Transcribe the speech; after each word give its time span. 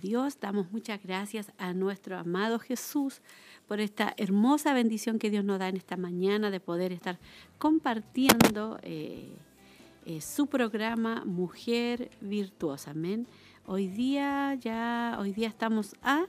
Dios, 0.00 0.38
damos 0.40 0.72
muchas 0.72 1.02
gracias 1.02 1.52
a 1.58 1.74
nuestro 1.74 2.18
amado 2.18 2.58
Jesús 2.58 3.20
por 3.68 3.80
esta 3.80 4.14
hermosa 4.16 4.72
bendición 4.72 5.18
que 5.18 5.30
Dios 5.30 5.44
nos 5.44 5.58
da 5.58 5.68
en 5.68 5.76
esta 5.76 5.96
mañana 5.96 6.50
de 6.50 6.58
poder 6.58 6.92
estar 6.92 7.18
compartiendo 7.58 8.78
eh, 8.82 9.36
eh, 10.06 10.20
su 10.20 10.46
programa 10.46 11.24
Mujer 11.24 12.10
Virtuosa. 12.20 12.92
Amén. 12.92 13.26
Hoy 13.66 13.88
día 13.88 14.54
ya, 14.54 15.18
hoy 15.20 15.32
día 15.32 15.48
estamos 15.48 15.94
a, 16.02 16.24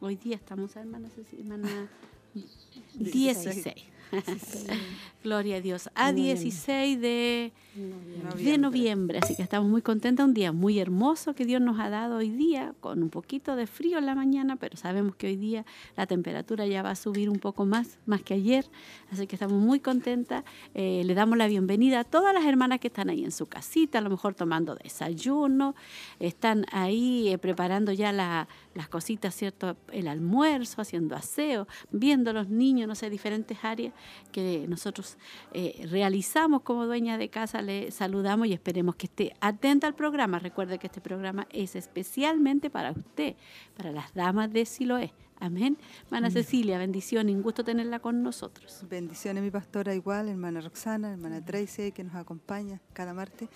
hoy 0.00 0.16
día 0.16 0.36
estamos 0.36 0.76
a 0.76 0.80
hermana, 0.80 1.08
hermana 1.38 1.88
16. 2.94 3.74
Gloria 5.28 5.56
a 5.56 5.60
Dios. 5.60 5.90
A 5.94 6.14
16 6.14 7.02
de 7.02 7.52
noviembre. 7.76 8.44
de 8.44 8.58
noviembre. 8.58 9.18
Así 9.22 9.36
que 9.36 9.42
estamos 9.42 9.68
muy 9.68 9.82
contentos. 9.82 10.24
Un 10.24 10.32
día 10.32 10.52
muy 10.52 10.78
hermoso 10.78 11.34
que 11.34 11.44
Dios 11.44 11.60
nos 11.60 11.78
ha 11.78 11.90
dado 11.90 12.16
hoy 12.16 12.30
día, 12.30 12.72
con 12.80 13.02
un 13.02 13.10
poquito 13.10 13.54
de 13.54 13.66
frío 13.66 13.98
en 13.98 14.06
la 14.06 14.14
mañana, 14.14 14.56
pero 14.56 14.78
sabemos 14.78 15.16
que 15.16 15.26
hoy 15.26 15.36
día 15.36 15.66
la 15.98 16.06
temperatura 16.06 16.66
ya 16.66 16.82
va 16.82 16.92
a 16.92 16.94
subir 16.94 17.28
un 17.28 17.38
poco 17.38 17.66
más, 17.66 17.98
más 18.06 18.22
que 18.22 18.32
ayer. 18.32 18.64
Así 19.12 19.26
que 19.26 19.36
estamos 19.36 19.60
muy 19.60 19.80
contentas. 19.80 20.44
Eh, 20.72 21.02
le 21.04 21.12
damos 21.12 21.36
la 21.36 21.46
bienvenida 21.46 22.00
a 22.00 22.04
todas 22.04 22.32
las 22.32 22.46
hermanas 22.46 22.80
que 22.80 22.88
están 22.88 23.10
ahí 23.10 23.22
en 23.22 23.30
su 23.30 23.44
casita, 23.44 23.98
a 23.98 24.00
lo 24.00 24.08
mejor 24.08 24.34
tomando 24.34 24.76
desayuno, 24.76 25.74
están 26.20 26.64
ahí 26.72 27.28
eh, 27.28 27.36
preparando 27.36 27.92
ya 27.92 28.12
las 28.12 28.88
cositas, 28.88 29.34
¿cierto? 29.34 29.76
El 29.92 30.08
almuerzo, 30.08 30.80
haciendo 30.80 31.14
aseo, 31.14 31.68
viendo 31.90 32.30
a 32.30 32.32
los 32.32 32.48
niños, 32.48 32.88
no 32.88 32.94
sé, 32.94 33.10
diferentes 33.10 33.58
áreas 33.62 33.92
que 34.32 34.64
nosotros 34.68 35.17
eh, 35.52 35.86
realizamos 35.90 36.62
como 36.62 36.86
dueña 36.86 37.18
de 37.18 37.28
casa. 37.28 37.62
Le 37.62 37.90
saludamos 37.90 38.46
y 38.46 38.52
esperemos 38.52 38.96
que 38.96 39.06
esté 39.06 39.34
atenta 39.40 39.86
al 39.86 39.94
programa. 39.94 40.38
Recuerde 40.38 40.78
que 40.78 40.86
este 40.86 41.00
programa 41.00 41.46
es 41.50 41.76
especialmente 41.76 42.70
para 42.70 42.92
usted, 42.92 43.36
para 43.76 43.92
las 43.92 44.12
damas 44.14 44.52
de 44.52 44.64
Siloé. 44.64 45.12
Amén. 45.40 45.78
Hermana 46.06 46.30
Cecilia, 46.30 46.78
bendición 46.78 47.28
y 47.28 47.34
un 47.34 47.42
gusto 47.42 47.62
tenerla 47.62 48.00
con 48.00 48.22
nosotros. 48.22 48.84
Bendiciones, 48.88 49.42
mi 49.42 49.50
pastora, 49.52 49.94
igual, 49.94 50.28
hermana 50.28 50.60
Roxana, 50.60 51.12
hermana 51.12 51.44
Tracy, 51.44 51.92
que 51.92 52.02
nos 52.02 52.16
acompaña 52.16 52.80
cada 52.92 53.14
martes. 53.14 53.48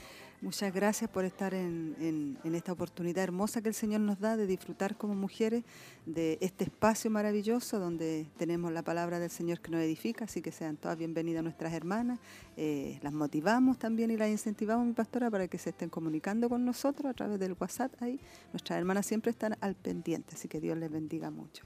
Muchas 0.42 0.74
gracias 0.74 1.08
por 1.08 1.24
estar 1.24 1.54
en, 1.54 2.36
esta 2.42 2.72
oportunidad 2.72 3.22
hermosa 3.22 3.62
que 3.62 3.68
el 3.68 3.76
Señor 3.76 4.00
nos 4.00 4.18
da 4.18 4.36
de 4.36 4.48
disfrutar 4.48 4.96
como 4.96 5.14
mujeres 5.14 5.62
de 6.04 6.36
este 6.40 6.64
espacio 6.64 7.12
maravilloso 7.12 7.78
donde 7.78 8.26
tenemos 8.38 8.72
la 8.72 8.82
palabra 8.82 9.20
del 9.20 9.30
Señor 9.30 9.60
que 9.60 9.70
nos 9.70 9.80
edifica, 9.82 10.24
así 10.24 10.42
que 10.42 10.50
sean 10.50 10.76
todas 10.76 10.98
bienvenidas 10.98 11.44
nuestras 11.44 11.72
hermanas. 11.72 12.18
Eh, 12.56 12.98
las 13.02 13.12
motivamos 13.12 13.78
también 13.78 14.10
y 14.10 14.16
las 14.16 14.30
incentivamos, 14.30 14.84
mi 14.84 14.94
pastora, 14.94 15.30
para 15.30 15.46
que 15.46 15.58
se 15.58 15.70
estén 15.70 15.88
comunicando 15.88 16.48
con 16.48 16.64
nosotros 16.64 17.08
a 17.08 17.14
través 17.14 17.38
del 17.38 17.54
WhatsApp 17.58 17.92
ahí. 18.02 18.18
Nuestras 18.52 18.80
hermanas 18.80 19.06
siempre 19.06 19.30
están 19.30 19.56
al 19.60 19.76
pendiente, 19.76 20.34
así 20.34 20.48
que 20.48 20.60
Dios 20.60 20.76
les 20.76 20.90
bendiga 20.90 21.30
mucho. 21.30 21.64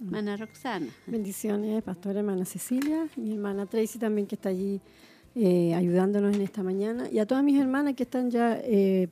Hermana 0.00 0.38
Roxana. 0.38 0.88
Bendiciones, 1.06 1.82
pastora 1.82 2.20
hermana 2.20 2.46
Cecilia, 2.46 3.06
mi 3.16 3.34
hermana 3.34 3.66
Tracy 3.66 3.98
también 3.98 4.26
que 4.26 4.36
está 4.36 4.48
allí 4.48 4.80
eh, 5.36 5.74
ayudándonos 5.74 6.34
en 6.34 6.42
esta 6.42 6.62
mañana 6.62 7.08
y 7.10 7.18
a 7.18 7.26
todas 7.26 7.42
mis 7.42 7.60
hermanas 7.60 7.94
que 7.94 8.04
están 8.04 8.30
ya 8.30 8.56
eh, 8.62 9.08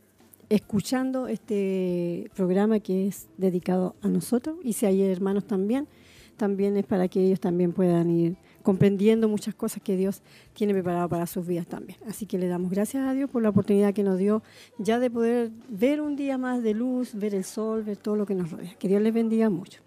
escuchando 0.48 1.26
este 1.26 2.30
programa 2.36 2.78
que 2.78 3.08
es 3.08 3.28
dedicado 3.38 3.96
a 4.02 4.08
nosotros 4.08 4.56
y 4.62 4.74
si 4.74 4.86
hay 4.86 5.02
hermanos 5.02 5.46
también, 5.46 5.88
también 6.36 6.76
es 6.76 6.86
para 6.86 7.08
que 7.08 7.24
ellos 7.24 7.40
también 7.40 7.72
puedan 7.72 8.10
ir 8.10 8.36
comprendiendo 8.62 9.28
muchas 9.28 9.54
cosas 9.54 9.82
que 9.82 9.96
Dios 9.96 10.22
tiene 10.54 10.72
preparado 10.72 11.08
para 11.08 11.26
sus 11.26 11.46
vidas 11.46 11.66
también. 11.66 11.98
Así 12.06 12.26
que 12.26 12.38
le 12.38 12.48
damos 12.48 12.70
gracias 12.70 13.04
a 13.04 13.12
Dios 13.12 13.28
por 13.28 13.42
la 13.42 13.48
oportunidad 13.48 13.92
que 13.92 14.02
nos 14.02 14.18
dio 14.18 14.42
ya 14.78 14.98
de 14.98 15.10
poder 15.10 15.50
ver 15.68 16.00
un 16.00 16.16
día 16.16 16.38
más 16.38 16.62
de 16.62 16.74
luz, 16.74 17.14
ver 17.14 17.34
el 17.34 17.44
sol, 17.44 17.82
ver 17.82 17.96
todo 17.96 18.16
lo 18.16 18.26
que 18.26 18.34
nos 18.34 18.50
rodea. 18.50 18.74
Que 18.78 18.88
Dios 18.88 19.02
les 19.02 19.12
bendiga 19.12 19.50
mucho. 19.50 19.82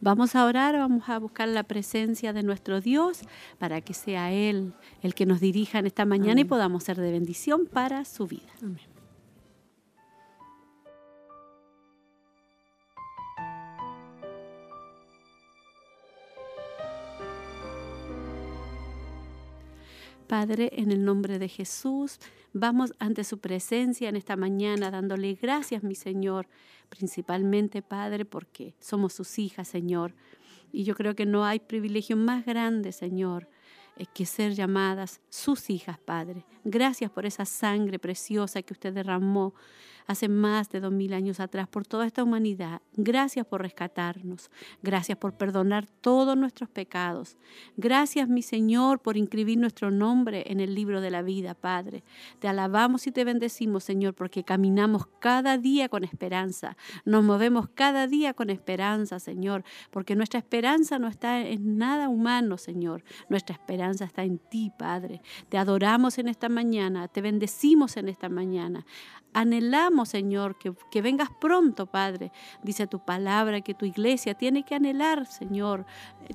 Vamos 0.00 0.36
a 0.36 0.44
orar, 0.44 0.76
vamos 0.76 1.08
a 1.08 1.18
buscar 1.18 1.48
la 1.48 1.64
presencia 1.64 2.32
de 2.32 2.44
nuestro 2.44 2.80
Dios 2.80 3.22
para 3.58 3.80
que 3.80 3.94
sea 3.94 4.32
Él 4.32 4.72
el 5.02 5.14
que 5.14 5.26
nos 5.26 5.40
dirija 5.40 5.80
en 5.80 5.86
esta 5.86 6.04
mañana 6.04 6.40
y 6.40 6.44
podamos 6.44 6.84
ser 6.84 6.98
de 6.98 7.10
bendición 7.10 7.66
para 7.66 8.04
su 8.04 8.26
vida. 8.26 8.52
Amén. 8.62 8.98
Padre, 20.28 20.70
en 20.74 20.92
el 20.92 21.04
nombre 21.04 21.38
de 21.38 21.48
Jesús, 21.48 22.20
vamos 22.52 22.92
ante 22.98 23.24
su 23.24 23.38
presencia 23.38 24.08
en 24.08 24.16
esta 24.16 24.36
mañana 24.36 24.90
dándole 24.90 25.34
gracias, 25.34 25.82
mi 25.82 25.94
Señor, 25.94 26.48
principalmente, 26.88 27.82
Padre, 27.82 28.24
porque 28.24 28.74
somos 28.80 29.12
sus 29.12 29.38
hijas, 29.38 29.68
Señor. 29.68 30.14
Y 30.72 30.84
yo 30.84 30.94
creo 30.94 31.14
que 31.14 31.26
no 31.26 31.44
hay 31.44 31.60
privilegio 31.60 32.16
más 32.16 32.44
grande, 32.44 32.92
Señor, 32.92 33.48
eh, 33.96 34.06
que 34.12 34.26
ser 34.26 34.54
llamadas 34.54 35.20
sus 35.28 35.70
hijas, 35.70 35.98
Padre. 35.98 36.44
Gracias 36.64 37.10
por 37.10 37.26
esa 37.26 37.44
sangre 37.44 37.98
preciosa 37.98 38.62
que 38.62 38.74
usted 38.74 38.92
derramó 38.92 39.54
hace 40.08 40.28
más 40.28 40.70
de 40.70 40.80
dos 40.80 40.90
mil 40.90 41.12
años 41.12 41.38
atrás 41.38 41.68
por 41.68 41.86
toda 41.86 42.06
esta 42.06 42.24
humanidad. 42.24 42.80
Gracias 42.94 43.46
por 43.46 43.60
rescatarnos. 43.60 44.50
Gracias 44.82 45.18
por 45.18 45.34
perdonar 45.34 45.86
todos 46.00 46.36
nuestros 46.36 46.70
pecados. 46.70 47.36
Gracias, 47.76 48.26
mi 48.28 48.40
Señor, 48.42 49.00
por 49.00 49.18
inscribir 49.18 49.58
nuestro 49.58 49.90
nombre 49.90 50.44
en 50.46 50.60
el 50.60 50.74
libro 50.74 51.02
de 51.02 51.10
la 51.10 51.20
vida, 51.20 51.54
Padre. 51.54 52.04
Te 52.38 52.48
alabamos 52.48 53.06
y 53.06 53.12
te 53.12 53.24
bendecimos, 53.24 53.84
Señor, 53.84 54.14
porque 54.14 54.44
caminamos 54.44 55.06
cada 55.20 55.58
día 55.58 55.90
con 55.90 56.04
esperanza. 56.04 56.78
Nos 57.04 57.22
movemos 57.22 57.68
cada 57.68 58.06
día 58.06 58.32
con 58.32 58.48
esperanza, 58.48 59.20
Señor, 59.20 59.62
porque 59.90 60.16
nuestra 60.16 60.38
esperanza 60.38 60.98
no 60.98 61.08
está 61.08 61.40
en 61.40 61.76
nada 61.76 62.08
humano, 62.08 62.56
Señor. 62.56 63.04
Nuestra 63.28 63.54
esperanza 63.54 64.06
está 64.06 64.24
en 64.24 64.38
ti, 64.38 64.72
Padre. 64.78 65.20
Te 65.50 65.58
adoramos 65.58 66.16
en 66.16 66.28
esta 66.28 66.48
mañana, 66.48 67.08
te 67.08 67.20
bendecimos 67.20 67.98
en 67.98 68.08
esta 68.08 68.30
mañana. 68.30 68.86
Anhelamos, 69.34 70.08
Señor, 70.08 70.58
que, 70.58 70.72
que, 70.90 71.02
vengas 71.02 71.28
pronto, 71.38 71.86
Padre. 71.86 72.32
Dice 72.62 72.86
tu 72.86 72.98
palabra 72.98 73.60
que 73.60 73.74
tu 73.74 73.84
iglesia 73.84 74.34
tiene 74.34 74.64
que 74.64 74.74
anhelar, 74.74 75.26
Señor, 75.26 75.84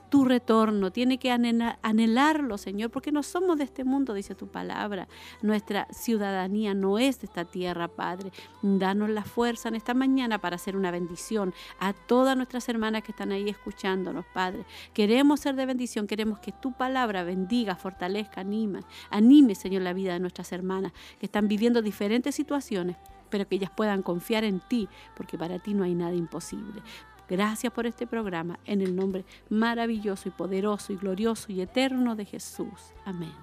tu 0.09 0.25
retorno, 0.25 0.91
tiene 0.91 1.17
que 1.17 1.31
anhelarlo, 1.31 2.57
Señor, 2.57 2.91
porque 2.91 3.11
no 3.11 3.23
somos 3.23 3.57
de 3.57 3.63
este 3.63 3.83
mundo, 3.83 4.13
dice 4.13 4.35
tu 4.35 4.47
palabra. 4.47 5.07
Nuestra 5.41 5.87
ciudadanía 5.91 6.73
no 6.75 6.99
es 6.99 7.19
de 7.19 7.25
esta 7.25 7.45
tierra, 7.45 7.87
Padre. 7.87 8.31
Danos 8.61 9.09
la 9.09 9.23
fuerza 9.23 9.69
en 9.69 9.75
esta 9.75 9.93
mañana 9.95 10.39
para 10.39 10.55
hacer 10.55 10.77
una 10.77 10.91
bendición 10.91 11.53
a 11.79 11.93
todas 11.93 12.37
nuestras 12.37 12.69
hermanas 12.69 13.03
que 13.03 13.11
están 13.11 13.31
ahí 13.31 13.49
escuchándonos, 13.49 14.25
Padre. 14.33 14.65
Queremos 14.93 15.39
ser 15.39 15.55
de 15.55 15.65
bendición, 15.65 16.05
queremos 16.05 16.39
que 16.39 16.51
tu 16.51 16.73
palabra 16.73 17.23
bendiga, 17.23 17.75
fortalezca, 17.75 18.41
anime, 18.41 18.81
anime, 19.09 19.55
Señor, 19.55 19.81
la 19.81 19.93
vida 19.93 20.13
de 20.13 20.19
nuestras 20.19 20.51
hermanas 20.51 20.93
que 21.19 21.25
están 21.25 21.47
viviendo 21.47 21.81
diferentes 21.81 22.35
situaciones 22.35 22.82
pero 23.29 23.47
que 23.47 23.55
ellas 23.55 23.71
puedan 23.75 24.03
confiar 24.03 24.43
en 24.43 24.59
ti, 24.59 24.87
porque 25.15 25.37
para 25.37 25.59
ti 25.59 25.73
no 25.73 25.83
hay 25.83 25.95
nada 25.95 26.13
imposible. 26.13 26.81
Gracias 27.29 27.71
por 27.73 27.87
este 27.87 28.05
programa, 28.05 28.59
en 28.65 28.81
el 28.81 28.95
nombre 28.95 29.25
maravilloso 29.49 30.29
y 30.29 30.31
poderoso 30.31 30.93
y 30.93 30.97
glorioso 30.97 31.51
y 31.51 31.61
eterno 31.61 32.15
de 32.15 32.25
Jesús. 32.25 32.93
Amén. 33.05 33.33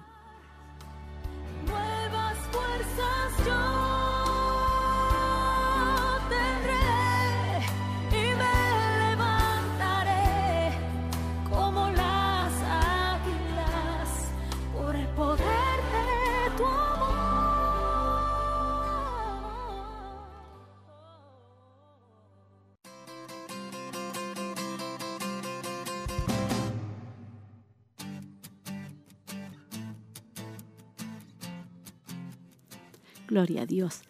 Gloria 33.31 33.61
a 33.61 33.65
Dios. 33.65 34.01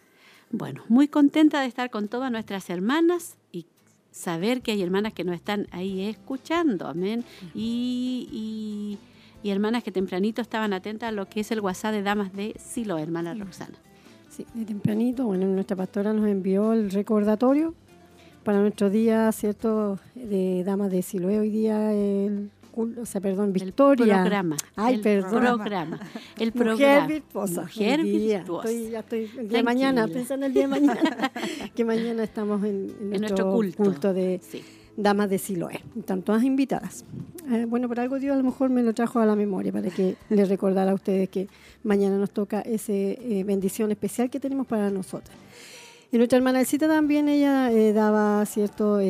Bueno, 0.50 0.82
muy 0.88 1.06
contenta 1.06 1.60
de 1.60 1.68
estar 1.68 1.90
con 1.90 2.08
todas 2.08 2.32
nuestras 2.32 2.68
hermanas 2.68 3.36
y 3.52 3.66
saber 4.10 4.62
que 4.62 4.72
hay 4.72 4.82
hermanas 4.82 5.12
que 5.12 5.22
nos 5.22 5.36
están 5.36 5.68
ahí 5.70 6.02
escuchando, 6.02 6.88
amén. 6.88 7.24
Y, 7.54 8.98
y, 9.44 9.48
hermanas 9.48 9.84
que 9.84 9.92
tempranito 9.92 10.42
estaban 10.42 10.72
atentas 10.72 11.10
a 11.10 11.12
lo 11.12 11.28
que 11.28 11.40
es 11.40 11.52
el 11.52 11.60
WhatsApp 11.60 11.92
de 11.92 12.02
Damas 12.02 12.32
de 12.32 12.56
Silo, 12.58 12.98
hermana 12.98 13.32
Roxana. 13.34 13.78
Sí, 14.28 14.44
de 14.54 14.64
tempranito, 14.64 15.24
bueno, 15.24 15.46
nuestra 15.46 15.76
pastora 15.76 16.12
nos 16.12 16.26
envió 16.26 16.72
el 16.72 16.90
recordatorio 16.90 17.74
para 18.42 18.60
nuestro 18.60 18.90
día, 18.90 19.30
¿cierto?, 19.30 20.00
de 20.16 20.64
Damas 20.64 20.90
de 20.90 21.00
Siloé. 21.02 21.38
Hoy 21.38 21.50
día 21.50 21.92
el 21.92 22.50
o 22.74 23.06
sea, 23.06 23.20
perdón, 23.20 23.52
Victoria. 23.52 24.16
El 24.16 24.20
programa. 24.20 24.56
Ay, 24.76 24.94
el 24.94 25.00
perdón. 25.00 25.30
Programa. 25.30 26.00
El 26.38 26.52
programa. 26.52 26.72
Mujer 26.72 27.06
virtuosa. 27.08 27.60
Mujer 27.62 28.02
virtuosa. 28.02 28.70
Estoy, 28.70 28.90
ya 28.90 28.98
estoy 29.00 29.30
el 29.38 29.48
día 29.48 29.58
de 29.58 29.64
mañana, 29.64 30.08
pensando 30.08 30.46
el 30.46 30.52
día 30.52 30.62
de 30.62 30.68
mañana, 30.68 31.32
que 31.74 31.84
mañana 31.84 32.22
estamos 32.24 32.64
en, 32.64 33.20
nuestro, 33.20 33.52
culto. 33.52 34.12
de 34.12 34.40
Damas 34.96 35.30
de 35.30 35.38
Siloé. 35.38 35.80
Están 35.98 36.22
todas 36.22 36.42
invitadas. 36.44 37.04
Eh, 37.50 37.66
bueno, 37.68 37.88
por 37.88 38.00
algo 38.00 38.18
Dios 38.18 38.34
a 38.34 38.36
lo 38.36 38.44
mejor 38.44 38.70
me 38.70 38.82
lo 38.82 38.94
trajo 38.94 39.20
a 39.20 39.26
la 39.26 39.36
memoria 39.36 39.72
para 39.72 39.90
que 39.90 40.16
les 40.30 40.48
recordara 40.48 40.92
a 40.92 40.94
ustedes 40.94 41.28
que 41.28 41.48
mañana 41.82 42.16
nos 42.16 42.30
toca 42.30 42.60
esa 42.60 42.92
eh, 42.92 43.42
bendición 43.46 43.90
especial 43.90 44.30
que 44.30 44.40
tenemos 44.40 44.66
para 44.66 44.90
nosotras. 44.90 45.36
Y 46.10 46.18
nuestra 46.18 46.36
hermana 46.36 46.60
Elcita 46.60 46.88
también, 46.88 47.28
ella 47.28 47.72
eh, 47.72 47.92
daba 47.92 48.44
cierto 48.44 49.00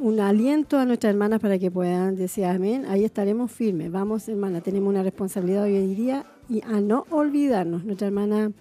un 0.00 0.20
aliento 0.20 0.78
a 0.78 0.84
nuestras 0.84 1.12
hermanas 1.12 1.40
para 1.40 1.58
que 1.58 1.70
puedan 1.70 2.16
decir 2.16 2.44
amén. 2.44 2.84
Ahí 2.88 3.04
estaremos 3.04 3.50
firmes. 3.50 3.90
Vamos, 3.90 4.28
hermana, 4.28 4.60
tenemos 4.60 4.88
una 4.88 5.02
responsabilidad 5.02 5.64
hoy 5.64 5.76
en 5.76 5.94
día 5.94 6.26
y 6.48 6.62
a 6.62 6.80
no 6.80 7.06
olvidarnos. 7.10 7.84
Nuestra 7.84 8.08
hermana 8.08 8.52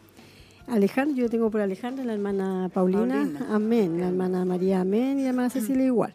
Alejandra, 0.68 1.16
yo 1.16 1.30
tengo 1.30 1.50
por 1.50 1.62
Alejandra, 1.62 2.04
la 2.04 2.14
hermana 2.14 2.70
Paulina, 2.74 3.30
amén. 3.50 4.00
La 4.00 4.08
hermana 4.08 4.46
María, 4.46 4.82
amén. 4.82 5.20
Y 5.20 5.24
la 5.24 5.30
hermana 5.30 5.50
Cecilia 5.50 5.86
igual. 5.86 6.14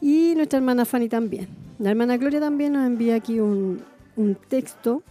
Y 0.00 0.34
nuestra 0.36 0.58
hermana 0.58 0.84
Fanny 0.84 1.08
también. 1.08 1.48
La 1.78 1.90
hermana 1.90 2.16
Gloria 2.16 2.40
también 2.40 2.72
nos 2.72 2.86
envía 2.86 3.14
aquí 3.16 3.40
un, 3.40 3.80
un 4.16 4.36
texto 4.48 5.02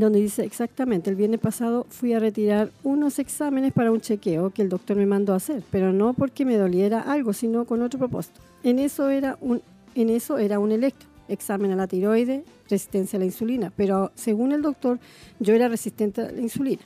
donde 0.00 0.20
dice 0.20 0.44
exactamente, 0.44 1.08
el 1.08 1.16
viernes 1.16 1.38
pasado 1.38 1.86
fui 1.88 2.12
a 2.14 2.18
retirar 2.18 2.70
unos 2.82 3.20
exámenes 3.20 3.72
para 3.72 3.92
un 3.92 4.00
chequeo 4.00 4.50
que 4.50 4.62
el 4.62 4.68
doctor 4.68 4.96
me 4.96 5.06
mandó 5.06 5.32
a 5.32 5.36
hacer, 5.36 5.62
pero 5.70 5.92
no 5.92 6.14
porque 6.14 6.44
me 6.44 6.56
doliera 6.56 7.00
algo, 7.00 7.32
sino 7.32 7.64
con 7.64 7.80
otro 7.80 8.00
propósito. 8.00 8.40
En 8.64 8.80
eso 8.80 9.08
era 9.08 9.38
un, 9.40 9.62
en 9.94 10.10
eso 10.10 10.38
era 10.38 10.58
un 10.58 10.72
electro, 10.72 11.08
examen 11.28 11.70
a 11.70 11.76
la 11.76 11.86
tiroide, 11.86 12.44
resistencia 12.68 13.16
a 13.16 13.20
la 13.20 13.26
insulina, 13.26 13.72
pero 13.76 14.10
según 14.16 14.50
el 14.50 14.62
doctor 14.62 14.98
yo 15.38 15.54
era 15.54 15.68
resistente 15.68 16.22
a 16.22 16.32
la 16.32 16.40
insulina. 16.40 16.82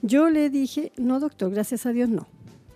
Yo 0.00 0.30
le 0.30 0.48
dije, 0.48 0.92
no 0.96 1.20
doctor, 1.20 1.50
gracias 1.50 1.84
a 1.84 1.92
Dios 1.92 2.08
no. 2.08 2.26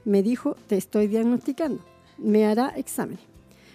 Me 0.04 0.22
dijo, 0.22 0.56
te 0.66 0.76
estoy 0.76 1.06
diagnosticando, 1.06 1.82
me 2.18 2.44
hará 2.46 2.68
exámenes. 2.76 3.20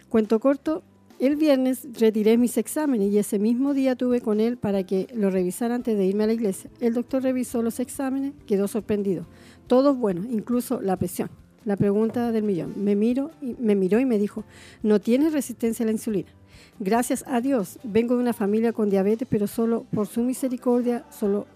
Cuento 0.09 0.39
corto, 0.39 0.83
el 1.25 1.37
viernes 1.37 1.87
retiré 1.97 2.37
mis 2.37 2.57
exámenes 2.57 3.09
y 3.09 3.17
ese 3.17 3.39
mismo 3.39 3.73
día 3.73 3.95
tuve 3.95 4.19
con 4.19 4.41
él 4.41 4.57
para 4.57 4.83
que 4.83 5.07
lo 5.15 5.29
revisara 5.29 5.75
antes 5.75 5.97
de 5.97 6.05
irme 6.05 6.25
a 6.25 6.27
la 6.27 6.33
iglesia. 6.33 6.69
El 6.81 6.93
doctor 6.95 7.23
revisó 7.23 7.61
los 7.61 7.79
exámenes, 7.79 8.33
quedó 8.45 8.67
sorprendido. 8.67 9.25
Todos 9.67 9.97
buenos, 9.97 10.25
incluso 10.25 10.81
la 10.81 10.97
presión. 10.97 11.29
La 11.63 11.77
pregunta 11.77 12.33
del 12.33 12.43
millón. 12.43 12.73
Me, 12.75 12.97
miro 12.97 13.31
y, 13.41 13.55
me 13.57 13.73
miró 13.73 14.01
y 14.01 14.05
me 14.05 14.19
dijo, 14.19 14.43
no 14.81 14.99
tienes 14.99 15.31
resistencia 15.31 15.83
a 15.83 15.87
la 15.87 15.93
insulina. 15.93 16.27
Gracias 16.79 17.23
a 17.25 17.39
Dios, 17.39 17.79
vengo 17.83 18.15
de 18.15 18.21
una 18.21 18.33
familia 18.33 18.73
con 18.73 18.89
diabetes, 18.89 19.25
pero 19.31 19.47
solo 19.47 19.85
por 19.93 20.07
su 20.07 20.23
misericordia, 20.23 21.05
solo 21.09 21.47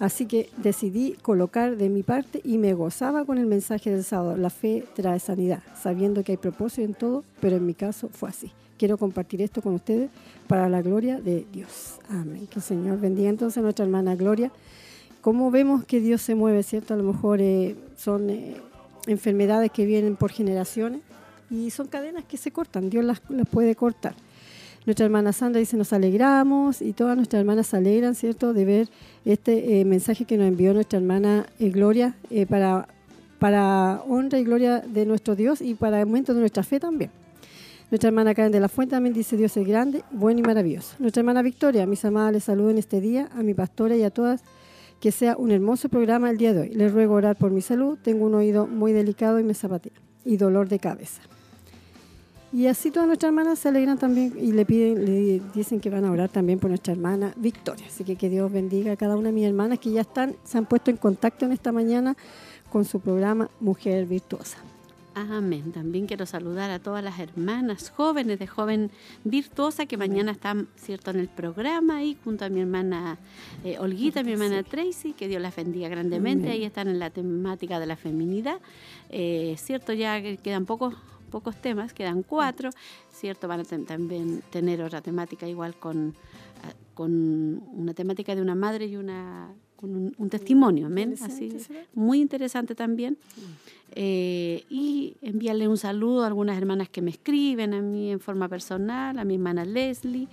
Así 0.00 0.26
que 0.26 0.50
decidí 0.56 1.12
colocar 1.22 1.76
de 1.76 1.88
mi 1.88 2.02
parte 2.02 2.40
y 2.42 2.58
me 2.58 2.74
gozaba 2.74 3.24
con 3.24 3.38
el 3.38 3.46
mensaje 3.46 3.90
del 3.90 4.02
Salvador. 4.02 4.38
La 4.40 4.50
fe 4.50 4.84
trae 4.96 5.20
sanidad, 5.20 5.62
sabiendo 5.80 6.24
que 6.24 6.32
hay 6.32 6.38
propósito 6.38 6.82
en 6.82 6.94
todo, 6.94 7.24
pero 7.40 7.56
en 7.56 7.66
mi 7.66 7.74
caso 7.74 8.08
fue 8.08 8.30
así 8.30 8.50
quiero 8.82 8.98
compartir 8.98 9.40
esto 9.42 9.62
con 9.62 9.74
ustedes 9.74 10.10
para 10.48 10.68
la 10.68 10.82
gloria 10.82 11.20
de 11.20 11.46
Dios. 11.52 12.00
Amén. 12.08 12.48
Que 12.48 12.58
el 12.58 12.64
Señor 12.64 12.98
bendiga 12.98 13.28
entonces 13.28 13.58
a 13.58 13.60
nuestra 13.60 13.84
hermana 13.84 14.16
Gloria. 14.16 14.50
¿Cómo 15.20 15.52
vemos 15.52 15.84
que 15.84 16.00
Dios 16.00 16.20
se 16.20 16.34
mueve, 16.34 16.64
cierto? 16.64 16.92
A 16.92 16.96
lo 16.96 17.04
mejor 17.04 17.40
eh, 17.40 17.76
son 17.96 18.28
eh, 18.28 18.56
enfermedades 19.06 19.70
que 19.70 19.86
vienen 19.86 20.16
por 20.16 20.32
generaciones 20.32 21.00
y 21.48 21.70
son 21.70 21.86
cadenas 21.86 22.24
que 22.24 22.36
se 22.36 22.50
cortan. 22.50 22.90
Dios 22.90 23.04
las, 23.04 23.20
puede 23.52 23.76
cortar. 23.76 24.16
Nuestra 24.84 25.06
hermana 25.06 25.32
Sandra 25.32 25.60
dice, 25.60 25.76
nos 25.76 25.92
alegramos 25.92 26.82
y 26.82 26.92
todas 26.92 27.14
nuestras 27.14 27.38
hermanas 27.38 27.68
se 27.68 27.76
alegran, 27.76 28.16
¿cierto?, 28.16 28.52
de 28.52 28.64
ver 28.64 28.88
este 29.24 29.80
eh, 29.80 29.84
mensaje 29.84 30.24
que 30.24 30.36
nos 30.36 30.48
envió 30.48 30.74
nuestra 30.74 30.98
hermana 30.98 31.46
Gloria 31.60 32.16
para, 32.48 32.88
para 33.38 34.02
honra 34.08 34.40
y 34.40 34.42
gloria 34.42 34.80
de 34.80 35.06
nuestro 35.06 35.36
Dios 35.36 35.60
y 35.60 35.74
para 35.74 36.02
aumento 36.02 36.34
de 36.34 36.40
nuestra 36.40 36.64
fe 36.64 36.80
también. 36.80 37.12
Nuestra 37.92 38.08
hermana 38.08 38.34
Karen 38.34 38.52
de 38.52 38.58
la 38.58 38.70
Fuente 38.70 38.92
también 38.92 39.12
dice 39.12 39.36
Dios 39.36 39.54
es 39.54 39.68
grande, 39.68 40.02
bueno 40.12 40.40
y 40.40 40.42
maravilloso. 40.42 40.96
Nuestra 40.98 41.20
hermana 41.20 41.42
Victoria, 41.42 41.84
mis 41.84 42.02
amadas, 42.06 42.32
les 42.32 42.44
saludo 42.44 42.70
en 42.70 42.78
este 42.78 43.02
día, 43.02 43.28
a 43.36 43.42
mi 43.42 43.52
pastora 43.52 43.94
y 43.94 44.02
a 44.02 44.08
todas, 44.08 44.42
que 44.98 45.12
sea 45.12 45.36
un 45.36 45.50
hermoso 45.50 45.90
programa 45.90 46.30
el 46.30 46.38
día 46.38 46.54
de 46.54 46.62
hoy. 46.62 46.68
Les 46.70 46.90
ruego 46.90 47.12
orar 47.12 47.36
por 47.36 47.50
mi 47.50 47.60
salud, 47.60 47.98
tengo 48.02 48.24
un 48.24 48.34
oído 48.34 48.66
muy 48.66 48.92
delicado 48.92 49.38
y 49.40 49.44
me 49.44 49.52
zapatea, 49.52 49.92
y 50.24 50.38
dolor 50.38 50.70
de 50.70 50.78
cabeza. 50.78 51.20
Y 52.50 52.66
así 52.66 52.90
todas 52.90 53.08
nuestras 53.08 53.28
hermanas 53.28 53.58
se 53.58 53.68
alegran 53.68 53.98
también 53.98 54.32
y 54.40 54.52
le 54.52 54.64
piden, 54.64 55.04
le 55.04 55.42
dicen 55.54 55.78
que 55.78 55.90
van 55.90 56.06
a 56.06 56.12
orar 56.12 56.30
también 56.30 56.60
por 56.60 56.70
nuestra 56.70 56.94
hermana 56.94 57.34
Victoria. 57.36 57.84
Así 57.88 58.04
que 58.04 58.16
que 58.16 58.30
Dios 58.30 58.50
bendiga 58.50 58.92
a 58.92 58.96
cada 58.96 59.18
una 59.18 59.28
de 59.28 59.34
mis 59.34 59.44
hermanas 59.44 59.78
que 59.78 59.92
ya 59.92 60.00
están, 60.00 60.34
se 60.44 60.56
han 60.56 60.64
puesto 60.64 60.90
en 60.90 60.96
contacto 60.96 61.44
en 61.44 61.52
esta 61.52 61.72
mañana 61.72 62.16
con 62.70 62.86
su 62.86 63.00
programa 63.00 63.50
Mujer 63.60 64.06
Virtuosa. 64.06 64.56
Amén. 65.14 65.72
También 65.72 66.06
quiero 66.06 66.24
saludar 66.24 66.70
a 66.70 66.78
todas 66.78 67.04
las 67.04 67.18
hermanas 67.18 67.90
jóvenes 67.90 68.38
de 68.38 68.46
Joven 68.46 68.90
Virtuosa 69.24 69.84
que 69.84 69.98
mañana 69.98 70.32
están, 70.32 70.68
¿cierto?, 70.76 71.10
en 71.10 71.18
el 71.18 71.28
programa 71.28 71.98
ahí 71.98 72.16
junto 72.24 72.46
a 72.46 72.48
mi 72.48 72.60
hermana 72.60 73.18
eh, 73.62 73.78
Olguita, 73.78 74.22
mi 74.22 74.32
hermana 74.32 74.62
Tracy, 74.62 75.12
que 75.12 75.28
Dios 75.28 75.42
las 75.42 75.54
bendiga 75.54 75.88
grandemente. 75.88 76.50
Ahí 76.50 76.64
están 76.64 76.88
en 76.88 76.98
la 76.98 77.10
temática 77.10 77.78
de 77.78 77.86
la 77.86 77.96
feminidad. 77.96 78.58
Eh, 79.10 79.54
¿Cierto? 79.58 79.92
Ya 79.92 80.20
quedan 80.38 80.64
pocos 80.64 80.94
pocos 81.30 81.56
temas, 81.56 81.94
quedan 81.94 82.22
cuatro, 82.22 82.68
¿cierto? 83.10 83.48
Van 83.48 83.60
a 83.60 83.64
también 83.64 84.42
tener 84.50 84.82
otra 84.82 85.00
temática 85.00 85.48
igual 85.48 85.74
con, 85.74 86.14
ah, 86.62 86.74
con 86.94 87.62
una 87.72 87.94
temática 87.94 88.34
de 88.34 88.42
una 88.42 88.54
madre 88.54 88.84
y 88.84 88.96
una 88.96 89.48
con 89.82 90.14
un, 90.16 90.30
testimonio, 90.30 90.86
amén, 90.86 91.16
así, 91.20 91.52
muy 91.92 92.20
interesante 92.20 92.76
también. 92.76 93.18
Eh, 93.96 94.62
y 94.70 95.16
enviarle 95.22 95.66
un 95.66 95.76
saludo 95.76 96.22
a 96.22 96.28
algunas 96.28 96.56
hermanas 96.56 96.88
que 96.88 97.02
me 97.02 97.10
escriben 97.10 97.74
a 97.74 97.80
mí 97.82 98.12
en 98.12 98.20
forma 98.20 98.48
personal, 98.48 99.18
a 99.18 99.24
mi 99.24 99.34
hermana 99.34 99.64
Leslie, 99.64 100.28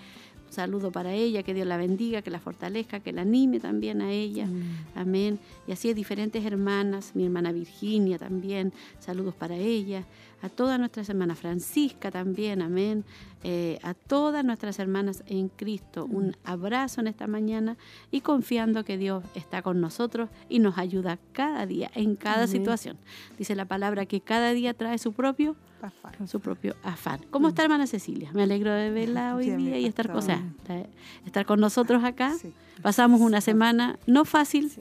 un 0.49 0.53
saludo 0.53 0.91
para 0.91 1.13
ella, 1.13 1.41
que 1.41 1.55
Dios 1.55 1.65
la 1.65 1.77
bendiga, 1.77 2.21
que 2.21 2.29
la 2.29 2.39
fortalezca, 2.39 2.99
que 2.99 3.11
la 3.11 3.23
anime 3.23 3.59
también 3.59 4.03
a 4.03 4.11
ella. 4.11 4.47
Amén. 4.93 5.39
Y 5.67 5.71
así 5.71 5.89
a 5.89 5.95
diferentes 5.95 6.45
hermanas, 6.45 7.15
mi 7.15 7.25
hermana 7.25 7.51
Virginia 7.51 8.19
también, 8.19 8.71
saludos 8.99 9.33
para 9.33 9.55
ella. 9.55 10.05
A 10.43 10.49
todas 10.49 10.77
nuestras 10.77 11.09
hermanas, 11.09 11.39
Francisca 11.39 12.11
también, 12.11 12.61
amén, 12.61 13.03
eh, 13.43 13.79
a 13.83 13.93
todas 13.93 14.43
nuestras 14.43 14.79
hermanas 14.79 15.23
en 15.25 15.49
Cristo. 15.49 16.05
Un 16.05 16.35
abrazo 16.43 17.01
en 17.01 17.07
esta 17.07 17.27
mañana 17.27 17.77
y 18.11 18.21
confiando 18.21 18.83
que 18.83 18.97
Dios 18.97 19.23
está 19.33 19.61
con 19.61 19.79
nosotros 19.79 20.29
y 20.49 20.59
nos 20.59 20.77
ayuda 20.77 21.19
cada 21.31 21.65
día, 21.65 21.89
en 21.95 22.15
cada 22.15 22.47
situación. 22.47 22.97
Dice 23.37 23.55
la 23.55 23.65
palabra 23.65 24.05
que 24.05 24.19
cada 24.19 24.51
día 24.51 24.73
trae 24.73 24.97
su 24.97 25.13
propio 25.13 25.55
afán. 25.81 26.27
Su 26.27 26.39
propio 26.41 26.75
afán. 26.83 27.21
¿Cómo 27.29 27.49
está 27.49 27.63
hermana 27.63 27.87
Cecilia? 27.87 28.29
Me 28.33 28.43
alegro 28.43 28.73
de 28.73 28.91
verla 28.91 29.35
hoy 29.37 29.51
día 29.51 29.79
y 29.79 29.85
estar, 29.85 30.11
o 30.11 30.19
estar 30.19 31.45
con 31.45 31.59
nosotros 31.59 32.03
acá. 32.03 32.35
Pasamos 32.81 33.21
una 33.21 33.41
semana 33.41 33.99
no 34.05 34.25
fácil. 34.25 34.71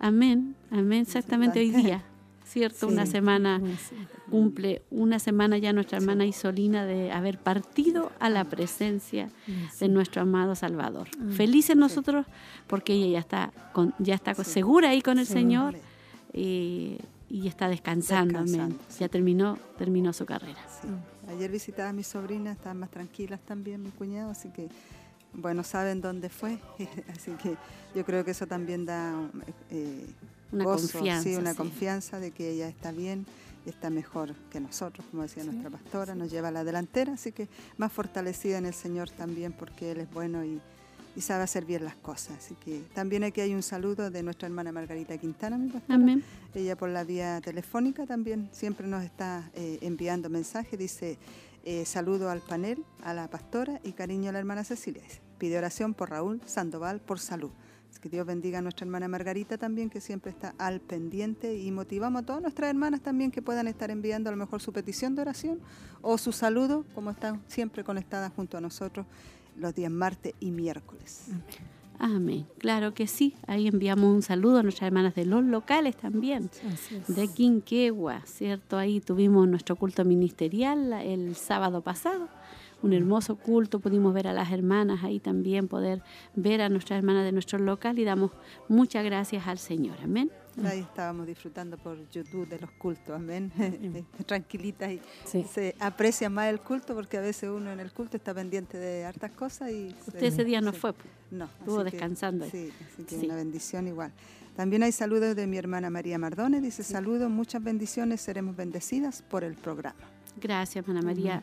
Amén, 0.00 0.56
amén, 0.70 1.02
exactamente 1.02 1.60
hoy 1.60 1.70
día. 1.70 2.04
¿Cierto? 2.44 2.88
una 2.88 3.06
semana 3.06 3.60
cumple 4.30 4.82
una 4.90 5.18
semana 5.18 5.58
ya 5.58 5.72
nuestra 5.72 5.98
hermana 5.98 6.26
Isolina 6.26 6.84
de 6.84 7.12
haber 7.12 7.38
partido 7.38 8.12
a 8.20 8.30
la 8.30 8.44
presencia 8.44 9.30
de 9.80 9.88
nuestro 9.88 10.22
amado 10.22 10.54
Salvador. 10.54 11.08
Ah, 11.14 11.32
Felices 11.32 11.76
nosotros 11.76 12.26
porque 12.66 12.94
ella 12.94 13.06
ya 13.06 13.18
está 13.18 13.52
ya 13.98 14.14
está 14.14 14.34
segura 14.34 14.90
ahí 14.90 15.02
con 15.02 15.18
el 15.18 15.26
Señor 15.26 15.76
y, 16.32 16.98
está 17.30 17.68
descansando. 17.68 18.44
Ya 18.98 19.08
terminó 19.08 19.58
terminó 19.76 20.12
su 20.12 20.24
carrera. 20.24 20.60
Ayer 21.28 21.50
visitaba 21.50 21.88
a 21.88 21.92
mis 21.92 22.06
sobrinas, 22.06 22.56
estaban 22.56 22.78
más 22.78 22.90
tranquilas 22.90 23.40
también, 23.40 23.82
mi 23.82 23.90
cuñado, 23.90 24.30
así 24.30 24.50
que 24.50 24.68
bueno, 25.32 25.64
saben 25.64 26.00
dónde 26.00 26.28
fue, 26.28 26.58
así 27.12 27.32
que 27.32 27.56
yo 27.94 28.04
creo 28.04 28.24
que 28.24 28.30
eso 28.30 28.46
también 28.46 28.84
da 28.84 29.12
eh, 29.70 30.06
una 30.52 30.64
confianza. 30.64 31.22
Sí, 31.22 31.36
una 31.36 31.54
confianza 31.54 32.20
de 32.20 32.30
que 32.30 32.50
ella 32.50 32.68
está 32.68 32.92
bien 32.92 33.26
y 33.66 33.70
está 33.70 33.90
mejor 33.90 34.34
que 34.50 34.60
nosotros, 34.60 35.06
como 35.10 35.22
decía 35.22 35.44
nuestra 35.44 35.70
pastora, 35.70 36.14
nos 36.14 36.30
lleva 36.30 36.48
a 36.48 36.50
la 36.50 36.64
delantera, 36.64 37.14
así 37.14 37.32
que 37.32 37.48
más 37.76 37.92
fortalecida 37.92 38.58
en 38.58 38.66
el 38.66 38.74
Señor 38.74 39.10
también 39.10 39.52
porque 39.52 39.92
Él 39.92 40.00
es 40.00 40.10
bueno 40.12 40.44
y, 40.44 40.60
y 41.16 41.20
sabe 41.20 41.44
hacer 41.44 41.64
bien 41.64 41.84
las 41.84 41.96
cosas. 41.96 42.38
Así 42.38 42.54
que 42.56 42.82
también 42.94 43.24
aquí 43.24 43.40
hay 43.40 43.54
un 43.54 43.62
saludo 43.62 44.10
de 44.10 44.22
nuestra 44.22 44.46
hermana 44.46 44.72
Margarita 44.72 45.16
Quintana, 45.16 45.56
mi 45.56 45.70
pastora. 45.70 45.94
Amén. 45.94 46.22
Ella 46.54 46.76
por 46.76 46.88
la 46.90 47.04
vía 47.04 47.40
telefónica 47.40 48.06
también 48.06 48.48
siempre 48.52 48.86
nos 48.86 49.02
está 49.02 49.50
eh, 49.54 49.78
enviando 49.80 50.28
mensajes. 50.28 50.78
Dice, 50.78 51.18
eh, 51.64 51.84
saludo 51.86 52.30
al 52.30 52.40
panel, 52.40 52.84
a 53.02 53.14
la 53.14 53.28
pastora 53.28 53.80
y 53.82 53.92
cariño 53.92 54.28
a 54.28 54.32
la 54.32 54.38
hermana 54.38 54.64
Cecilia. 54.64 55.02
Pide 55.38 55.58
oración 55.58 55.94
por 55.94 56.10
Raúl 56.10 56.40
Sandoval 56.44 57.00
por 57.00 57.18
salud. 57.18 57.50
Que 58.04 58.10
Dios 58.10 58.26
bendiga 58.26 58.58
a 58.58 58.60
nuestra 58.60 58.84
hermana 58.84 59.08
Margarita 59.08 59.56
también, 59.56 59.88
que 59.88 59.98
siempre 59.98 60.30
está 60.30 60.54
al 60.58 60.78
pendiente 60.78 61.56
y 61.56 61.70
motivamos 61.70 62.20
a 62.20 62.26
todas 62.26 62.42
nuestras 62.42 62.68
hermanas 62.68 63.00
también 63.00 63.30
que 63.30 63.40
puedan 63.40 63.66
estar 63.66 63.90
enviando 63.90 64.28
a 64.28 64.32
lo 64.32 64.36
mejor 64.36 64.60
su 64.60 64.74
petición 64.74 65.14
de 65.14 65.22
oración 65.22 65.58
o 66.02 66.18
su 66.18 66.30
saludo, 66.30 66.84
como 66.94 67.10
están 67.12 67.40
siempre 67.46 67.82
conectadas 67.82 68.30
junto 68.36 68.58
a 68.58 68.60
nosotros 68.60 69.06
los 69.56 69.74
días 69.74 69.90
martes 69.90 70.34
y 70.38 70.50
miércoles. 70.50 71.30
Amén. 71.98 72.46
Claro 72.58 72.92
que 72.92 73.06
sí. 73.06 73.36
Ahí 73.46 73.68
enviamos 73.68 74.14
un 74.14 74.20
saludo 74.20 74.58
a 74.58 74.62
nuestras 74.62 74.88
hermanas 74.88 75.14
de 75.14 75.24
los 75.24 75.42
locales 75.42 75.96
también, 75.96 76.50
de 77.08 77.28
Quinquegua, 77.28 78.20
¿cierto? 78.26 78.76
Ahí 78.76 79.00
tuvimos 79.00 79.48
nuestro 79.48 79.76
culto 79.76 80.04
ministerial 80.04 80.92
el 80.92 81.36
sábado 81.36 81.80
pasado 81.80 82.28
un 82.84 82.92
hermoso 82.92 83.36
culto, 83.36 83.80
pudimos 83.80 84.12
ver 84.12 84.28
a 84.28 84.34
las 84.34 84.52
hermanas 84.52 85.02
ahí 85.04 85.18
también, 85.18 85.68
poder 85.68 86.02
ver 86.36 86.60
a 86.60 86.68
nuestras 86.68 86.98
hermanas 86.98 87.24
de 87.24 87.32
nuestro 87.32 87.58
local 87.58 87.98
y 87.98 88.04
damos 88.04 88.30
muchas 88.68 89.02
gracias 89.04 89.46
al 89.48 89.58
Señor. 89.58 89.96
Amén. 90.02 90.30
Ahí 90.62 90.80
estábamos 90.80 91.26
disfrutando 91.26 91.78
por 91.78 91.98
YouTube 92.10 92.46
de 92.46 92.60
los 92.60 92.70
cultos, 92.72 93.16
amén. 93.16 93.50
Tranquilitas 94.26 94.92
y 94.92 95.00
se 95.44 95.74
aprecia 95.80 96.28
más 96.28 96.48
el 96.48 96.60
culto 96.60 96.94
porque 96.94 97.16
a 97.16 97.22
veces 97.22 97.48
uno 97.50 97.72
en 97.72 97.80
el 97.80 97.90
culto 97.90 98.18
está 98.18 98.34
pendiente 98.34 98.76
de 98.76 99.04
hartas 99.06 99.32
cosas 99.32 99.70
y... 99.70 99.96
Usted 100.06 100.22
ese 100.22 100.44
día 100.44 100.60
no 100.60 100.74
fue, 100.74 100.92
no, 101.30 101.46
estuvo 101.46 101.82
descansando. 101.82 102.44
sí, 102.50 102.70
así 102.92 103.04
que 103.04 103.16
una 103.16 103.34
bendición 103.34 103.88
igual. 103.88 104.12
También 104.56 104.82
hay 104.82 104.92
saludos 104.92 105.34
de 105.34 105.46
mi 105.46 105.56
hermana 105.56 105.88
María 105.88 106.18
Mardone, 106.18 106.60
dice 106.60 106.84
saludos, 106.84 107.30
muchas 107.30 107.64
bendiciones, 107.64 108.20
seremos 108.20 108.54
bendecidas 108.54 109.22
por 109.22 109.42
el 109.42 109.54
programa. 109.54 109.98
Gracias, 110.40 110.84
hermana 110.84 111.02
María. 111.02 111.42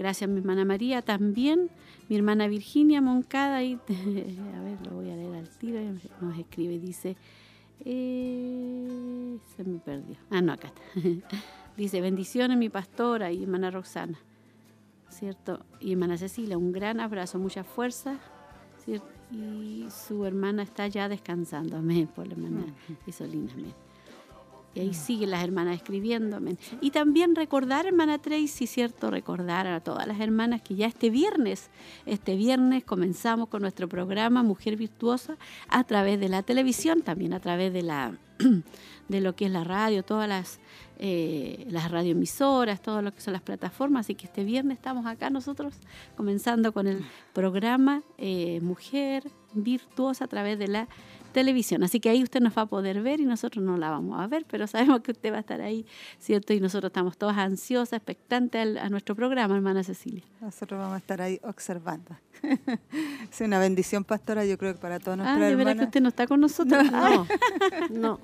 Gracias, 0.00 0.30
mi 0.30 0.38
hermana 0.38 0.64
María. 0.64 1.02
También 1.02 1.68
mi 2.08 2.16
hermana 2.16 2.48
Virginia 2.48 3.02
Moncada, 3.02 3.62
y, 3.62 3.74
a 4.56 4.62
ver, 4.62 4.80
lo 4.86 4.92
voy 4.92 5.10
a 5.10 5.14
leer 5.14 5.34
al 5.34 5.48
tiro, 5.50 5.78
nos 6.22 6.38
escribe 6.38 6.72
y 6.72 6.78
dice, 6.78 7.18
eh, 7.84 9.36
se 9.54 9.62
me 9.62 9.78
perdió. 9.78 10.16
Ah, 10.30 10.40
no, 10.40 10.54
acá 10.54 10.68
está. 10.68 11.36
dice, 11.76 12.00
bendiciones 12.00 12.56
mi 12.56 12.70
pastora 12.70 13.30
y 13.30 13.42
hermana 13.42 13.70
Roxana, 13.70 14.18
¿cierto? 15.10 15.66
Y 15.80 15.92
hermana 15.92 16.16
Cecilia, 16.16 16.56
un 16.56 16.72
gran 16.72 16.98
abrazo, 16.98 17.38
mucha 17.38 17.62
fuerza, 17.62 18.16
¿cierto? 18.82 19.06
Y 19.30 19.86
su 19.90 20.24
hermana 20.24 20.62
está 20.62 20.88
ya 20.88 21.10
descansando, 21.10 21.76
amén, 21.76 22.06
por 22.06 22.26
la 22.26 22.32
hermana 22.32 22.64
Isolina, 23.06 23.52
amén. 23.52 23.89
Y 24.74 24.80
ahí 24.80 24.94
siguen 24.94 25.30
las 25.30 25.42
hermanas 25.42 25.76
escribiéndome. 25.76 26.56
Y 26.80 26.90
también 26.92 27.34
recordar, 27.34 27.86
hermana 27.86 28.18
Tracy, 28.18 28.66
¿cierto? 28.66 29.10
Recordar 29.10 29.66
a 29.66 29.80
todas 29.80 30.06
las 30.06 30.20
hermanas 30.20 30.62
que 30.62 30.76
ya 30.76 30.86
este 30.86 31.10
viernes, 31.10 31.70
este 32.06 32.36
viernes 32.36 32.84
comenzamos 32.84 33.48
con 33.48 33.62
nuestro 33.62 33.88
programa 33.88 34.42
Mujer 34.42 34.76
Virtuosa 34.76 35.36
a 35.68 35.82
través 35.84 36.20
de 36.20 36.28
la 36.28 36.42
televisión, 36.42 37.02
también 37.02 37.32
a 37.32 37.40
través 37.40 37.72
de 37.72 37.82
la 37.82 38.16
de 39.08 39.20
lo 39.20 39.34
que 39.34 39.46
es 39.46 39.50
la 39.50 39.64
radio, 39.64 40.04
todas 40.04 40.28
las, 40.28 40.60
eh, 40.98 41.66
las 41.68 41.90
radioemisoras, 41.90 42.80
todo 42.80 43.02
lo 43.02 43.12
que 43.12 43.20
son 43.20 43.32
las 43.32 43.42
plataformas. 43.42 44.06
Así 44.06 44.14
que 44.14 44.26
este 44.26 44.44
viernes 44.44 44.78
estamos 44.78 45.04
acá 45.06 45.30
nosotros 45.30 45.74
comenzando 46.16 46.72
con 46.72 46.86
el 46.86 47.04
programa 47.32 48.02
eh, 48.18 48.60
Mujer 48.62 49.24
Virtuosa 49.52 50.26
a 50.26 50.28
través 50.28 50.58
de 50.58 50.68
la 50.68 50.88
televisión. 51.30 51.82
Así 51.82 52.00
que 52.00 52.10
ahí 52.10 52.22
usted 52.22 52.40
nos 52.40 52.56
va 52.56 52.62
a 52.62 52.66
poder 52.66 53.02
ver 53.02 53.20
y 53.20 53.24
nosotros 53.24 53.64
no 53.64 53.76
la 53.76 53.90
vamos 53.90 54.20
a 54.20 54.26
ver, 54.26 54.44
pero 54.50 54.66
sabemos 54.66 55.00
que 55.00 55.12
usted 55.12 55.32
va 55.32 55.38
a 55.38 55.40
estar 55.40 55.60
ahí, 55.60 55.86
¿cierto? 56.18 56.52
Y 56.52 56.60
nosotros 56.60 56.90
estamos 56.90 57.16
todas 57.16 57.38
ansiosas, 57.38 57.94
expectantes 57.94 58.76
a 58.76 58.88
nuestro 58.88 59.14
programa, 59.14 59.54
hermana 59.56 59.82
Cecilia. 59.82 60.22
Nosotros 60.40 60.78
vamos 60.78 60.94
a 60.94 60.98
estar 60.98 61.20
ahí 61.22 61.40
observando. 61.42 62.16
es 63.30 63.40
una 63.40 63.58
bendición, 63.58 64.04
pastora, 64.04 64.44
yo 64.44 64.56
creo 64.56 64.74
que 64.74 64.80
para 64.80 64.98
todos 64.98 65.18
nuestros 65.18 65.42
ah, 65.42 65.46
¿de 65.46 65.56
verdad 65.56 65.76
que 65.76 65.84
usted 65.84 66.00
no 66.00 66.08
está 66.08 66.26
con 66.26 66.40
nosotros? 66.40 66.90
No, 66.90 67.26
no. 67.90 68.20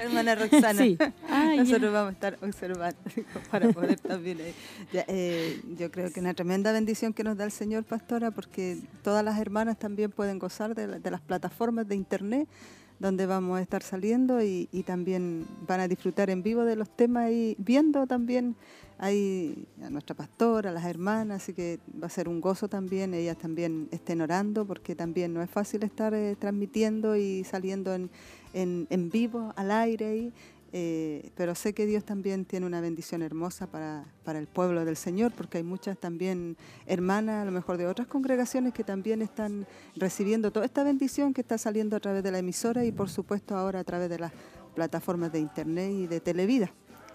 Hermana 0.00 0.34
Roxana, 0.34 0.82
sí. 0.82 0.96
nosotros 1.56 1.92
vamos 1.92 2.10
a 2.10 2.12
estar 2.12 2.38
observando 2.42 2.98
para 3.50 3.70
poder 3.72 3.98
también... 4.00 4.40
Eh, 4.40 4.54
eh, 4.92 5.60
yo 5.78 5.90
creo 5.90 6.10
que 6.12 6.20
una 6.20 6.34
tremenda 6.34 6.72
bendición 6.72 7.12
que 7.12 7.22
nos 7.22 7.36
da 7.36 7.44
el 7.44 7.52
Señor, 7.52 7.84
pastora, 7.84 8.30
porque 8.30 8.78
todas 9.02 9.24
las 9.24 9.38
hermanas 9.38 9.78
también 9.78 10.10
pueden 10.10 10.38
gozar 10.38 10.74
de 10.74 11.10
las 11.10 11.20
plataformas 11.20 11.86
de 11.86 11.96
Internet 11.96 12.39
donde 13.00 13.24
vamos 13.24 13.58
a 13.58 13.62
estar 13.62 13.82
saliendo 13.82 14.42
y, 14.42 14.66
también 14.86 15.46
van 15.66 15.80
a 15.80 15.88
disfrutar 15.88 16.28
en 16.28 16.42
vivo 16.42 16.64
de 16.64 16.76
los 16.76 16.88
temas 16.94 17.30
y 17.30 17.56
viendo 17.58 18.06
también 18.06 18.56
ahí 18.98 19.66
a 19.82 19.88
nuestra 19.88 20.14
pastora, 20.14 20.68
a 20.68 20.72
las 20.72 20.84
hermanas, 20.84 21.42
así 21.42 21.54
que 21.54 21.80
va 22.00 22.08
a 22.08 22.10
ser 22.10 22.28
un 22.28 22.42
gozo 22.42 22.68
también, 22.68 23.14
ellas 23.14 23.38
también 23.38 23.88
estén 23.90 24.20
orando, 24.20 24.66
porque 24.66 24.94
también 24.94 25.32
no 25.32 25.42
es 25.42 25.48
fácil 25.48 25.82
estar 25.82 26.12
eh, 26.12 26.36
transmitiendo 26.38 27.16
y 27.16 27.42
saliendo 27.44 27.94
en, 27.94 28.10
en, 28.52 28.86
en 28.90 29.08
vivo, 29.08 29.54
al 29.56 29.70
aire, 29.70 30.16
y, 30.16 30.32
eh, 30.72 31.30
pero 31.34 31.54
sé 31.54 31.72
que 31.72 31.84
Dios 31.86 32.04
también 32.04 32.44
tiene 32.44 32.64
una 32.64 32.80
bendición 32.80 33.22
hermosa 33.22 33.66
para, 33.66 34.04
para, 34.24 34.38
el 34.38 34.46
pueblo 34.46 34.84
del 34.84 34.96
Señor, 34.96 35.32
porque 35.32 35.58
hay 35.58 35.64
muchas 35.64 35.98
también 35.98 36.56
hermanas, 36.86 37.42
a 37.42 37.44
lo 37.44 37.50
mejor 37.50 37.76
de 37.76 37.86
otras 37.86 38.06
congregaciones, 38.06 38.72
que 38.72 38.84
también 38.84 39.20
están 39.20 39.66
recibiendo 39.96 40.52
toda 40.52 40.64
esta 40.66 40.84
bendición 40.84 41.34
que 41.34 41.40
está 41.40 41.58
saliendo 41.58 41.96
a 41.96 42.00
través 42.00 42.22
de 42.22 42.30
la 42.30 42.38
emisora 42.38 42.84
y 42.84 42.92
por 42.92 43.08
supuesto 43.08 43.56
ahora 43.56 43.80
a 43.80 43.84
través 43.84 44.08
de 44.08 44.20
las 44.20 44.32
plataformas 44.74 45.32
de 45.32 45.40
Internet 45.40 45.92
y 45.92 46.06
de 46.06 46.20
Televida. 46.20 46.72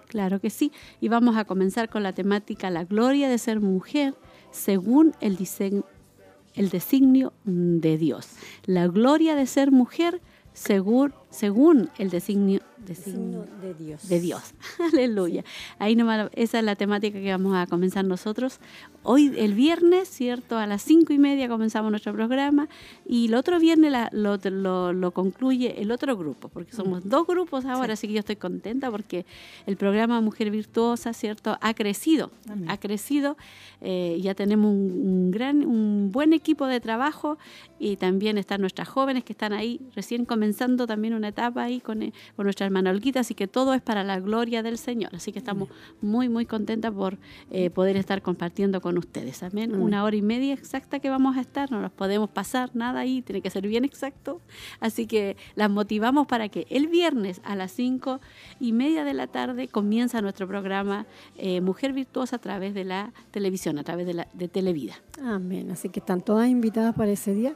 Claro 0.07 0.39
que 0.39 0.49
sí, 0.49 0.71
y 0.99 1.07
vamos 1.07 1.35
a 1.37 1.45
comenzar 1.45 1.89
con 1.89 2.03
la 2.03 2.13
temática 2.13 2.69
La 2.69 2.83
gloria 2.83 3.29
de 3.29 3.37
ser 3.37 3.59
mujer 3.59 4.15
según 4.51 5.13
el, 5.19 5.37
el 6.53 6.69
designio 6.69 7.33
de 7.43 7.97
Dios. 7.97 8.29
La 8.65 8.87
gloria 8.87 9.35
de 9.35 9.47
ser 9.47 9.71
mujer 9.71 10.21
según, 10.53 11.13
según 11.29 11.89
el 11.97 12.09
designio 12.09 12.61
de 12.61 12.65
Dios. 13.73 14.07
De 14.07 14.19
Dios. 14.19 14.53
Aleluya. 14.93 15.43
Ahí 15.79 15.95
nomás, 15.95 16.29
esa 16.33 16.59
es 16.59 16.65
la 16.65 16.75
temática 16.75 17.19
que 17.19 17.31
vamos 17.31 17.55
a 17.55 17.67
comenzar 17.67 18.05
nosotros. 18.05 18.59
Hoy, 19.03 19.33
el 19.37 19.53
viernes, 19.53 20.09
¿cierto? 20.09 20.57
A 20.57 20.65
las 20.67 20.81
cinco 20.81 21.13
y 21.13 21.19
media 21.19 21.47
comenzamos 21.47 21.91
nuestro 21.91 22.13
programa 22.13 22.67
y 23.07 23.27
el 23.27 23.35
otro 23.35 23.59
viernes 23.59 23.93
lo, 24.11 25.11
concluye 25.11 25.81
el 25.81 25.91
otro 25.91 26.17
grupo, 26.17 26.49
porque 26.49 26.73
somos 26.73 27.07
dos 27.07 27.27
grupos 27.27 27.65
ahora, 27.65 27.93
así 27.93 28.07
que 28.07 28.13
yo 28.13 28.19
estoy 28.19 28.35
contenta 28.35 28.89
porque 28.89 29.25
el 29.65 29.77
programa 29.77 30.21
Mujer 30.21 30.49
Virtuosa, 30.49 31.13
¿cierto? 31.13 31.57
Ha 31.61 31.73
crecido, 31.73 32.31
ha 32.67 32.77
crecido. 32.77 33.37
Eh, 33.81 34.19
ya 34.21 34.33
tenemos 34.33 34.71
un, 34.71 35.29
gran, 35.31 35.65
un 35.65 36.11
buen 36.11 36.33
equipo 36.33 36.65
de 36.65 36.79
trabajo 36.79 37.37
y 37.77 37.97
también 37.97 38.37
están 38.37 38.61
nuestras 38.61 38.87
jóvenes 38.87 39.23
que 39.23 39.33
están 39.33 39.53
ahí 39.53 39.81
recién 39.95 40.25
comenzando 40.25 40.87
también 40.87 41.13
una 41.13 41.27
etapa 41.27 41.63
ahí 41.63 41.79
con, 41.79 42.01
eh, 42.01 42.13
con 42.35 42.45
nuestras 42.45 42.71
Olguita, 42.79 43.21
así 43.21 43.33
que 43.35 43.47
todo 43.47 43.73
es 43.73 43.81
para 43.81 44.03
la 44.03 44.19
gloria 44.19 44.63
del 44.63 44.77
Señor. 44.77 45.15
Así 45.15 45.31
que 45.31 45.39
estamos 45.39 45.69
muy, 46.01 46.29
muy 46.29 46.45
contentas 46.45 46.91
por 46.91 47.17
eh, 47.51 47.69
poder 47.69 47.97
estar 47.97 48.21
compartiendo 48.21 48.81
con 48.81 48.97
ustedes. 48.97 49.43
Amén. 49.43 49.75
Una 49.75 50.03
hora 50.03 50.15
y 50.15 50.21
media 50.21 50.53
exacta 50.53 50.99
que 50.99 51.09
vamos 51.09 51.37
a 51.37 51.41
estar, 51.41 51.71
no 51.71 51.81
nos 51.81 51.91
podemos 51.91 52.29
pasar 52.29 52.71
nada 52.75 52.99
ahí, 52.99 53.21
tiene 53.21 53.41
que 53.41 53.49
ser 53.49 53.67
bien 53.67 53.85
exacto. 53.85 54.41
Así 54.79 55.07
que 55.07 55.37
las 55.55 55.69
motivamos 55.69 56.27
para 56.27 56.49
que 56.49 56.67
el 56.69 56.87
viernes 56.87 57.41
a 57.43 57.55
las 57.55 57.71
cinco 57.71 58.19
y 58.59 58.73
media 58.73 59.03
de 59.03 59.13
la 59.13 59.27
tarde 59.27 59.67
comienza 59.67 60.21
nuestro 60.21 60.47
programa 60.47 61.05
eh, 61.37 61.61
Mujer 61.61 61.93
Virtuosa 61.93 62.37
a 62.37 62.39
través 62.39 62.73
de 62.73 62.83
la 62.83 63.13
televisión, 63.31 63.77
a 63.79 63.83
través 63.83 64.05
de, 64.05 64.13
la, 64.13 64.27
de 64.33 64.47
Televida. 64.47 64.95
Amén. 65.23 65.71
Así 65.71 65.89
que 65.89 65.99
están 65.99 66.21
todas 66.21 66.49
invitadas 66.49 66.95
para 66.95 67.11
ese 67.11 67.33
día. 67.33 67.55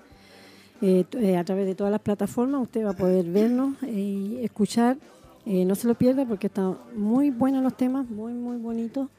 Eh, 0.81 1.03
eh, 1.19 1.35
a 1.35 1.43
través 1.43 1.65
de 1.65 1.75
todas 1.75 1.91
las 1.91 2.01
plataformas. 2.01 2.61
Usted 2.61 2.85
va 2.85 2.91
a 2.91 2.95
poder 2.95 3.25
vernos 3.25 3.75
y 3.83 4.37
escuchar. 4.41 4.97
Eh, 5.45 5.65
no 5.65 5.75
se 5.75 5.87
lo 5.87 5.95
pierda 5.95 6.25
porque 6.25 6.47
están 6.47 6.77
muy 6.95 7.31
buenos 7.31 7.63
los 7.63 7.75
temas, 7.75 8.09
muy, 8.09 8.33
muy 8.33 8.57
bonitos. 8.57 9.09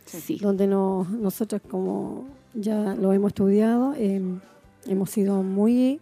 Donde 0.41 0.67
nosotros, 0.67 1.61
como 1.69 2.27
ya 2.55 2.95
lo 2.95 3.13
hemos 3.13 3.29
estudiado, 3.31 3.95
em, 3.95 4.41
hemos 4.87 5.11
sido 5.11 5.43
muy 5.43 6.01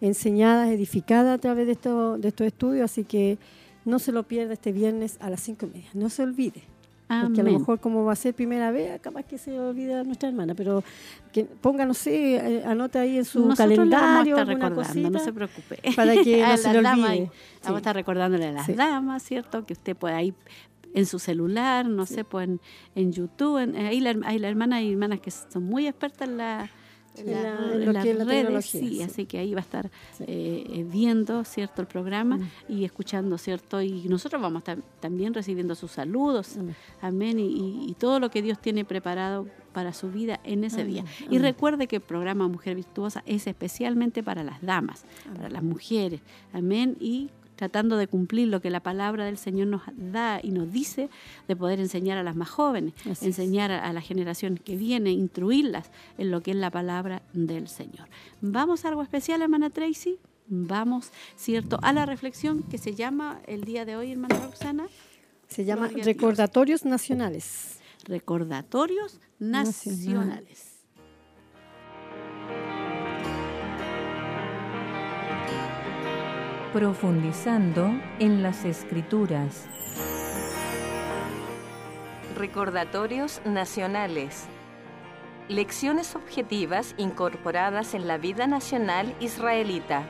enseñadas, 0.00 0.68
edificadas 0.70 1.38
a 1.38 1.38
través 1.38 1.66
de, 1.66 1.72
esto, 1.72 2.18
de 2.18 2.28
estos 2.28 2.46
estudios. 2.46 2.84
Así 2.84 3.04
que 3.04 3.38
no 3.84 3.98
se 3.98 4.12
lo 4.12 4.24
pierda 4.24 4.52
este 4.52 4.72
viernes 4.72 5.16
a 5.20 5.30
las 5.30 5.40
cinco 5.40 5.66
y 5.66 5.70
media. 5.70 5.88
No 5.94 6.10
se 6.10 6.22
olvide. 6.22 6.64
Porque 7.08 7.40
a 7.40 7.44
lo 7.44 7.58
mejor 7.58 7.80
como 7.80 8.04
va 8.04 8.12
a 8.12 8.16
ser 8.16 8.34
primera 8.34 8.70
vez, 8.70 9.00
capaz 9.00 9.22
que 9.22 9.38
se 9.38 9.58
olvida 9.58 10.04
nuestra 10.04 10.28
hermana, 10.28 10.54
pero 10.54 10.84
que 11.32 11.44
ponga, 11.44 11.86
no 11.86 11.94
sé, 11.94 12.36
eh, 12.36 12.64
anota 12.66 13.00
ahí 13.00 13.16
en 13.16 13.24
su 13.24 13.48
calendario 13.56 14.36
alguna 14.36 14.74
cosita. 14.74 15.08
No 15.08 15.18
se 15.18 15.32
preocupe. 15.32 15.80
Para 15.96 16.12
que 16.12 16.42
no 16.46 16.56
se 16.58 16.72
le 16.72 16.78
olvide. 16.80 17.30
Vamos 17.62 17.76
a 17.76 17.76
estar 17.78 17.96
recordándole 17.96 18.48
a 18.48 18.52
las 18.52 18.76
damas, 18.76 19.22
¿cierto? 19.22 19.64
Que 19.64 19.72
usted 19.72 19.96
pueda 19.96 20.22
ir 20.22 20.34
en 20.94 21.06
su 21.06 21.18
celular, 21.18 21.86
no 21.86 22.04
sé, 22.04 22.24
pues 22.24 22.48
en, 22.94 23.12
YouTube. 23.12 23.58
En, 23.58 23.76
ahí 23.76 24.00
la, 24.00 24.14
hay 24.24 24.38
la 24.38 24.48
hermana 24.48 24.82
y 24.82 24.92
hermanas 24.92 25.20
que 25.20 25.30
son 25.30 25.64
muy 25.64 25.86
expertas 25.86 26.28
en 26.28 26.36
la 26.36 26.70
en 27.20 27.92
la, 27.92 28.02
redes, 28.02 28.66
sí, 28.66 29.02
así 29.02 29.26
que 29.26 29.38
ahí 29.38 29.52
va 29.52 29.60
a 29.60 29.62
estar 29.62 29.90
eh, 30.20 30.86
viendo, 30.90 31.44
¿cierto?, 31.44 31.82
el 31.82 31.88
programa 31.88 32.36
mm. 32.36 32.50
y 32.68 32.84
escuchando, 32.84 33.38
¿cierto? 33.38 33.80
Y 33.82 34.08
nosotros 34.08 34.40
vamos 34.40 34.56
a 34.56 34.72
estar 34.72 34.78
también 35.00 35.34
recibiendo 35.34 35.74
sus 35.74 35.92
saludos, 35.92 36.56
amén, 37.00 37.38
y, 37.40 37.94
todo 37.98 38.20
lo 38.20 38.30
que 38.30 38.42
Dios 38.42 38.60
tiene 38.60 38.84
preparado 38.84 39.48
para 39.72 39.92
su 39.92 40.10
vida 40.10 40.38
en 40.44 40.62
ese 40.62 40.84
día. 40.84 41.04
Y 41.30 41.38
recuerde 41.38 41.88
que 41.88 41.96
el 41.96 42.02
programa 42.02 42.46
Mujer 42.46 42.76
Virtuosa 42.76 43.22
es 43.26 43.46
especialmente 43.46 44.22
para 44.22 44.44
las 44.44 44.62
damas, 44.62 45.04
para 45.34 45.48
las 45.48 45.62
mujeres, 45.62 46.20
amén, 46.52 46.96
y 47.00 47.30
tratando 47.58 47.96
de 47.96 48.06
cumplir 48.06 48.46
lo 48.46 48.60
que 48.60 48.70
la 48.70 48.78
palabra 48.80 49.24
del 49.24 49.36
Señor 49.36 49.66
nos 49.66 49.82
da 49.96 50.38
y 50.40 50.52
nos 50.52 50.72
dice, 50.72 51.10
de 51.48 51.56
poder 51.56 51.80
enseñar 51.80 52.16
a 52.16 52.22
las 52.22 52.36
más 52.36 52.48
jóvenes, 52.48 52.94
enseñar 53.20 53.72
a 53.72 53.92
la 53.92 54.00
generación 54.00 54.58
que 54.58 54.76
viene, 54.76 55.10
instruirlas 55.10 55.90
en 56.18 56.30
lo 56.30 56.40
que 56.40 56.52
es 56.52 56.56
la 56.56 56.70
palabra 56.70 57.20
del 57.32 57.66
Señor. 57.66 58.08
Vamos 58.40 58.84
a 58.84 58.88
algo 58.90 59.02
especial, 59.02 59.42
hermana 59.42 59.70
Tracy. 59.70 60.18
Vamos, 60.46 61.10
¿cierto?, 61.36 61.80
a 61.82 61.92
la 61.92 62.06
reflexión 62.06 62.62
que 62.62 62.78
se 62.78 62.94
llama 62.94 63.40
el 63.46 63.64
día 63.64 63.84
de 63.84 63.96
hoy, 63.96 64.12
hermana 64.12 64.38
Roxana. 64.38 64.86
Se 65.48 65.64
llama 65.64 65.88
Recordatorios 65.88 66.84
Nacionales. 66.84 67.80
Recordatorios 68.04 69.18
Nacionales. 69.40 70.77
Profundizando 76.72 77.98
en 78.18 78.42
las 78.42 78.66
escrituras. 78.66 79.66
Recordatorios 82.36 83.40
nacionales. 83.46 84.44
Lecciones 85.48 86.14
objetivas 86.14 86.94
incorporadas 86.98 87.94
en 87.94 88.06
la 88.06 88.18
vida 88.18 88.46
nacional 88.46 89.16
israelita. 89.18 90.02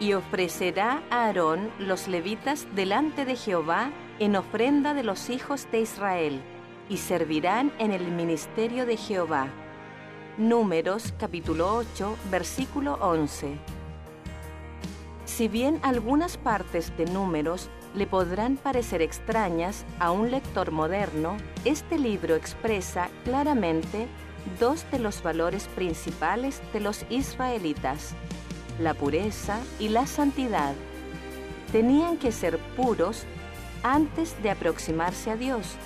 Y 0.00 0.14
ofrecerá 0.14 1.00
a 1.10 1.26
Aarón 1.26 1.70
los 1.78 2.08
levitas 2.08 2.66
delante 2.74 3.24
de 3.24 3.36
Jehová 3.36 3.92
en 4.18 4.34
ofrenda 4.34 4.94
de 4.94 5.04
los 5.04 5.30
hijos 5.30 5.68
de 5.70 5.82
Israel, 5.82 6.40
y 6.88 6.96
servirán 6.96 7.72
en 7.78 7.92
el 7.92 8.10
ministerio 8.10 8.84
de 8.84 8.96
Jehová. 8.96 9.46
Números 10.38 11.14
capítulo 11.20 11.76
8, 11.76 12.16
versículo 12.32 12.94
11. 12.94 13.71
Si 15.34 15.48
bien 15.48 15.80
algunas 15.82 16.36
partes 16.36 16.94
de 16.98 17.06
números 17.06 17.70
le 17.94 18.06
podrán 18.06 18.58
parecer 18.58 19.00
extrañas 19.00 19.86
a 19.98 20.10
un 20.10 20.30
lector 20.30 20.72
moderno, 20.72 21.38
este 21.64 21.98
libro 21.98 22.34
expresa 22.34 23.08
claramente 23.24 24.08
dos 24.60 24.84
de 24.90 24.98
los 24.98 25.22
valores 25.22 25.68
principales 25.68 26.60
de 26.74 26.80
los 26.80 27.06
israelitas, 27.08 28.14
la 28.78 28.92
pureza 28.92 29.58
y 29.78 29.88
la 29.88 30.06
santidad. 30.06 30.74
Tenían 31.72 32.18
que 32.18 32.30
ser 32.30 32.58
puros 32.76 33.24
antes 33.82 34.40
de 34.42 34.50
aproximarse 34.50 35.30
a 35.30 35.36
Dios 35.36 35.76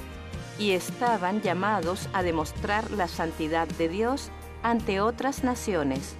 y 0.58 0.72
estaban 0.72 1.40
llamados 1.40 2.08
a 2.14 2.24
demostrar 2.24 2.90
la 2.90 3.06
santidad 3.06 3.68
de 3.68 3.88
Dios 3.88 4.32
ante 4.64 5.00
otras 5.00 5.44
naciones. 5.44 6.16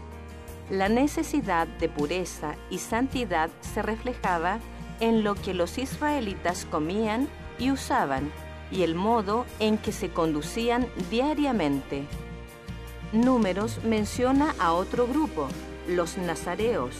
La 0.70 0.88
necesidad 0.88 1.68
de 1.68 1.88
pureza 1.88 2.56
y 2.70 2.78
santidad 2.78 3.50
se 3.60 3.82
reflejaba 3.82 4.58
en 4.98 5.22
lo 5.22 5.36
que 5.36 5.54
los 5.54 5.78
israelitas 5.78 6.66
comían 6.68 7.28
y 7.60 7.70
usaban 7.70 8.32
y 8.72 8.82
el 8.82 8.96
modo 8.96 9.46
en 9.60 9.78
que 9.78 9.92
se 9.92 10.10
conducían 10.10 10.88
diariamente. 11.08 12.04
Números 13.12 13.78
menciona 13.84 14.56
a 14.58 14.72
otro 14.72 15.06
grupo, 15.06 15.46
los 15.86 16.18
nazareos. 16.18 16.96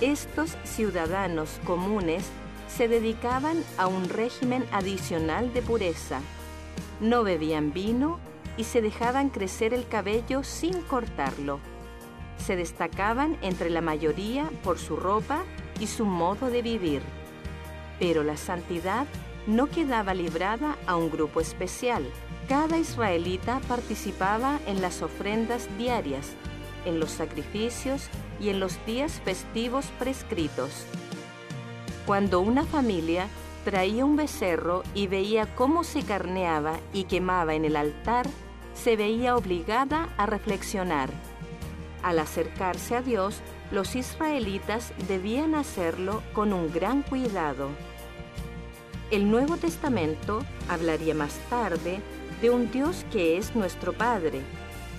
Estos 0.00 0.56
ciudadanos 0.62 1.58
comunes 1.64 2.24
se 2.68 2.86
dedicaban 2.86 3.64
a 3.78 3.88
un 3.88 4.08
régimen 4.08 4.64
adicional 4.70 5.52
de 5.52 5.62
pureza. 5.62 6.20
No 7.00 7.24
bebían 7.24 7.72
vino 7.72 8.20
y 8.56 8.62
se 8.62 8.80
dejaban 8.80 9.28
crecer 9.30 9.74
el 9.74 9.88
cabello 9.88 10.44
sin 10.44 10.82
cortarlo 10.82 11.58
se 12.38 12.56
destacaban 12.56 13.36
entre 13.42 13.70
la 13.70 13.80
mayoría 13.80 14.50
por 14.62 14.78
su 14.78 14.96
ropa 14.96 15.44
y 15.80 15.86
su 15.86 16.04
modo 16.04 16.50
de 16.50 16.62
vivir. 16.62 17.02
Pero 17.98 18.22
la 18.22 18.36
santidad 18.36 19.06
no 19.46 19.68
quedaba 19.68 20.14
librada 20.14 20.76
a 20.86 20.96
un 20.96 21.10
grupo 21.10 21.40
especial. 21.40 22.04
Cada 22.48 22.78
israelita 22.78 23.60
participaba 23.68 24.60
en 24.66 24.80
las 24.80 25.02
ofrendas 25.02 25.68
diarias, 25.78 26.32
en 26.84 27.00
los 27.00 27.10
sacrificios 27.10 28.08
y 28.40 28.50
en 28.50 28.60
los 28.60 28.84
días 28.86 29.20
festivos 29.24 29.86
prescritos. 29.98 30.86
Cuando 32.06 32.40
una 32.40 32.64
familia 32.64 33.28
traía 33.64 34.04
un 34.04 34.14
becerro 34.14 34.84
y 34.94 35.08
veía 35.08 35.52
cómo 35.56 35.82
se 35.82 36.02
carneaba 36.02 36.78
y 36.92 37.04
quemaba 37.04 37.54
en 37.54 37.64
el 37.64 37.74
altar, 37.74 38.26
se 38.74 38.94
veía 38.94 39.36
obligada 39.36 40.08
a 40.16 40.26
reflexionar 40.26 41.10
al 42.06 42.20
acercarse 42.20 42.94
a 42.94 43.02
Dios, 43.02 43.40
los 43.72 43.96
israelitas 43.96 44.92
debían 45.08 45.56
hacerlo 45.56 46.22
con 46.34 46.52
un 46.52 46.72
gran 46.72 47.02
cuidado. 47.02 47.68
El 49.10 49.28
Nuevo 49.28 49.56
Testamento 49.56 50.44
hablaría 50.68 51.16
más 51.16 51.34
tarde 51.50 52.00
de 52.40 52.50
un 52.50 52.70
Dios 52.70 53.04
que 53.10 53.38
es 53.38 53.56
nuestro 53.56 53.92
Padre, 53.92 54.40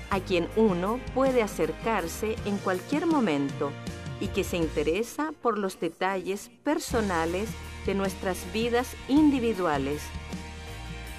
a 0.09 0.19
quien 0.19 0.49
uno 0.57 0.99
puede 1.15 1.41
acercarse 1.41 2.35
en 2.43 2.57
cualquier 2.57 3.05
momento 3.05 3.71
y 4.19 4.27
que 4.27 4.43
se 4.43 4.57
interesa 4.57 5.31
por 5.41 5.57
los 5.57 5.79
detalles 5.79 6.51
personales 6.65 7.47
de 7.85 7.95
nuestras 7.95 8.51
vidas 8.51 8.97
individuales. 9.07 10.01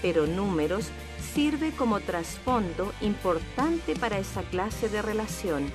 Pero 0.02 0.26
números 0.26 0.90
sirve 1.34 1.72
como 1.72 2.00
trasfondo 2.00 2.92
importante 3.00 3.94
para 3.94 4.18
esa 4.18 4.42
clase 4.42 4.88
de 4.88 5.02
relación. 5.02 5.70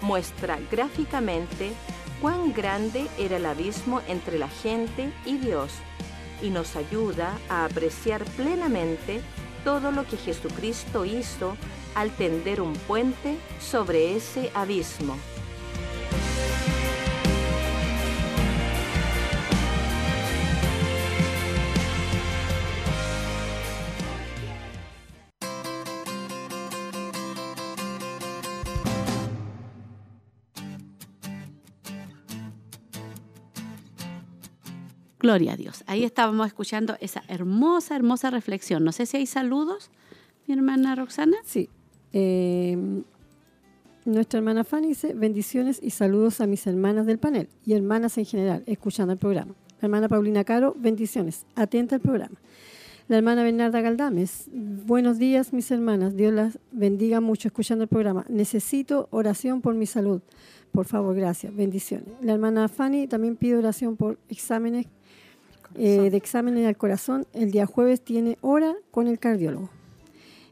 Muestra 0.00 0.58
gráficamente 0.70 1.72
cuán 2.20 2.52
grande 2.52 3.08
era 3.18 3.36
el 3.36 3.46
abismo 3.46 4.00
entre 4.08 4.38
la 4.38 4.48
gente 4.48 5.12
y 5.24 5.38
Dios 5.38 5.72
y 6.42 6.50
nos 6.50 6.76
ayuda 6.76 7.36
a 7.48 7.64
apreciar 7.64 8.24
plenamente 8.36 9.20
todo 9.64 9.90
lo 9.90 10.06
que 10.06 10.16
Jesucristo 10.16 11.04
hizo 11.04 11.56
al 11.94 12.10
tender 12.12 12.60
un 12.60 12.74
puente 12.74 13.36
sobre 13.60 14.14
ese 14.16 14.50
abismo. 14.54 15.16
Gloria 35.28 35.52
a 35.52 35.56
Dios. 35.58 35.84
Ahí 35.86 36.04
estábamos 36.04 36.46
escuchando 36.46 36.96
esa 37.00 37.22
hermosa, 37.28 37.94
hermosa 37.94 38.30
reflexión. 38.30 38.82
No 38.82 38.92
sé 38.92 39.04
si 39.04 39.18
hay 39.18 39.26
saludos, 39.26 39.90
mi 40.46 40.54
hermana 40.54 40.94
Roxana. 40.94 41.36
Sí. 41.44 41.68
Em, 42.14 43.04
nuestra 44.06 44.38
hermana 44.38 44.64
Fanny 44.64 44.88
dice 44.88 45.12
bendiciones 45.12 45.80
y 45.82 45.90
saludos 45.90 46.40
a 46.40 46.46
mis 46.46 46.66
hermanas 46.66 47.04
del 47.04 47.18
panel 47.18 47.50
y 47.66 47.74
hermanas 47.74 48.16
en 48.16 48.24
general, 48.24 48.62
escuchando 48.64 49.12
el 49.12 49.18
programa. 49.18 49.54
Hermana 49.82 50.08
Paulina 50.08 50.44
Caro, 50.44 50.74
bendiciones, 50.78 51.44
atenta 51.56 51.96
al 51.96 52.00
programa. 52.00 52.40
La 53.08 53.18
hermana 53.18 53.42
Bernarda 53.42 53.82
Galdames, 53.82 54.48
buenos 54.50 55.18
días 55.18 55.52
mis 55.52 55.70
hermanas, 55.70 56.16
Dios 56.16 56.32
las 56.32 56.58
bendiga 56.72 57.20
mucho 57.20 57.48
escuchando 57.48 57.84
el 57.84 57.88
programa. 57.88 58.24
Necesito 58.30 59.08
oración 59.10 59.60
por 59.60 59.74
mi 59.74 59.84
salud. 59.84 60.22
Por 60.72 60.86
favor, 60.86 61.14
gracias, 61.14 61.54
bendiciones. 61.54 62.08
La 62.22 62.32
hermana 62.32 62.68
Fanny 62.68 63.06
también 63.06 63.36
pide 63.36 63.58
oración 63.58 63.96
por 63.96 64.18
exámenes 64.30 64.86
eh, 65.74 66.10
de 66.10 66.16
exámenes 66.16 66.66
al 66.66 66.76
corazón. 66.76 67.26
El 67.32 67.50
día 67.50 67.66
jueves 67.66 68.00
tiene 68.00 68.38
hora 68.40 68.74
con 68.90 69.06
el 69.06 69.18
cardiólogo. 69.18 69.70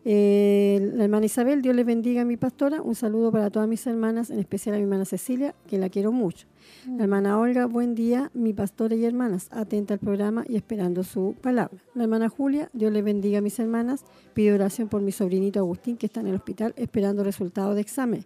Eh, 0.09 0.92
la 0.94 1.02
hermana 1.02 1.26
Isabel, 1.26 1.62
Dios 1.62 1.74
le 1.74 1.83
bendiga 1.83 2.22
a 2.22 2.24
mi 2.24 2.37
pastora. 2.37 2.81
Un 2.81 2.94
saludo 2.94 3.33
para 3.33 3.50
todas 3.50 3.68
mis 3.68 3.85
hermanas, 3.88 4.31
en 4.31 4.38
especial 4.38 4.76
a 4.76 4.79
mi 4.79 4.85
hermana 4.85 5.05
Cecilia, 5.05 5.52
que 5.66 5.79
la 5.79 5.88
quiero 5.88 6.12
mucho. 6.12 6.46
La 6.87 7.02
hermana 7.02 7.40
Olga, 7.40 7.66
buen 7.66 7.96
día, 7.96 8.31
mi 8.33 8.52
pastora 8.52 8.94
y 8.94 9.05
hermanas, 9.05 9.48
atenta 9.50 9.94
al 9.94 9.98
programa 9.98 10.44
y 10.48 10.55
esperando 10.55 11.02
su 11.02 11.35
palabra. 11.40 11.76
La 11.96 12.05
hermana 12.05 12.29
Julia, 12.29 12.70
Dios 12.72 12.92
le 12.92 13.02
bendiga 13.02 13.38
a 13.38 13.40
mis 13.40 13.59
hermanas, 13.59 14.05
pido 14.33 14.55
oración 14.55 14.87
por 14.87 15.02
mi 15.02 15.11
sobrinito 15.11 15.59
Agustín, 15.59 15.96
que 15.96 16.07
está 16.07 16.20
en 16.20 16.29
el 16.29 16.37
hospital 16.37 16.72
esperando 16.76 17.24
resultados 17.24 17.74
de 17.74 17.81
examen. 17.81 18.24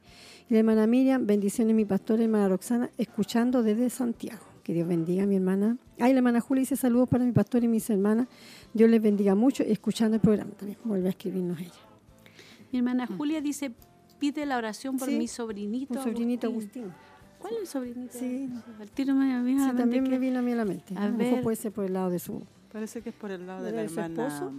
Y 0.51 0.53
la 0.53 0.59
hermana 0.59 0.87
Miriam, 0.87 1.27
bendiciones 1.27 1.75
mi 1.75 1.87
pastora 1.87 2.21
y 2.21 2.27
hermana 2.27 2.49
Roxana, 2.49 2.91
escuchando 2.99 3.63
desde 3.63 3.89
Santiago. 3.89 4.50
Que 4.71 4.75
Dios 4.75 4.87
bendiga 4.87 5.25
a 5.25 5.27
mi 5.27 5.35
hermana. 5.35 5.77
Ay, 5.99 6.13
la 6.13 6.19
hermana 6.21 6.41
Julia 6.41 6.61
dice 6.61 6.77
saludos 6.77 7.09
para 7.09 7.25
mi 7.25 7.33
pastor 7.33 7.65
y 7.65 7.67
mis 7.67 7.91
hermanas. 7.91 8.29
Dios 8.73 8.89
les 8.89 9.03
bendiga 9.03 9.35
mucho 9.35 9.65
y 9.65 9.73
escuchando 9.73 10.15
el 10.15 10.21
programa 10.21 10.53
también. 10.53 10.79
Vuelve 10.85 11.09
a 11.09 11.11
escribirnos 11.11 11.59
ella. 11.59 11.73
Mi 12.71 12.79
hermana 12.79 13.09
Julia 13.09 13.41
dice 13.41 13.73
pide 14.21 14.47
la 14.47 14.57
oración 14.59 14.97
por 14.97 15.09
Sí, 15.09 15.19
mi 15.19 15.27
sobrinito. 15.27 15.95
Un 15.99 16.05
sobrinito 16.05 16.47
Agustín. 16.47 16.85
¿Cuál 17.41 17.55
es 17.55 17.61
el 17.63 17.67
sobrinito? 17.67 18.17
Sí. 18.17 18.49
Al 18.81 18.91
tiro 18.93 19.13
me 19.17 19.35
a 19.35 19.43
Sí, 19.43 19.77
también 19.77 20.05
que- 20.05 20.11
me 20.11 20.19
vino 20.21 20.39
a 20.39 20.43
mí 20.43 20.53
a 20.53 20.55
la 20.55 20.65
mente. 20.65 20.95
A 20.97 21.03
A 21.03 21.09
lo 21.09 21.17
mejor 21.17 21.43
puede 21.43 21.57
ser 21.57 21.73
por 21.73 21.85
el 21.85 21.93
lado 21.95 22.11
de 22.11 22.21
su... 22.21 22.41
Parece 22.73 23.03
que 23.03 23.09
es 23.09 23.15
por 23.17 23.33
el 23.33 23.49
lado 23.49 23.65
de 23.65 23.73
¿De 23.73 23.83
la 23.83 23.89
su 23.89 23.99
hermana. 23.99 24.29
esposo? 24.29 24.53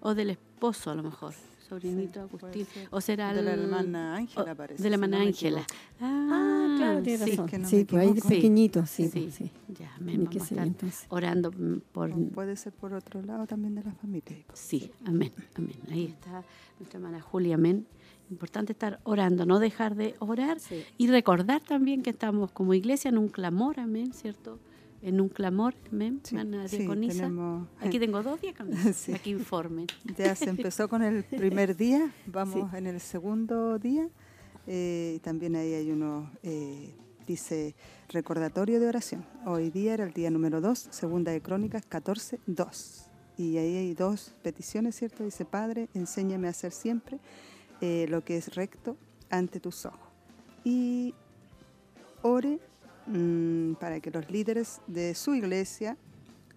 O 0.00 0.14
del 0.14 0.30
esposo, 0.30 0.90
a 0.90 0.94
lo 0.94 1.02
mejor. 1.02 1.34
Sobrinito 1.80 2.28
Sí, 2.28 2.36
Agustín. 2.36 2.66
ser. 2.66 2.88
O 2.90 3.00
será 3.00 3.32
De 3.34 3.42
la 3.42 3.52
hermana 3.52 4.16
Ángela, 4.16 4.52
o- 4.52 4.56
parece, 4.56 4.82
De 4.82 4.90
la 4.90 4.96
si 4.96 5.02
hermana 5.02 5.16
no 5.18 5.22
me 5.24 5.28
Ángela. 5.28 5.60
equivoco. 5.60 5.84
Ah, 6.00 6.74
claro, 6.78 7.02
tiene 7.02 7.24
sí. 7.24 7.30
razón. 7.32 7.46
que 7.48 7.58
no 7.58 7.68
sí, 7.68 7.76
me 7.76 7.84
pues 7.84 8.02
ahí 8.02 8.20
pequeñito, 8.28 8.86
sí. 8.86 9.08
Sí, 9.08 9.30
sí. 9.30 9.50
Ya, 9.78 9.92
amén. 9.96 10.06
Tiene 10.06 10.24
Vamos 10.24 10.30
que 10.32 10.38
a 10.38 10.42
ser 10.42 10.52
estar 10.58 10.66
entonces. 10.66 11.06
orando 11.08 11.50
por... 11.92 12.10
O 12.10 12.16
puede 12.34 12.56
ser 12.56 12.72
por 12.72 12.94
otro 12.94 13.22
lado 13.22 13.46
también 13.46 13.74
de 13.74 13.82
la 13.84 13.92
familia. 13.92 14.36
Sí, 14.52 14.90
amén, 15.04 15.32
amén. 15.54 15.76
Ahí 15.90 16.04
está 16.06 16.42
nuestra 16.78 16.98
hermana 16.98 17.20
Julia, 17.20 17.54
amén. 17.56 17.86
Importante 18.30 18.72
estar 18.72 19.00
orando, 19.04 19.44
no 19.44 19.58
dejar 19.58 19.94
de 19.96 20.14
orar 20.18 20.58
Sí. 20.58 20.82
y 20.96 21.08
recordar 21.08 21.60
también 21.62 22.02
que 22.02 22.10
estamos 22.10 22.50
como 22.52 22.72
iglesia 22.74 23.10
en 23.10 23.18
un 23.18 23.28
clamor, 23.28 23.78
amén, 23.80 24.12
¿cierto? 24.14 24.58
En 25.06 25.20
un 25.20 25.28
clamor, 25.28 25.74
amén, 25.92 26.20
Sí, 26.22 26.34
hermana 26.34 26.66
sí, 26.66 26.78
tenemos- 26.78 27.68
Aquí 27.78 27.98
tengo 27.98 28.22
dos 28.22 28.40
diaconisas 28.40 28.96
Sí. 28.96 29.12
que 29.22 29.28
informen. 29.30 29.86
Ya 30.16 30.34
se 30.34 30.48
empezó 30.48 30.88
con 30.88 31.02
el 31.02 31.24
primer 31.24 31.76
día, 31.76 32.10
vamos 32.26 32.72
en 32.72 32.86
el 32.86 33.00
segundo 33.00 33.78
día. 33.78 34.08
eh, 34.66 35.20
también 35.22 35.56
ahí 35.56 35.74
hay 35.74 35.90
uno, 35.90 36.30
eh, 36.42 36.94
dice, 37.26 37.74
recordatorio 38.08 38.80
de 38.80 38.88
oración. 38.88 39.26
Hoy 39.44 39.68
día 39.68 39.92
era 39.92 40.04
el 40.04 40.14
día 40.14 40.30
número 40.30 40.62
2, 40.62 40.88
segunda 40.90 41.32
de 41.32 41.42
Crónicas 41.42 41.84
14, 41.84 42.40
2. 42.46 43.10
Y 43.36 43.58
ahí 43.58 43.76
hay 43.76 43.92
dos 43.94 44.32
peticiones, 44.42 44.96
¿cierto? 44.96 45.22
Dice, 45.22 45.44
Padre, 45.44 45.90
enséñame 45.92 46.46
a 46.46 46.50
hacer 46.52 46.72
siempre 46.72 47.18
eh, 47.82 48.06
lo 48.08 48.24
que 48.24 48.38
es 48.38 48.54
recto 48.54 48.96
ante 49.28 49.60
tus 49.60 49.84
ojos. 49.84 50.00
Y 50.64 51.12
ore 52.22 52.58
mm, 53.06 53.74
para 53.74 54.00
que 54.00 54.10
los 54.10 54.30
líderes 54.30 54.80
de 54.86 55.14
su 55.14 55.34
iglesia 55.34 55.96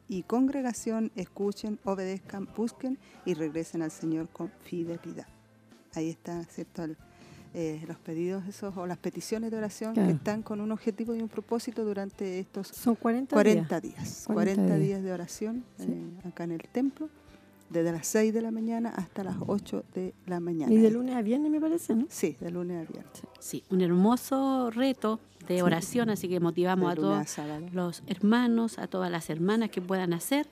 y 0.09 0.23
congregación 0.23 1.11
escuchen, 1.15 1.79
obedezcan, 1.83 2.47
busquen 2.55 2.97
y 3.25 3.33
regresen 3.33 3.81
al 3.81 3.91
Señor 3.91 4.29
con 4.29 4.49
fidelidad. 4.63 5.27
Ahí 5.93 6.09
está, 6.09 6.43
¿cierto? 6.45 6.83
El- 6.83 6.97
eh, 7.53 7.83
los 7.87 7.97
pedidos 7.97 8.45
esos 8.47 8.75
o 8.77 8.85
las 8.85 8.97
peticiones 8.97 9.49
de 9.51 9.57
oración 9.57 9.93
Claro. 9.93 10.09
que 10.09 10.15
están 10.15 10.43
con 10.43 10.61
un 10.61 10.71
objetivo 10.71 11.15
y 11.15 11.21
un 11.21 11.29
propósito 11.29 11.83
durante 11.83 12.39
estos 12.39 12.67
Son 12.67 12.95
40, 12.95 13.33
40 13.35 13.79
días. 13.81 13.95
días. 13.95 14.23
40 14.27 14.33
40 14.61 14.75
días. 14.75 14.87
días 14.87 15.03
de 15.03 15.11
oración 15.11 15.63
Sí. 15.77 15.85
eh, 15.89 16.27
acá 16.27 16.43
en 16.43 16.51
el 16.51 16.61
templo, 16.71 17.09
desde 17.69 17.91
las 17.91 18.05
6 18.05 18.33
de 18.33 18.41
la 18.41 18.51
mañana 18.51 18.89
hasta 18.95 19.23
las 19.23 19.37
8 19.47 19.83
de 19.95 20.13
la 20.25 20.39
mañana. 20.39 20.71
Y 20.71 20.77
de 20.77 20.91
lunes 20.91 21.15
a 21.15 21.21
viernes 21.21 21.49
me 21.51 21.59
parece, 21.59 21.95
¿no? 21.95 22.05
Sí, 22.09 22.35
de 22.39 22.51
lunes 22.51 22.85
a 22.85 22.91
viernes. 22.91 23.13
Sí, 23.39 23.63
un 23.71 23.81
hermoso 23.81 24.69
reto 24.69 25.19
de 25.47 25.63
oración, 25.63 26.09
así 26.09 26.27
que 26.27 26.39
motivamos 26.39 26.91
a 26.91 26.95
todos 26.95 27.37
los 27.71 28.03
hermanos, 28.07 28.77
a 28.79 28.87
todas 28.87 29.11
las 29.11 29.29
hermanas 29.29 29.69
que 29.69 29.81
puedan 29.81 30.13
hacer, 30.13 30.47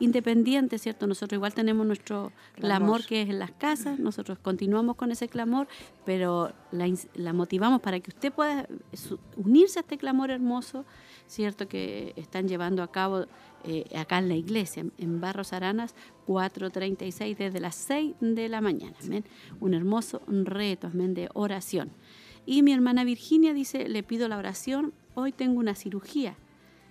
independiente, 0.00 0.78
¿cierto? 0.78 1.06
Nosotros 1.06 1.36
igual 1.36 1.54
tenemos 1.54 1.86
nuestro 1.86 2.32
clamor, 2.54 2.78
Clamor. 2.78 3.06
que 3.06 3.22
es 3.22 3.28
en 3.28 3.38
las 3.38 3.52
casas, 3.52 3.98
nosotros 3.98 4.38
continuamos 4.38 4.96
con 4.96 5.12
ese 5.12 5.28
clamor, 5.28 5.68
pero 6.04 6.52
la, 6.72 7.32
motivamos 7.32 7.80
para 7.80 8.00
que 8.00 8.10
usted 8.10 8.32
pueda 8.32 8.66
unirse 9.36 9.78
a 9.78 9.82
este 9.82 9.98
clamor 9.98 10.30
hermoso, 10.30 10.84
¿cierto? 11.26 11.68
Que 11.68 12.14
están 12.16 12.48
llevando 12.48 12.82
a 12.82 12.90
cabo 12.90 13.26
eh, 13.64 13.84
acá 13.94 14.18
en 14.18 14.28
la 14.28 14.36
iglesia, 14.36 14.84
en 14.96 15.20
Barros 15.20 15.52
Aranas 15.52 15.94
436, 16.26 17.36
desde 17.36 17.60
las 17.60 17.74
6 17.76 18.14
de 18.20 18.48
la 18.48 18.62
mañana, 18.62 18.96
amén. 19.04 19.24
Un 19.60 19.74
hermoso 19.74 20.22
reto, 20.26 20.86
amén, 20.86 21.12
de 21.12 21.28
oración. 21.34 21.90
Y 22.46 22.62
mi 22.62 22.72
hermana 22.72 23.04
Virginia 23.04 23.54
dice, 23.54 23.88
le 23.88 24.02
pido 24.02 24.28
la 24.28 24.38
oración, 24.38 24.92
hoy 25.14 25.32
tengo 25.32 25.58
una 25.60 25.74
cirugía, 25.74 26.34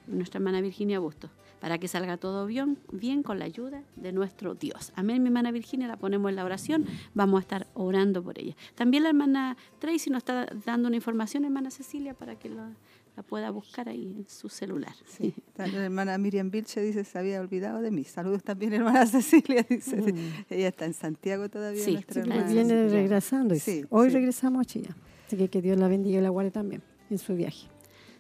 nuestra 0.08 0.38
hermana 0.38 0.62
Virginia 0.62 1.00
Busto, 1.00 1.30
para 1.60 1.78
que 1.78 1.88
salga 1.88 2.18
todo 2.18 2.46
bien, 2.46 2.78
bien 2.92 3.24
con 3.24 3.40
la 3.40 3.46
ayuda 3.46 3.84
de 3.98 4.12
nuestro 4.14 4.56
Dios. 4.56 4.94
Amén, 4.96 5.22
mi 5.22 5.28
hermana 5.28 5.52
Virginia, 5.52 5.88
la 5.88 5.98
ponemos 5.98 6.30
en 6.30 6.36
la 6.38 6.46
oración, 6.46 6.86
vamos 7.14 7.40
a 7.40 7.42
estar 7.42 7.68
orando 7.74 8.24
por 8.24 8.40
ella. 8.40 8.56
También 8.76 9.04
la 9.04 9.10
hermana 9.10 9.58
Tracy 9.80 10.10
nos 10.10 10.20
está 10.20 10.48
dando 10.66 10.88
una 10.88 10.96
información, 10.96 11.44
hermana 11.46 11.72
Cecilia, 11.72 12.14
para 12.14 12.38
que 12.40 12.48
la, 12.50 12.70
la 13.18 13.24
pueda 13.24 13.50
buscar 13.52 13.90
ahí 13.90 14.14
en 14.18 14.30
su 14.30 14.48
celular. 14.48 14.94
Sí. 15.06 15.34
La 15.58 15.66
hermana 15.66 16.18
Miriam 16.18 16.50
Vilche 16.50 16.80
dice, 16.82 17.04
se 17.04 17.20
había 17.20 17.42
olvidado 17.42 17.82
de 17.82 17.92
mí. 17.92 18.06
Saludos 18.06 18.44
también, 18.44 18.72
hermana 18.74 19.06
Cecilia. 19.08 19.66
Dice, 19.70 20.02
sí. 20.02 20.14
Ella 20.50 20.70
está 20.70 20.86
en 20.86 20.94
Santiago 20.94 21.50
todavía, 21.50 21.84
Sí, 21.84 21.94
nuestra 21.94 22.14
sí, 22.14 22.20
hermana. 22.22 22.46
claro. 22.46 22.54
Viene 22.68 22.88
regresando. 22.88 23.56
Sí, 23.56 23.84
Hoy 23.90 24.08
sí. 24.08 24.14
regresamos 24.14 24.62
a 24.62 24.66
Chillán. 24.66 24.96
Así 25.30 25.38
que 25.38 25.48
que 25.48 25.62
Dios 25.62 25.78
la 25.78 25.88
bendiga 25.88 26.18
y 26.18 26.24
la 26.24 26.30
guarde 26.30 26.50
también 26.50 26.82
en 27.12 27.20
su 27.20 27.36
viaje. 27.36 27.68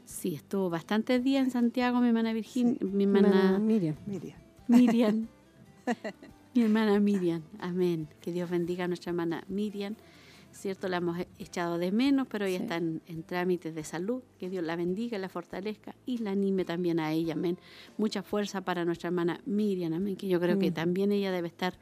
Sí, 0.05 0.35
estuvo 0.35 0.69
bastantes 0.69 1.23
días 1.23 1.43
en 1.43 1.49
Santiago 1.49 1.99
mi 2.01 2.09
hermana 2.09 2.33
Virginia, 2.33 2.77
mi 2.81 3.05
Hermana 3.05 3.29
hermana 3.29 3.57
Miriam. 3.59 3.95
Miriam. 4.05 4.37
Miriam. 4.67 5.27
Mi 6.53 6.61
hermana 6.63 6.99
Miriam. 6.99 7.41
Amén. 7.59 8.07
Que 8.21 8.31
Dios 8.31 8.47
bendiga 8.47 8.85
a 8.85 8.87
nuestra 8.87 9.09
hermana 9.09 9.43
Miriam. 9.47 9.95
Cierto, 10.51 10.87
la 10.87 10.97
hemos 10.97 11.17
echado 11.39 11.79
de 11.79 11.91
menos, 11.91 12.27
pero 12.27 12.45
ella 12.45 12.57
Sí. 12.57 12.63
está 12.63 12.77
en, 12.77 13.01
en 13.07 13.23
trámites 13.23 13.73
de 13.73 13.83
salud. 13.83 14.21
Que 14.39 14.49
Dios 14.51 14.63
la 14.63 14.75
bendiga, 14.75 15.17
la 15.17 15.29
fortalezca 15.29 15.95
y 16.05 16.19
la 16.19 16.29
anime 16.31 16.63
también 16.63 16.99
a 16.99 17.11
ella. 17.11 17.33
Amén. 17.33 17.57
Mucha 17.97 18.21
fuerza 18.21 18.61
para 18.61 18.85
nuestra 18.85 19.07
hermana 19.07 19.41
Miriam. 19.47 19.93
Amén. 19.93 20.15
Que 20.15 20.27
yo 20.27 20.39
creo 20.39 20.59
que 20.59 20.69
también 20.71 21.11
ella 21.11 21.31
debe 21.31 21.47
estar 21.47 21.73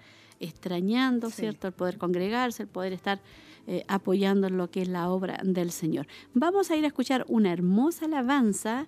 extrañando, 0.41 1.29
Sí. 1.29 1.41
¿cierto? 1.41 1.67
El 1.67 1.73
poder 1.73 1.97
congregarse, 1.97 2.63
el 2.63 2.69
poder 2.69 2.93
estar 2.93 3.19
eh, 3.67 3.83
apoyando 3.87 4.49
lo 4.49 4.69
que 4.69 4.81
es 4.81 4.87
la 4.87 5.09
obra 5.09 5.39
del 5.43 5.71
Señor. 5.71 6.07
Vamos 6.33 6.71
a 6.71 6.75
ir 6.75 6.85
a 6.85 6.87
escuchar 6.87 7.25
una 7.27 7.51
hermosa 7.51 8.05
alabanza 8.05 8.87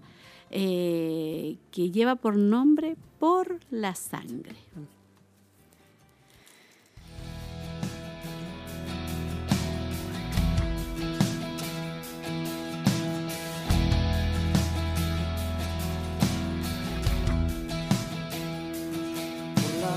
eh, 0.52 1.58
que 1.72 1.92
lleva 1.92 2.16
por 2.16 2.38
nombre 2.38 2.96
Por 3.20 3.60
la 3.70 3.94
Sangre. 3.94 4.56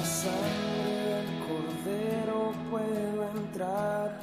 Sangre 0.04 1.24
cordero 1.46 2.52
entrar. 3.34 4.21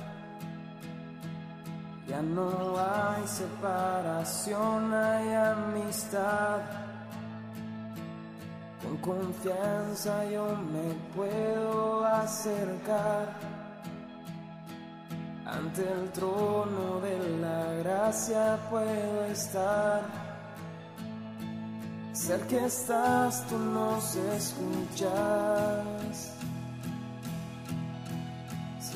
Ya 2.10 2.22
no 2.22 2.76
hay 2.78 3.28
separación, 3.28 4.94
hay 4.94 5.34
amistad. 5.34 6.62
Con 8.82 8.98
confianza 8.98 10.26
yo 10.26 10.46
me 10.74 10.94
puedo 11.16 12.06
acercar 12.06 13.28
ante 15.46 15.82
el 15.82 16.12
trono 16.12 17.00
de 17.02 17.38
la 17.40 17.74
gracia 17.84 18.58
puedo 18.70 19.26
estar. 19.26 20.30
Que 22.48 22.66
estás, 22.66 23.46
tú 23.48 23.58
nos 23.58 24.16
escuchas. 24.16 25.99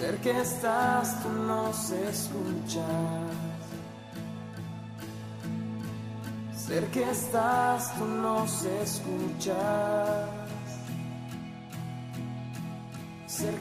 Ser 0.03 0.17
que 0.17 0.31
estás, 0.31 1.23
tú 1.23 1.29
nos 1.29 1.91
escuchas. 1.91 2.83
Que 6.91 7.09
estás, 7.09 7.97
tú 7.97 8.05
nos 8.05 8.65
escuchas. 8.65 10.29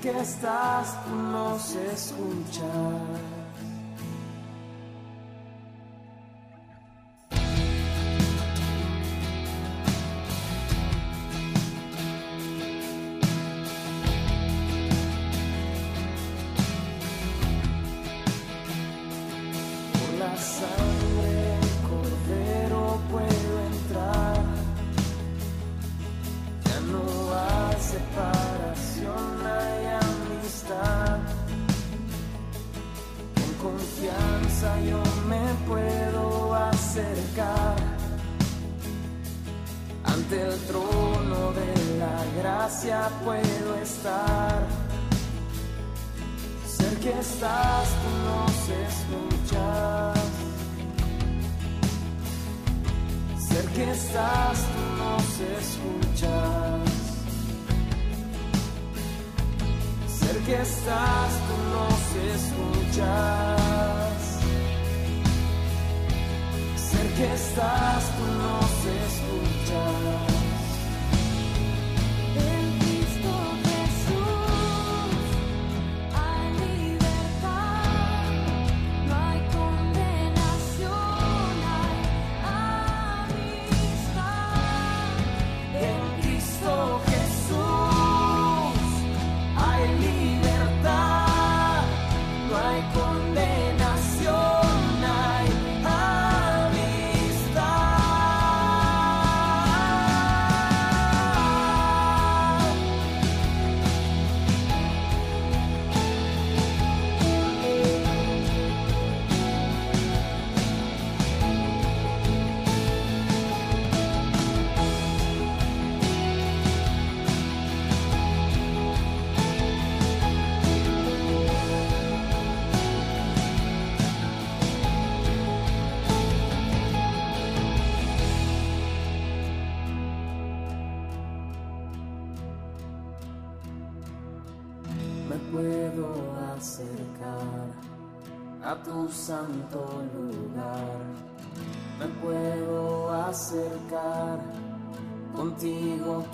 Que 0.03 0.11
estás, 0.19 1.05
tú 1.05 1.15
nos 1.15 1.77
escuchas. 1.77 3.32
Acercar 36.73 37.77
ante 40.05 40.43
el 40.43 40.59
trono 40.67 41.53
de 41.53 41.99
la 41.99 42.43
gracia 42.43 43.09
puedo 43.25 43.77
estar. 43.83 44.83
Que 47.03 47.11
estás, 47.19 47.89
tú 48.01 48.11
nos 48.29 48.57
escuchas. 48.87 50.19
Que 53.75 53.91
estás, 53.91 54.59
tú 54.73 54.83
nos 55.03 55.29
escuchas. 55.59 57.03
Que 60.47 60.57
estás, 60.61 61.33
tú 61.47 61.57
nos 61.75 62.03
escuchas. 62.35 64.12
Ser 66.93 67.09
que 67.17 67.35
estás, 67.35 68.05
tú 68.17 68.25
nos 68.43 68.73
escuchas. 69.07 70.32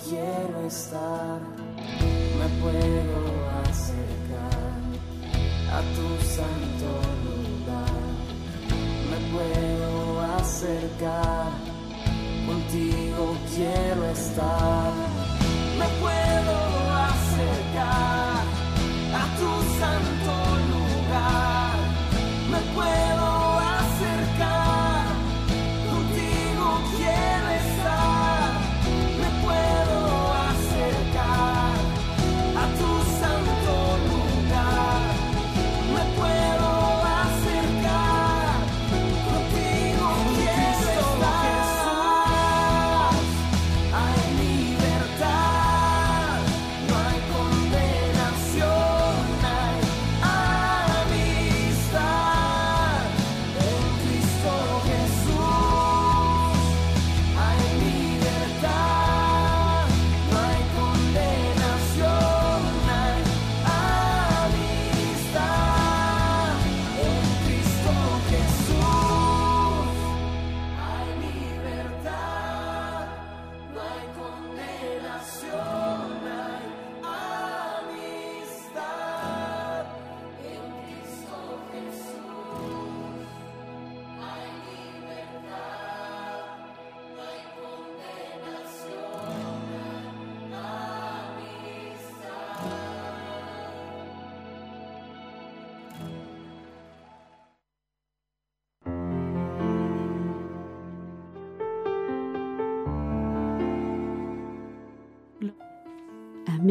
Quiero 0.07 0.65
estar. 0.67 1.39
Me 2.39 2.47
puedo 2.61 3.19
acercar 3.67 4.79
a 5.71 5.79
tu 5.95 6.07
santo 6.35 6.89
lugar. 7.25 8.01
Me 9.09 9.17
puedo 9.31 10.21
acercar, 10.37 11.51
contigo 12.47 13.35
quiero 13.53 14.05
estar. 14.05 14.78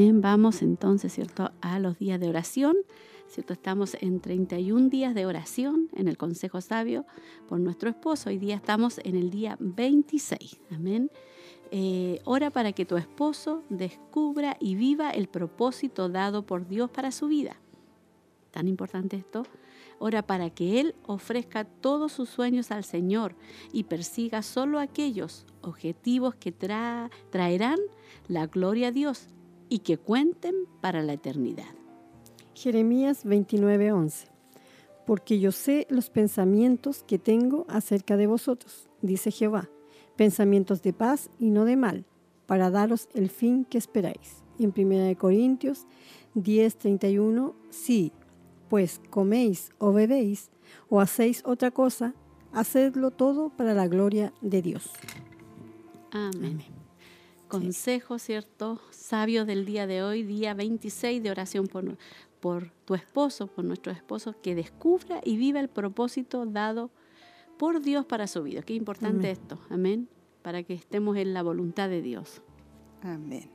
Vamos 0.01 0.63
entonces, 0.63 1.13
¿cierto?, 1.13 1.51
a 1.61 1.81
los 1.81 1.99
días 1.99 2.21
de 2.21 2.29
oración. 2.29 2.77
¿Cierto? 3.27 3.53
Estamos 3.53 3.97
en 4.01 4.21
31 4.21 4.89
días 4.89 5.13
de 5.13 5.27
oración 5.27 5.89
en 5.93 6.07
el 6.07 6.17
Consejo 6.17 6.61
Sabio 6.61 7.05
por 7.49 7.59
nuestro 7.59 7.91
esposo. 7.91 8.31
Hoy 8.31 8.39
día 8.39 8.55
estamos 8.55 9.01
en 9.03 9.17
el 9.17 9.31
día 9.31 9.57
26. 9.59 10.61
Amén. 10.71 11.11
Eh, 11.73 12.21
ora 12.25 12.51
para 12.51 12.73
que 12.73 12.87
tu 12.87 12.97
esposo 12.97 13.65
descubra 13.71 14.57
y 14.61 14.77
viva 14.77 15.11
el 15.11 15.27
propósito 15.29 16.09
dado 16.09 16.47
por 16.47 16.69
Dios 16.69 16.91
para 16.91 17.11
su 17.11 17.27
vida. 17.27 17.57
Tan 18.53 18.69
importante 18.69 19.17
esto. 19.17 19.43
Ora 19.99 20.23
para 20.25 20.49
que 20.51 20.79
Él 20.79 20.95
ofrezca 21.07 21.65
todos 21.65 22.13
sus 22.13 22.29
sueños 22.29 22.71
al 22.71 22.85
Señor 22.85 23.35
y 23.73 23.83
persiga 23.83 24.43
solo 24.43 24.79
aquellos 24.79 25.45
objetivos 25.61 26.37
que 26.37 26.57
tra- 26.57 27.11
traerán 27.31 27.81
la 28.29 28.47
gloria 28.47 28.89
a 28.89 28.93
Dios 28.93 29.27
y 29.69 29.81
que 29.81 29.99
cuenten 29.99 30.55
para 30.81 31.03
la 31.03 31.13
eternidad. 31.13 31.75
Jeremías 32.55 33.25
29:11. 33.25 34.29
Porque 35.07 35.39
yo 35.39 35.53
sé 35.53 35.87
los 35.89 36.11
pensamientos 36.11 37.03
que 37.03 37.19
tengo 37.19 37.65
acerca 37.69 38.17
de 38.17 38.27
vosotros, 38.27 38.89
dice 39.01 39.31
Jehová, 39.31 39.71
pensamientos 40.17 40.83
de 40.83 40.93
paz 40.93 41.31
y 41.39 41.51
no 41.51 41.65
de 41.65 41.77
mal, 41.77 42.05
para 42.47 42.71
daros 42.71 43.09
el 43.15 43.31
fin 43.31 43.65
que 43.65 43.79
esperáis. 43.79 44.43
Y 44.59 44.65
en 44.65 44.73
1 44.73 45.17
Corintios 45.17 45.87
10:31, 46.35 47.55
sí, 47.71 48.13
pues 48.69 49.01
coméis 49.11 49.71
o 49.79 49.93
bebéis 49.93 50.51
o 50.91 51.01
hacéis 51.01 51.43
otra 51.47 51.71
cosa, 51.71 52.15
hacedlo 52.53 53.11
todo 53.11 53.51
para 53.51 53.75
la 53.75 53.89
gloria 53.89 54.33
de 54.43 54.63
Dios. 54.63 54.91
Amén. 56.11 56.78
Consejo, 57.49 58.19
¿cierto? 58.19 58.81
Sabio 58.91 59.45
del 59.45 59.65
día 59.65 59.87
de 59.87 60.03
hoy, 60.03 60.23
día 60.23 60.55
26 60.55 61.23
de 61.23 61.31
oración 61.31 61.67
por, 61.67 61.97
por 62.41 62.71
tu 62.85 62.95
esposo, 62.95 63.47
por 63.47 63.65
nuestro 63.65 63.93
esposo, 63.93 64.35
que 64.43 64.55
descubra 64.55 65.21
y 65.25 65.37
viva 65.37 65.61
el 65.61 65.69
propósito 65.69 66.45
dado 66.47 66.91
por 67.59 67.81
Dios 67.81 68.05
para 68.07 68.27
su 68.27 68.43
vida. 68.43 68.63
Qué 68.63 68.75
importante 68.75 69.19
Amén. 69.29 69.31
esto, 69.33 69.59
amén, 69.71 70.09
para 70.43 70.63
que 70.63 70.75
estemos 70.75 71.17
en 71.17 71.35
la 71.35 71.43
voluntad 71.43 71.89
de 71.89 72.03
Dios. 72.03 72.43
Amén. 73.03 73.51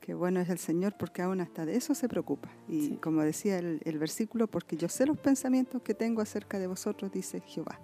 Qué 0.00 0.14
bueno 0.14 0.40
es 0.40 0.48
el 0.48 0.58
Señor 0.58 0.94
porque 0.98 1.20
aún 1.20 1.40
hasta 1.42 1.66
de 1.66 1.76
eso 1.76 1.94
se 1.94 2.08
preocupa. 2.08 2.48
Y 2.68 2.80
Sí. 2.86 2.96
como 3.02 3.20
decía 3.22 3.58
el, 3.58 3.80
el 3.84 3.98
versículo, 3.98 4.46
porque 4.46 4.76
yo 4.76 4.88
sé 4.88 5.04
los 5.06 5.18
pensamientos 5.18 5.82
que 5.82 5.92
tengo 5.92 6.22
acerca 6.22 6.58
de 6.58 6.66
vosotros, 6.66 7.12
dice 7.12 7.40
Jehová. 7.40 7.78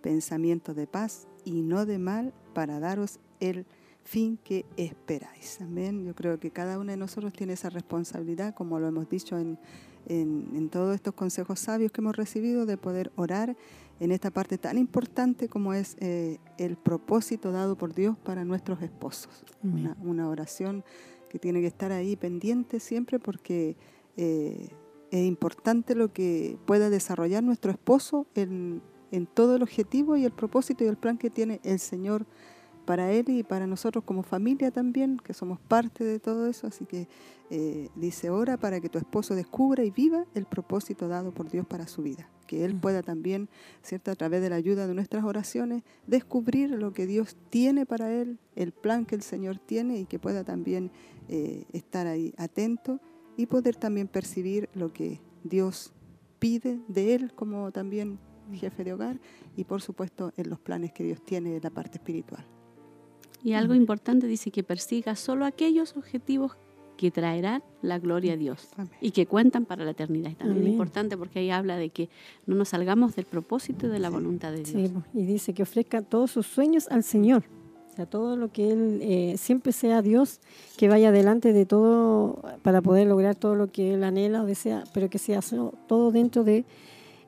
Pensamientos 0.00 0.74
de 0.74 0.88
paz 0.88 1.28
y 1.44 1.62
no 1.62 1.86
de 1.86 1.98
mal 1.98 2.34
para 2.54 2.80
daros 2.80 3.20
el 3.38 3.64
fin 4.04 4.38
que 4.42 4.64
esperáis. 4.76 5.60
Amén. 5.60 6.04
Yo 6.04 6.14
creo 6.14 6.38
que 6.38 6.50
cada 6.50 6.78
uno 6.78 6.90
de 6.90 6.96
nosotros 6.96 7.32
tiene 7.32 7.54
esa 7.54 7.70
responsabilidad, 7.70 8.54
como 8.54 8.78
lo 8.80 8.88
hemos 8.88 9.08
dicho 9.08 9.38
en, 9.38 9.58
en, 10.06 10.50
en 10.54 10.68
todos 10.68 10.94
estos 10.94 11.14
consejos 11.14 11.60
sabios 11.60 11.92
que 11.92 12.00
hemos 12.00 12.16
recibido, 12.16 12.66
de 12.66 12.76
poder 12.76 13.12
orar 13.16 13.56
en 14.00 14.10
esta 14.10 14.30
parte 14.30 14.58
tan 14.58 14.78
importante 14.78 15.48
como 15.48 15.74
es 15.74 15.96
eh, 16.00 16.38
el 16.58 16.76
propósito 16.76 17.52
dado 17.52 17.76
por 17.76 17.94
Dios 17.94 18.16
para 18.18 18.44
nuestros 18.44 18.82
esposos. 18.82 19.44
Una, 19.62 19.96
una 20.02 20.28
oración 20.28 20.84
que 21.28 21.38
tiene 21.38 21.60
que 21.60 21.68
estar 21.68 21.92
ahí 21.92 22.16
pendiente 22.16 22.80
siempre 22.80 23.18
porque 23.18 23.76
eh, 24.16 24.70
es 25.12 25.24
importante 25.24 25.94
lo 25.94 26.12
que 26.12 26.58
pueda 26.66 26.90
desarrollar 26.90 27.44
nuestro 27.44 27.70
esposo 27.70 28.26
en, 28.34 28.82
en 29.12 29.26
todo 29.26 29.56
el 29.56 29.62
objetivo 29.62 30.16
y 30.16 30.24
el 30.24 30.32
propósito 30.32 30.84
y 30.84 30.88
el 30.88 30.96
plan 30.96 31.16
que 31.16 31.30
tiene 31.30 31.60
el 31.62 31.78
Señor 31.78 32.26
para 32.84 33.12
él 33.12 33.28
y 33.28 33.42
para 33.42 33.66
nosotros 33.66 34.04
como 34.04 34.22
familia 34.22 34.70
también, 34.70 35.18
que 35.18 35.34
somos 35.34 35.58
parte 35.60 36.04
de 36.04 36.18
todo 36.18 36.46
eso. 36.46 36.66
Así 36.66 36.84
que 36.84 37.08
eh, 37.50 37.88
dice, 37.94 38.30
ora 38.30 38.56
para 38.56 38.80
que 38.80 38.88
tu 38.88 38.98
esposo 38.98 39.34
descubra 39.34 39.84
y 39.84 39.90
viva 39.90 40.24
el 40.34 40.46
propósito 40.46 41.08
dado 41.08 41.32
por 41.32 41.50
Dios 41.50 41.66
para 41.66 41.86
su 41.86 42.02
vida. 42.02 42.28
Que 42.46 42.64
él 42.64 42.74
pueda 42.74 43.02
también, 43.02 43.48
¿cierto? 43.82 44.10
a 44.10 44.16
través 44.16 44.42
de 44.42 44.50
la 44.50 44.56
ayuda 44.56 44.86
de 44.86 44.94
nuestras 44.94 45.24
oraciones, 45.24 45.82
descubrir 46.06 46.70
lo 46.70 46.92
que 46.92 47.06
Dios 47.06 47.36
tiene 47.50 47.86
para 47.86 48.12
él, 48.12 48.38
el 48.56 48.72
plan 48.72 49.06
que 49.06 49.14
el 49.14 49.22
Señor 49.22 49.58
tiene 49.58 49.98
y 49.98 50.06
que 50.06 50.18
pueda 50.18 50.44
también 50.44 50.90
eh, 51.28 51.64
estar 51.72 52.06
ahí 52.06 52.34
atento 52.36 53.00
y 53.36 53.46
poder 53.46 53.76
también 53.76 54.08
percibir 54.08 54.68
lo 54.74 54.92
que 54.92 55.20
Dios 55.44 55.92
pide 56.38 56.80
de 56.88 57.14
él 57.14 57.32
como 57.34 57.70
también 57.70 58.18
jefe 58.52 58.84
de 58.84 58.92
hogar 58.92 59.20
y 59.56 59.64
por 59.64 59.80
supuesto 59.80 60.32
en 60.36 60.50
los 60.50 60.58
planes 60.58 60.92
que 60.92 61.04
Dios 61.04 61.24
tiene 61.24 61.56
en 61.56 61.62
la 61.62 61.70
parte 61.70 61.98
espiritual. 61.98 62.46
Y 63.44 63.54
algo 63.54 63.74
importante 63.74 64.26
dice 64.26 64.50
que 64.50 64.62
persiga 64.62 65.16
solo 65.16 65.44
aquellos 65.44 65.96
objetivos 65.96 66.52
que 66.96 67.10
traerán 67.10 67.62
la 67.80 67.98
gloria 67.98 68.34
a 68.34 68.36
Dios 68.36 68.68
Amén. 68.76 68.92
y 69.00 69.10
que 69.10 69.26
cuentan 69.26 69.64
para 69.64 69.84
la 69.84 69.90
eternidad. 69.90 70.30
Es 70.30 70.38
también 70.38 70.58
Amén. 70.58 70.72
importante 70.72 71.16
porque 71.16 71.40
ahí 71.40 71.50
habla 71.50 71.76
de 71.76 71.90
que 71.90 72.08
no 72.46 72.54
nos 72.54 72.68
salgamos 72.68 73.16
del 73.16 73.24
propósito 73.24 73.86
y 73.86 73.90
de 73.90 73.98
la 73.98 74.10
voluntad 74.10 74.52
de 74.52 74.62
Dios. 74.62 74.90
Sí, 74.90 74.92
y 75.14 75.24
dice 75.24 75.52
que 75.54 75.64
ofrezca 75.64 76.02
todos 76.02 76.30
sus 76.30 76.46
sueños 76.46 76.86
al 76.90 77.02
Señor. 77.02 77.42
O 77.92 77.94
sea, 77.96 78.06
todo 78.06 78.36
lo 78.36 78.52
que 78.52 78.70
Él, 78.70 79.00
eh, 79.02 79.34
siempre 79.36 79.72
sea 79.72 80.00
Dios 80.00 80.40
que 80.78 80.88
vaya 80.88 81.08
adelante 81.08 81.52
de 81.52 81.66
todo 81.66 82.40
para 82.62 82.80
poder 82.80 83.06
lograr 83.06 83.34
todo 83.34 83.54
lo 83.54 83.70
que 83.70 83.94
Él 83.94 84.04
anhela 84.04 84.42
o 84.42 84.46
desea, 84.46 84.84
pero 84.94 85.10
que 85.10 85.18
sea 85.18 85.40
todo 85.86 86.10
dentro 86.10 86.42
de 86.44 86.64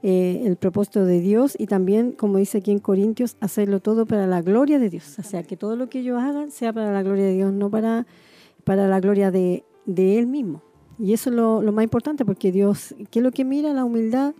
eh, 0.07 0.43
el 0.45 0.57
propósito 0.57 1.07
de 1.07 1.19
Dios 1.19 1.57
y 1.59 1.67
también, 1.67 2.13
como 2.13 2.37
dice 2.37 2.59
aquí 2.59 2.71
en 2.71 2.79
Corintios, 2.79 3.39
hacerlo 3.41 3.81
todo 3.81 4.05
para 4.05 4.27
la 4.27 4.43
gloria 4.43 4.79
de 4.79 4.91
Dios. 4.91 5.19
O 5.19 5.23
sea, 5.23 5.45
que 5.45 5.57
todo 5.57 5.77
lo 5.77 5.89
que 5.89 6.01
ellos 6.01 6.21
hagan 6.23 6.51
sea 6.51 6.75
para 6.75 6.93
la 6.93 7.03
gloria 7.03 7.25
de 7.25 7.33
Dios, 7.33 7.55
no 7.55 7.71
para, 7.71 8.07
para 8.65 8.87
la 8.87 9.01
gloria 9.01 9.31
de, 9.31 9.65
de 9.87 10.19
Él 10.19 10.27
mismo. 10.27 10.61
Y 10.99 11.15
eso 11.15 11.31
es 11.31 11.37
lo, 11.37 11.63
lo 11.63 11.73
más 11.73 11.85
importante, 11.85 12.27
porque 12.27 12.53
Dios, 12.53 12.95
¿qué 13.11 13.21
es 13.21 13.23
lo 13.23 13.31
que 13.33 13.47
mira? 13.47 13.73
La 13.73 13.87
humildad, 13.87 14.35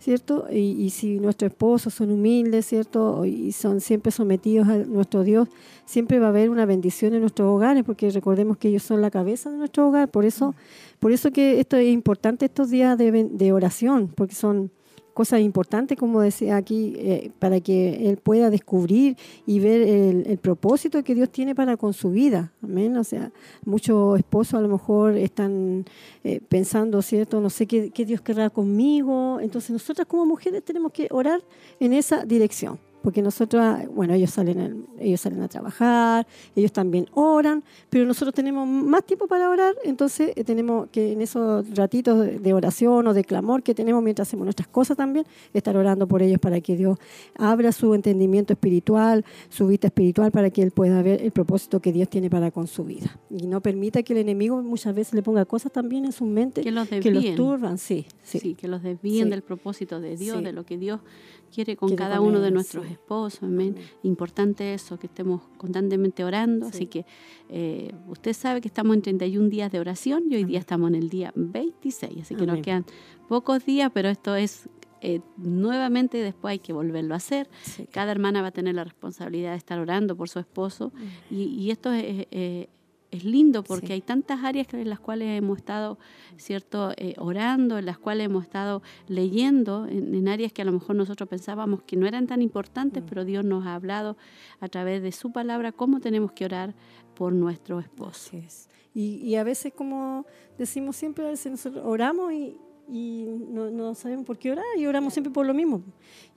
¿cierto? 0.00 0.48
Y, 0.52 0.82
y 0.82 0.90
si 0.90 1.18
nuestros 1.18 1.50
esposos 1.50 1.94
son 1.94 2.10
humildes, 2.10 2.66
¿cierto? 2.66 3.24
Y 3.24 3.52
son 3.52 3.80
siempre 3.80 4.12
sometidos 4.12 4.68
a 4.68 4.76
nuestro 4.76 5.24
Dios, 5.24 5.48
siempre 5.86 6.18
va 6.18 6.26
a 6.26 6.28
haber 6.28 6.50
una 6.50 6.66
bendición 6.66 7.14
en 7.14 7.22
nuestros 7.22 7.48
hogares, 7.48 7.84
porque 7.84 8.10
recordemos 8.10 8.58
que 8.58 8.68
ellos 8.68 8.82
son 8.82 9.00
la 9.00 9.10
cabeza 9.10 9.50
de 9.50 9.56
nuestro 9.56 9.88
hogar. 9.88 10.10
Por 10.10 10.26
eso, 10.26 10.54
por 10.98 11.10
eso 11.10 11.30
que 11.30 11.58
esto 11.58 11.78
es 11.78 11.88
importante 11.88 12.44
estos 12.44 12.68
días 12.68 12.98
de, 12.98 13.30
de 13.32 13.52
oración, 13.54 14.12
porque 14.14 14.34
son 14.34 14.70
cosas 15.16 15.40
importantes, 15.40 15.96
como 15.96 16.20
decía 16.20 16.58
aquí, 16.58 16.92
eh, 16.98 17.30
para 17.38 17.58
que 17.60 18.10
él 18.10 18.18
pueda 18.18 18.50
descubrir 18.50 19.16
y 19.46 19.60
ver 19.60 19.80
el, 19.80 20.36
propósito 20.36 21.02
que 21.02 21.14
Dios 21.14 21.30
tiene 21.30 21.54
para 21.54 21.78
con 21.78 21.94
su 21.94 22.10
vida. 22.10 22.52
Amén. 22.62 22.94
O 22.98 23.02
sea, 23.02 23.32
muchos 23.64 24.18
esposos 24.18 24.52
a 24.52 24.60
lo 24.60 24.68
mejor 24.68 25.16
están 25.16 25.86
eh, 26.22 26.40
pensando, 26.46 27.00
¿cierto? 27.00 27.40
No 27.40 27.48
sé 27.48 27.66
qué, 27.66 27.90
qué 27.90 28.04
Dios 28.04 28.20
querrá 28.20 28.50
conmigo. 28.50 29.40
Entonces, 29.40 29.70
nosotras 29.70 30.06
como 30.06 30.26
mujeres 30.26 30.62
tenemos 30.62 30.92
que 30.92 31.08
orar 31.10 31.42
en 31.80 31.94
esa 31.94 32.26
dirección. 32.26 32.78
Porque 33.06 33.22
nosotros, 33.22 33.64
bueno, 33.94 34.14
ellos 34.14 34.30
salen, 34.30 34.58
al- 34.58 34.84
ellos 34.98 35.20
salen 35.20 35.40
a 35.40 35.46
trabajar, 35.46 36.26
ellos 36.56 36.72
también 36.72 37.06
oran, 37.14 37.62
pero 37.88 38.04
nosotros 38.04 38.34
tenemos 38.34 38.66
más 38.66 39.04
tiempo 39.04 39.28
para 39.28 39.48
orar, 39.48 39.76
entonces 39.84 40.32
eh, 40.34 40.42
tenemos 40.42 40.88
que 40.90 41.12
en 41.12 41.20
esos 41.20 41.64
ratitos 41.76 42.26
de- 42.42 42.52
oración 42.52 43.06
o 43.06 43.14
de 43.14 43.22
clamor 43.22 43.62
que 43.62 43.74
tenemos 43.76 44.02
mientras 44.02 44.26
hacemos 44.26 44.44
nuestras 44.44 44.66
cosas 44.66 44.96
también, 44.96 45.24
estar 45.54 45.76
orando 45.76 46.08
por 46.08 46.20
ellos 46.20 46.40
para 46.40 46.60
que 46.60 46.76
Dios 46.76 46.98
abra 47.36 47.70
su 47.70 47.94
entendimiento 47.94 48.54
espiritual, 48.54 49.24
su 49.50 49.68
vista 49.68 49.86
espiritual, 49.86 50.32
para 50.32 50.50
que 50.50 50.62
Él 50.62 50.72
pueda 50.72 51.00
ver 51.00 51.22
el 51.22 51.30
propósito 51.30 51.78
que 51.78 51.92
Dios 51.92 52.08
tiene 52.08 52.28
para 52.28 52.50
con 52.50 52.66
su 52.66 52.82
vida. 52.82 53.20
Y 53.30 53.46
no 53.46 53.60
permita 53.60 54.02
que 54.02 54.14
el 54.14 54.18
enemigo 54.18 54.60
muchas 54.62 54.96
veces 54.96 55.14
le 55.14 55.22
ponga 55.22 55.44
cosas 55.44 55.70
también 55.70 56.06
en 56.06 56.12
su 56.12 56.24
mente 56.24 56.62
Que 56.62 56.72
los 56.72 56.88
que 56.88 56.96
los 56.96 57.04
desvíen. 57.22 57.36
turban, 57.36 57.78
sí, 57.78 58.04
sí. 58.24 58.40
Sí, 58.40 58.54
que 58.56 58.66
los 58.66 58.82
desvíen 58.82 59.26
Sí. 59.26 59.30
del 59.30 59.42
propósito 59.42 60.00
de 60.00 60.16
Dios, 60.16 60.42
de 60.42 60.52
lo 60.52 60.64
que 60.66 60.76
Dios 60.76 60.98
quiere 61.46 61.76
con 61.76 61.88
Quiere 61.88 62.02
cada 62.02 62.18
con 62.18 62.28
uno 62.28 62.40
de 62.40 62.50
nuestros 62.50 62.86
sí. 62.86 62.92
esposos. 62.92 63.42
Amén. 63.42 63.76
Importante 64.02 64.74
eso, 64.74 64.98
que 64.98 65.06
estemos 65.06 65.42
constantemente 65.56 66.24
orando. 66.24 66.66
Así 66.66 66.86
que 66.86 67.06
eh, 67.48 67.92
usted 68.08 68.32
sabe 68.32 68.60
que 68.60 68.68
estamos 68.68 68.94
en 68.96 69.02
31 69.02 69.48
días 69.48 69.72
de 69.72 69.80
oración 69.80 70.24
y 70.30 70.36
hoy 70.36 70.44
día 70.44 70.58
estamos 70.58 70.88
en 70.88 70.96
el 70.96 71.08
día 71.08 71.32
26. 71.34 72.22
Así 72.22 72.34
que 72.34 72.46
nos 72.46 72.60
quedan 72.60 72.84
pocos 73.28 73.64
días, 73.64 73.90
pero 73.92 74.08
esto 74.08 74.36
es 74.36 74.68
eh, 75.00 75.20
nuevamente 75.36 76.18
después 76.18 76.52
hay 76.52 76.58
que 76.58 76.72
volverlo 76.72 77.14
a 77.14 77.18
hacer. 77.18 77.48
Sí. 77.62 77.86
Cada 77.90 78.12
hermana 78.12 78.42
va 78.42 78.48
a 78.48 78.52
tener 78.52 78.74
la 78.74 78.84
responsabilidad 78.84 79.52
de 79.52 79.58
estar 79.58 79.78
orando 79.78 80.16
por 80.16 80.28
su 80.28 80.38
esposo 80.38 80.92
y, 81.30 81.44
y 81.44 81.70
esto 81.70 81.92
es, 81.92 82.26
eh, 82.30 82.68
es 83.10 83.24
lindo 83.24 83.62
porque 83.62 83.86
Sí. 83.88 83.92
hay 83.94 84.00
tantas 84.00 84.42
áreas 84.44 84.66
en 84.74 84.88
las 84.90 84.98
cuales 85.00 85.38
hemos 85.38 85.58
estado 85.58 85.98
cierto 86.36 86.92
Eh, 86.96 87.14
orando, 87.18 87.78
en 87.78 87.86
las 87.86 87.98
cuales 87.98 88.26
hemos 88.26 88.44
estado 88.44 88.82
leyendo, 89.08 89.86
en, 89.86 90.14
en 90.14 90.28
áreas 90.28 90.52
que 90.52 90.62
a 90.62 90.64
lo 90.64 90.72
mejor 90.72 90.96
nosotros 90.96 91.28
pensábamos 91.28 91.82
que 91.82 91.96
no 91.96 92.06
eran 92.06 92.26
tan 92.26 92.42
importantes, 92.42 93.02
pero 93.08 93.24
Dios 93.24 93.44
nos 93.44 93.64
ha 93.66 93.74
hablado 93.74 94.16
a 94.60 94.68
través 94.68 95.02
de 95.02 95.12
su 95.12 95.30
palabra 95.32 95.72
cómo 95.72 96.00
tenemos 96.00 96.32
que 96.32 96.44
orar 96.44 96.74
por 97.14 97.32
nuestro 97.32 97.78
esposo. 97.80 98.28
Así 98.28 98.36
es. 98.38 98.68
Y, 98.94 99.16
y 99.18 99.36
a 99.36 99.44
veces, 99.44 99.72
como 99.74 100.24
decimos 100.58 100.96
siempre, 100.96 101.24
a 101.26 101.28
veces 101.30 101.52
nosotros 101.52 101.82
oramos 101.86 102.32
y, 102.32 102.56
y 102.90 103.26
no, 103.50 103.70
no 103.70 103.94
sabemos 103.94 104.24
por 104.24 104.38
qué 104.38 104.52
orar 104.52 104.64
y 104.78 104.86
oramos 104.86 105.12
siempre 105.12 105.32
por 105.32 105.44
lo 105.46 105.52
mismo. 105.54 105.82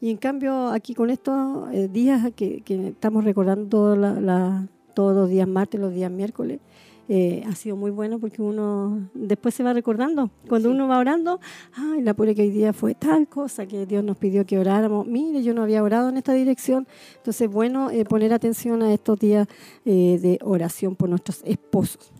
Y 0.01 0.09
en 0.11 0.17
cambio, 0.17 0.69
aquí 0.69 0.93
con 0.93 1.09
estos 1.09 1.71
eh, 1.73 1.87
días 1.87 2.31
que, 2.35 2.61
que 2.61 2.89
estamos 2.89 3.23
recordando 3.23 3.95
la- 3.95 4.19
la- 4.19 4.67
todos 4.99 5.15
los 5.15 5.29
días 5.29 5.47
martes, 5.47 5.79
los 5.79 5.93
días 5.93 6.11
miércoles, 6.11 6.59
eh, 7.07 7.41
ha 7.47 7.55
sido 7.55 7.77
muy 7.77 7.89
bueno 7.89 8.19
porque 8.19 8.41
uno 8.41 9.09
después 9.13 9.55
se 9.55 9.63
va 9.63 9.71
recordando. 9.71 10.29
Cuando 10.49 10.69
uno 10.69 10.89
va 10.89 10.99
orando, 10.99 11.39
ay, 11.71 12.01
la 12.01 12.13
pura 12.13 12.33
que 12.33 12.41
hoy 12.41 12.49
día 12.49 12.73
fue 12.73 12.95
tal 12.95 13.29
cosa 13.29 13.65
que 13.65 13.85
Dios 13.85 14.03
nos 14.03 14.17
pidió 14.17 14.45
que 14.45 14.59
oráramos. 14.59 15.07
Mire, 15.07 15.41
yo 15.41 15.53
no 15.53 15.63
había 15.63 15.81
orado 15.83 16.09
en 16.09 16.17
esta 16.17 16.33
dirección. 16.33 16.85
Entonces, 17.15 17.49
bueno, 17.49 17.89
eh, 17.91 18.03
poner 18.03 18.33
atención 18.33 18.81
a 18.83 18.93
estos 18.93 19.17
días 19.17 19.47
eh, 19.85 20.19
de 20.21 20.37
oración 20.43 20.97
por 20.97 21.07
nuestros 21.07 21.43
esposos. 21.45 22.11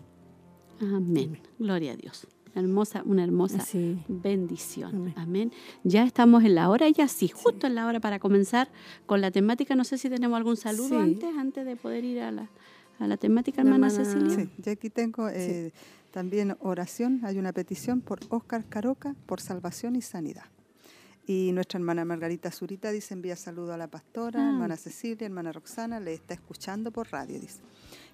Amén. 0.80 1.38
Gloria 1.58 1.92
a 1.92 1.96
Dios. 1.96 2.26
Hermosa, 2.54 3.02
una 3.04 3.22
hermosa 3.22 3.62
bendición. 4.08 4.94
Amén. 4.94 5.14
Amén. 5.16 5.52
Ya 5.84 6.02
estamos 6.04 6.42
en 6.44 6.54
la 6.56 6.68
hora, 6.68 6.88
ya 6.88 7.06
sí, 7.08 7.28
justo 7.28 7.66
en 7.68 7.74
la 7.76 7.86
hora 7.86 8.00
para 8.00 8.18
comenzar 8.18 8.70
con 9.06 9.20
la 9.20 9.30
temática. 9.30 9.76
No 9.76 9.84
sé 9.84 9.98
si 9.98 10.08
tenemos 10.08 10.36
algún 10.36 10.56
saludo 10.56 10.88
Sí. 10.88 10.94
antes, 10.96 11.36
antes 11.36 11.64
de 11.64 11.76
poder 11.76 12.04
ir 12.04 12.20
a 12.20 12.32
la, 12.32 12.50
a 13.00 13.06
la 13.08 13.16
temática, 13.16 13.62
hermana- 13.62 13.90
Cecilia. 13.90 14.36
Sí, 14.36 14.48
yo 14.58 14.70
aquí 14.72 14.90
tengo 14.90 15.28
eh, 15.28 15.72
también 16.12 16.56
oración, 16.60 17.20
hay 17.24 17.38
una 17.38 17.52
petición 17.52 18.00
por 18.00 18.20
Óscar 18.28 18.64
Caroca 18.68 19.16
por 19.26 19.40
salvación 19.40 19.96
y 19.96 20.02
sanidad. 20.02 20.44
Y 21.26 21.52
nuestra 21.52 21.78
hermana 21.78 22.04
Margarita 22.04 22.50
Zurita 22.50 22.90
dice, 22.90 23.14
envía 23.14 23.36
saludo 23.36 23.72
a 23.72 23.76
la 23.76 23.86
pastora, 23.88 24.40
Ah. 24.40 24.50
hermana 24.50 24.76
Cecilia, 24.76 25.26
hermana 25.26 25.52
Roxana, 25.52 25.98
le 26.00 26.12
está 26.14 26.34
escuchando 26.34 26.90
por 26.90 27.10
radio, 27.10 27.38
dice. 27.40 27.60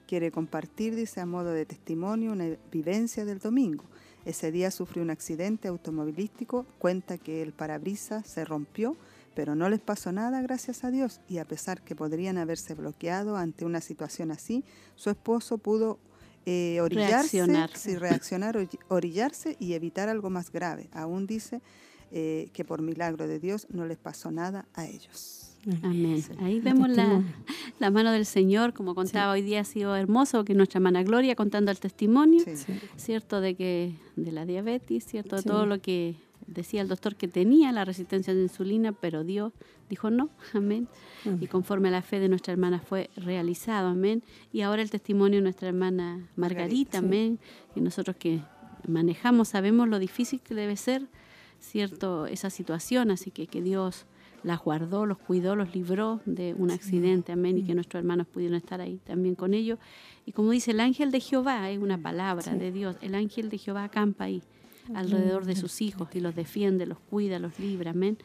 Quiere 0.07 0.31
compartir, 0.31 0.95
dice, 0.95 1.21
a 1.21 1.27
modo 1.27 1.51
de 1.51 1.67
testimonio, 1.67 2.33
una 2.33 2.47
vivencia 2.71 3.25
del 3.25 3.39
domingo. 3.39 3.85
Ese 4.25 4.53
día 4.53 4.71
sufrió 4.71 5.03
un 5.03 5.11
accidente 5.11 5.67
automovilístico, 5.69 6.67
cuenta 6.79 7.17
que 7.19 7.43
el 7.43 7.53
parabrisas 7.53 8.27
se 8.27 8.45
rompió, 8.45 8.97
pero 9.37 9.55
no 9.55 9.69
les 9.69 9.79
pasó 9.81 10.11
nada, 10.11 10.41
gracias 10.43 10.83
a 10.83 10.91
Dios. 10.91 11.21
Y 11.29 11.39
a 11.39 11.45
pesar 11.45 11.83
que 11.83 11.95
podrían 11.95 12.39
haberse 12.39 12.75
bloqueado 12.75 13.37
ante 13.37 13.65
una 13.65 13.81
situación 13.81 14.33
así, 14.33 14.65
su 14.97 15.11
esposo 15.11 15.59
pudo 15.59 15.99
eh, 16.47 16.81
orillarse, 16.81 17.37
Reaccionar. 17.37 17.71
sí, 17.77 17.97
reaccionar, 17.97 18.57
ori- 18.57 18.79
orillarse 18.89 19.57
y 19.61 19.75
evitar 19.75 20.09
algo 20.09 20.31
más 20.31 20.51
grave. 20.51 20.89
Aún 20.93 21.27
dice 21.27 21.61
eh, 22.13 22.49
que 22.53 22.65
por 22.65 22.81
milagro 22.83 23.29
de 23.29 23.39
Dios 23.39 23.67
no 23.71 23.85
les 23.85 23.99
pasó 23.99 24.31
nada 24.31 24.65
a 24.75 24.87
ellos. 24.87 25.43
Amén. 25.83 26.23
Ahí 26.39 26.57
El 26.59 26.63
vemos 26.63 26.89
la, 26.91 27.23
la 27.81 27.91
mano 27.91 28.13
del 28.13 28.25
Señor, 28.25 28.73
como 28.73 28.95
contaba 28.95 29.33
hoy 29.33 29.43
día 29.43 29.61
ha 29.63 29.65
sido 29.65 29.97
hermoso, 29.97 30.45
que 30.45 30.55
nuestra 30.55 30.79
hermana 30.79 31.03
Gloria 31.03 31.35
contando 31.35 31.73
el 31.73 31.81
testimonio, 31.81 32.41
Sí. 32.45 32.73
¿cierto? 32.97 33.41
De 33.41 33.57
que 33.57 33.93
de 34.15 34.31
la 34.33 34.47
diabetes, 34.47 35.05
¿cierto? 35.05 35.35
De 35.37 35.43
Sí. 35.43 35.49
todo 35.49 35.67
lo 35.67 35.81
que 35.81 36.15
decía 36.47 36.81
el 36.81 36.89
doctor 36.89 37.17
que 37.17 37.29
tenía 37.29 37.73
la 37.73 37.85
resistencia 37.85 38.35
de 38.35 38.43
insulina, 38.43 38.93
pero 38.93 39.25
Dios 39.25 39.53
dijo 39.89 40.11
no, 40.11 40.31
amén. 40.55 40.89
Y 41.41 41.47
conforme 41.47 41.89
a 41.89 41.93
la 41.93 42.03
fe 42.03 42.21
de 42.21 42.29
nuestra 42.29 42.53
hermana 42.53 42.81
fue 42.81 43.11
realizado, 43.17 43.89
amén. 43.89 44.23
Y 44.53 44.63
ahora 44.63 44.83
el 44.83 44.91
testimonio 44.91 45.39
de 45.39 45.43
nuestra 45.43 45.69
hermana 45.69 46.29
Margarita, 46.37 46.37
Margarita, 46.37 46.99
sí. 47.01 47.05
amén. 47.05 47.39
Y 47.75 47.81
nosotros 47.81 48.17
que 48.17 48.41
manejamos 48.87 49.49
sabemos 49.49 49.89
lo 49.89 49.99
difícil 49.99 50.41
que 50.41 50.55
debe 50.55 50.77
ser, 50.77 51.07
cierto, 51.59 52.27
esa 52.27 52.51
situación, 52.51 53.11
así 53.11 53.31
que 53.31 53.47
que 53.47 53.63
Dios 53.63 54.07
las 54.43 54.63
guardó, 54.63 55.07
los 55.07 55.19
cuidó, 55.19 55.57
los 55.57 55.75
libró 55.75 56.21
de 56.25 56.55
un 56.55 56.71
accidente, 56.71 57.33
amén, 57.33 57.59
y 57.59 57.65
que 57.65 57.75
nuestros 57.75 58.01
hermanos 58.01 58.29
pudieron 58.29 58.57
estar 58.57 58.81
ahí 58.81 59.01
también 59.05 59.35
con 59.35 59.55
ellos. 59.55 59.79
Y 60.25 60.33
como 60.33 60.53
dice 60.53 60.71
el 60.71 60.79
ángel 60.79 61.11
de 61.11 61.19
Jehová, 61.19 61.69
es 61.71 61.81
una 61.81 61.99
palabra 61.99 62.55
de 62.55 62.71
Dios, 62.71 62.97
el 63.01 63.17
ángel 63.17 63.49
de 63.49 63.59
Jehová 63.59 63.85
acampa 63.85 64.25
ahí, 64.25 64.43
alrededor 64.95 65.45
de 65.45 65.57
sus 65.57 65.83
hijos, 65.83 66.09
y 66.15 66.21
los 66.21 66.35
defiende, 66.35 66.87
los 66.87 66.99
cuida, 66.99 67.39
los 67.39 67.59
libra, 67.59 67.91
amén, 67.91 68.19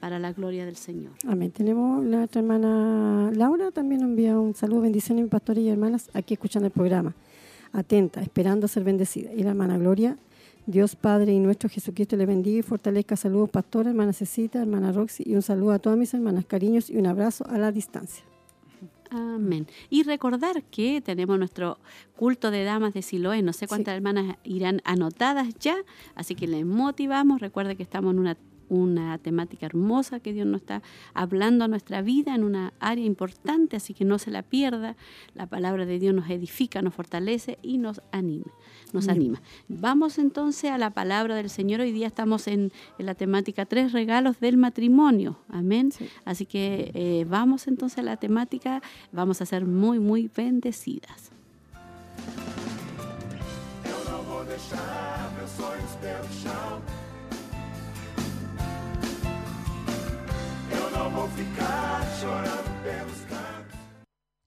para 0.00 0.18
la 0.18 0.32
gloria 0.32 0.64
del 0.64 0.76
Señor. 0.76 1.12
Amén. 1.26 1.50
Tenemos 1.50 2.02
nuestra 2.02 2.40
hermana 2.40 3.30
Laura, 3.34 3.70
también 3.70 4.00
nos 4.00 4.10
envía 4.10 4.38
un 4.38 4.54
saludo, 4.54 4.82
bendiciones, 4.82 5.28
pastores 5.28 5.64
y 5.64 5.68
hermanas, 5.68 6.10
aquí 6.14 6.34
escuchando 6.34 6.66
el 6.66 6.72
programa. 6.72 7.14
Atenta, 7.72 8.20
esperando 8.20 8.68
ser 8.68 8.84
bendecida. 8.84 9.32
Y 9.32 9.42
la 9.42 9.50
hermana 9.50 9.78
Gloria, 9.78 10.18
Dios 10.66 10.94
Padre 10.94 11.32
y 11.32 11.38
nuestro 11.40 11.68
Jesucristo 11.68 12.16
le 12.16 12.26
bendiga 12.26 12.58
y 12.58 12.62
fortalezca. 12.62 13.16
Saludos, 13.16 13.50
pastora, 13.50 13.90
hermana 13.90 14.12
Cecita, 14.12 14.60
hermana 14.60 14.92
Roxy, 14.92 15.24
y 15.26 15.34
un 15.34 15.42
saludo 15.42 15.72
a 15.72 15.78
todas 15.78 15.98
mis 15.98 16.12
hermanas, 16.14 16.44
cariños 16.44 16.90
y 16.90 16.98
un 16.98 17.06
abrazo 17.06 17.46
a 17.48 17.58
la 17.58 17.72
distancia. 17.72 18.24
Amén. 19.14 19.66
Y 19.90 20.04
recordar 20.04 20.62
que 20.64 21.02
tenemos 21.02 21.38
nuestro 21.38 21.78
culto 22.16 22.50
de 22.50 22.64
damas 22.64 22.94
de 22.94 23.02
Siloé. 23.02 23.42
No 23.42 23.52
sé 23.52 23.68
cuántas 23.68 23.94
hermanas 23.94 24.38
irán 24.42 24.80
anotadas 24.84 25.54
ya, 25.60 25.76
así 26.14 26.34
que 26.34 26.46
les 26.46 26.64
motivamos. 26.64 27.42
Recuerde 27.42 27.76
que 27.76 27.82
estamos 27.82 28.14
en 28.14 28.20
una, 28.20 28.38
una 28.72 29.18
temática 29.18 29.66
hermosa 29.66 30.20
que 30.20 30.32
Dios 30.32 30.46
nos 30.46 30.62
está 30.62 30.82
hablando 31.12 31.64
a 31.64 31.68
nuestra 31.68 32.00
vida 32.00 32.34
en 32.34 32.42
una 32.42 32.72
área 32.80 33.04
importante, 33.04 33.76
así 33.76 33.92
que 33.92 34.04
no 34.04 34.18
se 34.18 34.30
la 34.30 34.42
pierda. 34.42 34.96
La 35.34 35.46
palabra 35.46 35.84
de 35.84 35.98
Dios 35.98 36.14
nos 36.14 36.30
edifica, 36.30 36.80
nos 36.80 36.94
fortalece 36.94 37.58
y 37.62 37.76
nos 37.78 38.00
anima. 38.12 38.50
Nos 38.92 39.08
anima. 39.08 39.40
Vamos 39.68 40.18
entonces 40.18 40.70
a 40.70 40.78
la 40.78 40.90
palabra 40.90 41.34
del 41.34 41.50
Señor. 41.50 41.80
Hoy 41.80 41.92
día 41.92 42.06
estamos 42.06 42.46
en, 42.46 42.72
en 42.98 43.06
la 43.06 43.14
temática 43.14 43.64
tres 43.66 43.92
regalos 43.92 44.40
del 44.40 44.56
matrimonio. 44.56 45.38
Amén. 45.48 45.92
Así 46.24 46.46
que 46.46 46.90
eh, 46.94 47.26
vamos 47.28 47.66
entonces 47.68 47.98
a 47.98 48.02
la 48.02 48.16
temática. 48.16 48.82
Vamos 49.12 49.40
a 49.40 49.46
ser 49.46 49.66
muy, 49.66 49.98
muy 49.98 50.30
bendecidas. 50.34 51.30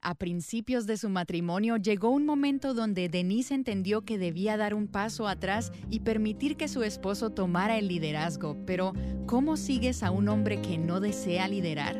A 0.06 0.14
principios 0.14 0.86
de 0.86 0.96
su 0.96 1.08
matrimonio 1.08 1.76
llegó 1.76 2.10
un 2.10 2.24
momento 2.24 2.74
donde 2.74 3.08
Denise 3.08 3.54
entendió 3.54 4.02
que 4.02 4.18
debía 4.18 4.56
dar 4.56 4.72
un 4.72 4.86
paso 4.86 5.26
atrás 5.26 5.72
y 5.90 5.98
permitir 5.98 6.56
que 6.56 6.68
su 6.68 6.84
esposo 6.84 7.30
tomara 7.30 7.76
el 7.76 7.88
liderazgo. 7.88 8.56
Pero, 8.66 8.92
¿cómo 9.26 9.56
sigues 9.56 10.04
a 10.04 10.12
un 10.12 10.28
hombre 10.28 10.62
que 10.62 10.78
no 10.78 11.00
desea 11.00 11.48
liderar? 11.48 11.96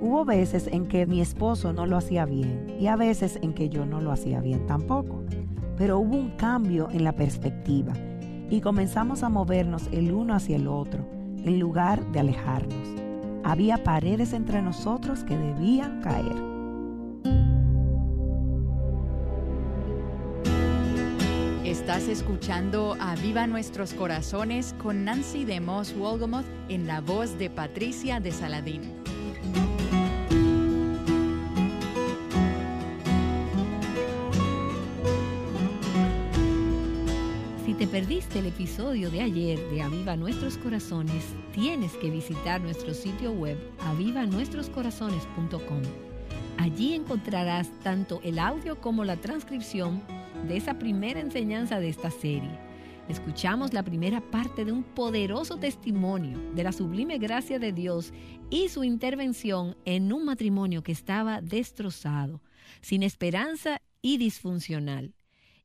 Hubo 0.00 0.24
veces 0.24 0.66
en 0.66 0.86
que 0.86 1.04
mi 1.04 1.20
esposo 1.20 1.74
no 1.74 1.84
lo 1.84 1.98
hacía 1.98 2.24
bien 2.24 2.74
y 2.80 2.86
a 2.86 2.96
veces 2.96 3.38
en 3.42 3.52
que 3.52 3.68
yo 3.68 3.84
no 3.84 4.00
lo 4.00 4.12
hacía 4.12 4.40
bien 4.40 4.66
tampoco. 4.66 5.22
Pero 5.76 5.98
hubo 5.98 6.16
un 6.16 6.30
cambio 6.36 6.88
en 6.90 7.04
la 7.04 7.12
perspectiva 7.12 7.92
y 8.48 8.62
comenzamos 8.62 9.22
a 9.22 9.28
movernos 9.28 9.88
el 9.92 10.10
uno 10.10 10.34
hacia 10.34 10.56
el 10.56 10.68
otro 10.68 11.06
en 11.44 11.58
lugar 11.58 12.02
de 12.12 12.20
alejarnos. 12.20 13.09
Había 13.44 13.82
paredes 13.82 14.32
entre 14.32 14.62
nosotros 14.62 15.24
que 15.24 15.36
debían 15.36 16.02
caer. 16.02 16.50
Estás 21.64 22.08
escuchando 22.08 22.96
a 23.00 23.14
Viva 23.16 23.46
Nuestros 23.46 23.94
Corazones 23.94 24.74
con 24.82 25.04
Nancy 25.04 25.44
de 25.44 25.60
Moss 25.60 25.94
Wolgamoth 25.96 26.44
en 26.68 26.86
la 26.86 27.00
voz 27.00 27.38
de 27.38 27.48
Patricia 27.48 28.20
de 28.20 28.32
Saladín. 28.32 28.82
Perdiste 37.90 38.38
el 38.38 38.46
episodio 38.46 39.10
de 39.10 39.20
ayer 39.20 39.58
de 39.70 39.82
Aviva 39.82 40.14
Nuestros 40.14 40.56
Corazones, 40.58 41.24
tienes 41.52 41.94
que 41.94 42.08
visitar 42.08 42.60
nuestro 42.60 42.94
sitio 42.94 43.32
web 43.32 43.58
avivanuestroscorazones.com. 43.80 45.82
Allí 46.58 46.94
encontrarás 46.94 47.68
tanto 47.80 48.20
el 48.22 48.38
audio 48.38 48.80
como 48.80 49.04
la 49.04 49.16
transcripción 49.16 50.04
de 50.46 50.56
esa 50.56 50.78
primera 50.78 51.18
enseñanza 51.18 51.80
de 51.80 51.88
esta 51.88 52.12
serie. 52.12 52.56
Escuchamos 53.08 53.72
la 53.72 53.82
primera 53.82 54.20
parte 54.20 54.64
de 54.64 54.70
un 54.70 54.84
poderoso 54.84 55.56
testimonio 55.56 56.38
de 56.54 56.62
la 56.62 56.70
sublime 56.70 57.18
gracia 57.18 57.58
de 57.58 57.72
Dios 57.72 58.12
y 58.50 58.68
su 58.68 58.84
intervención 58.84 59.76
en 59.84 60.12
un 60.12 60.26
matrimonio 60.26 60.84
que 60.84 60.92
estaba 60.92 61.40
destrozado, 61.40 62.40
sin 62.82 63.02
esperanza 63.02 63.82
y 64.00 64.18
disfuncional. 64.18 65.16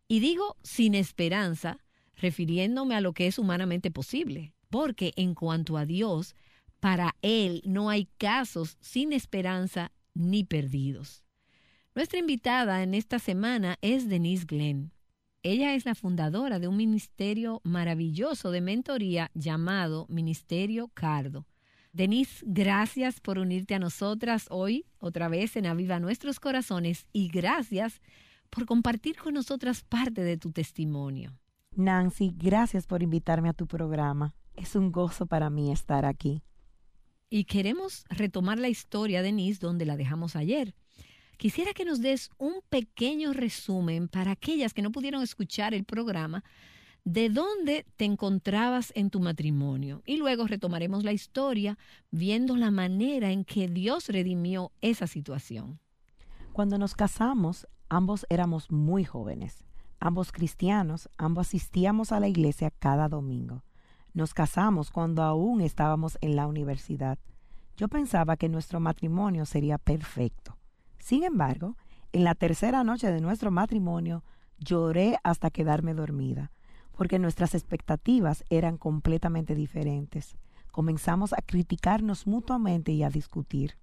Y 0.08 0.22
digo 0.22 0.56
sin 0.64 0.96
esperanza 0.96 1.85
refiriéndome 2.18 2.96
a 2.96 3.02
lo 3.02 3.14
que 3.14 3.28
es 3.28 3.40
humanamente 3.40 3.92
posible, 3.92 4.54
porque 4.70 5.14
en 5.16 5.36
cuanto 5.36 5.78
a 5.78 5.86
Dios, 5.86 6.36
para 6.80 7.16
Él 7.22 7.62
no 7.66 7.90
hay 7.90 8.06
casos 8.18 8.78
sin 8.80 9.14
esperanza 9.14 9.92
ni 10.14 10.44
perdidos. 10.44 11.24
Nuestra 11.94 12.20
invitada 12.20 12.84
en 12.84 12.94
esta 12.94 13.20
semana 13.20 13.78
es 13.82 14.10
Denise 14.10 14.46
Glenn. 14.46 14.92
Ella 15.44 15.76
es 15.76 15.86
la 15.86 15.96
fundadora 15.96 16.60
de 16.60 16.68
un 16.68 16.76
ministerio 16.76 17.62
maravilloso 17.64 18.52
de 18.52 18.62
mentoría 18.62 19.32
llamado 19.34 20.06
Ministerio 20.10 20.90
Cardo. 20.90 21.46
Denise, 21.94 22.44
gracias 22.46 23.22
por 23.22 23.40
unirte 23.40 23.76
a 23.76 23.80
nosotras 23.80 24.48
hoy, 24.50 24.86
otra 24.98 25.30
vez 25.30 25.56
en 25.56 25.68
Aviva 25.68 26.00
Nuestros 26.00 26.42
Corazones, 26.42 27.06
y 27.14 27.30
gracias 27.30 28.02
por 28.50 28.66
compartir 28.66 29.16
con 29.16 29.34
nosotras 29.36 29.84
parte 29.84 30.22
de 30.22 30.38
tu 30.38 30.52
testimonio. 30.52 31.40
Nancy, 31.76 32.34
gracias 32.36 32.88
por 32.88 33.04
invitarme 33.04 33.50
a 33.50 33.54
tu 33.54 33.68
programa. 33.68 34.34
Es 34.56 34.76
un 34.76 34.92
gozo 34.92 35.26
para 35.26 35.50
mí 35.50 35.72
estar 35.72 36.06
aquí. 36.06 36.42
Y 37.30 37.46
queremos 37.46 38.06
retomar 38.10 38.60
la 38.60 38.70
historia, 38.70 39.22
Denise, 39.22 39.60
donde 39.60 39.86
la 39.86 39.98
dejamos 39.98 40.36
ayer. 40.36 40.74
Quisiera 41.38 41.74
que 41.74 41.84
nos 41.84 42.00
des 42.00 42.30
un 42.38 42.62
pequeño 42.70 43.34
resumen 43.34 44.08
para 44.08 44.32
aquellas 44.32 44.74
que 44.74 44.82
no 44.82 44.92
pudieron 44.92 45.22
escuchar 45.22 45.74
el 45.74 45.84
programa 45.84 46.44
de 47.04 47.30
dónde 47.30 47.86
te 47.98 48.06
encontrabas 48.06 48.94
en 48.96 49.10
tu 49.10 49.20
matrimonio. 49.20 50.02
Y 50.06 50.18
luego 50.18 50.48
retomaremos 50.48 51.04
la 51.04 51.12
historia 51.12 51.78
viendo 52.10 52.56
la 52.56 52.72
manera 52.72 53.32
en 53.32 53.44
que 53.44 53.68
Dios 53.68 54.08
redimió 54.08 54.72
esa 54.82 55.08
situación. 55.08 55.80
Cuando 56.54 56.78
nos 56.78 56.96
casamos, 56.96 57.68
ambos 57.90 58.26
éramos 58.30 58.72
muy 58.72 59.04
jóvenes, 59.04 59.65
ambos 60.00 60.32
cristianos, 60.32 61.10
ambos 61.18 61.48
asistíamos 61.48 62.12
a 62.12 62.20
la 62.20 62.28
iglesia 62.28 62.72
cada 62.72 63.08
domingo. 63.10 63.64
Nos 64.14 64.34
casamos 64.34 64.92
cuando 64.92 65.24
aún 65.24 65.62
estábamos 65.62 66.18
en 66.22 66.36
la 66.36 66.48
universidad. 66.48 67.18
Yo 67.78 67.88
pensaba 67.88 68.38
que 68.38 68.50
nuestro 68.50 68.80
matrimonio 68.80 69.46
sería 69.46 69.78
perfecto. 69.78 70.58
Sin 71.00 71.24
embargo, 71.24 71.76
en 72.14 72.24
la 72.24 72.34
tercera 72.34 72.84
noche 72.84 73.12
de 73.12 73.20
nuestro 73.20 73.52
matrimonio, 73.52 74.24
lloré 74.58 75.18
hasta 75.24 75.50
quedarme 75.50 75.94
dormida, 75.94 76.52
porque 76.94 77.20
nuestras 77.20 77.54
expectativas 77.56 78.46
eran 78.50 78.78
completamente 78.78 79.54
diferentes. 79.54 80.38
Comenzamos 80.72 81.34
a 81.34 81.42
criticarnos 81.46 82.26
mutuamente 82.26 82.94
y 82.94 83.04
a 83.04 83.10
discutir. 83.10 83.78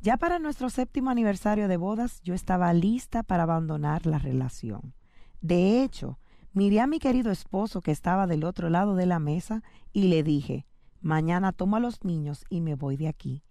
Ya 0.00 0.16
para 0.16 0.38
nuestro 0.38 0.70
séptimo 0.70 1.10
aniversario 1.10 1.68
de 1.68 1.76
bodas, 1.76 2.20
yo 2.22 2.34
estaba 2.34 2.72
lista 2.72 3.22
para 3.22 3.44
abandonar 3.44 4.06
la 4.06 4.18
relación. 4.18 4.94
De 5.40 5.82
hecho, 5.82 6.18
miré 6.52 6.80
a 6.80 6.86
mi 6.86 6.98
querido 6.98 7.30
esposo 7.30 7.80
que 7.80 7.90
estaba 7.90 8.26
del 8.26 8.44
otro 8.44 8.70
lado 8.70 8.94
de 8.94 9.06
la 9.06 9.18
mesa 9.18 9.62
y 9.92 10.08
le 10.08 10.22
dije, 10.22 10.66
mañana 11.00 11.52
tomo 11.52 11.76
a 11.76 11.80
los 11.80 12.04
niños 12.04 12.44
y 12.48 12.60
me 12.60 12.74
voy 12.74 12.96
de 12.96 13.08
aquí. 13.08 13.44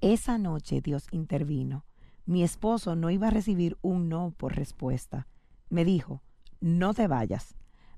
Esa 0.00 0.38
noche 0.38 0.80
Dios 0.80 1.06
intervino. 1.10 1.84
Mi 2.24 2.42
esposo 2.42 2.96
no 2.96 3.10
iba 3.10 3.26
a 3.26 3.30
recibir 3.30 3.76
un 3.82 4.08
no 4.08 4.32
por 4.36 4.54
respuesta. 4.54 5.26
Me 5.68 5.84
dijo, 5.84 6.22
no 6.60 6.94
te 6.94 7.06
vayas. 7.06 7.56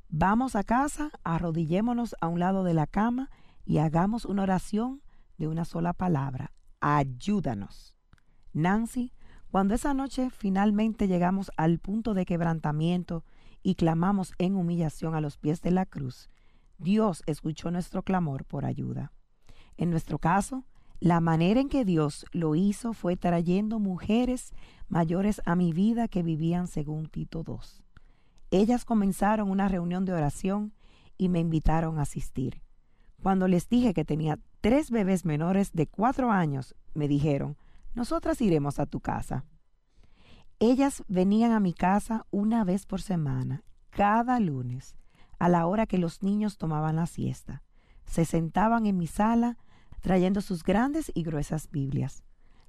Vamos 0.08 0.56
a 0.56 0.64
casa, 0.64 1.10
arrodillémonos 1.24 2.16
a 2.20 2.28
un 2.28 2.40
lado 2.40 2.64
de 2.64 2.74
la 2.74 2.86
cama 2.86 3.30
y 3.64 3.78
hagamos 3.78 4.24
una 4.24 4.42
oración 4.42 5.02
de 5.38 5.48
una 5.48 5.64
sola 5.64 5.92
palabra. 5.92 6.52
Ayúdanos. 6.80 7.94
Nancy, 8.52 9.12
cuando 9.52 9.74
esa 9.74 9.92
noche 9.92 10.30
finalmente 10.30 11.08
llegamos 11.08 11.52
al 11.58 11.78
punto 11.78 12.14
de 12.14 12.24
quebrantamiento 12.24 13.22
y 13.62 13.74
clamamos 13.74 14.32
en 14.38 14.56
humillación 14.56 15.14
a 15.14 15.20
los 15.20 15.36
pies 15.36 15.60
de 15.60 15.70
la 15.70 15.84
cruz, 15.84 16.30
Dios 16.78 17.22
escuchó 17.26 17.70
nuestro 17.70 18.02
clamor 18.02 18.46
por 18.46 18.64
ayuda. 18.64 19.12
En 19.76 19.90
nuestro 19.90 20.18
caso, 20.18 20.64
la 21.00 21.20
manera 21.20 21.60
en 21.60 21.68
que 21.68 21.84
Dios 21.84 22.24
lo 22.32 22.54
hizo 22.54 22.94
fue 22.94 23.18
trayendo 23.18 23.78
mujeres 23.78 24.54
mayores 24.88 25.42
a 25.44 25.54
mi 25.54 25.74
vida 25.74 26.08
que 26.08 26.22
vivían 26.22 26.66
según 26.66 27.04
Tito 27.08 27.44
II. 27.46 27.84
Ellas 28.52 28.86
comenzaron 28.86 29.50
una 29.50 29.68
reunión 29.68 30.06
de 30.06 30.14
oración 30.14 30.72
y 31.18 31.28
me 31.28 31.40
invitaron 31.40 31.98
a 31.98 32.02
asistir. 32.02 32.62
Cuando 33.22 33.48
les 33.48 33.68
dije 33.68 33.92
que 33.92 34.06
tenía 34.06 34.38
tres 34.62 34.90
bebés 34.90 35.26
menores 35.26 35.74
de 35.74 35.86
cuatro 35.86 36.30
años, 36.30 36.74
me 36.94 37.06
dijeron, 37.06 37.58
nosotras 37.94 38.40
iremos 38.40 38.78
a 38.78 38.86
tu 38.86 39.00
casa. 39.00 39.44
Ellas 40.58 41.02
venían 41.08 41.52
a 41.52 41.60
mi 41.60 41.72
casa 41.72 42.26
una 42.30 42.64
vez 42.64 42.86
por 42.86 43.02
semana, 43.02 43.64
cada 43.90 44.38
lunes, 44.40 44.96
a 45.38 45.48
la 45.48 45.66
hora 45.66 45.86
que 45.86 45.98
los 45.98 46.22
niños 46.22 46.56
tomaban 46.56 46.96
la 46.96 47.06
siesta. 47.06 47.62
Se 48.04 48.24
sentaban 48.24 48.86
en 48.86 48.96
mi 48.96 49.06
sala 49.06 49.58
trayendo 50.00 50.40
sus 50.40 50.62
grandes 50.62 51.10
y 51.14 51.22
gruesas 51.22 51.70
Biblias. 51.70 52.22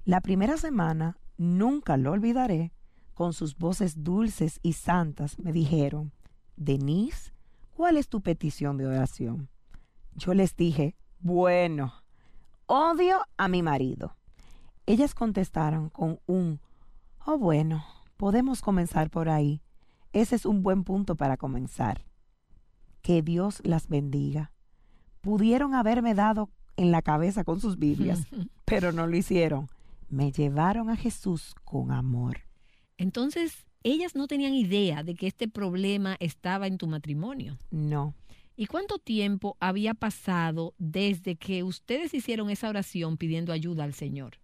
La 0.04 0.20
primera 0.20 0.56
semana, 0.56 1.18
nunca 1.36 1.96
lo 1.96 2.12
olvidaré, 2.12 2.72
con 3.14 3.32
sus 3.32 3.56
voces 3.56 4.02
dulces 4.02 4.58
y 4.62 4.72
santas 4.72 5.38
me 5.38 5.52
dijeron, 5.52 6.12
Denise, 6.56 7.32
¿cuál 7.74 7.96
es 7.96 8.08
tu 8.08 8.20
petición 8.20 8.76
de 8.76 8.86
oración? 8.86 9.48
Yo 10.14 10.34
les 10.34 10.56
dije, 10.56 10.96
bueno, 11.20 11.92
odio 12.66 13.20
a 13.36 13.48
mi 13.48 13.62
marido. 13.62 14.16
Ellas 14.86 15.14
contestaron 15.14 15.88
con 15.88 16.20
un, 16.26 16.60
oh 17.24 17.38
bueno, 17.38 17.84
podemos 18.16 18.60
comenzar 18.60 19.10
por 19.10 19.28
ahí. 19.28 19.62
Ese 20.12 20.36
es 20.36 20.46
un 20.46 20.62
buen 20.62 20.84
punto 20.84 21.16
para 21.16 21.36
comenzar. 21.36 22.04
Que 23.02 23.22
Dios 23.22 23.60
las 23.64 23.88
bendiga. 23.88 24.52
Pudieron 25.20 25.74
haberme 25.74 26.14
dado 26.14 26.50
en 26.76 26.90
la 26.90 27.02
cabeza 27.02 27.44
con 27.44 27.60
sus 27.60 27.78
Biblias, 27.78 28.26
pero 28.64 28.92
no 28.92 29.06
lo 29.06 29.16
hicieron. 29.16 29.68
Me 30.08 30.32
llevaron 30.32 30.90
a 30.90 30.96
Jesús 30.96 31.54
con 31.64 31.90
amor. 31.90 32.40
Entonces, 32.98 33.66
ellas 33.82 34.14
no 34.14 34.26
tenían 34.26 34.54
idea 34.54 35.02
de 35.02 35.14
que 35.14 35.26
este 35.26 35.48
problema 35.48 36.16
estaba 36.20 36.66
en 36.66 36.78
tu 36.78 36.86
matrimonio. 36.86 37.58
No, 37.70 38.14
¿Y 38.56 38.66
cuánto 38.66 38.98
tiempo 38.98 39.56
había 39.58 39.94
pasado 39.94 40.74
desde 40.78 41.34
que 41.34 41.64
ustedes 41.64 42.14
hicieron 42.14 42.50
esa 42.50 42.68
oración 42.68 43.16
pidiendo 43.16 43.52
ayuda 43.52 43.82
al 43.82 43.94
Señor? 43.94 44.38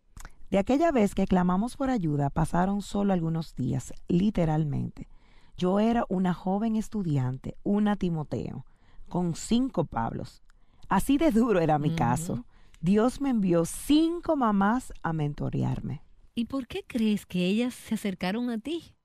De 0.51 0.59
aquella 0.59 0.91
vez 0.91 1.15
que 1.15 1.27
clamamos 1.27 1.77
por 1.77 1.91
ayuda 1.91 2.29
pasaron 2.29 2.83
solo 2.83 3.13
algunos 3.13 3.55
días, 3.55 3.95
literalmente. 4.09 5.09
Yo 5.57 5.79
era 5.79 6.05
una 6.09 6.35
joven 6.35 6.75
estudiante, 6.75 7.57
una 7.63 7.95
Timoteo, 7.95 8.67
con 9.09 9.37
cinco 9.37 9.85
Pablos. 9.85 10.43
Así 10.89 11.19
de 11.19 11.31
duro 11.31 11.61
era 11.61 11.79
mi 11.79 11.95
caso. 11.95 12.45
Dios 12.81 13.21
me 13.21 13.31
envió 13.31 13.65
cinco 13.65 14.35
mamás 14.35 14.93
a 15.03 15.13
mentorearme. 15.13 16.03
¿Y 16.35 16.47
por 16.47 16.67
qué 16.67 16.83
crees 16.85 17.27
que 17.27 17.47
ellas 17.47 17.75
se 17.75 17.95
acercaron 17.95 18.51
a 18.51 18.59
ti? 18.59 18.97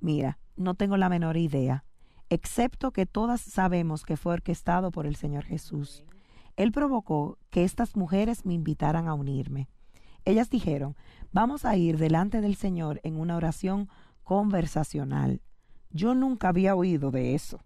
Mira, 0.00 0.38
no 0.56 0.74
tengo 0.74 0.98
la 0.98 1.08
menor 1.08 1.38
idea, 1.38 1.84
excepto 2.28 2.90
que 2.90 3.06
todas 3.06 3.40
sabemos 3.40 4.04
que 4.04 4.18
fue 4.18 4.34
orquestado 4.34 4.90
por 4.90 5.06
el 5.06 5.16
Señor 5.16 5.44
Jesús. 5.44 6.04
Él 6.56 6.70
provocó 6.70 7.38
que 7.48 7.64
estas 7.64 7.96
mujeres 7.96 8.44
me 8.44 8.52
invitaran 8.52 9.08
a 9.08 9.14
unirme. 9.14 9.68
Ellas 10.24 10.50
dijeron, 10.50 10.96
vamos 11.32 11.64
a 11.64 11.76
ir 11.76 11.98
delante 11.98 12.40
del 12.40 12.56
Señor 12.56 13.00
en 13.02 13.18
una 13.18 13.36
oración 13.36 13.88
conversacional. 14.22 15.40
Yo 15.90 16.14
nunca 16.14 16.48
había 16.48 16.74
oído 16.74 17.10
de 17.10 17.34
eso. 17.34 17.60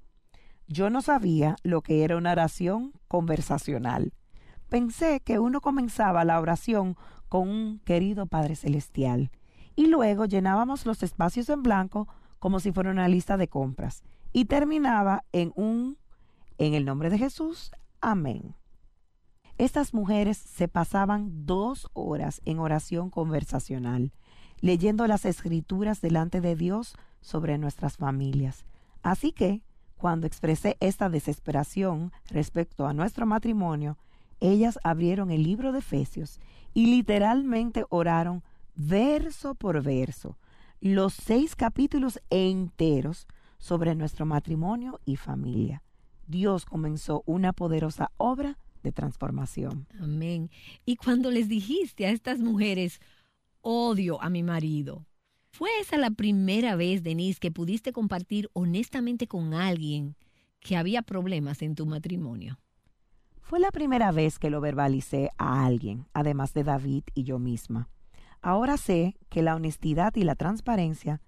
Yo 0.68 0.90
no 0.90 1.00
sabía 1.00 1.57
lo 1.62 1.82
que 1.82 2.02
era 2.02 2.16
una 2.16 2.32
oración 2.32 2.92
conversacional. 3.09 4.12
Pensé 4.68 5.20
que 5.20 5.38
uno 5.38 5.61
comenzaba 5.61 6.24
la 6.24 6.40
oración 6.40 6.96
con 7.28 7.48
un 7.48 7.78
querido 7.80 8.26
Padre 8.26 8.57
Celestial 8.57 9.30
y 9.76 9.86
luego 9.86 10.24
llenábamos 10.24 10.86
los 10.86 11.02
espacios 11.02 11.48
en 11.50 11.62
blanco 11.62 12.09
como 12.40 12.59
si 12.59 12.72
fuera 12.72 12.90
una 12.90 13.09
lista 13.09 13.36
de 13.36 13.48
compras 13.48 14.02
y 14.32 14.46
terminaba 14.46 15.24
en 15.32 15.52
un 15.54 15.98
en 16.59 16.74
el 16.74 16.84
nombre 16.84 17.11
de 17.11 17.18
Jesús, 17.18 17.70
amén. 18.00 18.54
Estas 19.59 19.94
mujeres 19.94 20.36
se 20.36 20.68
pasaban 20.68 21.46
dos 21.46 21.88
horas 21.94 22.42
en 22.44 22.59
oración 22.59 23.09
conversacional, 23.09 24.12
leyendo 24.61 25.07
las 25.07 25.24
escrituras 25.24 26.02
delante 26.02 26.42
de 26.42 26.57
Dios 26.57 26.94
sobre 27.22 27.57
nuestras 27.57 27.96
familias. 27.96 28.66
Así 29.02 29.32
que, 29.32 29.62
cuando 29.96 30.26
expresé 30.26 30.76
esta 30.80 31.09
desesperación 31.09 32.12
respecto 32.28 32.86
a 32.86 32.92
nuestro 32.92 33.24
matrimonio, 33.24 33.96
ellas 34.40 34.78
abrieron 34.84 35.30
el 35.30 35.42
libro 35.42 35.72
de 35.72 35.78
Efesios 35.78 36.38
y 36.74 36.86
literalmente 36.86 37.86
oraron 37.88 38.42
verso 38.74 39.54
por 39.54 39.82
verso, 39.82 40.36
los 40.82 41.14
seis 41.14 41.57
capítulos 41.57 42.20
enteros 42.28 43.26
sobre 43.57 43.94
nuestro 43.94 44.26
matrimonio 44.26 45.00
y 45.07 45.16
familia. 45.16 45.82
Dios 46.26 46.66
comenzó 46.66 47.22
una 47.24 47.54
poderosa 47.54 48.11
obra 48.18 48.59
de 48.87 48.93
transformación. 48.93 49.89
Amén. 50.01 50.49
Y 50.84 50.95
cuando 50.95 51.32
les 51.32 51.49
dijiste 51.49 52.07
a 52.07 52.11
estas 52.11 52.39
mujeres, 52.39 53.01
odio 53.61 54.22
a 54.22 54.30
mi 54.30 54.45
marido, 54.45 55.05
¿fue 55.51 55.70
esa 55.80 55.97
la 55.97 56.12
primera 56.12 56.76
vez, 56.76 57.03
Denise, 57.03 57.41
que 57.41 57.51
pudiste 57.51 57.93
compartir 57.93 58.49
honestamente 58.53 59.26
con 59.26 59.55
alguien 59.55 60.14
que 60.61 60.76
había 60.76 61.03
problemas 61.03 61.62
en 61.62 61.74
tu 61.74 61.84
matrimonio? 61.84 62.61
Fue 63.41 63.59
la 63.59 63.72
primera 63.72 64.12
vez 64.12 64.39
que 64.39 64.51
lo 64.51 64.61
verbalicé 64.61 65.30
a 65.37 65.66
alguien, 65.66 66.07
además 66.12 66.55
de 66.55 66.62
David 66.62 67.03
y 67.12 67.24
yo 67.24 67.41
misma. 67.41 67.89
Ahora 68.41 68.76
sé 68.76 69.16
que 69.28 69.43
la 69.43 69.57
honestidad 69.57 70.14
y 70.14 70.22
la 70.22 70.37
transparencia, 70.37 71.20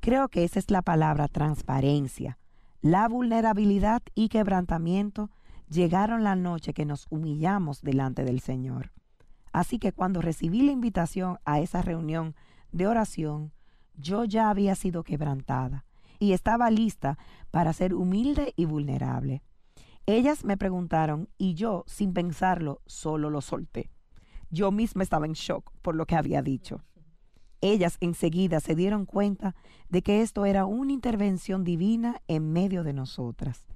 creo 0.00 0.28
que 0.28 0.42
esa 0.42 0.58
es 0.58 0.72
la 0.72 0.82
palabra 0.82 1.28
transparencia, 1.28 2.38
la 2.80 3.06
vulnerabilidad 3.06 4.02
y 4.16 4.30
quebrantamiento 4.30 5.30
llegaron 5.68 6.24
la 6.24 6.36
noche 6.36 6.74
que 6.74 6.84
nos 6.84 7.06
humillamos 7.10 7.82
delante 7.82 8.24
del 8.24 8.40
Señor. 8.40 8.92
Así 9.52 9.78
que 9.78 9.92
cuando 9.92 10.20
recibí 10.20 10.62
la 10.62 10.72
invitación 10.72 11.38
a 11.44 11.60
esa 11.60 11.82
reunión 11.82 12.34
de 12.72 12.86
oración, 12.86 13.52
yo 13.96 14.24
ya 14.24 14.50
había 14.50 14.74
sido 14.74 15.04
quebrantada 15.04 15.84
y 16.18 16.32
estaba 16.32 16.70
lista 16.70 17.18
para 17.50 17.72
ser 17.72 17.94
humilde 17.94 18.52
y 18.56 18.64
vulnerable. 18.64 19.42
Ellas 20.06 20.44
me 20.44 20.56
preguntaron 20.56 21.28
y 21.38 21.54
yo, 21.54 21.84
sin 21.86 22.12
pensarlo, 22.12 22.82
solo 22.86 23.30
lo 23.30 23.40
solté. 23.40 23.90
Yo 24.50 24.70
misma 24.70 25.02
estaba 25.02 25.26
en 25.26 25.32
shock 25.32 25.70
por 25.82 25.94
lo 25.94 26.06
que 26.06 26.16
había 26.16 26.42
dicho. 26.42 26.82
Ellas 27.60 27.96
enseguida 28.00 28.60
se 28.60 28.74
dieron 28.74 29.06
cuenta 29.06 29.54
de 29.88 30.02
que 30.02 30.20
esto 30.20 30.44
era 30.44 30.66
una 30.66 30.92
intervención 30.92 31.64
divina 31.64 32.20
en 32.28 32.52
medio 32.52 32.84
de 32.84 32.92
nosotras. 32.92 33.66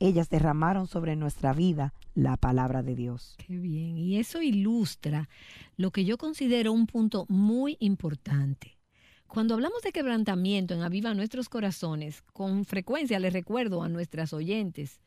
Ellas 0.00 0.28
derramaron 0.28 0.86
sobre 0.86 1.16
nuestra 1.16 1.52
vida 1.52 1.92
la 2.14 2.36
palabra 2.36 2.82
de 2.82 2.94
Dios. 2.94 3.34
Qué 3.38 3.56
bien. 3.56 3.98
Y 3.98 4.18
eso 4.18 4.42
ilustra 4.42 5.28
lo 5.76 5.90
que 5.90 6.04
yo 6.04 6.18
considero 6.18 6.72
un 6.72 6.86
punto 6.86 7.26
muy 7.28 7.76
importante. 7.80 8.78
Cuando 9.26 9.54
hablamos 9.54 9.82
de 9.82 9.92
quebrantamiento 9.92 10.74
en 10.74 10.82
Aviva 10.82 11.12
Nuestros 11.14 11.48
Corazones, 11.48 12.22
con 12.32 12.64
frecuencia 12.64 13.18
les 13.18 13.32
recuerdo 13.32 13.82
a 13.82 13.88
nuestras 13.88 14.32
oyentes, 14.32 15.00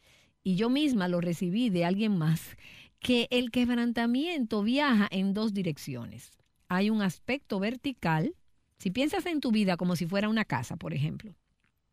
y 0.44 0.56
yo 0.56 0.70
misma 0.70 1.08
lo 1.08 1.22
recibí 1.22 1.70
de 1.70 1.86
alguien 1.86 2.18
más, 2.18 2.58
que 3.00 3.28
el 3.32 3.50
quebrantamiento 3.50 4.62
viaja 4.62 5.08
en 5.10 5.34
dos 5.34 5.54
direcciones. 5.54 6.32
Hay 6.68 6.90
un 6.90 7.02
aspecto 7.02 7.60
vertical, 7.60 8.36
si 8.78 8.92
piensas 8.92 9.26
en 9.26 9.40
tu 9.40 9.52
vida 9.52 9.76
como 9.76 9.96
si 9.96 10.06
fuera 10.06 10.30
una 10.30 10.46
casa, 10.46 10.76
por 10.76 10.94
ejemplo. 10.94 11.34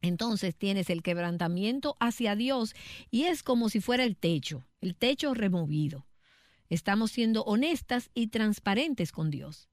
Entonces 0.00 0.56
tienes 0.56 0.90
el 0.90 1.02
quebrantamiento 1.02 1.96
hacia 2.00 2.36
Dios 2.36 2.74
y 3.10 3.24
es 3.24 3.42
como 3.42 3.68
si 3.68 3.80
fuera 3.80 4.04
el 4.04 4.16
techo, 4.16 4.64
el 4.80 4.94
techo 4.94 5.34
removido. 5.34 6.06
Estamos 6.68 7.10
siendo 7.10 7.42
honestas 7.44 8.10
y 8.14 8.28
transparentes 8.28 9.10
con 9.10 9.30
Dios. 9.30 9.68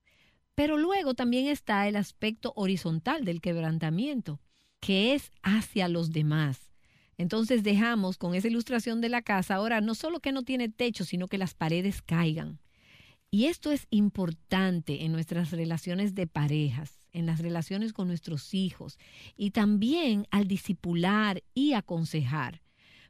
Pero 0.55 0.77
luego 0.77 1.13
también 1.13 1.47
está 1.47 1.87
el 1.87 1.97
aspecto 1.97 2.53
horizontal 2.55 3.25
del 3.25 3.41
quebrantamiento, 3.41 4.39
que 4.79 5.13
es 5.13 5.31
hacia 5.43 5.89
los 5.89 6.11
demás. 6.11 6.71
Entonces 7.17 7.63
dejamos 7.63 8.17
con 8.17 8.35
esa 8.35 8.47
ilustración 8.47 9.01
de 9.01 9.09
la 9.09 9.21
casa 9.21 9.55
ahora 9.55 9.81
no 9.81 9.95
solo 9.95 10.19
que 10.19 10.31
no 10.31 10.43
tiene 10.43 10.69
techo, 10.69 11.05
sino 11.05 11.27
que 11.27 11.37
las 11.37 11.53
paredes 11.53 12.01
caigan. 12.01 12.59
Y 13.31 13.45
esto 13.45 13.71
es 13.71 13.87
importante 13.89 15.03
en 15.03 15.11
nuestras 15.11 15.51
relaciones 15.51 16.15
de 16.15 16.27
parejas, 16.27 16.94
en 17.15 17.25
las 17.25 17.39
relaciones 17.39 17.93
con 17.93 18.07
nuestros 18.07 18.53
hijos 18.53 18.99
y 19.35 19.51
también 19.51 20.27
al 20.31 20.47
discipular 20.47 21.43
y 21.53 21.73
aconsejar. 21.73 22.61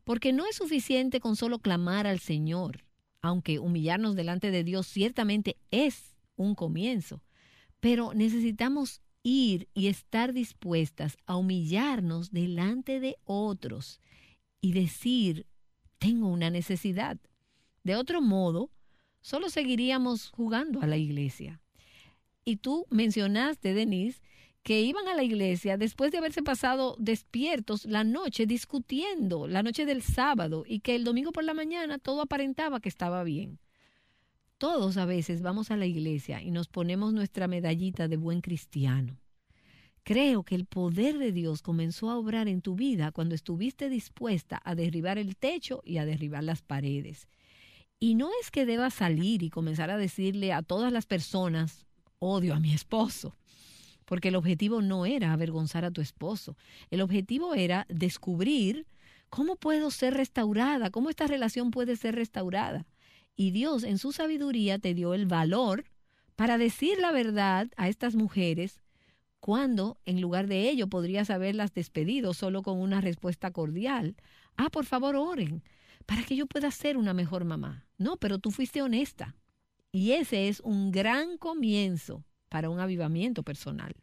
Porque 0.03 0.31
no 0.31 0.45
es 0.45 0.55
suficiente 0.55 1.19
con 1.19 1.35
solo 1.35 1.59
clamar 1.59 2.05
al 2.05 2.19
Señor, 2.19 2.85
aunque 3.21 3.59
humillarnos 3.59 4.15
delante 4.15 4.51
de 4.51 4.63
Dios 4.63 4.85
ciertamente 4.85 5.57
es 5.71 6.15
un 6.35 6.53
comienzo, 6.53 7.23
pero 7.79 8.13
necesitamos 8.13 9.01
ir 9.23 9.67
y 9.73 9.87
estar 9.87 10.33
dispuestas 10.33 11.17
a 11.25 11.35
humillarnos 11.35 12.31
delante 12.31 12.99
de 12.99 13.17
otros 13.23 13.99
y 14.61 14.73
decir, 14.73 15.47
tengo 15.97 16.27
una 16.27 16.51
necesidad. 16.51 17.17
De 17.83 17.95
otro 17.95 18.21
modo, 18.21 18.69
solo 19.21 19.49
seguiríamos 19.49 20.29
jugando 20.29 20.81
a 20.81 20.87
la 20.87 20.97
iglesia. 20.97 21.59
Y 22.45 22.57
tú 22.57 22.85
mencionaste, 22.91 23.73
Denise, 23.73 24.21
que 24.61 24.81
iban 24.81 25.07
a 25.07 25.15
la 25.15 25.23
iglesia 25.23 25.77
después 25.77 26.11
de 26.11 26.19
haberse 26.19 26.43
pasado 26.43 26.95
despiertos 26.99 27.85
la 27.85 28.03
noche 28.03 28.45
discutiendo, 28.45 29.47
la 29.47 29.63
noche 29.63 29.85
del 29.85 30.01
sábado, 30.01 30.63
y 30.67 30.79
que 30.79 30.95
el 30.95 31.03
domingo 31.03 31.31
por 31.31 31.43
la 31.43 31.53
mañana 31.53 31.97
todo 31.97 32.21
aparentaba 32.21 32.79
que 32.79 32.89
estaba 32.89 33.23
bien. 33.23 33.59
Todos 34.57 34.97
a 34.97 35.05
veces 35.05 35.41
vamos 35.41 35.69
a 35.69 35.75
la 35.75 35.85
iglesia 35.85 36.41
y 36.41 36.49
nos 36.49 36.67
ponemos 36.67 37.13
nuestra 37.13 37.47
medallita 37.47 38.07
de 38.07 38.17
buen 38.17 38.41
cristiano. 38.41 39.19
Creo 40.03 40.43
que 40.43 40.55
el 40.55 40.65
poder 40.65 41.17
de 41.17 41.31
Dios 41.31 41.61
comenzó 41.61 42.09
a 42.11 42.17
obrar 42.17 42.47
en 42.47 42.61
tu 42.61 42.75
vida 42.75 43.11
cuando 43.11 43.35
estuviste 43.35 43.89
dispuesta 43.89 44.61
a 44.63 44.75
derribar 44.75 45.17
el 45.17 45.35
techo 45.35 45.81
y 45.83 45.97
a 45.97 46.05
derribar 46.05 46.43
las 46.43 46.61
paredes. 46.61 47.27
Y 47.99 48.15
no 48.15 48.29
es 48.41 48.51
que 48.51 48.65
debas 48.65 48.93
salir 48.93 49.41
y 49.41 49.49
comenzar 49.49 49.89
a 49.89 49.97
decirle 49.97 50.53
a 50.53 50.61
todas 50.61 50.93
las 50.93 51.05
personas, 51.05 51.84
odio 52.25 52.53
a 52.53 52.59
mi 52.59 52.73
esposo, 52.73 53.35
porque 54.05 54.29
el 54.29 54.35
objetivo 54.35 54.81
no 54.81 55.05
era 55.05 55.33
avergonzar 55.33 55.85
a 55.85 55.91
tu 55.91 56.01
esposo, 56.01 56.57
el 56.89 57.01
objetivo 57.01 57.55
era 57.55 57.85
descubrir 57.89 58.87
cómo 59.29 59.55
puedo 59.55 59.91
ser 59.91 60.13
restaurada, 60.13 60.91
cómo 60.91 61.09
esta 61.09 61.27
relación 61.27 61.71
puede 61.71 61.95
ser 61.95 62.15
restaurada. 62.15 62.85
Y 63.35 63.51
Dios 63.51 63.83
en 63.83 63.97
su 63.97 64.11
sabiduría 64.11 64.79
te 64.79 64.93
dio 64.93 65.13
el 65.13 65.25
valor 65.25 65.85
para 66.35 66.57
decir 66.57 66.99
la 66.99 67.11
verdad 67.11 67.67
a 67.75 67.89
estas 67.89 68.15
mujeres 68.15 68.81
cuando 69.39 69.97
en 70.05 70.21
lugar 70.21 70.47
de 70.47 70.69
ello 70.69 70.87
podrías 70.87 71.29
haberlas 71.29 71.73
despedido 71.73 72.33
solo 72.33 72.63
con 72.63 72.79
una 72.79 73.01
respuesta 73.01 73.51
cordial. 73.51 74.15
Ah, 74.57 74.69
por 74.69 74.85
favor, 74.85 75.15
oren 75.15 75.63
para 76.05 76.23
que 76.23 76.35
yo 76.35 76.45
pueda 76.45 76.71
ser 76.71 76.97
una 76.97 77.13
mejor 77.13 77.45
mamá. 77.45 77.85
No, 77.97 78.17
pero 78.17 78.39
tú 78.39 78.51
fuiste 78.51 78.81
honesta. 78.81 79.35
Y 79.95 80.11
ese 80.11 80.49
es 80.49 80.59
un 80.59 80.91
gran 80.91 81.37
comienzo 81.37 82.25
para 82.49 82.69
un 82.69 82.81
avivamiento 82.81 83.43
personal. 83.43 83.95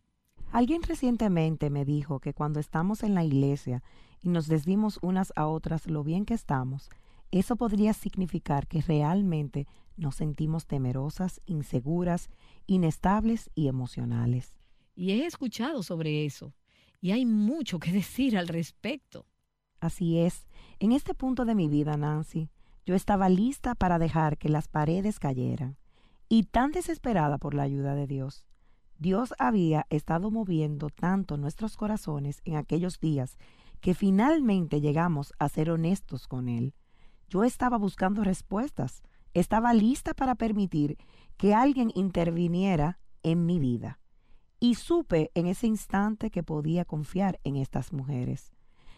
Alguien 0.51 0.83
recientemente 0.83 1.69
me 1.69 1.85
dijo 1.85 2.19
que 2.19 2.33
cuando 2.33 2.61
estamos 2.61 3.03
en 3.03 3.15
la 3.15 3.25
iglesia 3.25 3.83
y 4.23 4.31
nos 4.31 4.49
decimos 4.49 4.99
unas 5.03 5.35
a 5.37 5.47
otras 5.47 5.87
lo 5.87 6.03
bien 6.03 6.25
que 6.25 6.33
estamos, 6.33 6.89
eso 7.31 7.57
podría 7.57 7.93
significar 7.93 8.69
que 8.69 8.81
realmente 8.81 9.67
nos 9.99 10.15
sentimos 10.15 10.65
temerosas, 10.65 11.43
inseguras, 11.45 12.31
inestables 12.67 13.51
y 13.55 13.69
emocionales. 13.69 14.59
Y 14.95 15.11
he 15.11 15.27
escuchado 15.27 15.83
sobre 15.83 16.25
eso. 16.25 16.55
Y 17.03 17.11
hay 17.11 17.27
mucho 17.27 17.79
que 17.79 17.93
decir 18.01 18.39
al 18.39 18.49
respecto. 18.49 19.27
Así 19.79 20.21
es. 20.21 20.47
En 20.79 20.93
este 20.93 21.13
punto 21.13 21.45
de 21.45 21.55
mi 21.55 21.69
vida, 21.69 21.99
Nancy, 21.99 22.49
yo 22.87 22.95
estaba 22.95 23.29
lista 23.29 23.75
para 23.75 23.99
dejar 23.99 24.39
que 24.39 24.49
las 24.49 24.69
paredes 24.69 25.19
cayeran. 25.19 25.77
Y 26.33 26.45
tan 26.45 26.71
desesperada 26.73 27.37
por 27.37 27.53
la 27.53 27.65
ayuda 27.65 27.95
de 27.95 28.07
Dios. 28.07 28.47
Dios 28.97 29.35
había 29.39 29.87
estado 29.91 30.31
moviendo 30.31 30.89
tanto 30.89 31.37
nuestros 31.37 31.77
corazones 31.77 32.41
en 32.47 32.57
aquellos 32.57 33.01
días 33.01 33.37
que 33.83 33.93
finalmente 33.93 34.81
llegamos 34.81 35.35
a 35.39 35.51
ser 35.51 35.71
honestos 35.71 36.27
con 36.29 36.49
Él. 36.49 36.73
Yo 37.29 37.45
estaba 37.45 37.77
buscando 37.77 38.25
respuestas. 38.25 39.03
Estaba 39.35 39.75
lista 39.75 40.15
para 40.15 40.35
permitir 40.35 40.97
que 41.37 41.53
alguien 41.53 41.93
interviniera 41.95 42.99
en 43.23 43.45
mi 43.45 43.59
vida. 43.59 44.01
Y 44.59 44.77
supe 44.77 45.33
en 45.35 45.47
ese 45.47 45.67
instante 45.67 46.31
que 46.31 46.43
podía 46.43 46.87
confiar 46.87 47.41
en 47.45 47.57
estas 47.57 47.93
mujeres. 47.93 48.55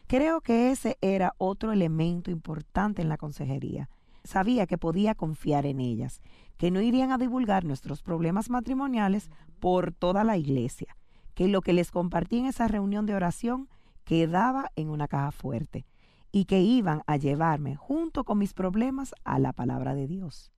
Creo 0.07 0.41
que 0.41 0.71
ese 0.71 0.99
era 1.01 1.35
otro 1.39 1.73
elemento 1.73 2.31
importante 2.31 3.03
en 3.03 3.09
la 3.09 3.17
consejería. 3.17 3.91
Sabía 4.25 4.67
que 4.67 4.79
podía 4.79 5.15
confiar 5.15 5.67
en 5.67 5.81
ellas, 5.81 6.21
que 6.57 6.71
no 6.71 6.81
irían 6.81 7.13
a 7.13 7.19
divulgar 7.19 7.65
nuestros 7.65 8.03
problemas 8.03 8.51
matrimoniales 8.51 9.31
por 9.61 9.93
toda 9.93 10.25
la 10.25 10.37
iglesia, 10.37 10.97
que 11.35 11.49
lo 11.49 11.61
que 11.61 11.73
les 11.73 11.91
compartí 11.91 12.39
en 12.39 12.47
esa 12.47 12.67
reunión 12.67 13.07
de 13.07 13.15
oración 13.15 13.69
quedaba 14.05 14.71
en 14.77 14.89
una 14.89 15.09
caja 15.09 15.31
fuerte 15.31 15.87
y 16.33 16.47
que 16.47 16.61
iban 16.61 17.03
a 17.07 17.17
llevarme 17.17 17.77
junto 17.77 18.25
con 18.25 18.39
mis 18.39 18.55
problemas 18.55 19.15
a 19.25 19.39
la 19.39 19.53
palabra 19.53 19.95
de 19.95 20.09
Dios. 20.09 20.53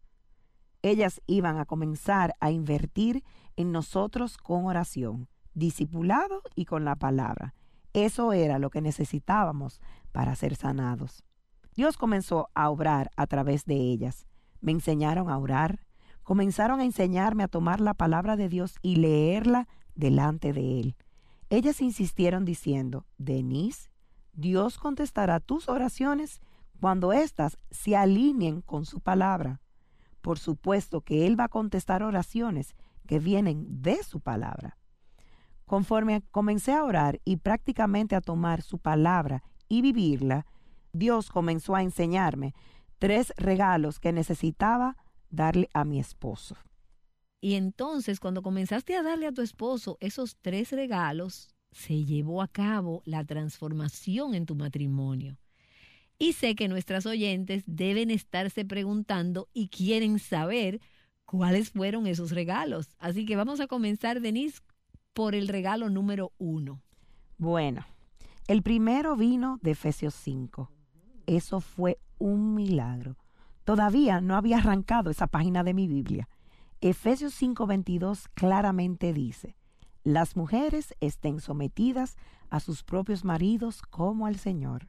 Ellas 0.82 1.20
iban 1.26 1.58
a 1.58 1.66
comenzar 1.66 2.34
a 2.40 2.50
invertir 2.50 3.24
en 3.56 3.72
nosotros 3.72 4.38
con 4.38 4.66
oración, 4.66 5.28
discipulado 5.54 6.42
y 6.54 6.66
con 6.66 6.84
la 6.84 6.96
palabra. 6.96 7.54
Eso 7.92 8.32
era 8.32 8.58
lo 8.58 8.70
que 8.70 8.80
necesitábamos 8.80 9.80
para 10.12 10.36
ser 10.36 10.54
sanados. 10.54 11.24
Dios 11.76 11.98
comenzó 11.98 12.48
a 12.54 12.70
obrar 12.70 13.10
a 13.16 13.26
través 13.26 13.66
de 13.66 13.74
ellas. 13.74 14.26
Me 14.60 14.72
enseñaron 14.72 15.28
a 15.28 15.36
orar, 15.36 15.84
comenzaron 16.22 16.80
a 16.80 16.84
enseñarme 16.84 17.42
a 17.42 17.48
tomar 17.48 17.80
la 17.80 17.92
palabra 17.92 18.36
de 18.36 18.48
Dios 18.48 18.76
y 18.80 18.96
leerla 18.96 19.68
delante 19.94 20.54
de 20.54 20.80
Él. 20.80 20.96
Ellas 21.50 21.82
insistieron 21.82 22.46
diciendo, 22.46 23.04
Denise, 23.18 23.90
Dios 24.32 24.78
contestará 24.78 25.38
tus 25.38 25.68
oraciones 25.68 26.40
cuando 26.80 27.12
éstas 27.12 27.58
se 27.70 27.94
alineen 27.94 28.62
con 28.62 28.86
su 28.86 29.00
palabra. 29.00 29.60
Por 30.22 30.38
supuesto 30.38 31.02
que 31.02 31.26
Él 31.26 31.38
va 31.38 31.44
a 31.44 31.48
contestar 31.48 32.02
oraciones 32.02 32.74
que 33.06 33.18
vienen 33.18 33.82
de 33.82 34.02
su 34.02 34.20
palabra. 34.20 34.78
Conforme 35.66 36.22
comencé 36.30 36.72
a 36.72 36.84
orar 36.84 37.20
y 37.24 37.36
prácticamente 37.36 38.16
a 38.16 38.20
tomar 38.20 38.62
su 38.62 38.78
palabra 38.78 39.42
y 39.68 39.82
vivirla, 39.82 40.46
Dios 40.98 41.30
comenzó 41.30 41.74
a 41.74 41.82
enseñarme 41.82 42.54
tres 42.98 43.32
regalos 43.36 44.00
que 44.00 44.12
necesitaba 44.12 44.96
darle 45.30 45.68
a 45.74 45.84
mi 45.84 46.00
esposo. 46.00 46.56
Y 47.40 47.54
entonces, 47.54 48.18
cuando 48.18 48.42
comenzaste 48.42 48.96
a 48.96 49.02
darle 49.02 49.26
a 49.26 49.32
tu 49.32 49.42
esposo 49.42 49.98
esos 50.00 50.36
tres 50.40 50.72
regalos, 50.72 51.48
se 51.70 52.04
llevó 52.04 52.40
a 52.40 52.48
cabo 52.48 53.02
la 53.04 53.24
transformación 53.24 54.34
en 54.34 54.46
tu 54.46 54.54
matrimonio. 54.54 55.38
Y 56.18 56.32
sé 56.32 56.54
que 56.54 56.68
nuestras 56.68 57.04
oyentes 57.04 57.62
deben 57.66 58.10
estarse 58.10 58.64
preguntando 58.64 59.48
y 59.52 59.68
quieren 59.68 60.18
saber 60.18 60.80
cuáles 61.26 61.70
fueron 61.70 62.06
esos 62.06 62.30
regalos. 62.30 62.88
Así 62.98 63.26
que 63.26 63.36
vamos 63.36 63.60
a 63.60 63.66
comenzar, 63.66 64.22
Denise, 64.22 64.60
por 65.12 65.34
el 65.34 65.48
regalo 65.48 65.90
número 65.90 66.32
uno. 66.38 66.80
Bueno, 67.36 67.84
el 68.48 68.62
primero 68.62 69.14
vino 69.14 69.58
de 69.60 69.72
Efesios 69.72 70.14
5. 70.14 70.70
Eso 71.26 71.60
fue 71.60 71.98
un 72.18 72.54
milagro. 72.54 73.16
Todavía 73.64 74.20
no 74.20 74.36
había 74.36 74.58
arrancado 74.58 75.10
esa 75.10 75.26
página 75.26 75.64
de 75.64 75.74
mi 75.74 75.88
Biblia. 75.88 76.28
Efesios 76.80 77.34
5:22 77.34 78.28
claramente 78.34 79.12
dice, 79.12 79.56
las 80.04 80.36
mujeres 80.36 80.94
estén 81.00 81.40
sometidas 81.40 82.16
a 82.48 82.60
sus 82.60 82.84
propios 82.84 83.24
maridos 83.24 83.82
como 83.82 84.26
al 84.26 84.36
Señor. 84.36 84.88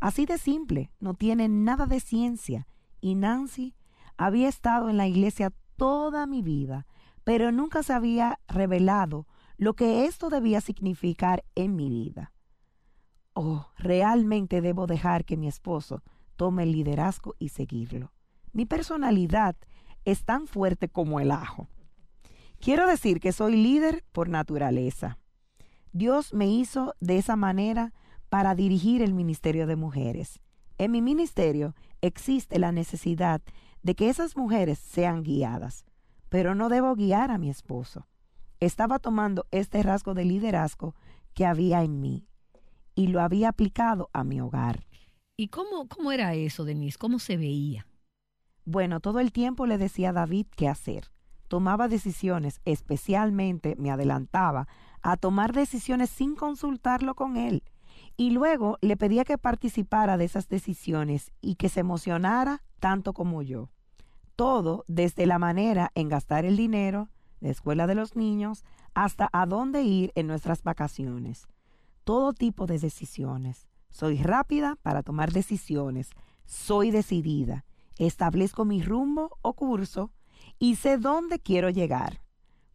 Así 0.00 0.24
de 0.24 0.38
simple, 0.38 0.90
no 0.98 1.12
tiene 1.12 1.48
nada 1.48 1.84
de 1.84 2.00
ciencia. 2.00 2.66
Y 3.00 3.16
Nancy 3.16 3.74
había 4.16 4.48
estado 4.48 4.88
en 4.88 4.96
la 4.96 5.06
iglesia 5.06 5.52
toda 5.76 6.26
mi 6.26 6.40
vida, 6.40 6.86
pero 7.22 7.52
nunca 7.52 7.82
se 7.82 7.92
había 7.92 8.38
revelado 8.48 9.26
lo 9.58 9.74
que 9.74 10.06
esto 10.06 10.30
debía 10.30 10.60
significar 10.60 11.44
en 11.54 11.76
mi 11.76 11.90
vida. 11.90 12.32
Oh, 13.38 13.66
realmente 13.76 14.62
debo 14.62 14.86
dejar 14.86 15.26
que 15.26 15.36
mi 15.36 15.46
esposo 15.46 16.02
tome 16.36 16.62
el 16.62 16.72
liderazgo 16.72 17.34
y 17.38 17.50
seguirlo. 17.50 18.10
Mi 18.54 18.64
personalidad 18.64 19.56
es 20.06 20.24
tan 20.24 20.46
fuerte 20.46 20.88
como 20.88 21.20
el 21.20 21.30
ajo. 21.30 21.68
Quiero 22.60 22.86
decir 22.86 23.20
que 23.20 23.32
soy 23.32 23.56
líder 23.56 24.06
por 24.12 24.30
naturaleza. 24.30 25.18
Dios 25.92 26.32
me 26.32 26.48
hizo 26.48 26.94
de 27.00 27.18
esa 27.18 27.36
manera 27.36 27.92
para 28.30 28.54
dirigir 28.54 29.02
el 29.02 29.12
ministerio 29.12 29.66
de 29.66 29.76
mujeres. 29.76 30.40
En 30.78 30.92
mi 30.92 31.02
ministerio 31.02 31.74
existe 32.00 32.58
la 32.58 32.72
necesidad 32.72 33.42
de 33.82 33.94
que 33.94 34.08
esas 34.08 34.34
mujeres 34.34 34.78
sean 34.78 35.22
guiadas, 35.22 35.84
pero 36.30 36.54
no 36.54 36.70
debo 36.70 36.94
guiar 36.94 37.30
a 37.30 37.36
mi 37.36 37.50
esposo. 37.50 38.06
Estaba 38.60 38.98
tomando 38.98 39.44
este 39.50 39.82
rasgo 39.82 40.14
de 40.14 40.24
liderazgo 40.24 40.94
que 41.34 41.44
había 41.44 41.82
en 41.82 42.00
mí 42.00 42.26
y 42.96 43.08
lo 43.08 43.20
había 43.20 43.50
aplicado 43.50 44.10
a 44.12 44.24
mi 44.24 44.40
hogar. 44.40 44.84
¿Y 45.36 45.48
cómo, 45.48 45.86
cómo 45.86 46.10
era 46.10 46.34
eso, 46.34 46.64
Denise? 46.64 46.98
¿Cómo 46.98 47.20
se 47.20 47.36
veía? 47.36 47.86
Bueno, 48.64 48.98
todo 48.98 49.20
el 49.20 49.30
tiempo 49.30 49.66
le 49.66 49.78
decía 49.78 50.10
a 50.10 50.14
David 50.14 50.46
qué 50.56 50.66
hacer. 50.66 51.12
Tomaba 51.46 51.86
decisiones, 51.86 52.60
especialmente 52.64 53.76
me 53.76 53.92
adelantaba 53.92 54.66
a 55.02 55.16
tomar 55.16 55.52
decisiones 55.52 56.10
sin 56.10 56.34
consultarlo 56.34 57.14
con 57.14 57.36
él. 57.36 57.62
Y 58.16 58.30
luego 58.30 58.78
le 58.80 58.96
pedía 58.96 59.24
que 59.24 59.38
participara 59.38 60.16
de 60.16 60.24
esas 60.24 60.48
decisiones 60.48 61.30
y 61.40 61.54
que 61.56 61.68
se 61.68 61.80
emocionara 61.80 62.64
tanto 62.80 63.12
como 63.12 63.42
yo. 63.42 63.70
Todo 64.34 64.84
desde 64.88 65.26
la 65.26 65.38
manera 65.38 65.92
en 65.94 66.08
gastar 66.08 66.44
el 66.46 66.56
dinero, 66.56 67.10
la 67.40 67.50
escuela 67.50 67.86
de 67.86 67.94
los 67.94 68.16
niños, 68.16 68.64
hasta 68.94 69.28
a 69.32 69.44
dónde 69.46 69.82
ir 69.82 70.12
en 70.14 70.26
nuestras 70.26 70.62
vacaciones. 70.62 71.46
Todo 72.06 72.32
tipo 72.32 72.66
de 72.66 72.78
decisiones. 72.78 73.66
Soy 73.90 74.18
rápida 74.22 74.76
para 74.80 75.02
tomar 75.02 75.32
decisiones, 75.32 76.10
Soy 76.44 76.92
decidida, 76.92 77.64
establezco 77.98 78.64
mi 78.64 78.80
rumbo 78.80 79.36
o 79.42 79.54
curso 79.54 80.12
y 80.60 80.76
sé 80.76 80.98
dónde 80.98 81.40
quiero 81.40 81.68
llegar. 81.68 82.22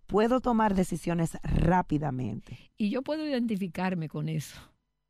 Puedo 0.06 0.42
tomar 0.42 0.76
decisiones 0.76 1.38
rápidamente. 1.44 2.60
Y 2.78 2.90
yo 2.90 3.04
puedo 3.04 3.26
identificarme 3.26 4.10
con 4.10 4.28
eso. 4.28 4.60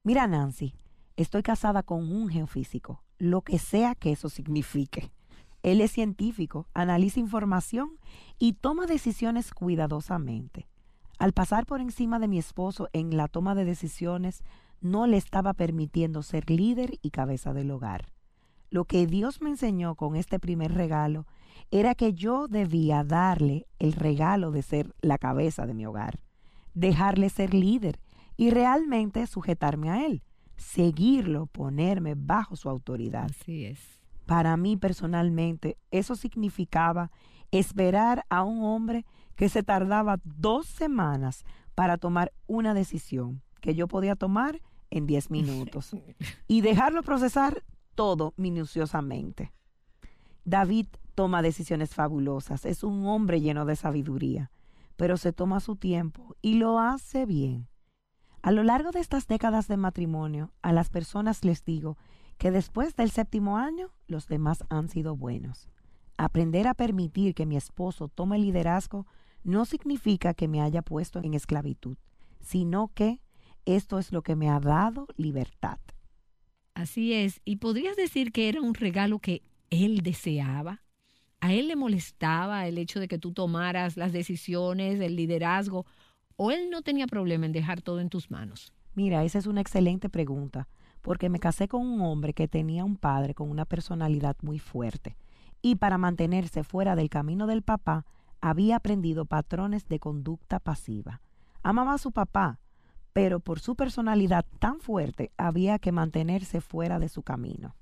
Mira, 0.04 0.28
Nancy, 0.28 0.76
estoy 1.16 1.42
casada 1.42 1.82
con 1.82 2.12
un 2.12 2.30
geofísico, 2.30 3.04
lo 3.18 3.42
que 3.42 3.58
sea 3.58 3.96
que 3.96 4.12
eso 4.12 4.30
signifique. 4.30 5.12
Él 5.64 5.82
es 5.82 5.94
científico, 5.94 6.68
analiza 6.76 7.20
información 7.20 7.98
y 8.38 8.54
toma 8.54 8.86
decisiones 8.86 9.52
cuidadosamente. 9.52 10.68
Al 11.22 11.34
pasar 11.34 11.68
por 11.68 11.82
encima 11.82 12.18
de 12.18 12.28
mi 12.28 12.40
esposo 12.40 12.90
en 12.94 13.16
la 13.16 13.28
toma 13.28 13.54
de 13.54 13.64
decisiones, 13.64 14.44
no 14.82 15.06
le 15.06 15.18
estaba 15.18 15.54
permitiendo 15.54 16.24
ser 16.24 16.50
líder 16.50 16.98
y 17.04 17.12
cabeza 17.12 17.54
del 17.54 17.70
hogar. 17.70 18.12
Lo 18.72 18.86
que 18.86 19.06
Dios 19.06 19.40
me 19.40 19.52
enseñó 19.52 19.94
con 19.94 20.16
este 20.16 20.40
primer 20.40 20.74
regalo 20.74 21.28
era 21.70 21.94
que 21.94 22.14
yo 22.14 22.48
debía 22.48 23.04
darle 23.04 23.68
el 23.78 23.94
regalo 23.94 24.50
de 24.50 24.64
ser 24.64 24.96
la 25.02 25.20
cabeza 25.20 25.68
de 25.68 25.76
mi 25.76 25.86
hogar, 25.86 26.22
dejarle 26.74 27.30
ser 27.30 27.54
líder 27.54 28.00
y 28.36 28.50
realmente 28.50 29.28
sujetarme 29.28 29.92
a 29.92 30.08
él, 30.08 30.24
seguirlo, 30.58 31.46
ponerme 31.46 32.16
bajo 32.16 32.56
su 32.56 32.68
autoridad. 32.68 33.28
Así 33.30 33.66
es. 33.66 33.80
Para 34.26 34.58
mí 34.58 34.76
personalmente, 34.76 35.78
eso 35.92 36.16
significaba 36.16 37.12
esperar 37.52 38.26
a 38.30 38.42
un 38.42 38.64
hombre 38.64 39.06
que 39.36 39.50
se 39.50 39.64
tardaba 39.64 40.20
dos 40.24 40.68
semanas 40.68 41.46
para 41.76 41.98
tomar 41.98 42.32
una 42.48 42.74
decisión 42.74 43.42
que 43.62 43.76
yo 43.76 43.88
podía 43.88 44.16
tomar 44.16 44.62
en 44.90 45.08
diez 45.08 45.32
minutos 45.32 45.96
y 46.48 46.62
dejarlo 46.62 47.04
procesar 47.04 47.64
todo 47.96 48.34
minuciosamente. 48.38 49.54
David 50.44 50.88
toma 51.16 51.42
decisiones 51.42 51.94
fabulosas, 51.94 52.66
es 52.66 52.84
un 52.84 53.06
hombre 53.06 53.42
lleno 53.42 53.66
de 53.66 53.76
sabiduría, 53.76 54.52
pero 54.96 55.18
se 55.18 55.34
toma 55.34 55.60
su 55.60 55.76
tiempo 55.76 56.36
y 56.42 56.56
lo 56.56 56.80
hace 56.80 57.26
bien. 57.26 57.68
A 58.42 58.52
lo 58.52 58.64
largo 58.64 58.92
de 58.92 59.00
estas 59.00 59.28
décadas 59.28 59.68
de 59.68 59.78
matrimonio, 59.78 60.52
a 60.64 60.74
las 60.74 60.90
personas 60.90 61.46
les 61.46 61.64
digo 61.64 61.98
que 62.40 62.50
después 62.50 62.96
del 62.96 63.12
séptimo 63.12 63.58
año, 63.58 63.92
los 64.08 64.28
demás 64.28 64.64
han 64.70 64.90
sido 64.90 65.16
buenos. 65.16 65.70
Aprender 66.18 66.68
a 66.68 66.74
permitir 66.74 67.36
que 67.36 67.46
mi 67.46 67.56
esposo 67.56 68.08
tome 68.08 68.40
liderazgo 68.40 69.06
no 69.44 69.66
significa 69.66 70.34
que 70.34 70.48
me 70.48 70.62
haya 70.62 70.82
puesto 70.82 71.20
en 71.24 71.34
esclavitud, 71.34 71.98
sino 72.40 72.92
que 72.94 73.22
esto 73.66 74.00
es 74.00 74.12
lo 74.12 74.22
que 74.22 74.36
me 74.36 74.50
ha 74.50 74.60
dado 74.60 75.08
libertad. 75.18 75.80
Así 76.74 77.14
es. 77.14 77.42
¿Y 77.46 77.58
podrías 77.58 77.96
decir 77.96 78.32
que 78.32 78.50
era 78.50 78.62
un 78.62 78.74
regalo 78.74 79.20
que 79.20 79.44
él 79.70 80.02
deseaba? 80.02 80.82
¿A 81.40 81.54
él 81.54 81.68
le 81.68 81.76
molestaba 81.76 82.68
el 82.68 82.78
hecho 82.78 83.00
de 83.00 83.08
que 83.08 83.18
tú 83.18 83.34
tomaras 83.34 83.98
las 83.98 84.14
decisiones, 84.14 85.00
el 85.00 85.16
liderazgo? 85.16 85.86
¿O 86.36 86.52
él 86.52 86.70
no 86.70 86.82
tenía 86.82 87.08
problema 87.08 87.46
en 87.46 87.52
dejar 87.52 87.82
todo 87.82 88.00
en 88.00 88.10
tus 88.10 88.32
manos? 88.32 88.74
Mira, 88.94 89.24
esa 89.24 89.40
es 89.40 89.48
una 89.48 89.62
excelente 89.62 90.10
pregunta, 90.10 90.68
porque 91.02 91.30
me 91.30 91.40
casé 91.40 91.68
con 91.68 91.86
un 91.86 92.02
hombre 92.02 92.34
que 92.34 92.48
tenía 92.48 92.84
un 92.84 92.98
padre 92.98 93.34
con 93.34 93.50
una 93.50 93.66
personalidad 93.66 94.36
muy 94.42 94.60
fuerte, 94.60 95.16
y 95.62 95.76
para 95.76 95.98
mantenerse 95.98 96.64
fuera 96.64 96.96
del 96.96 97.10
camino 97.10 97.48
del 97.48 97.62
papá, 97.62 98.06
había 98.42 98.78
aprendido 98.78 99.26
patrones 99.26 99.88
de 99.88 100.00
conducta 100.00 100.60
pasiva. 100.60 101.22
Amaba 101.64 101.94
a 101.94 101.98
su 101.98 102.12
papá, 102.12 102.60
pero 103.14 103.40
por 103.40 103.60
su 103.60 103.76
personalidad 103.76 104.46
tan 104.60 104.80
fuerte 104.80 105.32
había 105.38 105.80
que 105.80 105.92
mantenerse 105.92 106.62
fuera 106.62 107.00
de 107.00 107.10
su 107.10 107.24
camino. 107.24 107.76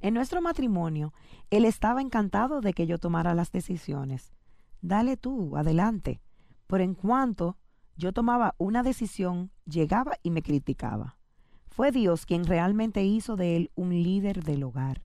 En 0.00 0.14
nuestro 0.14 0.42
matrimonio, 0.42 1.12
él 1.50 1.64
estaba 1.64 2.00
encantado 2.00 2.60
de 2.60 2.72
que 2.72 2.86
yo 2.86 2.98
tomara 2.98 3.34
las 3.34 3.52
decisiones. 3.52 4.32
Dale 4.80 5.16
tú, 5.16 5.56
adelante. 5.56 6.20
Por 6.66 6.80
en 6.80 6.94
cuanto 6.94 7.56
yo 7.96 8.12
tomaba 8.12 8.54
una 8.58 8.82
decisión, 8.82 9.52
llegaba 9.64 10.16
y 10.22 10.30
me 10.30 10.42
criticaba. 10.42 11.16
Fue 11.66 11.92
Dios 11.92 12.26
quien 12.26 12.44
realmente 12.44 13.04
hizo 13.04 13.36
de 13.36 13.56
él 13.56 13.70
un 13.76 13.90
líder 13.90 14.42
del 14.42 14.64
hogar. 14.64 15.04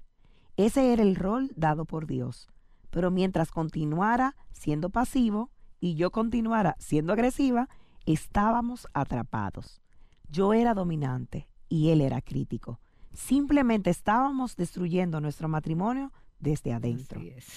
Ese 0.56 0.92
era 0.92 1.04
el 1.04 1.16
rol 1.16 1.52
dado 1.56 1.86
por 1.86 2.08
Dios. 2.08 2.50
Pero 2.90 3.12
mientras 3.12 3.52
continuara 3.52 4.36
siendo 4.52 4.90
pasivo 4.90 5.52
y 5.80 5.96
yo 5.96 6.12
continuara 6.12 6.76
siendo 6.80 7.14
agresiva, 7.14 7.70
estábamos 8.06 8.88
atrapados. 8.94 9.82
Yo 10.30 10.54
era 10.54 10.74
dominante 10.74 11.48
y 11.70 11.90
él 11.90 12.02
era 12.02 12.22
crítico. 12.22 12.80
Simplemente 13.14 13.90
estábamos 13.90 14.56
destruyendo 14.56 15.20
nuestro 15.22 15.48
matrimonio 15.48 16.12
desde 16.40 16.74
adentro. 16.74 17.20
Así 17.20 17.30
es. 17.30 17.48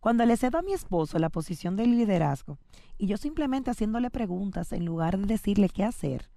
Cuando 0.00 0.24
le 0.24 0.36
cedo 0.38 0.58
a 0.58 0.62
mi 0.62 0.72
esposo 0.72 1.18
la 1.18 1.28
posición 1.28 1.76
del 1.76 1.90
liderazgo 1.90 2.58
y 2.96 3.06
yo 3.06 3.18
simplemente 3.18 3.70
haciéndole 3.70 4.10
preguntas 4.10 4.72
en 4.72 4.86
lugar 4.86 5.18
de 5.18 5.26
decirle 5.26 5.68
qué 5.68 5.84
hacer, 5.84 6.30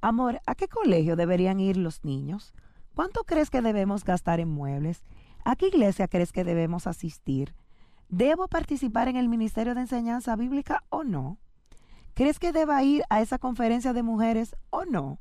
amor, 0.00 0.40
¿a 0.46 0.54
qué 0.56 0.66
colegio 0.66 1.14
deberían 1.14 1.60
ir 1.60 1.76
los 1.76 2.04
niños? 2.04 2.54
¿Cuánto 2.94 3.22
crees 3.24 3.50
que 3.50 3.62
debemos 3.62 4.04
gastar 4.04 4.40
en 4.40 4.48
muebles? 4.48 5.04
¿A 5.44 5.54
qué 5.54 5.68
iglesia 5.68 6.08
crees 6.08 6.32
que 6.32 6.42
debemos 6.42 6.86
asistir? 6.86 7.54
¿Debo 8.08 8.48
participar 8.48 9.08
en 9.08 9.16
el 9.16 9.28
Ministerio 9.28 9.74
de 9.74 9.82
Enseñanza 9.82 10.36
Bíblica 10.36 10.84
o 10.90 11.04
no? 11.04 11.38
¿Crees 12.14 12.38
que 12.38 12.52
deba 12.52 12.82
ir 12.82 13.02
a 13.10 13.20
esa 13.20 13.38
conferencia 13.38 13.92
de 13.92 14.02
mujeres 14.02 14.54
o 14.70 14.84
no? 14.84 15.18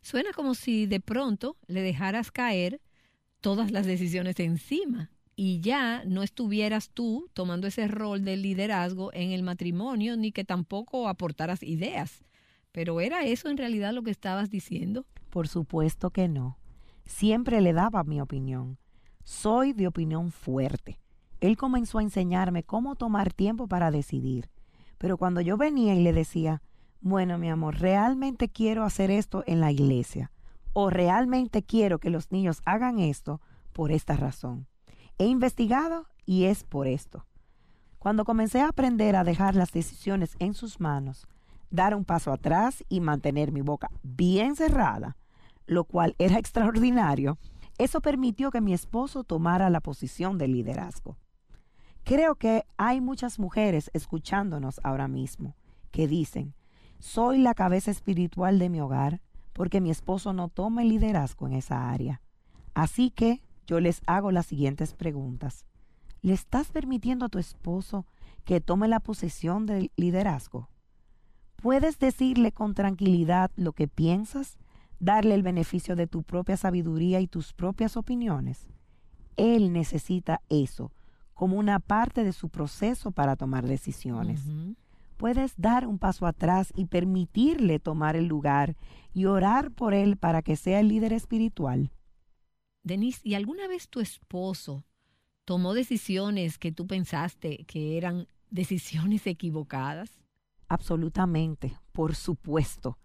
Suena 0.00 0.32
como 0.32 0.54
si 0.54 0.86
de 0.86 1.00
pronto 1.00 1.56
le 1.66 1.82
dejaras 1.82 2.30
caer 2.30 2.80
todas 3.40 3.70
las 3.70 3.86
decisiones 3.86 4.40
encima 4.40 5.10
y 5.36 5.60
ya 5.60 6.04
no 6.04 6.22
estuvieras 6.22 6.90
tú 6.90 7.28
tomando 7.34 7.66
ese 7.66 7.88
rol 7.88 8.24
de 8.24 8.36
liderazgo 8.36 9.12
en 9.12 9.32
el 9.32 9.42
matrimonio 9.42 10.16
ni 10.16 10.32
que 10.32 10.44
tampoco 10.44 11.08
aportaras 11.08 11.62
ideas. 11.62 12.22
Pero 12.72 13.00
¿era 13.00 13.24
eso 13.24 13.48
en 13.48 13.56
realidad 13.56 13.92
lo 13.92 14.02
que 14.02 14.10
estabas 14.10 14.50
diciendo? 14.50 15.06
Por 15.30 15.48
supuesto 15.48 16.10
que 16.10 16.28
no. 16.28 16.58
Siempre 17.04 17.60
le 17.60 17.72
daba 17.72 18.04
mi 18.04 18.20
opinión. 18.20 18.78
Soy 19.24 19.72
de 19.72 19.86
opinión 19.86 20.30
fuerte. 20.30 20.98
Él 21.44 21.58
comenzó 21.58 21.98
a 21.98 22.02
enseñarme 22.02 22.62
cómo 22.62 22.94
tomar 22.94 23.30
tiempo 23.30 23.68
para 23.68 23.90
decidir. 23.90 24.48
Pero 24.96 25.18
cuando 25.18 25.42
yo 25.42 25.58
venía 25.58 25.94
y 25.94 26.02
le 26.02 26.14
decía, 26.14 26.62
bueno, 27.02 27.36
mi 27.36 27.50
amor, 27.50 27.80
realmente 27.80 28.48
quiero 28.48 28.82
hacer 28.82 29.10
esto 29.10 29.44
en 29.46 29.60
la 29.60 29.70
iglesia, 29.70 30.32
o 30.72 30.88
realmente 30.88 31.62
quiero 31.62 31.98
que 31.98 32.08
los 32.08 32.32
niños 32.32 32.62
hagan 32.64 32.98
esto 32.98 33.42
por 33.74 33.92
esta 33.92 34.16
razón. 34.16 34.68
He 35.18 35.26
investigado 35.26 36.06
y 36.24 36.44
es 36.44 36.64
por 36.64 36.86
esto. 36.86 37.26
Cuando 37.98 38.24
comencé 38.24 38.62
a 38.62 38.68
aprender 38.68 39.14
a 39.14 39.22
dejar 39.22 39.54
las 39.54 39.70
decisiones 39.70 40.36
en 40.38 40.54
sus 40.54 40.80
manos, 40.80 41.28
dar 41.68 41.94
un 41.94 42.06
paso 42.06 42.32
atrás 42.32 42.84
y 42.88 43.00
mantener 43.00 43.52
mi 43.52 43.60
boca 43.60 43.90
bien 44.02 44.56
cerrada, 44.56 45.18
lo 45.66 45.84
cual 45.84 46.14
era 46.18 46.38
extraordinario, 46.38 47.36
eso 47.76 48.00
permitió 48.00 48.50
que 48.50 48.62
mi 48.62 48.72
esposo 48.72 49.24
tomara 49.24 49.68
la 49.68 49.82
posición 49.82 50.38
de 50.38 50.48
liderazgo. 50.48 51.18
Creo 52.04 52.34
que 52.34 52.66
hay 52.76 53.00
muchas 53.00 53.38
mujeres 53.38 53.90
escuchándonos 53.94 54.78
ahora 54.84 55.08
mismo 55.08 55.56
que 55.90 56.06
dicen, 56.06 56.54
soy 56.98 57.38
la 57.38 57.54
cabeza 57.54 57.90
espiritual 57.90 58.58
de 58.58 58.68
mi 58.68 58.78
hogar 58.82 59.22
porque 59.54 59.80
mi 59.80 59.90
esposo 59.90 60.34
no 60.34 60.50
toma 60.50 60.82
el 60.82 60.90
liderazgo 60.90 61.46
en 61.46 61.54
esa 61.54 61.90
área. 61.90 62.20
Así 62.74 63.10
que 63.10 63.40
yo 63.66 63.80
les 63.80 64.02
hago 64.06 64.32
las 64.32 64.44
siguientes 64.44 64.92
preguntas. 64.92 65.64
¿Le 66.20 66.34
estás 66.34 66.70
permitiendo 66.72 67.24
a 67.24 67.28
tu 67.30 67.38
esposo 67.38 68.04
que 68.44 68.60
tome 68.60 68.86
la 68.86 69.00
posesión 69.00 69.64
del 69.64 69.90
liderazgo? 69.96 70.68
¿Puedes 71.56 71.98
decirle 71.98 72.52
con 72.52 72.74
tranquilidad 72.74 73.50
lo 73.56 73.72
que 73.72 73.88
piensas? 73.88 74.58
¿Darle 75.00 75.34
el 75.34 75.42
beneficio 75.42 75.96
de 75.96 76.06
tu 76.06 76.22
propia 76.22 76.58
sabiduría 76.58 77.20
y 77.20 77.28
tus 77.28 77.54
propias 77.54 77.96
opiniones? 77.96 78.68
Él 79.38 79.72
necesita 79.72 80.42
eso 80.50 80.92
como 81.34 81.56
una 81.58 81.80
parte 81.80 82.24
de 82.24 82.32
su 82.32 82.48
proceso 82.48 83.10
para 83.10 83.36
tomar 83.36 83.66
decisiones. 83.66 84.42
Puedes 85.16 85.54
dar 85.56 85.86
un 85.86 85.98
paso 85.98 86.26
atrás 86.26 86.72
y 86.76 86.86
permitirle 86.86 87.78
tomar 87.78 88.16
el 88.16 88.26
lugar 88.26 88.76
y 89.12 89.26
orar 89.26 89.70
por 89.70 89.94
él 89.94 90.16
para 90.16 90.42
que 90.42 90.56
sea 90.56 90.80
el 90.80 90.88
líder 90.88 91.12
espiritual. 91.12 91.92
Denise, 92.82 93.20
¿y 93.24 93.34
alguna 93.34 93.66
vez 93.68 93.88
tu 93.88 94.00
esposo 94.00 94.84
tomó 95.44 95.74
decisiones 95.74 96.58
que 96.58 96.72
tú 96.72 96.86
pensaste 96.86 97.64
que 97.66 97.96
eran 97.96 98.28
decisiones 98.50 99.26
equivocadas? 99.26 100.20
Absolutamente, 100.68 101.76
por 101.92 102.14
supuesto. 102.14 102.98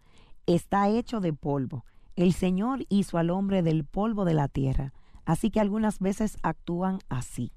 Está 0.46 0.90
hecho 0.90 1.20
de 1.20 1.34
polvo. 1.34 1.86
El 2.16 2.34
Señor 2.34 2.86
hizo 2.90 3.18
al 3.18 3.30
hombre 3.30 3.62
del 3.62 3.86
polvo 3.86 4.26
de 4.26 4.34
la 4.34 4.48
tierra, 4.48 4.94
así 5.26 5.52
que 5.52 5.60
algunas 5.60 6.00
veces 6.00 6.38
actúan 6.44 7.00
así. 7.08 7.54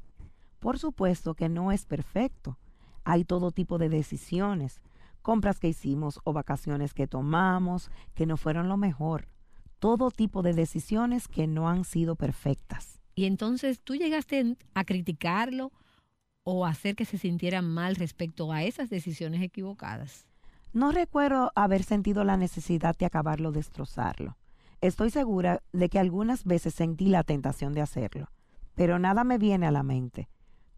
Por 0.63 0.79
supuesto 0.79 1.35
que 1.35 1.49
no 1.49 1.73
es 1.73 1.87
perfecto. 1.87 2.57
Hay 3.03 3.25
todo 3.25 3.51
tipo 3.51 3.79
de 3.79 3.89
decisiones, 3.89 4.81
compras 5.21 5.59
que 5.59 5.67
hicimos 5.67 6.21
o 6.23 6.33
vacaciones 6.33 6.95
que 6.95 7.09
tomamos 7.09 7.91
que 8.15 8.27
no 8.27 8.37
fueron 8.37 8.69
lo 8.69 8.77
mejor. 8.77 9.27
Todo 9.81 10.13
tipo 10.13 10.41
de 10.41 10.55
decisiones 10.55 11.27
que 11.27 11.49
no 11.49 11.69
han 11.69 11.85
sido 11.85 12.15
perfectas. 12.15 13.01
Y 13.17 13.25
entonces 13.25 13.81
tú 13.81 13.97
llegaste 13.97 14.57
a 14.75 14.85
criticarlo 14.85 15.73
o 16.45 16.65
a 16.65 16.71
hacer 16.71 16.95
que 16.95 17.07
se 17.07 17.19
sintiera 17.19 17.61
mal 17.61 17.97
respecto 17.97 18.53
a 18.53 18.63
esas 18.63 18.89
decisiones 18.89 19.43
equivocadas. 19.43 20.29
No 20.73 20.93
recuerdo 20.93 21.51
haber 21.57 21.83
sentido 21.83 22.23
la 22.23 22.37
necesidad 22.37 22.97
de 22.97 23.07
acabarlo 23.07 23.51
destrozarlo. 23.51 24.37
Estoy 24.81 25.11
segura 25.11 25.61
de 25.73 25.89
que 25.89 25.99
algunas 25.99 26.45
veces 26.45 26.73
sentí 26.73 27.07
la 27.07 27.25
tentación 27.25 27.73
de 27.73 27.81
hacerlo, 27.81 28.29
pero 28.77 29.01
nada 29.01 29.25
me 29.25 29.39
viene 29.39 29.67
a 29.67 29.73
la 29.73 29.83
mente. 29.83 30.29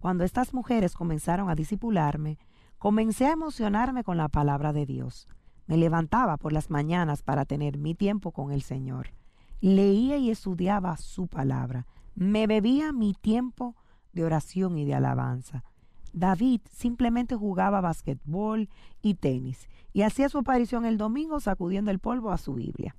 Cuando 0.05 0.25
estas 0.25 0.53
mujeres 0.53 0.93
comenzaron 0.93 1.49
a 1.49 1.55
disipularme, 1.55 2.37
comencé 2.77 3.25
a 3.25 3.33
emocionarme 3.33 4.05
con 4.05 4.19
la 4.19 4.29
palabra 4.29 4.75
de 4.75 4.85
Dios. 4.85 5.27
Me 5.67 5.79
levantaba 5.79 6.37
por 6.37 6.53
las 6.53 6.69
mañanas 6.69 7.23
para 7.23 7.47
tener 7.47 7.79
mi 7.79 7.95
tiempo 7.95 8.31
con 8.31 8.53
el 8.53 8.61
Señor. 8.61 9.15
Leía 9.63 10.19
y 10.19 10.31
estudiaba 10.31 10.99
su 10.99 11.27
palabra. 11.27 11.87
Me 12.15 12.47
bebía 12.47 12.93
mi 12.93 13.15
tiempo 13.15 13.77
de 14.13 14.27
oración 14.27 14.77
y 14.77 14.85
de 14.85 14.95
alabanza. 14.95 15.65
David 16.13 16.61
simplemente 16.71 17.35
jugaba 17.35 17.81
basquetbol 17.81 18.69
y 19.01 19.15
tenis 19.15 19.71
y 19.95 20.03
hacía 20.03 20.29
su 20.29 20.37
aparición 20.37 20.85
el 20.85 20.99
domingo 20.99 21.41
sacudiendo 21.41 21.91
el 21.91 21.99
polvo 21.99 22.31
a 22.31 22.37
su 22.37 22.53
Biblia. 22.53 22.95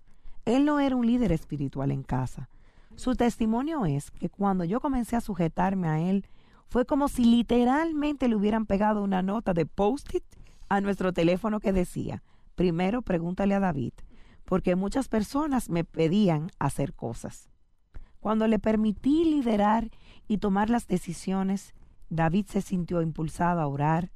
Él 0.45 0.65
no 0.65 0.79
era 0.79 0.95
un 0.95 1.05
líder 1.05 1.31
espiritual 1.31 1.91
en 1.91 2.01
casa. 2.01 2.49
Su 2.95 3.13
testimonio 3.13 3.85
es 3.85 4.09
que 4.09 4.29
cuando 4.29 4.63
yo 4.63 4.79
comencé 4.79 5.15
a 5.15 5.21
sujetarme 5.21 5.87
a 5.87 5.99
él, 5.99 6.25
fue 6.67 6.85
como 6.85 7.07
si 7.07 7.25
literalmente 7.25 8.27
le 8.27 8.35
hubieran 8.35 8.65
pegado 8.65 9.03
una 9.03 9.21
nota 9.21 9.53
de 9.53 9.65
post-it 9.65 10.23
a 10.69 10.81
nuestro 10.81 11.13
teléfono 11.13 11.59
que 11.59 11.73
decía, 11.73 12.23
primero 12.55 13.01
pregúntale 13.01 13.55
a 13.55 13.59
David, 13.59 13.93
porque 14.45 14.75
muchas 14.75 15.07
personas 15.07 15.69
me 15.69 15.83
pedían 15.83 16.51
hacer 16.59 16.93
cosas. 16.93 17.49
Cuando 18.19 18.47
le 18.47 18.59
permití 18.59 19.25
liderar 19.25 19.91
y 20.27 20.39
tomar 20.39 20.69
las 20.69 20.87
decisiones, 20.87 21.75
David 22.09 22.47
se 22.47 22.61
sintió 22.61 23.01
impulsado 23.01 23.61
a 23.61 23.67
orar 23.67 24.11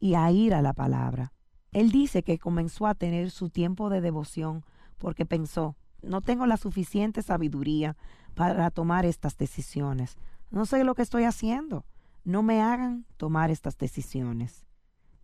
y 0.00 0.14
a 0.14 0.30
ir 0.30 0.54
a 0.54 0.62
la 0.62 0.72
palabra. 0.72 1.32
Él 1.72 1.90
dice 1.90 2.22
que 2.22 2.38
comenzó 2.38 2.86
a 2.86 2.94
tener 2.94 3.30
su 3.30 3.50
tiempo 3.50 3.90
de 3.90 4.00
devoción 4.00 4.64
porque 4.98 5.26
pensó, 5.26 5.76
no 6.02 6.20
tengo 6.20 6.46
la 6.46 6.56
suficiente 6.56 7.22
sabiduría 7.22 7.96
para 8.34 8.70
tomar 8.70 9.04
estas 9.04 9.36
decisiones. 9.36 10.16
No 10.50 10.66
sé 10.66 10.84
lo 10.84 10.94
que 10.94 11.02
estoy 11.02 11.24
haciendo. 11.24 11.84
No 12.24 12.42
me 12.42 12.60
hagan 12.60 13.06
tomar 13.16 13.50
estas 13.50 13.78
decisiones. 13.78 14.66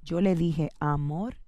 Yo 0.02 0.20
le 0.20 0.34
dije, 0.34 0.70
amor, 0.80 1.40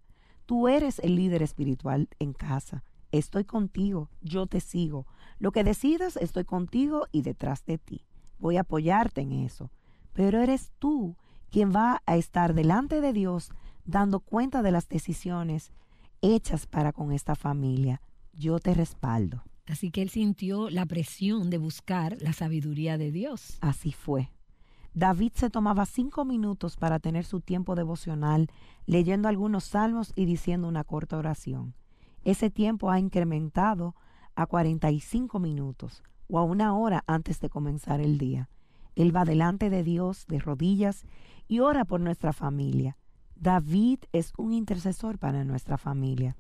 tú 0.47 0.69
eres 0.69 0.99
el 1.01 1.17
líder 1.17 1.43
espiritual 1.43 2.09
en 2.19 2.33
casa. 2.33 2.85
Estoy 3.13 3.45
contigo, 3.45 4.11
yo 4.21 4.47
te 4.47 4.61
sigo. 4.61 5.07
Lo 5.39 5.53
que 5.53 5.65
decidas, 5.65 6.17
estoy 6.17 6.45
contigo 6.45 7.07
y 7.13 7.23
detrás 7.23 7.65
de 7.65 7.79
ti. 7.79 8.05
Voy 8.39 8.57
a 8.57 8.63
apoyarte 8.63 9.21
en 9.21 9.33
eso. 9.33 9.71
Pero 10.13 10.41
eres 10.41 10.73
tú 10.79 11.17
quien 11.51 11.75
va 11.75 12.03
a 12.07 12.17
estar 12.17 12.55
delante 12.55 13.01
de 13.01 13.13
Dios 13.13 13.51
dando 13.85 14.21
cuenta 14.21 14.63
de 14.63 14.73
las 14.73 14.89
decisiones 14.89 15.73
hechas 16.21 16.67
para 16.67 16.93
con 16.93 17.13
esta 17.13 17.35
familia. 17.35 18.01
Yo 18.33 18.59
te 18.59 18.75
respaldo. 18.75 19.45
Así 19.67 19.91
que 19.91 20.03
él 20.03 20.11
sintió 20.11 20.71
la 20.71 20.87
presión 20.87 21.51
de 21.51 21.59
buscar 21.59 22.17
la 22.21 22.33
sabiduría 22.33 22.99
de 22.99 23.11
Dios. 23.11 23.59
Así 23.61 23.93
fue. 23.93 24.31
David 24.95 25.33
se 25.35 25.51
tomaba 25.51 25.85
cinco 25.85 26.25
minutos 26.25 26.77
para 26.77 26.99
tener 27.01 27.25
su 27.25 27.41
tiempo 27.41 27.75
devocional, 27.75 28.49
leyendo 28.87 29.29
algunos 29.29 29.65
salmos 29.65 30.13
y 30.17 30.25
diciendo 30.25 30.69
una 30.69 30.85
corta 30.85 31.19
oración. 31.19 31.75
Ese 32.25 32.49
tiempo 32.49 32.91
ha 32.91 32.99
incrementado 32.99 33.95
a 34.35 34.47
45 34.47 35.39
minutos 35.39 36.03
o 36.29 36.39
a 36.39 36.45
una 36.45 36.75
hora 36.77 37.05
antes 37.07 37.41
de 37.41 37.51
comenzar 37.51 38.01
el 38.01 38.19
día. 38.19 38.49
Él 38.95 39.15
va 39.15 39.25
delante 39.25 39.69
de 39.69 39.85
Dios 39.85 40.27
de 40.29 40.39
rodillas 40.39 41.05
y 41.47 41.61
ora 41.61 41.85
por 41.85 42.01
nuestra 42.01 42.33
familia. 42.33 42.97
David 43.35 43.99
es 44.13 44.33
un 44.39 44.53
intercesor 44.55 45.19
para 45.19 45.45
nuestra 45.45 45.77
familia. 45.77 46.37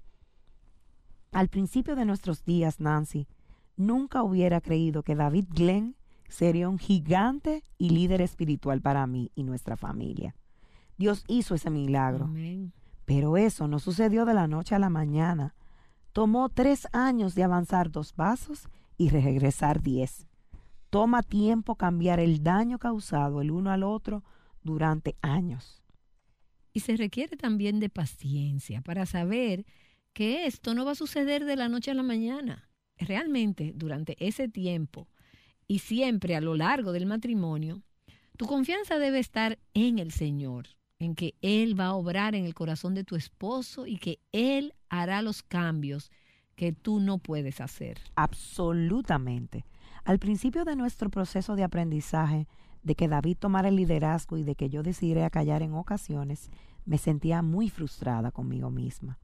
Al 1.36 1.48
principio 1.48 1.96
de 1.96 2.06
nuestros 2.06 2.46
días, 2.46 2.80
Nancy, 2.80 3.28
nunca 3.76 4.22
hubiera 4.22 4.62
creído 4.62 5.02
que 5.02 5.14
David 5.14 5.44
Glenn 5.50 5.94
sería 6.30 6.66
un 6.66 6.78
gigante 6.78 7.62
y 7.76 7.90
líder 7.90 8.22
espiritual 8.22 8.80
para 8.80 9.06
mí 9.06 9.30
y 9.34 9.42
nuestra 9.42 9.76
familia. 9.76 10.34
Dios 10.96 11.24
hizo 11.28 11.54
ese 11.54 11.68
milagro. 11.68 12.24
Amén. 12.24 12.72
Pero 13.04 13.36
eso 13.36 13.68
no 13.68 13.80
sucedió 13.80 14.24
de 14.24 14.32
la 14.32 14.48
noche 14.48 14.74
a 14.76 14.78
la 14.78 14.88
mañana. 14.88 15.54
Tomó 16.14 16.48
tres 16.48 16.88
años 16.92 17.34
de 17.34 17.42
avanzar 17.42 17.90
dos 17.90 18.14
pasos 18.14 18.66
y 18.96 19.10
regresar 19.10 19.82
diez. 19.82 20.26
Toma 20.88 21.22
tiempo 21.22 21.74
cambiar 21.74 22.18
el 22.18 22.42
daño 22.42 22.78
causado 22.78 23.42
el 23.42 23.50
uno 23.50 23.72
al 23.72 23.82
otro 23.82 24.24
durante 24.62 25.16
años. 25.20 25.82
Y 26.72 26.80
se 26.80 26.96
requiere 26.96 27.36
también 27.36 27.78
de 27.78 27.90
paciencia 27.90 28.80
para 28.80 29.04
saber 29.04 29.66
que 30.16 30.46
esto 30.46 30.72
no 30.72 30.86
va 30.86 30.92
a 30.92 30.94
suceder 30.94 31.44
de 31.44 31.56
la 31.56 31.68
noche 31.68 31.90
a 31.90 31.94
la 31.94 32.02
mañana. 32.02 32.70
Realmente, 32.96 33.74
durante 33.76 34.16
ese 34.26 34.48
tiempo 34.48 35.08
y 35.68 35.80
siempre 35.80 36.34
a 36.34 36.40
lo 36.40 36.54
largo 36.54 36.92
del 36.92 37.04
matrimonio, 37.04 37.82
tu 38.38 38.46
confianza 38.46 38.98
debe 38.98 39.18
estar 39.18 39.58
en 39.74 39.98
el 39.98 40.12
Señor, 40.12 40.68
en 40.98 41.16
que 41.16 41.34
Él 41.42 41.78
va 41.78 41.88
a 41.88 41.94
obrar 41.94 42.34
en 42.34 42.46
el 42.46 42.54
corazón 42.54 42.94
de 42.94 43.04
tu 43.04 43.14
esposo 43.14 43.86
y 43.86 43.98
que 43.98 44.18
Él 44.32 44.72
hará 44.88 45.20
los 45.20 45.42
cambios 45.42 46.10
que 46.54 46.72
tú 46.72 46.98
no 46.98 47.18
puedes 47.18 47.60
hacer. 47.60 47.98
Absolutamente. 48.14 49.66
Al 50.02 50.18
principio 50.18 50.64
de 50.64 50.76
nuestro 50.76 51.10
proceso 51.10 51.56
de 51.56 51.64
aprendizaje, 51.64 52.48
de 52.82 52.94
que 52.94 53.08
David 53.08 53.36
tomara 53.38 53.68
el 53.68 53.76
liderazgo 53.76 54.38
y 54.38 54.44
de 54.44 54.54
que 54.54 54.70
yo 54.70 54.82
decidiera 54.82 55.28
callar 55.28 55.60
en 55.60 55.74
ocasiones, 55.74 56.48
me 56.86 56.96
sentía 56.96 57.42
muy 57.42 57.68
frustrada 57.68 58.30
conmigo 58.30 58.70
misma. 58.70 59.18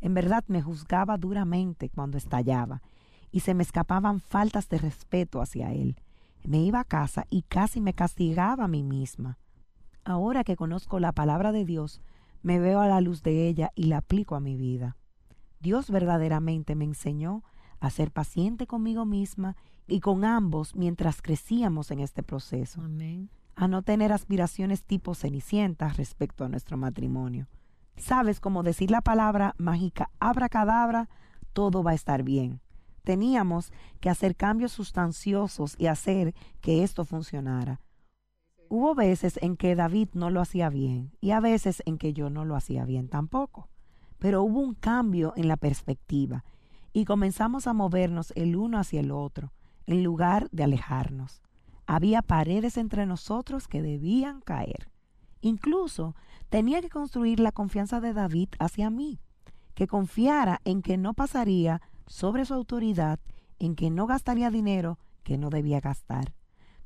En 0.00 0.14
verdad 0.14 0.44
me 0.48 0.62
juzgaba 0.62 1.16
duramente 1.16 1.88
cuando 1.88 2.18
estallaba 2.18 2.82
y 3.30 3.40
se 3.40 3.54
me 3.54 3.62
escapaban 3.62 4.20
faltas 4.20 4.68
de 4.68 4.78
respeto 4.78 5.40
hacia 5.40 5.72
él. 5.72 5.96
Me 6.44 6.60
iba 6.60 6.80
a 6.80 6.84
casa 6.84 7.26
y 7.30 7.42
casi 7.42 7.80
me 7.80 7.94
castigaba 7.94 8.64
a 8.64 8.68
mí 8.68 8.82
misma. 8.82 9.38
Ahora 10.04 10.44
que 10.44 10.56
conozco 10.56 11.00
la 11.00 11.12
palabra 11.12 11.52
de 11.52 11.64
Dios, 11.64 12.00
me 12.42 12.58
veo 12.58 12.80
a 12.80 12.86
la 12.86 13.00
luz 13.00 13.22
de 13.22 13.48
ella 13.48 13.72
y 13.74 13.84
la 13.84 13.98
aplico 13.98 14.36
a 14.36 14.40
mi 14.40 14.56
vida. 14.56 14.96
Dios 15.60 15.90
verdaderamente 15.90 16.74
me 16.76 16.84
enseñó 16.84 17.42
a 17.80 17.90
ser 17.90 18.10
paciente 18.10 18.66
conmigo 18.66 19.04
misma 19.04 19.56
y 19.86 20.00
con 20.00 20.24
ambos 20.24 20.74
mientras 20.76 21.20
crecíamos 21.22 21.90
en 21.90 22.00
este 22.00 22.22
proceso, 22.22 22.80
Amén. 22.82 23.30
a 23.56 23.68
no 23.68 23.82
tener 23.82 24.12
aspiraciones 24.12 24.84
tipo 24.84 25.14
cenicientas 25.14 25.96
respecto 25.96 26.44
a 26.44 26.48
nuestro 26.48 26.76
matrimonio. 26.76 27.48
Sabes, 27.98 28.40
como 28.40 28.62
decir 28.62 28.90
la 28.90 29.00
palabra 29.00 29.54
mágica 29.58 30.10
abracadabra, 30.20 31.08
todo 31.52 31.82
va 31.82 31.90
a 31.92 31.94
estar 31.94 32.22
bien. 32.22 32.60
Teníamos 33.02 33.72
que 34.00 34.10
hacer 34.10 34.36
cambios 34.36 34.72
sustanciosos 34.72 35.74
y 35.78 35.86
hacer 35.86 36.34
que 36.60 36.82
esto 36.82 37.04
funcionara. 37.04 37.80
Hubo 38.68 38.94
veces 38.94 39.38
en 39.42 39.56
que 39.56 39.74
David 39.74 40.10
no 40.12 40.30
lo 40.30 40.40
hacía 40.40 40.68
bien 40.68 41.12
y 41.20 41.30
a 41.30 41.40
veces 41.40 41.82
en 41.86 41.96
que 41.96 42.12
yo 42.12 42.28
no 42.28 42.44
lo 42.44 42.54
hacía 42.54 42.84
bien 42.84 43.08
tampoco. 43.08 43.68
Pero 44.18 44.42
hubo 44.42 44.60
un 44.60 44.74
cambio 44.74 45.32
en 45.36 45.48
la 45.48 45.56
perspectiva 45.56 46.44
y 46.92 47.04
comenzamos 47.04 47.66
a 47.66 47.72
movernos 47.72 48.32
el 48.36 48.56
uno 48.56 48.78
hacia 48.78 49.00
el 49.00 49.10
otro, 49.10 49.52
en 49.86 50.02
lugar 50.02 50.48
de 50.50 50.64
alejarnos. 50.64 51.42
Había 51.86 52.20
paredes 52.20 52.76
entre 52.76 53.06
nosotros 53.06 53.68
que 53.68 53.80
debían 53.80 54.40
caer. 54.42 54.90
Incluso 55.40 56.14
tenía 56.48 56.80
que 56.80 56.88
construir 56.88 57.40
la 57.40 57.52
confianza 57.52 58.00
de 58.00 58.12
David 58.12 58.48
hacia 58.58 58.90
mí, 58.90 59.20
que 59.74 59.86
confiara 59.86 60.60
en 60.64 60.82
que 60.82 60.96
no 60.96 61.14
pasaría 61.14 61.82
sobre 62.06 62.44
su 62.44 62.54
autoridad, 62.54 63.20
en 63.58 63.74
que 63.74 63.90
no 63.90 64.06
gastaría 64.06 64.50
dinero 64.50 64.98
que 65.22 65.36
no 65.36 65.50
debía 65.50 65.80
gastar. 65.80 66.32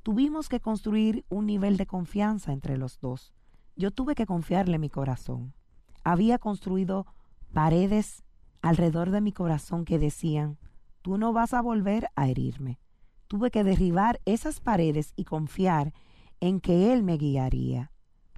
Tuvimos 0.03 0.49
que 0.49 0.61
construir 0.61 1.25
un 1.29 1.47
nivel 1.47 1.77
de 1.77 1.87
confianza 1.87 2.53
entre 2.53 2.77
los 2.77 2.99
dos. 2.99 3.33
Yo 3.77 3.93
tuve 3.93 4.15
que 4.15 4.27
confiarle 4.27 4.79
mi 4.79 4.91
corazón. 4.91 5.55
Había 6.03 6.39
construido 6.39 7.07
paredes 7.53 8.25
alrededor 8.63 9.11
de 9.11 9.21
mi 9.21 9.33
corazón 9.33 9.85
que 9.85 10.01
decían, 10.01 10.59
tú 11.03 11.19
no 11.19 11.33
vas 11.33 11.55
a 11.55 11.63
volver 11.63 12.09
a 12.17 12.29
herirme. 12.29 12.81
Tuve 13.29 13.51
que 13.51 13.63
derribar 13.63 14.21
esas 14.25 14.61
paredes 14.61 15.13
y 15.17 15.25
confiar 15.25 15.95
en 16.41 16.61
que 16.61 16.93
Él 16.93 17.05
me 17.05 17.17
guiaría. 17.17 17.93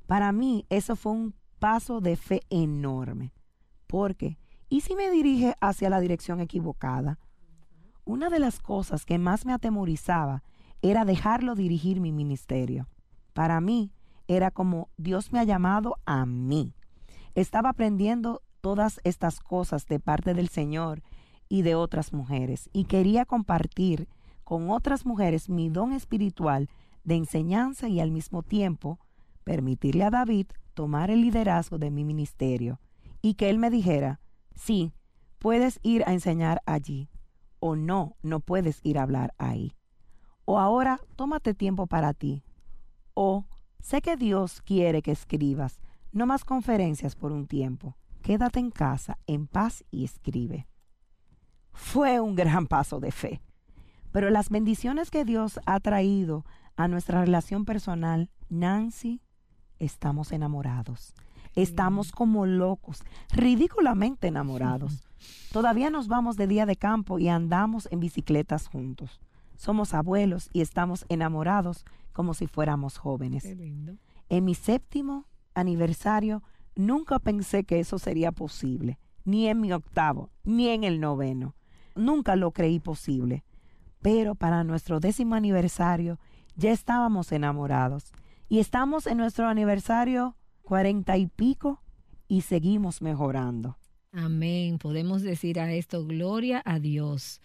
Para 0.06 0.32
mí 0.32 0.66
eso 0.68 0.96
fue 0.96 1.12
un 1.12 1.34
paso 1.58 2.00
de 2.00 2.16
fe 2.16 2.42
enorme. 2.50 3.32
Porque, 3.86 4.38
¿y 4.68 4.82
si 4.82 4.94
me 4.94 5.10
dirige 5.10 5.54
hacia 5.60 5.90
la 5.90 6.00
dirección 6.00 6.40
equivocada? 6.40 7.18
Una 8.04 8.28
de 8.28 8.38
las 8.38 8.60
cosas 8.60 9.06
que 9.06 9.18
más 9.18 9.46
me 9.46 9.52
atemorizaba 9.52 10.42
era 10.82 11.04
dejarlo 11.04 11.54
dirigir 11.54 12.00
mi 12.00 12.12
ministerio. 12.12 12.88
Para 13.32 13.60
mí 13.60 13.92
era 14.28 14.50
como 14.50 14.90
Dios 14.96 15.32
me 15.32 15.38
ha 15.38 15.44
llamado 15.44 15.96
a 16.04 16.26
mí. 16.26 16.74
Estaba 17.34 17.70
aprendiendo 17.70 18.42
todas 18.60 19.00
estas 19.04 19.40
cosas 19.40 19.86
de 19.86 20.00
parte 20.00 20.34
del 20.34 20.48
Señor 20.48 21.02
y 21.48 21.62
de 21.62 21.74
otras 21.74 22.12
mujeres 22.12 22.68
y 22.72 22.84
quería 22.84 23.24
compartir 23.24 24.08
con 24.44 24.70
otras 24.70 25.06
mujeres 25.06 25.48
mi 25.48 25.70
don 25.70 25.92
espiritual 25.92 26.68
de 27.04 27.16
enseñanza 27.16 27.88
y 27.88 28.00
al 28.00 28.10
mismo 28.10 28.42
tiempo 28.42 28.98
permitirle 29.44 30.04
a 30.04 30.10
David 30.10 30.46
tomar 30.74 31.10
el 31.10 31.20
liderazgo 31.20 31.78
de 31.78 31.90
mi 31.90 32.04
ministerio 32.04 32.80
y 33.22 33.34
que 33.34 33.50
él 33.50 33.58
me 33.58 33.70
dijera, 33.70 34.20
sí, 34.54 34.92
puedes 35.38 35.78
ir 35.82 36.02
a 36.06 36.12
enseñar 36.12 36.62
allí 36.66 37.08
o 37.66 37.76
no, 37.76 38.16
no 38.22 38.40
puedes 38.40 38.80
ir 38.82 38.98
a 38.98 39.02
hablar 39.02 39.32
ahí. 39.38 39.74
O 40.44 40.58
ahora 40.58 41.00
tómate 41.16 41.54
tiempo 41.54 41.86
para 41.86 42.12
ti. 42.12 42.44
O 43.14 43.46
sé 43.80 44.02
que 44.02 44.18
Dios 44.18 44.60
quiere 44.60 45.00
que 45.00 45.12
escribas, 45.12 45.80
no 46.12 46.26
más 46.26 46.44
conferencias 46.44 47.16
por 47.16 47.32
un 47.32 47.46
tiempo. 47.46 47.96
Quédate 48.22 48.60
en 48.60 48.70
casa, 48.70 49.18
en 49.26 49.46
paz 49.46 49.82
y 49.90 50.04
escribe. 50.04 50.66
Fue 51.72 52.20
un 52.20 52.34
gran 52.34 52.66
paso 52.66 53.00
de 53.00 53.12
fe. 53.12 53.40
Pero 54.12 54.28
las 54.28 54.50
bendiciones 54.50 55.10
que 55.10 55.24
Dios 55.24 55.58
ha 55.64 55.80
traído 55.80 56.44
a 56.76 56.86
nuestra 56.86 57.20
relación 57.20 57.64
personal, 57.64 58.30
Nancy, 58.50 59.22
estamos 59.84 60.32
enamorados. 60.32 61.14
Estamos 61.54 62.10
como 62.10 62.46
locos, 62.46 63.02
ridículamente 63.30 64.26
enamorados. 64.26 65.06
Todavía 65.52 65.88
nos 65.88 66.08
vamos 66.08 66.36
de 66.36 66.48
día 66.48 66.66
de 66.66 66.76
campo 66.76 67.18
y 67.18 67.28
andamos 67.28 67.88
en 67.92 68.00
bicicletas 68.00 68.66
juntos. 68.66 69.20
Somos 69.56 69.94
abuelos 69.94 70.50
y 70.52 70.62
estamos 70.62 71.06
enamorados 71.08 71.84
como 72.12 72.34
si 72.34 72.46
fuéramos 72.46 72.98
jóvenes. 72.98 73.44
En 74.28 74.44
mi 74.44 74.54
séptimo 74.54 75.26
aniversario 75.54 76.42
nunca 76.74 77.18
pensé 77.20 77.64
que 77.64 77.78
eso 77.78 77.98
sería 77.98 78.32
posible, 78.32 78.98
ni 79.24 79.46
en 79.46 79.60
mi 79.60 79.72
octavo, 79.72 80.30
ni 80.42 80.68
en 80.68 80.82
el 80.82 81.00
noveno. 81.00 81.54
Nunca 81.94 82.34
lo 82.34 82.50
creí 82.50 82.80
posible. 82.80 83.44
Pero 84.02 84.34
para 84.34 84.64
nuestro 84.64 85.00
décimo 85.00 85.34
aniversario 85.34 86.18
ya 86.56 86.72
estábamos 86.72 87.32
enamorados. 87.32 88.12
Y 88.54 88.60
estamos 88.60 89.08
en 89.08 89.16
nuestro 89.16 89.48
aniversario 89.48 90.36
cuarenta 90.62 91.16
y 91.16 91.26
pico 91.26 91.82
y 92.28 92.42
seguimos 92.42 93.02
mejorando. 93.02 93.78
Amén. 94.12 94.78
Podemos 94.78 95.22
decir 95.22 95.58
a 95.58 95.72
esto, 95.72 96.06
gloria 96.06 96.62
a 96.64 96.78
Dios. 96.78 97.40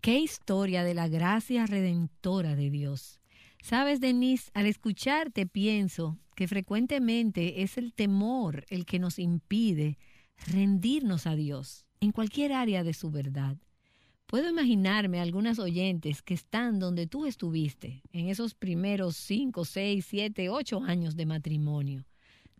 Qué 0.00 0.20
historia 0.20 0.84
de 0.84 0.94
la 0.94 1.08
gracia 1.08 1.66
redentora 1.66 2.54
de 2.54 2.70
Dios. 2.70 3.18
Sabes, 3.60 4.00
Denise, 4.00 4.52
al 4.54 4.66
escucharte 4.66 5.46
pienso 5.46 6.20
que 6.36 6.46
frecuentemente 6.46 7.62
es 7.62 7.76
el 7.76 7.92
temor 7.92 8.64
el 8.68 8.86
que 8.86 9.00
nos 9.00 9.18
impide 9.18 9.98
rendirnos 10.46 11.26
a 11.26 11.34
Dios 11.34 11.86
en 11.98 12.12
cualquier 12.12 12.52
área 12.52 12.84
de 12.84 12.94
su 12.94 13.10
verdad. 13.10 13.56
Puedo 14.32 14.48
imaginarme 14.48 15.20
algunas 15.20 15.58
oyentes 15.58 16.22
que 16.22 16.32
están 16.32 16.78
donde 16.78 17.06
tú 17.06 17.26
estuviste, 17.26 18.00
en 18.14 18.30
esos 18.30 18.54
primeros 18.54 19.14
cinco, 19.14 19.66
seis, 19.66 20.06
siete, 20.08 20.48
ocho 20.48 20.82
años 20.82 21.16
de 21.16 21.26
matrimonio, 21.26 22.06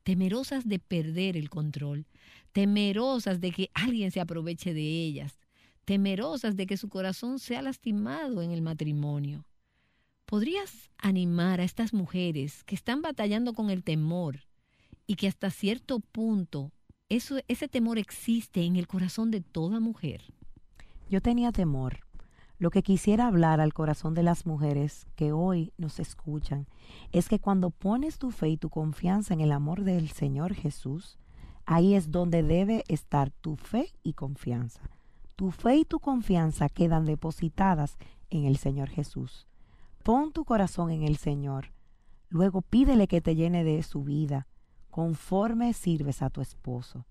temerosas 0.03 0.68
de 0.68 0.79
perder 0.79 1.35
el 1.35 1.49
control, 1.49 2.05
temerosas 2.53 3.41
de 3.41 3.53
que 3.53 3.70
alguien 3.73 4.11
se 4.11 4.20
aproveche 4.20 4.75
de 4.75 4.83
ellas, 4.83 5.39
temerosas 5.87 6.57
de 6.57 6.66
que 6.66 6.77
su 6.77 6.91
corazón 6.91 7.39
sea 7.39 7.62
lastimado 7.62 8.43
en 8.43 8.51
el 8.51 8.61
matrimonio. 8.61 9.47
¿Podrías 10.27 10.91
animar 10.99 11.59
a 11.59 11.64
estas 11.64 11.95
mujeres 11.95 12.64
que 12.64 12.75
están 12.75 13.01
batallando 13.01 13.55
con 13.55 13.70
el 13.70 13.83
temor 13.83 14.45
y 15.07 15.14
que 15.14 15.27
hasta 15.27 15.49
cierto 15.49 16.01
punto 16.01 16.70
ese 17.09 17.68
temor 17.68 17.97
existe 17.97 18.62
en 18.62 18.77
el 18.77 18.87
corazón 18.87 19.31
de 19.31 19.41
toda 19.41 19.81
mujer? 19.81 20.23
Yo 21.13 21.21
tenía 21.21 21.53
temor. 21.53 21.99
Lo 22.57 22.71
que 22.71 22.83
quisiera 22.83 23.27
hablar 23.27 23.61
al 23.61 23.75
corazón 23.75 24.15
de 24.15 24.23
las 24.23 24.47
mujeres 24.47 25.07
que 25.15 25.31
hoy 25.31 25.75
nos 25.77 26.01
escuchan 26.01 26.67
es 27.11 27.29
que 27.29 27.39
cuando 27.39 27.69
pones 27.69 28.17
tu 28.17 28.31
fe 28.31 28.49
y 28.49 28.57
tu 28.57 28.71
confianza 28.71 29.35
en 29.35 29.43
el 29.43 29.53
amor 29.53 29.85
del 29.85 30.09
Señor 30.09 30.55
Jesús, 30.55 31.19
ahí 31.67 31.93
es 31.93 32.11
donde 32.11 32.43
debe 32.43 32.83
estar 32.89 33.31
tu 33.31 33.57
fe 33.57 33.93
y 34.03 34.15
confianza. 34.15 34.89
Tu 35.37 35.51
fe 35.51 35.77
y 35.77 35.85
tu 35.85 36.01
confianza 36.01 36.71
quedan 36.71 37.05
depositadas 37.05 37.99
en 38.31 38.47
el 38.47 38.57
Señor 38.57 38.89
Jesús. 38.89 39.47
Pon 40.03 40.33
tu 40.33 40.47
corazón 40.47 40.91
en 40.91 41.03
el 41.03 41.19
Señor. 41.19 41.75
Luego 42.31 42.63
pídele 42.63 43.07
que 43.07 43.21
te 43.21 43.35
llene 43.35 43.65
de 43.65 43.83
su 43.83 44.03
vida, 44.03 44.47
conforme 44.91 45.75
sirves 45.75 46.23
a 46.23 46.31
tu 46.31 46.41
esposo. 46.41 47.05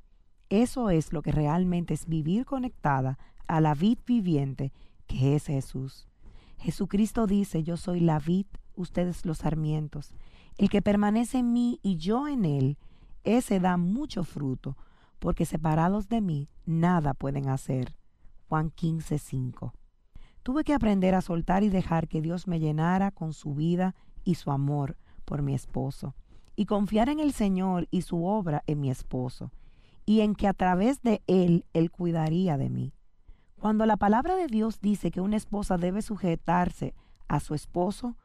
Eso 0.52 0.90
es 0.90 1.14
lo 1.14 1.22
que 1.22 1.32
realmente 1.32 1.94
es 1.94 2.08
vivir 2.08 2.44
conectada 2.46 3.18
a 3.48 3.62
la 3.62 3.74
vid 3.74 4.00
viviente 4.06 4.74
que 5.08 5.34
es 5.34 5.46
Jesús. 5.46 6.10
Jesucristo 6.58 7.26
dice, 7.26 7.64
yo 7.64 7.78
soy 7.78 8.02
la 8.02 8.20
vid, 8.20 8.48
ustedes 8.76 9.26
los 9.26 9.38
sarmientos. 9.38 10.14
El 10.58 10.70
que 10.70 10.82
permanece 10.82 11.38
en 11.38 11.54
mí 11.54 11.80
y 11.82 11.96
yo 11.96 12.28
en 12.28 12.44
él, 12.44 12.78
ese 13.24 13.62
da 13.62 13.78
mucho 13.78 14.26
fruto, 14.26 14.76
porque 15.20 15.46
separados 15.46 16.10
de 16.10 16.20
mí 16.20 16.50
nada 16.66 17.14
pueden 17.14 17.48
hacer. 17.48 17.96
Juan 18.50 18.72
15, 18.72 19.20
5. 19.20 19.74
Tuve 20.44 20.66
que 20.66 20.74
aprender 20.74 21.16
a 21.16 21.22
soltar 21.22 21.64
y 21.64 21.70
dejar 21.70 22.10
que 22.10 22.22
Dios 22.22 22.50
me 22.50 22.60
llenara 22.60 23.12
con 23.12 23.32
su 23.32 23.56
vida 23.56 23.96
y 24.26 24.36
su 24.36 24.52
amor 24.52 24.98
por 25.24 25.44
mi 25.44 25.54
esposo, 25.54 26.14
y 26.58 26.66
confiar 26.66 27.08
en 27.08 27.22
el 27.22 27.32
Señor 27.32 27.88
y 27.90 28.02
su 28.02 28.26
obra 28.26 28.64
en 28.68 28.82
mi 28.82 28.92
esposo, 28.92 29.50
y 30.06 30.22
en 30.22 30.36
que 30.36 30.48
a 30.48 30.54
través 30.54 31.02
de 31.02 31.22
él 31.28 31.66
Él 31.74 31.92
cuidaría 31.92 32.58
de 32.58 32.70
mí. 32.70 32.94
Cuando 33.60 33.86
la 33.86 33.98
palabra 33.98 34.36
de 34.36 34.48
Dios 34.48 34.80
dice 34.82 35.12
que 35.12 35.22
una 35.22 35.38
esposa 35.38 35.78
debe 35.78 36.02
sujetarse 36.02 36.96
a 37.28 37.40
su 37.40 37.54
esposo, 37.54 38.18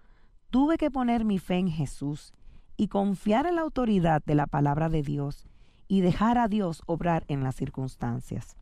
tuve 0.51 0.79
que 0.79 0.91
poner 0.91 1.25
mi 1.25 1.39
fe 1.39 1.59
en 1.59 1.69
Jesús 1.69 2.33
y 2.77 2.89
confiar 2.89 3.47
en 3.47 3.57
la 3.57 3.63
autoridad 3.63 4.23
de 4.25 4.35
la 4.35 4.47
palabra 4.47 4.89
de 4.89 5.03
Dios 5.03 5.47
y 5.89 6.01
dejar 6.01 6.39
a 6.39 6.49
Dios 6.49 6.83
obrar 6.87 7.25
en 7.29 7.43
las 7.43 7.55
circunstancias. 7.55 8.57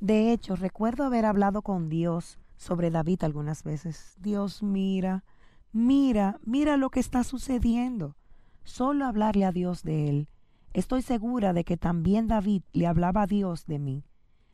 De 0.00 0.32
hecho, 0.32 0.56
recuerdo 0.56 1.04
haber 1.04 1.26
hablado 1.26 1.62
con 1.62 1.88
Dios 1.88 2.38
sobre 2.56 2.90
David 2.90 3.24
algunas 3.24 3.62
veces. 3.64 4.16
Dios, 4.18 4.62
mira, 4.62 5.24
mira, 5.72 6.38
mira 6.44 6.76
lo 6.76 6.90
que 6.90 7.00
está 7.00 7.24
sucediendo. 7.24 8.16
Solo 8.64 9.06
hablarle 9.06 9.44
a 9.44 9.52
Dios 9.52 9.82
de 9.82 10.08
él. 10.08 10.28
Estoy 10.72 11.02
segura 11.02 11.52
de 11.52 11.64
que 11.64 11.76
también 11.76 12.28
David 12.28 12.62
le 12.72 12.86
hablaba 12.86 13.22
a 13.22 13.26
Dios 13.26 13.66
de 13.66 13.80
mí. 13.80 14.04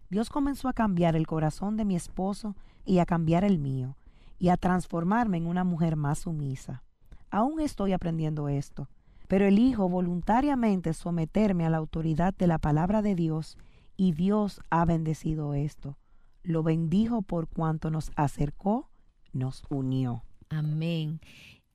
Dios 0.09 0.31
comenzó 0.31 0.69
a 0.69 0.73
cambiar 0.73 1.15
el 1.15 1.27
corazón 1.27 1.77
de 1.77 1.85
mi 1.85 1.95
esposo 1.95 2.57
y 2.87 3.01
a 3.01 3.07
cambiar 3.07 3.45
el 3.45 3.59
mío, 3.59 3.97
y 4.39 4.49
a 4.49 4.57
transformarme 4.57 5.37
en 5.37 5.47
una 5.47 5.65
mujer 5.65 5.97
más 5.97 6.21
sumisa. 6.21 6.83
Aún 7.31 7.61
estoy 7.61 7.93
aprendiendo 7.93 8.49
esto, 8.49 8.89
pero 9.29 9.45
elijo 9.45 9.89
voluntariamente 9.91 10.95
someterme 10.95 11.67
a 11.67 11.71
la 11.71 11.77
autoridad 11.77 12.35
de 12.35 12.47
la 12.47 12.59
palabra 12.59 13.03
de 13.03 13.15
Dios, 13.15 13.59
y 13.99 14.13
Dios 14.13 14.61
ha 14.71 14.85
bendecido 14.87 15.53
esto. 15.53 15.99
Lo 16.43 16.63
bendijo 16.63 17.23
por 17.23 17.49
cuanto 17.49 17.91
nos 17.91 18.11
acercó, 18.15 18.89
nos 19.33 19.65
unió. 19.69 20.23
Amén. 20.49 21.21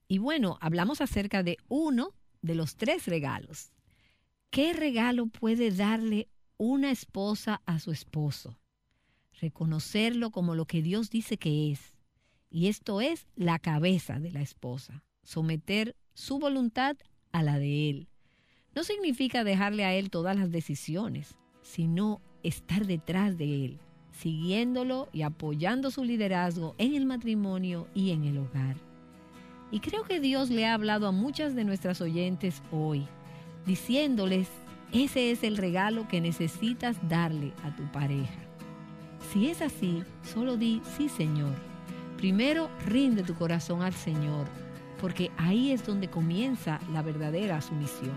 Y 0.08 0.18
bueno, 0.18 0.58
hablamos 0.62 1.02
acerca 1.02 1.44
de 1.44 1.58
uno 1.68 2.14
de 2.42 2.56
los 2.56 2.76
tres 2.76 3.06
regalos. 3.06 3.72
¿Qué 4.52 4.74
regalo 4.74 5.28
puede 5.28 5.72
darle 5.72 6.28
una 6.58 6.92
esposa 6.92 7.62
a 7.66 7.80
su 7.80 7.94
esposo? 7.94 8.60
Reconocerlo 9.40 10.30
como 10.32 10.56
lo 10.56 10.66
que 10.66 10.82
Dios 10.82 11.10
dice 11.10 11.38
que 11.38 11.72
es. 11.72 11.96
Y 12.50 12.68
esto 12.68 13.00
es 13.00 13.28
la 13.38 13.60
cabeza 13.60 14.20
de 14.20 14.30
la 14.30 14.42
esposa. 14.42 15.06
Someter 15.24 15.96
su 16.14 16.38
voluntad 16.38 16.98
a 17.32 17.44
la 17.44 17.60
de 17.60 17.90
él. 17.90 18.10
No 18.76 18.84
significa 18.84 19.46
dejarle 19.46 19.86
a 19.86 19.94
él 19.94 20.10
todas 20.10 20.36
las 20.36 20.52
decisiones, 20.52 21.38
sino 21.62 22.20
estar 22.44 22.86
detrás 22.86 23.38
de 23.38 23.64
él, 23.64 23.80
siguiéndolo 24.12 25.08
y 25.14 25.22
apoyando 25.22 25.92
su 25.92 26.04
liderazgo 26.04 26.76
en 26.78 26.94
el 26.96 27.06
matrimonio 27.06 27.88
y 27.94 28.12
en 28.12 28.26
el 28.26 28.38
hogar. 28.38 28.76
Y 29.72 29.80
creo 29.80 30.04
que 30.04 30.20
Dios 30.20 30.50
le 30.50 30.66
ha 30.66 30.74
hablado 30.74 31.08
a 31.08 31.14
muchas 31.14 31.56
de 31.56 31.64
nuestras 31.64 32.02
oyentes 32.02 32.62
hoy, 32.70 33.08
diciéndoles, 33.66 34.48
ese 34.94 35.32
es 35.32 35.44
el 35.44 35.58
regalo 35.58 36.08
que 36.08 36.22
necesitas 36.22 36.98
darle 37.08 37.54
a 37.64 37.76
tu 37.76 37.84
pareja. 37.92 38.40
Si 39.32 39.50
es 39.50 39.62
así, 39.62 40.04
solo 40.24 40.58
di, 40.58 40.82
sí 40.98 41.08
Señor. 41.08 41.54
Primero 42.18 42.70
rinde 42.86 43.24
tu 43.24 43.34
corazón 43.36 43.82
al 43.82 43.94
Señor, 43.94 44.46
porque 45.00 45.32
ahí 45.38 45.72
es 45.72 45.86
donde 45.86 46.10
comienza 46.10 46.80
la 46.92 47.02
verdadera 47.02 47.62
sumisión. 47.62 48.16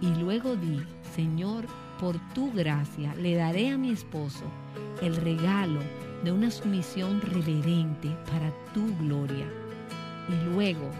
Y 0.00 0.14
luego 0.20 0.54
di, 0.54 0.80
Señor, 1.14 1.64
por 1.98 2.16
tu 2.34 2.52
gracia 2.52 3.14
le 3.16 3.34
daré 3.34 3.70
a 3.70 3.78
mi 3.78 3.90
esposo 3.90 4.44
el 5.02 5.16
regalo 5.16 5.80
de 6.22 6.32
una 6.32 6.50
sumisión 6.50 7.20
reverente 7.20 8.08
para 8.30 8.52
tu 8.74 8.94
gloria. 8.98 9.46
Y 10.28 10.50
luego 10.50 10.90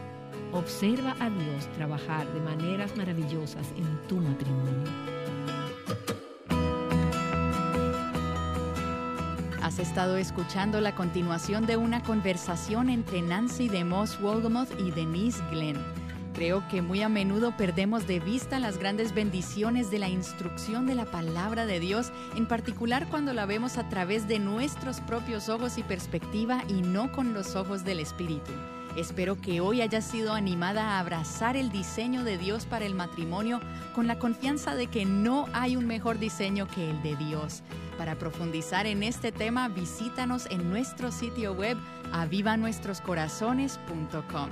observa 0.53 1.15
a 1.21 1.31
Dios 1.31 1.67
trabajar 1.75 2.27
de 2.33 2.41
maneras 2.41 2.97
maravillosas 2.97 3.67
en 3.77 4.09
tu 4.09 4.17
matrimonio. 4.17 4.85
Has 9.63 9.79
estado 9.79 10.17
escuchando 10.17 10.81
la 10.81 10.95
continuación 10.95 11.67
de 11.67 11.77
una 11.77 12.03
conversación 12.03 12.89
entre 12.89 13.21
Nancy 13.21 13.69
DeMoss 13.69 14.19
Wolgemuth 14.21 14.71
y 14.81 14.91
Denise 14.93 15.43
Glenn. 15.51 15.77
Creo 16.33 16.67
que 16.69 16.83
muy 16.83 17.03
a 17.03 17.09
menudo 17.09 17.57
perdemos 17.57 18.07
de 18.07 18.21
vista 18.21 18.61
las 18.61 18.79
grandes 18.79 19.13
bendiciones 19.13 19.91
de 19.91 19.99
la 19.99 20.09
instrucción 20.09 20.87
de 20.87 20.95
la 20.95 21.05
palabra 21.05 21.67
de 21.67 21.81
Dios, 21.81 22.13
en 22.37 22.47
particular 22.47 23.09
cuando 23.11 23.35
la 23.35 23.45
vemos 23.45 23.77
a 23.77 23.89
través 23.89 24.27
de 24.29 24.39
nuestros 24.39 25.01
propios 25.01 25.49
ojos 25.49 25.79
y 25.79 25.83
perspectiva 25.83 26.63
y 26.69 26.81
no 26.81 27.13
con 27.13 27.35
los 27.35 27.57
ojos 27.57 27.85
del 27.85 28.01
Espíritu. 28.01 28.53
Espero 28.99 29.41
que 29.41 29.61
hoy 29.61 29.81
hayas 29.81 30.05
sido 30.05 30.33
animada 30.33 30.83
a 30.83 30.99
abrazar 30.99 31.57
el 31.57 31.71
diseño 31.71 32.25
de 32.25 32.37
Dios 32.37 32.67
para 32.67 32.85
el 32.85 32.97
matrimonio 32.97 33.61
con 33.95 34.09
la 34.09 34.19
confianza 34.19 34.75
de 34.75 34.89
que 34.89 35.05
no 35.05 35.47
hay 35.53 35.77
un 35.77 35.87
mejor 35.87 36.19
diseño 36.19 36.67
que 36.67 36.91
el 36.91 37.01
de 37.05 37.15
Dios. 37.15 37.63
Para 37.97 38.17
profundizar 38.17 38.89
en 38.89 39.05
este 39.05 39.31
tema, 39.31 39.69
visítanos 39.69 40.47
en 40.51 40.69
nuestro 40.69 41.13
sitio 41.13 41.53
web 41.53 41.79
avivanuestroscorazones.com. 42.13 44.51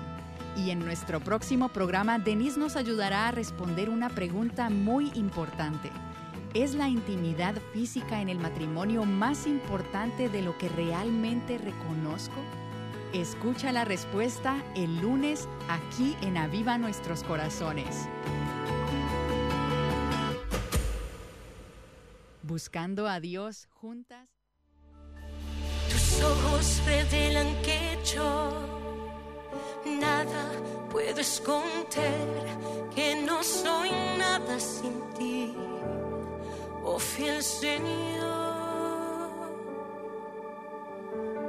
Y 0.56 0.70
en 0.70 0.78
nuestro 0.78 1.18
próximo 1.18 1.70
programa, 1.70 2.20
Denise 2.20 2.60
nos 2.60 2.76
ayudará 2.76 3.26
a 3.26 3.32
responder 3.32 3.90
una 3.90 4.10
pregunta 4.10 4.70
muy 4.70 5.10
importante. 5.16 5.90
¿Es 6.54 6.76
la 6.76 6.88
intimidad 6.88 7.56
física 7.72 8.20
en 8.20 8.28
el 8.28 8.38
matrimonio 8.38 9.06
más 9.06 9.48
importante 9.48 10.28
de 10.28 10.42
lo 10.42 10.56
que 10.56 10.68
realmente 10.68 11.58
reconozco? 11.58 12.40
Escucha 13.12 13.72
la 13.72 13.84
respuesta 13.84 14.62
el 14.74 15.00
lunes 15.00 15.48
aquí 15.68 16.16
en 16.22 16.36
Aviva 16.36 16.76
Nuestros 16.76 17.22
Corazones. 17.22 18.08
Buscando 22.42 23.08
a 23.08 23.20
Dios 23.20 23.68
juntas. 23.70 24.28
Tus 25.90 26.22
ojos 26.22 26.82
revelan 26.84 27.46
que 27.62 27.98
yo 28.14 28.52
nada 29.84 30.50
puedo 30.90 31.20
esconder, 31.20 32.28
que 32.94 33.22
no 33.24 33.42
soy 33.42 33.90
nada 34.18 34.60
sin 34.60 35.00
ti, 35.16 35.54
oh 36.84 36.98
fiel 36.98 37.42
Señor. 37.42 38.46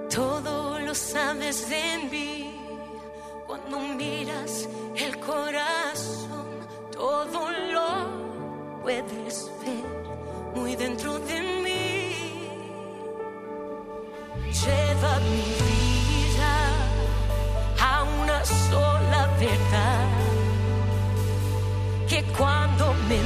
Todo 0.09 0.66
sabes 0.97 1.69
de 1.69 2.09
mí 2.11 2.59
cuando 3.45 3.79
miras 3.79 4.67
el 4.95 5.17
corazón, 5.19 6.47
todo 6.91 7.51
lo 7.73 8.81
puedes 8.83 9.51
ver 9.61 9.85
muy 10.55 10.75
dentro 10.75 11.19
de 11.19 11.41
mí 11.41 11.97
lleva 14.65 15.19
mi 15.19 15.47
vida 15.69 16.53
a 17.79 18.03
una 18.03 18.45
sola 18.45 19.27
verdad. 19.39 20.07
Que 22.07 22.23
cuando 22.37 22.93
me 23.09 23.19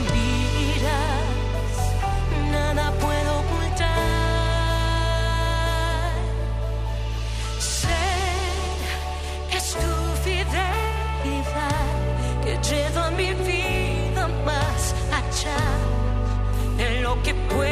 lo 17.11 17.21
que 17.23 17.33
puedo 17.33 17.70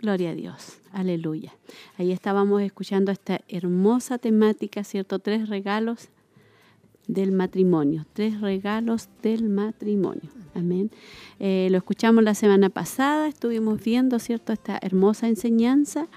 Gloria 0.00 0.30
a 0.30 0.34
Dios. 0.34 0.78
Aleluya. 0.92 1.52
Ahí 1.98 2.10
estábamos 2.10 2.62
escuchando 2.62 3.12
esta 3.12 3.42
hermosa 3.48 4.16
temática, 4.16 4.82
¿cierto? 4.82 5.18
Tres 5.18 5.50
regalos 5.50 6.08
del 7.06 7.32
matrimonio. 7.32 8.06
Tres 8.14 8.40
regalos 8.40 9.10
del 9.22 9.50
matrimonio. 9.50 10.30
Amén. 10.54 10.90
Eh, 11.38 11.68
lo 11.70 11.76
escuchamos 11.76 12.24
la 12.24 12.34
semana 12.34 12.70
pasada, 12.70 13.28
estuvimos 13.28 13.84
viendo, 13.84 14.18
¿cierto? 14.18 14.54
Esta 14.54 14.78
hermosa 14.80 15.28
enseñanza, 15.28 16.08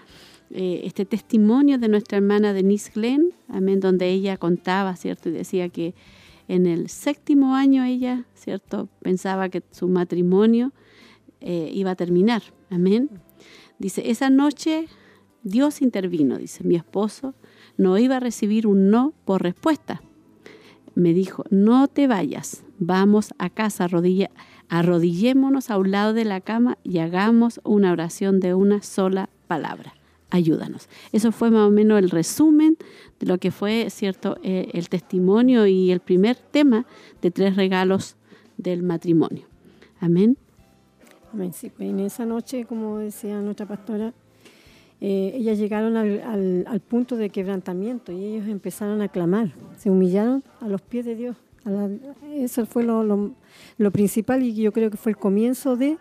eh, 0.49 0.81
este 0.85 1.03
testimonio 1.03 1.77
de 1.77 1.89
nuestra 1.89 2.19
hermana 2.19 2.53
Denise 2.53 2.89
Glenn, 2.95 3.34
amén, 3.49 3.81
donde 3.81 4.07
ella 4.07 4.38
contaba, 4.38 4.95
¿cierto? 4.95 5.27
Y 5.27 5.34
decía 5.34 5.68
que 5.68 5.93
en 6.47 6.68
el 6.68 6.88
séptimo 6.88 7.53
año 7.53 7.84
ella, 7.84 8.23
¿cierto? 8.34 8.88
Pensaba 9.01 9.49
que 9.49 9.61
su 9.72 9.89
matrimonio 9.89 10.72
eh, 11.41 11.69
iba 11.73 11.91
a 11.91 11.95
terminar. 11.95 12.43
Amén. 12.69 13.10
Dice, 13.79 14.09
esa 14.09 14.29
noche 14.29 14.87
Dios 15.43 15.81
intervino, 15.81 16.37
dice, 16.37 16.63
mi 16.63 16.75
esposo 16.75 17.35
no 17.77 17.97
iba 17.97 18.17
a 18.17 18.19
recibir 18.19 18.65
un 18.65 18.89
no 18.89 19.13
por 19.25 19.43
respuesta. 19.43 20.01
Me 20.95 21.13
dijo, 21.13 21.43
no 21.49 21.87
te 21.87 22.07
vayas, 22.07 22.63
vamos 22.79 23.33
a 23.39 23.49
casa, 23.49 23.85
arrodilla, 23.85 24.29
arrodillémonos 24.69 25.69
a 25.69 25.77
un 25.77 25.91
lado 25.91 26.13
de 26.13 26.23
la 26.23 26.39
cama 26.39 26.77
y 26.83 26.99
hagamos 26.99 27.59
una 27.63 27.91
oración 27.91 28.39
de 28.39 28.53
una 28.53 28.81
sola 28.81 29.29
palabra. 29.47 29.95
Ayúdanos. 30.29 30.87
Eso 31.11 31.31
fue 31.31 31.51
más 31.51 31.67
o 31.67 31.71
menos 31.71 31.99
el 31.99 32.09
resumen 32.09 32.77
de 33.19 33.27
lo 33.27 33.37
que 33.37 33.51
fue, 33.51 33.87
cierto, 33.89 34.37
eh, 34.43 34.69
el 34.73 34.89
testimonio 34.89 35.67
y 35.67 35.91
el 35.91 35.99
primer 35.99 36.37
tema 36.37 36.85
de 37.21 37.31
tres 37.31 37.55
regalos 37.55 38.15
del 38.57 38.81
matrimonio. 38.81 39.45
Amén. 39.99 40.37
En 41.80 41.99
esa 41.99 42.26
noche, 42.26 42.65
como 42.65 42.99
decía 42.99 43.41
nuestra 43.41 43.65
pastora, 43.65 44.14
eh, 45.01 45.34
ellas 45.35 45.57
llegaron 45.57 45.97
al, 45.97 46.80
punto 46.88 47.18
de 47.18 47.30
quebrantamiento 47.30 48.11
y 48.11 48.23
ellos 48.23 48.47
empezaron 48.47 49.01
a 49.01 49.07
clamar, 49.07 49.51
se 49.77 49.89
humillaron 49.89 50.43
a 50.61 50.68
los 50.68 50.81
pies 50.81 51.05
de 51.05 51.15
Dios. 51.15 51.35
Eso 52.35 52.65
fue 52.65 52.84
lo, 52.84 53.91
principal 53.91 54.43
y 54.43 54.53
yo 54.53 54.72
creo 54.72 54.91
que 54.91 54.97
fue 54.97 55.11
el 55.11 55.18
comienzo 55.18 55.76
de, 55.76 55.97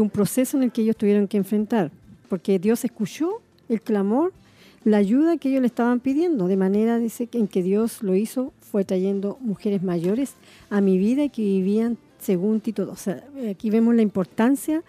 un 0.00 0.10
proceso 0.10 0.56
en 0.56 0.64
el 0.64 0.72
que 0.72 0.82
ellos 0.82 0.96
tuvieron 0.96 1.28
que 1.28 1.36
enfrentar, 1.36 1.92
porque 2.28 2.58
Dios 2.58 2.84
escuchó 2.84 3.42
el 3.68 3.82
clamor, 3.82 4.32
la 4.84 4.96
ayuda 4.96 5.36
que 5.36 5.50
ellos 5.50 5.60
le 5.60 5.66
estaban 5.66 6.00
pidiendo, 6.00 6.48
de 6.48 6.56
manera, 6.56 6.98
dice, 6.98 7.28
en 7.32 7.46
que 7.46 7.62
Dios 7.62 8.02
lo 8.02 8.14
hizo, 8.14 8.52
fue 8.60 8.84
trayendo 8.84 9.36
mujeres 9.40 9.82
mayores 9.82 10.34
a 10.70 10.80
mi 10.80 10.96
vida 10.96 11.24
y 11.24 11.30
que 11.30 11.42
vivían 11.42 11.98
según 12.18 12.60
Tito. 12.60 12.88
O 12.90 12.96
sea, 12.96 13.24
aquí 13.50 13.70
vemos 13.70 13.94
la 13.94 14.02
importancia 14.02 14.82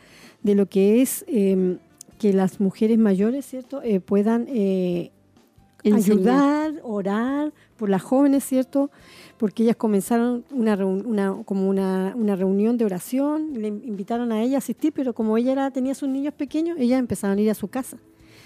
de 0.44 0.56
lo 0.56 0.68
que 0.68 1.02
es 1.02 1.26
eh, 1.28 1.78
que 2.20 2.34
las 2.34 2.60
mujeres 2.60 2.98
mayores, 2.98 3.46
¿cierto?, 3.46 3.82
Eh, 3.84 4.00
puedan 4.00 4.48
eh, 4.50 5.12
ayudar, 5.84 6.74
orar 6.84 7.54
por 7.78 7.90
las 7.90 8.02
jóvenes, 8.02 8.44
¿cierto? 8.44 8.90
Porque 9.38 9.64
ellas 9.64 9.76
comenzaron 9.76 10.44
una, 10.52 10.76
una 10.86 11.44
como 11.46 11.70
una, 11.70 12.14
una 12.16 12.36
reunión 12.36 12.78
de 12.78 12.86
oración, 12.86 13.54
le 13.54 13.68
invitaron 13.68 14.32
a 14.32 14.42
ella 14.42 14.56
a 14.56 14.58
asistir, 14.58 14.92
pero 14.94 15.14
como 15.14 15.38
ella 15.38 15.52
era, 15.52 15.72
tenía 15.72 15.94
sus 15.94 16.10
niños 16.10 16.34
pequeños, 16.34 16.78
ellas 16.80 17.00
empezaron 17.00 17.38
a 17.38 17.42
ir 17.42 17.50
a 17.52 17.54
su 17.54 17.68
casa, 17.68 17.98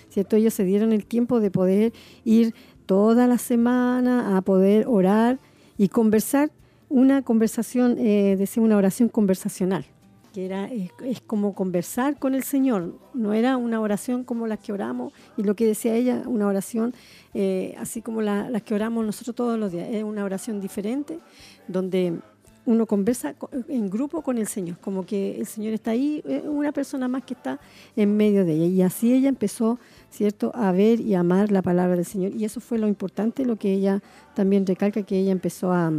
¿cierto? 0.10 0.36
Ellos 0.36 0.54
se 0.54 0.66
dieron 0.66 0.92
el 0.92 1.06
tiempo 1.06 1.40
de 1.40 1.50
poder 1.50 1.94
ir 2.26 2.54
toda 2.86 3.26
la 3.26 3.38
semana 3.38 4.38
a 4.38 4.42
poder 4.42 4.86
orar 4.88 5.40
y 5.78 5.88
conversar, 5.88 6.52
una 6.92 7.22
conversación, 7.22 7.96
eh, 7.98 8.36
decía 8.38 8.62
una 8.62 8.78
oración 8.78 9.10
conversacional, 9.10 9.86
que 10.34 10.46
era, 10.46 10.66
es, 10.68 11.20
como 11.26 11.54
conversar 11.54 12.18
con 12.20 12.36
el 12.36 12.44
Señor, 12.44 12.96
no 13.14 13.34
era 13.34 13.58
una 13.58 13.82
oración 13.82 14.24
como 14.24 14.48
las 14.48 14.60
que 14.60 14.72
oramos, 14.74 15.12
y 15.38 15.44
lo 15.44 15.56
que 15.56 15.66
decía 15.66 15.96
ella, 15.96 16.24
una 16.26 16.48
oración 16.48 16.94
eh, 17.34 17.76
así 17.78 18.02
como 18.02 18.22
la- 18.22 18.50
las 18.50 18.62
que 18.62 18.74
oramos 18.76 19.06
nosotros 19.06 19.36
todos 19.36 19.58
los 19.60 19.72
días, 19.72 19.88
es 19.92 20.04
una 20.04 20.24
oración 20.24 20.60
diferente, 20.62 21.20
donde 21.68 22.20
uno 22.66 22.86
conversa 22.86 23.34
co- 23.34 23.50
en 23.70 23.90
grupo 23.90 24.22
con 24.22 24.38
el 24.38 24.48
Señor, 24.48 24.78
como 24.80 25.06
que 25.06 25.38
el 25.40 25.48
Señor 25.48 25.74
está 25.74 25.92
ahí, 25.92 26.22
eh, 26.26 26.44
una 26.46 26.72
persona 26.72 27.08
más 27.08 27.24
que 27.24 27.34
está 27.34 27.60
en 27.96 28.16
medio 28.16 28.46
de 28.46 28.54
ella. 28.54 28.66
Y 28.68 28.82
así 28.84 29.14
ella 29.14 29.30
empezó, 29.30 29.80
¿cierto?, 30.12 30.52
a 30.54 30.72
ver 30.72 31.00
y 31.00 31.16
amar 31.16 31.52
la 31.52 31.62
palabra 31.62 31.96
del 31.96 32.06
Señor. 32.06 32.34
Y 32.36 32.46
eso 32.46 32.60
fue 32.60 32.78
lo 32.78 32.88
importante, 32.88 33.46
lo 33.46 33.56
que 33.56 33.74
ella 33.74 34.02
también 34.36 34.66
recalca, 34.68 35.02
que 35.04 35.18
ella 35.18 35.32
empezó 35.32 35.72
a, 35.72 35.92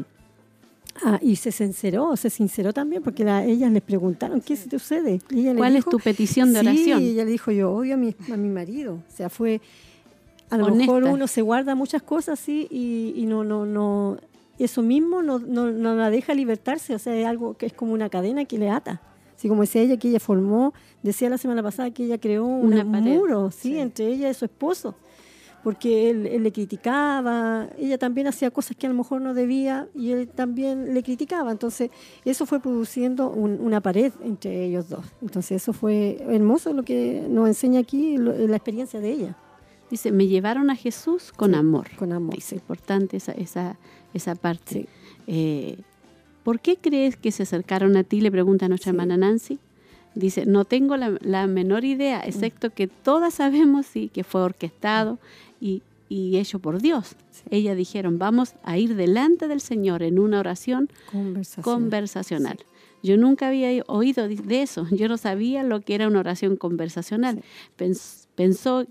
a- 1.04 1.18
y 1.22 1.36
se 1.36 1.52
sinceró, 1.52 2.16
se 2.16 2.30
sinceró 2.30 2.72
también, 2.72 3.02
porque 3.02 3.24
la- 3.24 3.44
ellas 3.44 3.70
les 3.72 3.82
preguntaron, 3.82 4.40
¿qué 4.40 4.56
sucede? 4.56 5.20
Y 5.30 5.40
ella 5.40 5.52
le 5.52 5.58
¿Cuál 5.58 5.76
es 5.76 5.84
tu 5.84 5.98
petición 5.98 6.52
de 6.52 6.60
oración? 6.60 7.00
Sí, 7.00 7.08
ella 7.10 7.24
le 7.24 7.30
dijo, 7.30 7.50
yo 7.50 7.72
odio 7.72 7.94
a 7.94 7.96
mi, 7.96 8.14
a 8.32 8.36
mi 8.36 8.48
marido. 8.48 8.94
O 8.94 9.02
sea, 9.16 9.28
fue, 9.30 9.60
a 10.50 10.56
lo 10.58 10.74
mejor 10.74 11.04
uno 11.04 11.26
se 11.26 11.40
guarda 11.42 11.74
muchas 11.74 12.02
cosas 12.02 12.38
así 12.40 12.68
y, 12.70 13.14
y 13.16 13.24
no, 13.26 13.42
no, 13.44 13.64
no, 13.64 14.18
eso 14.58 14.82
mismo 14.82 15.22
no, 15.22 15.38
no, 15.38 15.70
no 15.72 15.94
la 15.96 16.10
deja 16.10 16.34
libertarse, 16.34 16.94
o 16.94 16.98
sea, 16.98 17.16
es 17.16 17.26
algo 17.26 17.54
que 17.56 17.66
es 17.66 17.72
como 17.72 17.92
una 17.94 18.08
cadena 18.10 18.44
que 18.44 18.58
le 18.58 18.68
ata. 18.70 19.00
Así 19.36 19.48
como 19.48 19.62
decía 19.62 19.82
ella 19.82 19.96
que 19.96 20.08
ella 20.08 20.20
formó, 20.20 20.72
decía 21.02 21.28
la 21.28 21.38
semana 21.38 21.62
pasada 21.64 21.90
que 21.90 22.04
ella 22.04 22.18
creó 22.18 22.44
un 22.44 22.72
Una 22.74 22.84
pared, 22.84 23.16
muro, 23.16 23.50
¿sí? 23.50 23.76
entre 23.78 24.06
ella 24.06 24.30
y 24.30 24.34
su 24.34 24.44
esposo, 24.44 24.94
porque 25.62 26.10
él, 26.10 26.26
él 26.26 26.42
le 26.42 26.50
criticaba, 26.52 27.68
ella 27.78 27.96
también 27.98 28.26
hacía 28.26 28.50
cosas 28.50 28.76
que 28.76 28.86
a 28.86 28.90
lo 28.90 28.96
mejor 28.96 29.20
no 29.20 29.32
debía 29.34 29.88
y 29.94 30.10
él 30.10 30.28
también 30.28 30.92
le 30.94 31.02
criticaba, 31.02 31.52
entonces 31.52 31.90
eso 32.24 32.46
fue 32.46 32.60
produciendo 32.60 33.30
un- 33.30 33.60
una 33.60 33.80
pared 33.80 34.12
entre 34.24 34.64
ellos 34.64 34.88
dos. 34.88 35.04
Entonces 35.22 35.62
eso 35.62 35.72
fue 35.72 36.18
hermoso 36.28 36.72
lo 36.72 36.82
que 36.82 37.24
nos 37.28 37.46
enseña 37.48 37.80
aquí 37.80 38.16
lo- 38.16 38.36
la 38.36 38.56
experiencia 38.56 39.00
de 39.00 39.10
ella. 39.12 39.36
Dice, 39.90 40.10
me 40.10 40.26
llevaron 40.26 40.70
a 40.70 40.74
Jesús 40.76 41.32
con 41.32 41.50
Sí, 41.52 41.56
amor. 41.56 41.86
con 41.98 42.12
amor, 42.12 42.40
sí. 42.40 42.54
importante 42.56 43.18
esa, 43.18 43.32
esa, 43.32 43.76
esa 44.14 44.34
parte. 44.34 44.72
Sí. 44.72 44.86
Eh, 45.26 45.78
¿Por 46.42 46.58
qué 46.60 46.76
crees 46.76 47.16
que 47.16 47.30
se 47.30 47.44
acercaron 47.44 47.96
a 47.96 48.02
ti? 48.02 48.20
Le 48.20 48.30
pregunta 48.32 48.68
nuestra 48.68 48.90
Sí. 48.90 48.96
hermana 48.96 49.16
Nancy. 49.16 49.58
Dice, 50.14 50.44
no 50.44 50.64
tengo 50.64 50.96
la, 50.96 51.16
la 51.20 51.46
menor 51.46 51.84
idea, 51.84 52.18
Mm. 52.18 52.28
excepto 52.28 52.70
que 52.70 52.86
todas 52.88 53.34
sabemos 53.34 53.86
sí, 53.86 54.08
que 54.12 54.24
fue 54.24 54.42
orquestado 54.42 55.18
y, 55.62 55.82
y 56.08 56.36
hecho 56.38 56.58
por 56.58 56.82
Dios. 56.82 57.16
Sí. 57.30 57.42
Ellas 57.50 57.76
dijeron, 57.76 58.18
vamos 58.18 58.54
a 58.64 58.76
ir 58.76 58.96
delante 58.96 59.48
del 59.48 59.60
Señor 59.60 60.02
en 60.02 60.18
una 60.18 60.40
oración 60.40 60.90
conversacional. 61.62 62.58
Yo 63.02 63.16
nunca 63.16 63.48
había 63.48 63.82
oído 63.86 64.28
de- 64.28 64.62
eso. 64.62 64.86
Yo 64.90 65.08
no 65.08 65.16
sabía 65.16 65.62
lo 65.62 65.80
que 65.80 65.94
era 65.94 66.06
una 66.08 66.20
oración 66.20 66.56
conversacional. 66.56 67.42
Pens- 67.78 68.26
pensó, 68.34 68.86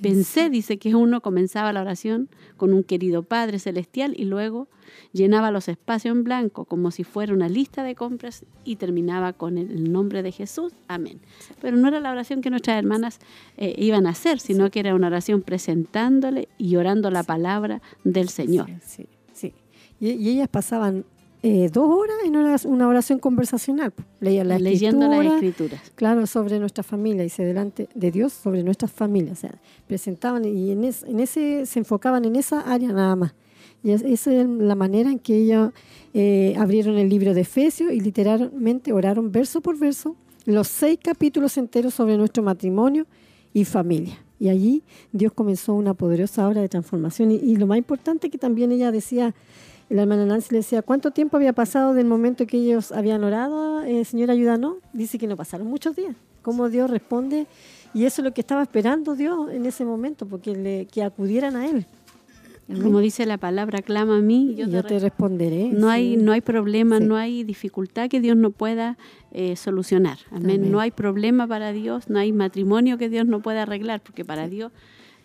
pensé, 0.00 0.50
dice 0.50 0.78
que 0.78 0.94
uno 0.94 1.20
comenzaba 1.20 1.72
la 1.72 1.80
oración 1.80 2.28
con 2.56 2.72
un 2.72 2.82
querido 2.82 3.22
Padre 3.22 3.58
Celestial 3.58 4.14
y 4.16 4.24
luego 4.24 4.68
llenaba 5.12 5.50
los 5.50 5.68
espacios 5.68 6.16
en 6.16 6.24
blanco 6.24 6.64
como 6.64 6.90
si 6.90 7.04
fuera 7.04 7.32
una 7.32 7.48
lista 7.48 7.82
de 7.82 7.94
compras 7.94 8.44
y 8.64 8.76
terminaba 8.76 9.32
con 9.32 9.58
el, 9.58 9.92
nombre 9.92 10.22
de 10.22 10.32
Jesús. 10.32 10.72
Amén. 10.88 11.20
Pero 11.60 11.76
no 11.76 11.88
era 11.88 12.00
la 12.00 12.10
oración 12.10 12.40
que 12.40 12.50
nuestras 12.50 12.78
hermanas 12.78 13.18
eh, 13.56 13.74
iban 13.78 14.06
a 14.06 14.10
hacer, 14.10 14.40
sino 14.40 14.70
que 14.70 14.80
era 14.80 14.94
una 14.94 15.06
oración 15.08 15.42
presentándole 15.42 16.48
y 16.58 16.76
orando 16.76 17.10
la 17.10 17.22
palabra 17.22 17.82
del 18.04 18.28
Señor. 18.28 18.68
Sí, 18.84 19.06
sí. 19.32 19.54
Y, 20.00 20.10
y 20.10 20.30
ellas 20.30 20.48
pasaban 20.48 21.04
eh, 21.42 21.68
dos 21.72 21.88
horas 21.88 22.16
en 22.24 22.36
una, 22.36 22.56
una 22.64 22.88
oración 22.88 23.18
conversacional. 23.18 23.90
po. 23.92 24.02
Leían 24.20 24.48
la 24.48 24.58
leyendo 24.58 25.06
las 25.08 25.18
escritura, 25.20 25.36
escrituras. 25.48 25.92
Claro, 25.94 26.26
sobre 26.26 26.58
nuestra 26.58 26.82
familia, 26.82 27.22
dice 27.22 27.44
delante 27.44 27.88
de 27.94 28.10
Dios, 28.10 28.32
sobre 28.32 28.62
nuestras 28.62 28.90
familias. 28.90 29.38
O 29.38 29.40
sea, 29.42 29.54
presentaban 29.86 30.44
y 30.44 30.70
en, 30.72 30.84
es- 30.84 31.02
en 31.04 31.20
ese 31.20 31.66
se 31.66 31.78
enfocaban 31.78 32.24
en 32.24 32.36
esa 32.36 32.60
área 32.60 32.92
nada 32.92 33.14
más. 33.16 33.34
Y 33.84 33.90
es- 33.92 34.02
esa 34.02 34.32
es 34.32 34.48
la 34.48 34.74
manera 34.74 35.10
en 35.10 35.18
que 35.18 35.36
ellos 35.36 35.70
eh, 36.14 36.54
abrieron 36.58 36.96
el 36.96 37.08
libro 37.08 37.34
de 37.34 37.42
Efesios 37.42 37.92
y 37.92 38.00
literalmente 38.00 38.92
oraron 38.92 39.30
verso 39.30 39.60
por 39.60 39.78
verso 39.78 40.16
los 40.46 40.66
seis 40.68 40.98
capítulos 41.02 41.56
enteros 41.58 41.92
sobre 41.94 42.16
nuestro 42.16 42.42
matrimonio 42.42 43.06
y 43.52 43.64
familia. 43.64 44.18
Y 44.38 44.48
allí 44.48 44.82
Dios 45.12 45.32
comenzó 45.32 45.74
una 45.74 45.94
poderosa 45.94 46.46
obra 46.48 46.60
de 46.60 46.68
transformación. 46.68 47.30
Y, 47.30 47.36
y 47.36 47.56
lo 47.56 47.66
más 47.66 47.78
importante 47.78 48.28
que 48.30 48.38
también 48.38 48.70
ella 48.72 48.90
decía, 48.92 49.34
la 49.88 50.02
hermana 50.02 50.26
Nancy 50.26 50.48
le 50.50 50.58
decía, 50.58 50.82
¿cuánto 50.82 51.10
tiempo 51.12 51.36
había 51.36 51.52
pasado 51.52 51.94
del 51.94 52.06
momento 52.06 52.46
que 52.46 52.56
ellos 52.56 52.92
habían 52.92 53.22
orado, 53.22 53.82
eh, 53.82 54.04
Señor, 54.04 54.30
ayúdanos? 54.30 54.76
Dice 54.92 55.18
que 55.18 55.26
no 55.26 55.36
pasaron 55.36 55.66
muchos 55.68 55.94
días. 55.94 56.16
¿Cómo 56.42 56.68
Dios 56.68 56.90
responde? 56.90 57.46
Y 57.94 58.04
eso 58.04 58.20
es 58.20 58.24
lo 58.24 58.34
que 58.34 58.40
estaba 58.40 58.62
esperando 58.62 59.14
Dios 59.14 59.50
en 59.52 59.64
ese 59.64 59.84
momento, 59.84 60.26
porque 60.26 60.54
le, 60.54 60.86
que 60.86 61.02
acudieran 61.02 61.56
a 61.56 61.66
Él. 61.68 61.86
Como 62.82 62.98
dice 62.98 63.26
la 63.26 63.38
palabra, 63.38 63.80
clama 63.80 64.18
a 64.18 64.20
mí 64.20 64.50
y 64.50 64.54
yo, 64.56 64.66
yo 64.66 64.82
te 64.82 64.98
responderé. 64.98 65.68
No 65.68 65.88
hay, 65.88 66.16
sí. 66.16 66.22
no 66.22 66.32
hay 66.32 66.40
problema, 66.40 66.98
Sí. 66.98 67.04
no 67.04 67.16
hay 67.16 67.44
dificultad 67.44 68.08
que 68.08 68.20
Dios 68.20 68.36
no 68.36 68.50
pueda 68.50 68.98
eh, 69.30 69.54
solucionar. 69.54 70.18
Amén. 70.32 70.58
Amén. 70.58 70.72
No 70.72 70.80
hay 70.80 70.90
problema 70.90 71.46
para 71.46 71.70
Dios, 71.72 72.10
no 72.10 72.18
hay 72.18 72.32
matrimonio 72.32 72.98
que 72.98 73.08
Dios 73.08 73.24
no 73.24 73.40
pueda 73.40 73.62
arreglar, 73.62 74.00
porque 74.00 74.24
para 74.24 74.48
Dios 74.48 74.72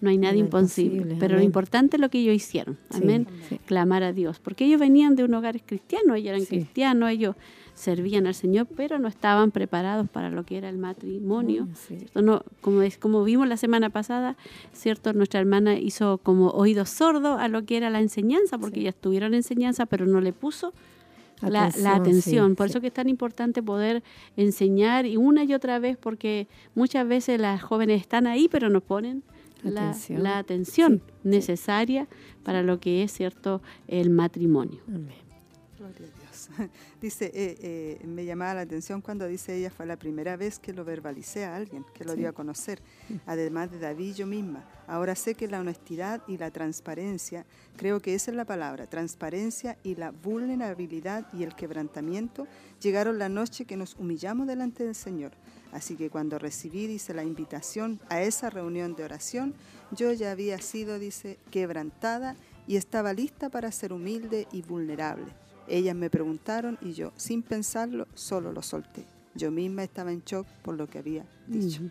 no 0.02 0.10
hay 0.10 0.18
nada 0.18 0.36
imposible. 0.36 0.96
imposible, 0.98 1.18
Pero 1.20 1.36
lo 1.38 1.42
importante 1.44 1.98
es 1.98 2.02
lo 2.02 2.10
que 2.10 2.20
ellos 2.20 2.36
hicieron. 2.36 2.78
Amén. 2.90 3.28
sí. 3.50 3.60
Clamar 3.66 4.04
a 4.04 4.12
Dios. 4.14 4.40
Porque 4.40 4.66
ellos 4.66 4.80
venían 4.80 5.16
de 5.16 5.24
un 5.24 5.34
hogar 5.34 5.62
cristiano, 5.64 6.16
ellos 6.16 6.30
eran 6.30 6.42
Sí. 6.42 6.48
cristianos, 6.48 7.10
ellos 7.12 7.36
servían 7.74 8.28
al 8.28 8.36
Señor, 8.36 8.68
pero 8.76 9.00
no 9.00 9.08
estaban 9.08 9.50
preparados 9.52 10.08
para 10.10 10.30
lo 10.30 10.44
que 10.46 10.58
era 10.58 10.70
el 10.70 10.78
matrimonio. 10.78 11.68
Sí. 11.74 11.98
¿cierto? 11.98 12.22
No, 12.22 12.44
como, 12.62 12.82
es, 12.82 12.98
como 12.98 13.24
vimos 13.24 13.48
la 13.48 13.58
semana 13.58 13.90
pasada, 13.90 14.36
¿cierto? 14.74 15.14
Nuestra 15.14 15.40
hermana 15.40 15.78
hizo 15.80 16.18
como 16.20 16.50
oídos 16.50 16.90
sordos 16.90 17.40
a 17.40 17.48
lo 17.48 17.64
que 17.66 17.78
era 17.78 17.90
la 17.90 18.00
enseñanza, 18.02 18.58
porque 18.58 18.82
ellas 18.82 18.96
tuvieron 19.00 19.34
enseñanza, 19.34 19.86
pero 19.86 20.06
no 20.06 20.20
le 20.22 20.34
puso 20.34 20.74
la, 21.42 21.50
la 21.50 21.66
Atención, 21.66 21.88
atención. 22.02 22.50
sí, 22.52 22.56
Por 22.56 22.68
sí. 22.68 22.72
eso 22.72 22.82
que 22.82 22.88
es 22.88 22.94
tan 22.94 23.10
importante 23.10 23.64
poder 23.64 24.04
enseñar 24.38 25.08
y 25.08 25.18
una 25.18 25.44
y 25.44 25.54
otra 25.56 25.80
vez, 25.80 25.98
porque 25.98 26.48
muchas 26.76 27.08
veces 27.08 27.40
las 27.40 27.64
jóvenes 27.64 28.02
están 28.02 28.28
ahí, 28.28 28.48
pero 28.48 28.70
no 28.70 28.82
ponen 28.82 29.24
la, 29.64 29.90
Atención. 29.90 30.24
la 30.24 30.38
atención 30.38 30.94
Sí, 30.98 31.14
sí. 31.24 31.28
necesaria 31.30 32.08
para 32.44 32.62
lo 32.64 32.80
que 32.80 33.04
es 33.04 33.12
cierto 33.14 33.62
el 33.88 34.10
matrimonio. 34.10 34.82
Amén. 34.88 35.16
Gloria 35.78 35.96
a 36.08 36.20
Dios. 36.20 36.50
Dice, 37.02 37.32
eh, 37.34 37.58
eh, 38.02 38.06
me 38.06 38.26
llamaba 38.26 38.54
la 38.56 38.62
atención 38.62 39.02
cuando 39.02 39.26
dice 39.28 39.56
ella, 39.58 39.72
fue 39.72 39.86
la 39.88 39.98
primera 39.98 40.36
vez 40.38 40.60
que 40.60 40.74
lo 40.74 40.84
verbalicé 40.86 41.46
a 41.46 41.56
alguien, 41.56 41.84
que 41.96 42.04
lo 42.04 42.14
Sí. 42.14 42.20
dio 42.20 42.30
a 42.30 42.34
conocer, 42.34 42.82
además 43.26 43.72
de 43.72 43.80
David 43.80 44.14
yo 44.16 44.28
misma. 44.28 44.64
Ahora 44.88 45.16
sé 45.16 45.34
que 45.34 45.48
la 45.48 45.60
honestidad 45.60 46.22
y 46.28 46.38
la 46.38 46.52
transparencia, 46.52 47.46
creo 47.78 48.00
que 48.00 48.14
esa 48.14 48.30
es 48.32 48.38
la 48.38 48.46
palabra, 48.46 48.86
transparencia 48.88 49.78
y 49.84 49.96
la 49.96 50.12
vulnerabilidad 50.12 51.26
y 51.34 51.44
el 51.44 51.56
quebrantamiento, 51.56 52.48
llegaron 52.82 53.18
la 53.18 53.30
noche 53.30 53.66
que 53.66 53.78
nos 53.78 53.96
humillamos 53.96 54.46
delante 54.48 54.84
del 54.84 54.96
Señor. 54.96 55.32
Así 55.72 55.96
que 55.96 56.10
cuando 56.10 56.38
recibí, 56.38 56.88
dice, 56.88 57.14
la 57.14 57.24
invitación 57.24 58.00
a 58.10 58.22
esa 58.22 58.50
reunión 58.50 58.96
de 58.96 59.04
oración, 59.04 59.54
yo 59.92 60.12
ya 60.12 60.32
había 60.32 60.60
sido, 60.60 61.00
dice, 61.00 61.40
quebrantada 61.50 62.36
y 62.68 62.76
estaba 62.76 63.14
lista 63.14 63.50
para 63.50 63.72
ser 63.72 63.94
humilde 63.94 64.48
y 64.52 64.62
vulnerable. 64.62 65.32
Ellas 65.68 65.96
me 65.96 66.10
preguntaron 66.10 66.78
y 66.82 66.94
yo, 66.94 67.12
sin 67.16 67.42
pensarlo, 67.42 68.08
solo 68.14 68.52
lo 68.52 68.62
solté. 68.62 69.06
Yo 69.34 69.52
misma 69.52 69.84
estaba 69.84 70.12
en 70.12 70.24
shock 70.24 70.46
por 70.62 70.76
lo 70.76 70.88
que 70.88 71.00
había 71.00 71.26
dicho. 71.48 71.82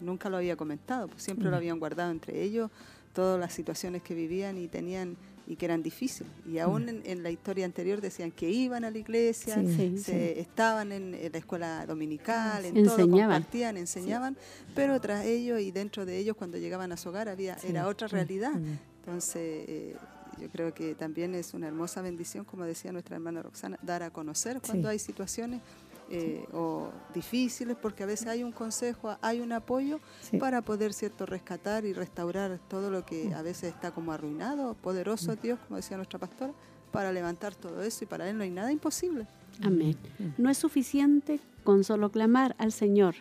Nunca 0.00 0.28
lo 0.28 0.36
había 0.36 0.56
comentado, 0.56 1.08
pues 1.08 1.22
siempre 1.22 1.50
lo 1.50 1.56
habían 1.56 1.78
guardado 1.78 2.10
entre 2.10 2.42
ellos, 2.42 2.70
todas 3.12 3.40
las 3.40 3.52
situaciones 3.52 4.02
que 4.02 4.14
vivían 4.14 4.58
y 4.58 4.68
tenían 4.68 5.16
y 5.46 5.56
que 5.56 5.64
eran 5.66 5.82
difíciles. 5.82 6.30
Y 6.50 6.58
aún 6.58 6.88
en, 6.88 7.02
en 7.04 7.22
la 7.22 7.30
historia 7.30 7.64
anterior 7.66 8.00
decían 8.00 8.30
que 8.30 8.48
iban 8.50 8.84
a 8.84 8.90
la 8.90 8.98
iglesia, 8.98 9.56
Sí, 9.56 9.74
Sí, 9.76 9.98
se, 9.98 10.40
estaban 10.40 10.90
en, 10.92 11.14
en 11.14 11.32
la 11.32 11.38
escuela 11.38 11.86
dominical, 11.86 12.64
en 12.64 12.74
todo, 12.74 12.98
Enseñaban. 12.98 13.36
compartían, 13.36 13.76
enseñaban, 13.76 14.36
pero 14.74 15.00
tras 15.00 15.24
ellos 15.26 15.60
y 15.60 15.70
dentro 15.70 16.06
de 16.06 16.16
ellos 16.18 16.36
cuando 16.36 16.56
llegaban 16.58 16.92
a 16.92 16.96
su 16.96 17.08
hogar 17.10 17.28
había, 17.28 17.56
era 17.62 17.86
otra 17.88 18.08
realidad. 18.08 18.52
Entonces, 19.00 19.64
eh, 19.68 19.96
yo 20.40 20.48
creo 20.48 20.74
que 20.74 20.94
también 20.94 21.34
es 21.34 21.54
una 21.54 21.68
hermosa 21.68 22.02
bendición, 22.02 22.44
como 22.44 22.64
decía 22.64 22.90
nuestra 22.90 23.16
hermana 23.16 23.42
Roxana, 23.42 23.78
dar 23.82 24.02
a 24.02 24.10
conocer 24.10 24.60
cuando 24.60 24.88
hay 24.88 24.98
situaciones 24.98 25.60
eh, 26.10 26.44
o 26.52 26.90
difíciles, 27.14 27.76
porque 27.80 28.02
a 28.02 28.06
veces 28.06 28.26
hay 28.28 28.42
un 28.44 28.52
consejo, 28.52 29.16
hay 29.22 29.40
un 29.40 29.52
apoyo 29.52 30.00
Sí. 30.20 30.36
para 30.38 30.62
poder 30.62 30.92
cierto 30.92 31.26
rescatar 31.26 31.84
y 31.84 31.92
restaurar 31.92 32.58
todo 32.68 32.90
lo 32.90 33.04
que 33.06 33.30
Mm. 33.30 33.34
a 33.34 33.42
veces 33.42 33.72
está 33.74 33.90
como 33.92 34.12
arruinado. 34.12 34.74
Poderoso 34.74 35.32
es 35.32 35.40
Dios, 35.42 35.58
como 35.66 35.76
decía 35.76 35.96
nuestra 35.96 36.18
pastora, 36.18 36.52
para 36.92 37.12
levantar 37.12 37.54
todo 37.54 37.82
eso 37.82 38.04
y 38.04 38.06
para 38.06 38.28
Él 38.28 38.36
no 38.36 38.44
hay 38.44 38.50
nada 38.50 38.70
imposible. 38.70 39.26
Amén. 39.62 39.96
No 40.38 40.50
es 40.50 40.58
suficiente 40.58 41.40
con 41.64 41.84
solo 41.84 42.10
clamar 42.10 42.54
al 42.58 42.72
Señor. 42.72 43.14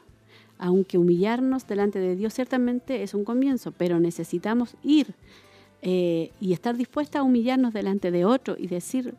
Aunque 0.59 0.97
humillarnos 0.97 1.65
delante 1.67 1.99
de 1.99 2.15
Dios 2.15 2.33
ciertamente 2.33 3.01
es 3.03 3.13
un 3.13 3.23
comienzo, 3.23 3.71
pero 3.71 3.99
necesitamos 3.99 4.75
ir 4.83 5.13
eh, 5.81 6.31
y 6.39 6.53
estar 6.53 6.77
dispuesta 6.77 7.19
a 7.19 7.23
humillarnos 7.23 7.73
delante 7.73 8.09
de 8.11 8.23
otro 8.23 8.55
y 8.57 8.67
decir, 8.67 9.15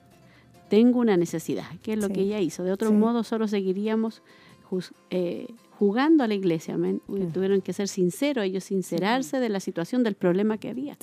tengo 0.68 1.00
una 1.00 1.16
necesidad, 1.16 1.64
que 1.82 1.92
es 1.94 1.98
lo 1.98 2.08
Sí. 2.08 2.12
que 2.14 2.20
ella 2.22 2.40
hizo. 2.40 2.64
De 2.64 2.72
otro 2.72 2.88
Sí. 2.88 2.94
modo, 2.94 3.24
solo 3.24 3.46
seguiríamos 3.48 4.22
eh, 5.10 5.46
jugando 5.78 6.24
a 6.24 6.26
la 6.26 6.34
iglesia. 6.34 6.76
Sí. 6.76 7.00
Tuvieron 7.32 7.60
que 7.60 7.72
ser 7.72 7.86
sinceros, 7.86 8.44
ellos 8.44 8.64
sincerarse 8.64 9.38
de 9.38 9.48
la 9.48 9.60
situación, 9.60 10.02
del 10.02 10.14
problema 10.16 10.58
que 10.58 10.68
había. 10.68 10.96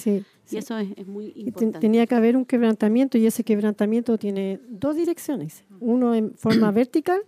Y 0.51 0.57
eso 0.57 0.77
es, 0.77 0.89
es 0.97 1.07
muy 1.07 1.31
importante. 1.37 1.79
tenía 1.79 2.05
que 2.05 2.15
haber 2.15 2.35
un 2.35 2.43
quebrantamiento 2.43 3.17
y 3.17 3.25
ese 3.25 3.45
quebrantamiento 3.45 4.17
tiene 4.17 4.59
dos 4.67 4.97
direcciones. 4.97 5.63
Uno 5.79 6.13
en 6.15 6.33
forma 6.35 6.69
vertical, 6.71 7.21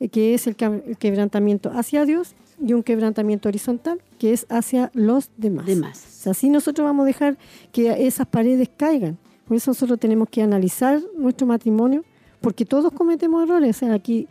eh, 0.00 0.08
que 0.08 0.34
es 0.34 0.48
el 0.48 0.56
quebrantamiento 0.56 1.70
hacia 1.72 2.04
Dios, 2.04 2.34
y 2.60 2.72
un 2.72 2.82
quebrantamiento 2.82 3.48
horizontal, 3.48 4.00
que 4.18 4.32
es 4.32 4.46
hacia 4.48 4.90
los 4.92 5.30
demás. 5.36 5.66
Demás. 5.66 6.04
O 6.04 6.22
sea, 6.22 6.32
así 6.32 6.50
nosotros 6.50 6.84
vamos 6.84 7.04
a 7.04 7.06
dejar 7.06 7.38
que 7.72 8.06
esas 8.06 8.26
paredes 8.26 8.68
caigan. 8.76 9.18
Por 9.50 9.56
eso 9.56 9.72
nosotros 9.72 9.98
tenemos 9.98 10.28
que 10.28 10.42
analizar 10.42 11.00
nuestro 11.18 11.44
matrimonio, 11.44 12.04
porque 12.40 12.64
todos 12.64 12.92
cometemos 12.92 13.42
errores. 13.42 13.82
Aquí, 13.82 14.28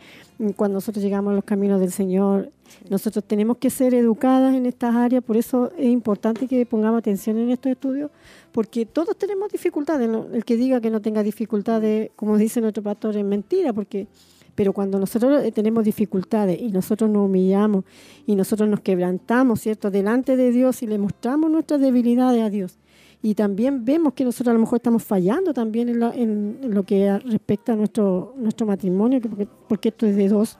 cuando 0.56 0.76
nosotros 0.76 1.04
llegamos 1.04 1.32
a 1.32 1.34
los 1.34 1.44
caminos 1.44 1.78
del 1.78 1.92
Señor, 1.92 2.50
nosotros 2.88 3.22
tenemos 3.26 3.58
que 3.58 3.68
ser 3.68 3.92
educadas 3.92 4.54
en 4.54 4.64
estas 4.64 4.94
áreas. 4.94 5.22
Por 5.22 5.36
eso 5.36 5.72
es 5.76 5.90
importante 5.90 6.48
que 6.48 6.64
pongamos 6.64 7.00
atención 7.00 7.36
en 7.36 7.50
estos 7.50 7.70
estudios, 7.70 8.10
porque 8.50 8.86
todos 8.86 9.14
tenemos 9.14 9.52
dificultades. 9.52 10.08
El 10.32 10.42
que 10.42 10.56
diga 10.56 10.80
que 10.80 10.88
no 10.88 11.02
tenga 11.02 11.22
dificultades, 11.22 12.10
como 12.16 12.38
dice 12.38 12.62
nuestro 12.62 12.82
pastor, 12.82 13.14
es 13.14 13.22
mentira, 13.22 13.74
porque 13.74 14.06
pero 14.54 14.72
cuando 14.72 14.98
nosotros 14.98 15.44
eh, 15.44 15.52
tenemos 15.52 15.84
dificultades 15.84 16.58
y 16.58 16.70
nosotros 16.70 17.10
nos 17.10 17.26
humillamos 17.26 17.84
y 18.26 18.36
nosotros 18.36 18.70
nos 18.70 18.80
quebrantamos, 18.80 19.60
¿cierto? 19.60 19.90
Delante 19.90 20.36
de 20.36 20.50
Dios 20.50 20.82
y 20.82 20.86
le 20.86 20.96
mostramos 20.96 21.50
nuestras 21.50 21.82
debilidades 21.82 22.42
a 22.42 22.48
Dios. 22.48 22.78
Y 23.22 23.34
también 23.34 23.84
vemos 23.84 24.14
que 24.14 24.24
nosotros 24.24 24.50
a 24.50 24.54
lo 24.54 24.60
mejor 24.60 24.76
estamos 24.76 25.02
fallando 25.04 25.52
también 25.52 25.88
en, 25.90 26.00
la- 26.00 26.14
en- 26.14 26.58
lo 26.62 26.84
que 26.84 27.18
respecta 27.18 27.72
a 27.74 27.76
nuestro, 27.76 28.34
nuestro 28.38 28.66
matrimonio, 28.66 29.20
que 29.20 29.28
porque, 29.28 29.48
porque 29.68 29.88
esto 29.90 30.06
es 30.06 30.16
de 30.16 30.28
dos. 30.28 30.58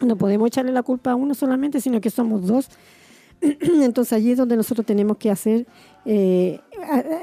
No 0.00 0.16
podemos 0.16 0.46
echarle 0.48 0.72
la 0.72 0.82
culpa 0.82 1.12
a 1.12 1.14
uno 1.16 1.34
solamente, 1.34 1.80
sino 1.80 2.00
que 2.00 2.08
somos 2.10 2.46
dos. 2.46 2.68
Entonces 3.40 4.12
allí 4.14 4.32
es 4.32 4.38
donde 4.38 4.56
nosotros 4.56 4.86
tenemos 4.86 5.16
que 5.18 5.30
hacer, 5.30 5.66
eh, 6.06 6.60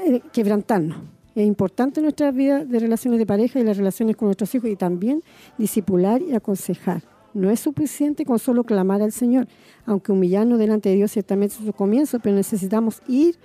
eh, 0.06 0.20
quebrantarnos. 0.32 0.98
Es 1.34 1.46
importante 1.46 2.00
en 2.00 2.04
nuestras 2.04 2.34
vidas 2.34 2.68
de 2.68 2.78
relaciones 2.78 3.18
de 3.18 3.26
pareja 3.26 3.58
y 3.60 3.64
las 3.64 3.76
relaciones 3.76 4.16
con 4.16 4.26
nuestros 4.26 4.54
hijos 4.54 4.68
y 4.70 4.76
también 4.76 5.22
disipular 5.58 6.20
y 6.22 6.34
aconsejar. 6.34 7.02
No 7.34 7.50
es 7.50 7.60
suficiente 7.60 8.24
con 8.24 8.38
solo 8.40 8.64
clamar 8.64 9.02
al 9.02 9.12
Señor, 9.12 9.46
aunque 9.86 10.10
humillarnos 10.12 10.58
delante 10.58 10.88
de 10.88 10.96
Dios 10.96 11.12
ciertamente 11.12 11.54
es 11.58 11.64
su 11.64 11.72
comienzo, 11.72 12.18
pero 12.18 12.34
necesitamos 12.34 13.00
ir, 13.06 13.36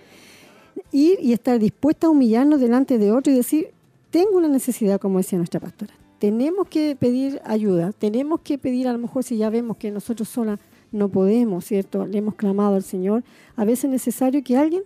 ir 0.91 1.17
y 1.21 1.33
estar 1.33 1.59
dispuesta 1.59 2.07
a 2.07 2.09
humillarnos 2.09 2.59
delante 2.59 2.97
de 2.97 3.11
otro 3.11 3.31
y 3.31 3.35
decir, 3.35 3.67
tengo 4.09 4.37
una 4.37 4.47
necesidad, 4.47 4.99
como 4.99 5.17
decía 5.17 5.37
nuestra 5.37 5.59
pastora. 5.59 5.93
Tenemos 6.19 6.67
que 6.69 6.95
pedir 6.95 7.41
ayuda, 7.45 7.91
tenemos 7.91 8.39
que 8.41 8.57
pedir 8.57 8.87
a 8.87 8.93
lo 8.93 8.99
mejor 8.99 9.23
si 9.23 9.37
ya 9.37 9.49
vemos 9.49 9.77
que 9.77 9.91
nosotros 9.91 10.29
solas 10.29 10.59
no 10.91 11.09
podemos, 11.09 11.65
¿cierto? 11.65 12.05
Le 12.05 12.19
hemos 12.19 12.35
clamado 12.35 12.75
al 12.75 12.83
Señor. 12.83 13.23
A 13.55 13.65
veces 13.65 13.85
es 13.85 13.91
necesario 13.91 14.41
que 14.43 14.55
alguien 14.55 14.83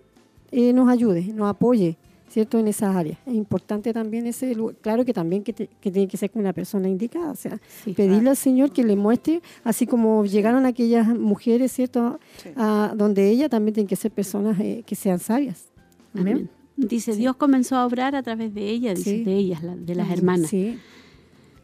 eh, 0.52 0.74
nos 0.74 0.90
ayude, 0.90 1.22
nos 1.36 1.48
apoye, 1.48 1.98
¿cierto? 2.30 2.58
En 2.58 2.68
esas 2.68 2.96
áreas. 2.96 3.20
Es 3.28 3.36
importante 3.36 3.94
también 3.94 4.26
ese 4.26 4.56
lugar. 4.56 4.76
Claro 4.82 5.06
que 5.06 5.14
también 5.14 5.44
que, 5.44 5.54
te- 5.54 5.70
que 5.80 5.92
tiene 5.92 6.08
que 6.08 6.18
ser 6.18 6.32
con 6.32 6.42
una 6.42 6.52
persona 6.54 6.90
indicada, 6.90 7.32
o 7.32 7.36
sea, 7.36 7.60
Sí. 7.84 7.94
pedirle 7.94 8.32
al 8.32 8.38
Señor 8.38 8.72
que 8.72 8.84
le 8.84 8.96
muestre, 8.96 9.42
así 9.64 9.86
como 9.86 10.26
llegaron 10.26 10.66
aquellas 10.66 11.08
mujeres, 11.08 11.72
¿cierto? 11.72 12.20
Sí. 12.42 12.50
A 12.56 12.94
donde 12.98 13.30
ella 13.30 13.48
también 13.50 13.76
tienen 13.76 13.88
que 13.88 13.96
ser 13.96 14.10
personas 14.12 14.60
eh, 14.60 14.82
que 14.86 14.96
sean 14.96 15.20
sabias. 15.20 15.66
Amén. 16.14 16.34
Amén. 16.36 16.50
Dice, 16.78 17.14
Sí. 17.14 17.20
Dios 17.20 17.36
comenzó 17.36 17.76
a 17.76 17.86
obrar 17.86 18.16
a 18.16 18.24
través 18.24 18.54
de 18.54 18.70
ella, 18.70 18.94
dice, 18.94 19.18
Sí. 19.18 19.24
de 19.24 19.36
ellas, 19.36 19.64
la- 19.64 19.76
de 19.76 19.96
las 19.96 20.10
hermanas. 20.10 20.50
Sí, 20.50 20.78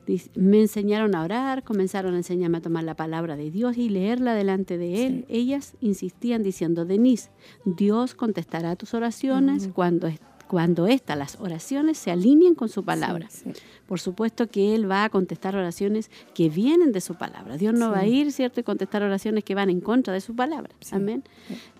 Dice, 0.08 0.30
me 0.36 0.62
enseñaron 0.62 1.16
a 1.16 1.24
orar, 1.24 1.64
comenzaron 1.64 2.14
a 2.14 2.18
enseñarme 2.18 2.60
a 2.60 2.62
tomar 2.62 2.84
la 2.84 2.96
palabra 2.96 3.36
de 3.36 3.50
Dios 3.50 3.76
y 3.76 3.90
leerla 3.90 4.36
delante 4.36 4.78
de 4.78 5.08
Él. 5.08 5.26
Ellas 5.30 5.74
insistían 5.82 6.44
diciendo, 6.44 6.86
Denise, 6.86 7.32
Dios 7.66 8.14
contestará 8.14 8.76
tus 8.76 8.94
oraciones 8.94 9.68
cuando, 9.74 10.08
cuando 10.48 10.86
estas, 10.86 11.18
las 11.18 11.40
oraciones, 11.42 11.98
se 11.98 12.12
alineen 12.12 12.54
con 12.54 12.70
su 12.70 12.84
palabra. 12.86 13.28
sí, 13.32 13.46
sí. 13.52 13.62
Por 13.88 14.00
supuesto 14.00 14.46
que 14.48 14.76
Él 14.76 14.88
va 14.88 15.06
a 15.06 15.10
contestar 15.10 15.56
oraciones 15.56 16.12
que 16.36 16.50
vienen 16.50 16.92
de 16.92 17.02
su 17.02 17.16
palabra. 17.16 17.58
Dios 17.58 17.74
no 17.74 17.88
Sí. 17.88 17.92
va 17.96 18.00
a 18.02 18.06
ir, 18.06 18.32
¿cierto?, 18.32 18.60
y 18.60 18.64
contestar 18.64 19.02
oraciones 19.02 19.44
que 19.44 19.56
van 19.56 19.72
en 19.72 19.82
contra 19.82 20.14
de 20.14 20.22
su 20.22 20.36
palabra. 20.36 20.70
Amén. 20.92 21.24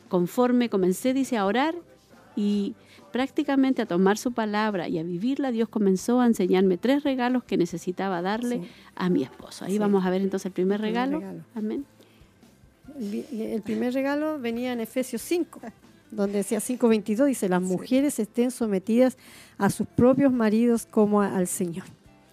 Conforme 0.10 0.70
comencé, 0.70 1.14
dice, 1.14 1.38
a 1.38 1.46
orar 1.46 1.76
y 2.36 2.76
prácticamente 3.12 3.82
a 3.82 3.86
tomar 3.86 4.18
su 4.18 4.32
palabra 4.34 4.88
y 4.90 5.00
a 5.00 5.04
vivirla, 5.04 5.52
Dios 5.52 5.70
comenzó 5.70 6.20
a 6.22 6.26
enseñarme 6.26 6.78
tres 6.78 7.04
regalos 7.04 7.44
que 7.44 7.58
necesitaba 7.58 8.22
darle 8.22 8.58
Sí. 8.62 8.68
a 8.96 9.10
mi 9.10 9.24
esposo. 9.24 9.66
Ahí 9.66 9.74
Sí. 9.74 9.80
vamos 9.80 10.06
a 10.06 10.10
ver 10.10 10.22
entonces 10.22 10.48
el 10.48 10.52
primer 10.52 10.76
El 10.84 10.92
primer 10.92 11.10
regalo. 11.10 11.20
regalo. 11.20 11.44
Amén. 11.56 11.86
El 13.00 13.62
primer 13.62 13.94
regalo 13.94 14.40
venía 14.40 14.72
en 14.74 14.80
Efesios 14.80 15.22
5. 15.22 15.60
donde 16.12 16.38
decía 16.38 16.60
5.22, 16.62 17.26
dice, 17.28 17.50
las 17.50 17.62
mujeres 17.62 18.20
estén 18.20 18.50
sometidas 18.52 19.18
a 19.58 19.70
sus 19.70 19.86
propios 19.86 20.32
maridos 20.32 20.86
como 20.90 21.22
al 21.22 21.46
Señor. 21.48 21.84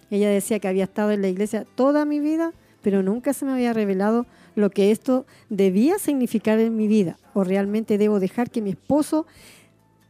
Ella 0.09 0.29
decía 0.29 0.59
que 0.59 0.69
había 0.69 0.85
estado 0.85 1.11
en 1.11 1.21
la 1.21 1.27
iglesia 1.27 1.65
toda 1.75 2.05
mi 2.05 2.21
vida, 2.21 2.53
pero 2.81 3.03
nunca 3.03 3.33
se 3.33 3.43
me 3.45 3.51
había 3.51 3.73
revelado 3.73 4.25
lo 4.55 4.69
que 4.69 4.91
esto 4.91 5.25
debía 5.49 5.97
significar 5.99 6.59
en 6.59 6.77
mi 6.77 6.87
vida, 6.87 7.17
o 7.33 7.43
realmente 7.43 7.97
debo 7.97 8.21
dejar 8.21 8.51
que 8.51 8.61
mi 8.61 8.69
esposo 8.69 9.25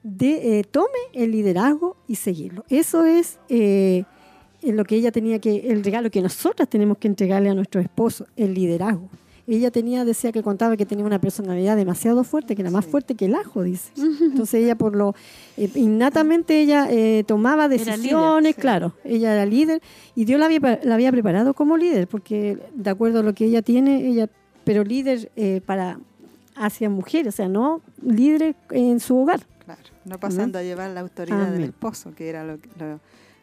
de- 0.04 0.60
eh, 0.60 0.64
tome 0.70 0.88
el 1.14 1.32
liderazgo 1.32 1.96
y 2.08 2.16
seguirlo. 2.16 2.64
Eso 2.70 3.06
es 3.06 3.40
eh, 3.50 4.04
lo 4.62 4.84
que 4.86 4.96
ella 4.96 5.12
tenía 5.12 5.40
que, 5.40 5.72
el 5.72 5.84
regalo 5.84 6.10
que 6.12 6.22
nosotras 6.22 6.70
tenemos 6.70 6.98
que 6.98 7.08
entregarle 7.08 7.50
a 7.50 7.54
nuestro 7.54 7.82
esposo, 7.82 8.26
el 8.36 8.54
liderazgo. 8.54 9.10
Ella 9.46 9.72
tenía, 9.72 10.06
decía 10.06 10.32
que 10.32 10.42
contaba 10.42 10.78
que 10.78 10.86
tenía 10.86 11.04
una 11.04 11.20
personalidad 11.20 11.76
demasiado 11.76 12.24
fuerte, 12.24 12.56
que 12.56 12.62
era 12.62 12.72
más 12.72 12.86
Sí. 12.86 12.92
fuerte 12.92 13.16
que 13.16 13.26
el 13.26 13.36
ajo, 13.36 13.62
dice. 13.64 13.92
Entonces 14.22 14.64
ella 14.64 14.76
por 14.76 14.96
lo, 14.96 15.16
eh, 15.58 15.70
innatamente 15.76 16.62
ella 16.62 16.88
eh, 16.90 17.26
tomaba 17.28 17.68
líder, 17.68 17.86
decisiones, 17.86 18.56
sí. 18.56 18.62
claro, 18.62 18.94
ella 19.04 19.34
era 19.34 19.46
líder 19.46 19.82
y 20.16 20.24
Dios 20.24 20.40
la 20.40 20.46
había, 20.46 20.80
la 20.84 20.94
había 20.96 21.12
preparado 21.12 21.54
como 21.54 21.76
líder, 21.76 22.08
porque 22.08 22.58
de 22.74 22.90
acuerdo 22.90 23.20
a 23.20 23.24
lo 23.24 23.34
que 23.34 23.44
ella 23.46 23.62
tiene, 23.62 24.08
ella, 24.08 24.30
pero 24.64 24.86
líder 24.86 25.30
eh, 25.36 25.60
para 25.66 26.00
hacia 26.56 26.90
mujeres, 26.90 27.34
o 27.34 27.36
sea, 27.36 27.50
no 27.50 27.82
líder 28.02 28.56
en 28.72 29.02
su 29.02 29.18
hogar. 29.18 29.42
No 30.06 30.20
pasando 30.20 30.60
a 30.60 30.64
llevar 30.64 30.90
la 30.92 31.02
autoridad 31.02 31.52
del 31.52 31.64
esposo, 31.66 32.14
que 32.16 32.30
era 32.30 32.44
lo, 32.44 32.58
lo, 32.78 33.00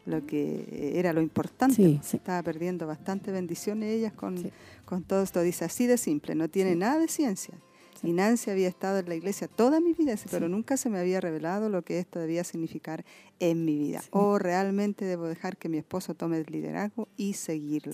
lo 0.07 0.27
que 0.27 0.93
era 0.99 1.13
lo 1.13 1.21
importante. 1.21 1.75
Sí, 1.77 1.95
pues. 1.99 2.07
sí. 2.07 2.17
Estaba 2.19 2.43
perdiendo 2.43 2.87
bastante 2.87 3.33
bendiciones 3.33 3.91
ellas 3.95 4.13
con, 4.13 4.39
Sí. 4.39 4.51
con 4.85 5.03
todo 5.03 5.23
esto. 5.23 5.41
Dice 5.41 5.65
así 5.65 5.87
de 5.87 5.97
simple, 5.99 6.35
no 6.35 6.49
tiene 6.49 6.75
nada 6.77 6.99
de 6.99 7.09
ciencia. 7.09 7.55
Y 8.03 8.13
Nancy 8.15 8.51
había 8.51 8.67
estado 8.69 8.99
en 8.99 9.09
la 9.11 9.15
iglesia 9.15 9.47
toda 9.47 9.79
mi 9.79 9.93
vida, 9.93 10.15
pero 10.31 10.49
nunca 10.49 10.79
se 10.79 10.89
me 10.89 10.99
había 10.99 11.21
revelado 11.21 11.69
lo 11.69 11.83
que 11.83 11.99
esto 11.99 12.19
debía 12.19 12.45
significar 12.45 13.05
en 13.41 13.67
mi 13.67 13.77
vida. 13.79 14.03
O 14.11 14.39
realmente 14.39 15.05
debo 15.05 15.27
dejar 15.29 15.59
que 15.59 15.69
mi 15.69 15.77
esposo 15.77 16.15
tome 16.15 16.39
el 16.39 16.47
liderazgo 16.49 17.09
y 17.19 17.35
seguirlo. 17.35 17.93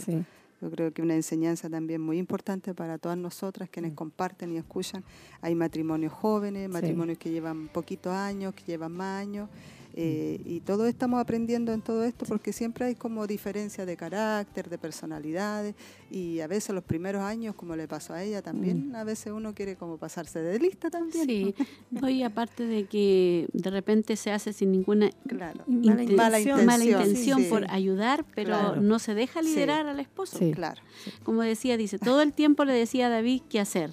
Yo 0.61 0.71
creo 0.71 0.93
que 0.93 1.03
una 1.03 1.15
enseñanza 1.15 1.69
también 1.69 2.01
muy 2.01 2.19
importante 2.19 2.75
para 2.75 2.97
todas 2.97 3.19
nosotras 3.19 3.69
quienes 3.69 3.93
comparten 3.93 4.53
y 4.53 4.57
escuchan. 4.57 5.05
Hay 5.43 5.55
matrimonios 5.55 6.13
jóvenes, 6.13 6.71
matrimonios 6.71 7.19
que 7.19 7.31
llevan 7.31 7.69
poquitos 7.69 8.13
años, 8.13 8.55
que 8.55 8.65
llevan 8.65 8.93
más 8.93 9.21
años. 9.21 9.51
Eh, 9.99 10.41
y 10.45 10.61
todos 10.61 10.87
estamos 10.89 11.19
aprendiendo 11.21 11.73
en 11.73 11.81
todo 11.81 12.05
esto 12.05 12.27
porque 12.27 12.53
siempre 12.53 12.85
hay 12.85 12.95
como 12.95 13.27
diferencia 13.27 13.87
de 13.87 13.97
carácter, 13.97 14.69
de 14.69 14.77
personalidades 14.77 15.75
y 16.11 16.41
a 16.41 16.47
veces 16.47 16.75
los 16.75 16.85
primeros 16.85 17.23
años, 17.23 17.55
como 17.55 17.75
le 17.77 17.89
pasó 17.89 18.13
a 18.13 18.23
ella 18.23 18.43
también, 18.43 18.95
a 18.95 19.05
veces 19.05 19.33
uno 19.33 19.55
quiere 19.55 19.77
como 19.77 19.97
pasarse 19.97 20.41
de 20.41 20.59
lista 20.59 20.91
también. 20.91 21.27
Sí, 21.27 21.55
no, 21.91 22.11
y 22.11 22.23
aparte 22.23 22.65
de 22.67 22.85
que 22.85 23.49
de 23.55 23.71
repente 23.71 24.17
se 24.17 24.31
hace 24.33 24.53
sin 24.53 24.71
ninguna 24.73 25.11
Claro. 25.27 25.65
Mala 25.67 26.03
inten- 26.03 26.15
Mala 26.17 26.39
intención. 26.41 26.67
mala 26.67 26.85
intención, 26.85 27.09
intención 27.09 27.43
sí. 27.43 27.49
por 27.49 27.71
ayudar, 27.71 28.25
pero 28.35 28.49
Claro. 28.51 28.81
no 28.83 28.99
se 28.99 29.15
deja 29.15 29.43
Sí. 29.43 29.49
liderar 29.49 29.87
al 29.87 29.99
esposo. 30.01 30.39
Sí. 30.39 30.53
Claro. 30.53 30.83
Como 31.23 31.41
decía, 31.43 31.77
dice, 31.79 31.99
todo 31.99 32.21
el 32.21 32.35
tiempo 32.35 32.65
le 32.67 32.75
decía 32.75 33.07
a 33.07 33.11
David 33.11 33.43
qué 33.49 33.61
hacer. 33.61 33.93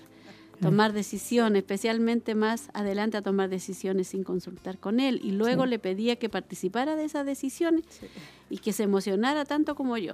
Tomar 0.64 0.94
decisiones, 0.94 1.60
especialmente 1.62 2.36
más 2.36 2.70
adelante 2.74 3.18
a 3.18 3.22
tomar 3.22 3.50
decisiones 3.50 4.08
sin 4.08 4.24
consultar 4.24 4.78
con 4.80 5.00
él. 5.00 5.20
Y 5.24 5.32
luego 5.32 5.64
Sí. 5.64 5.70
le 5.70 5.80
pedía 5.80 6.16
que 6.18 6.30
participara 6.30 6.96
de 6.96 7.06
esas 7.06 7.26
decisiones 7.26 7.86
Sí. 7.90 8.08
y 8.50 8.58
que 8.60 8.74
se 8.74 8.84
emocionara 8.84 9.46
tanto 9.46 9.76
como 9.76 9.98
yo. 9.98 10.14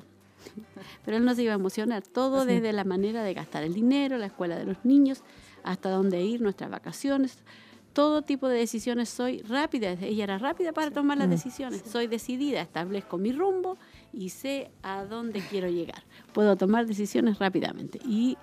Pero 1.05 1.17
él 1.17 1.26
no 1.26 1.35
se 1.35 1.43
iba 1.43 1.51
a 1.51 1.55
emocionar, 1.55 2.01
todo 2.03 2.45
desde 2.45 2.71
la 2.73 2.84
manera 2.85 3.23
de 3.23 3.34
gastar 3.34 3.63
el 3.63 3.73
dinero, 3.73 4.17
la 4.17 4.27
escuela 4.27 4.57
de 4.57 4.65
los 4.65 4.77
niños, 4.85 5.21
hasta 5.63 5.89
dónde 5.89 6.21
ir, 6.23 6.41
nuestras 6.41 6.69
vacaciones, 6.71 7.43
todo 7.91 8.21
tipo 8.21 8.47
de 8.47 8.57
decisiones 8.59 9.09
soy 9.09 9.41
rápida. 9.41 9.91
Ella 9.91 10.23
era 10.23 10.38
rápida 10.38 10.71
para 10.71 10.91
tomar 10.91 11.17
las 11.17 11.30
decisiones. 11.30 11.84
Soy 11.85 12.07
decidida, 12.07 12.61
establezco 12.61 13.17
mi 13.17 13.31
rumbo 13.34 13.77
y 14.13 14.30
sé 14.30 14.71
a 14.84 15.03
dónde 15.03 15.41
quiero 15.41 15.67
llegar. 15.69 16.03
Puedo 16.34 16.55
tomar 16.55 16.85
decisiones 16.85 17.39
rápidamente. 17.39 17.99
Y 18.05 18.38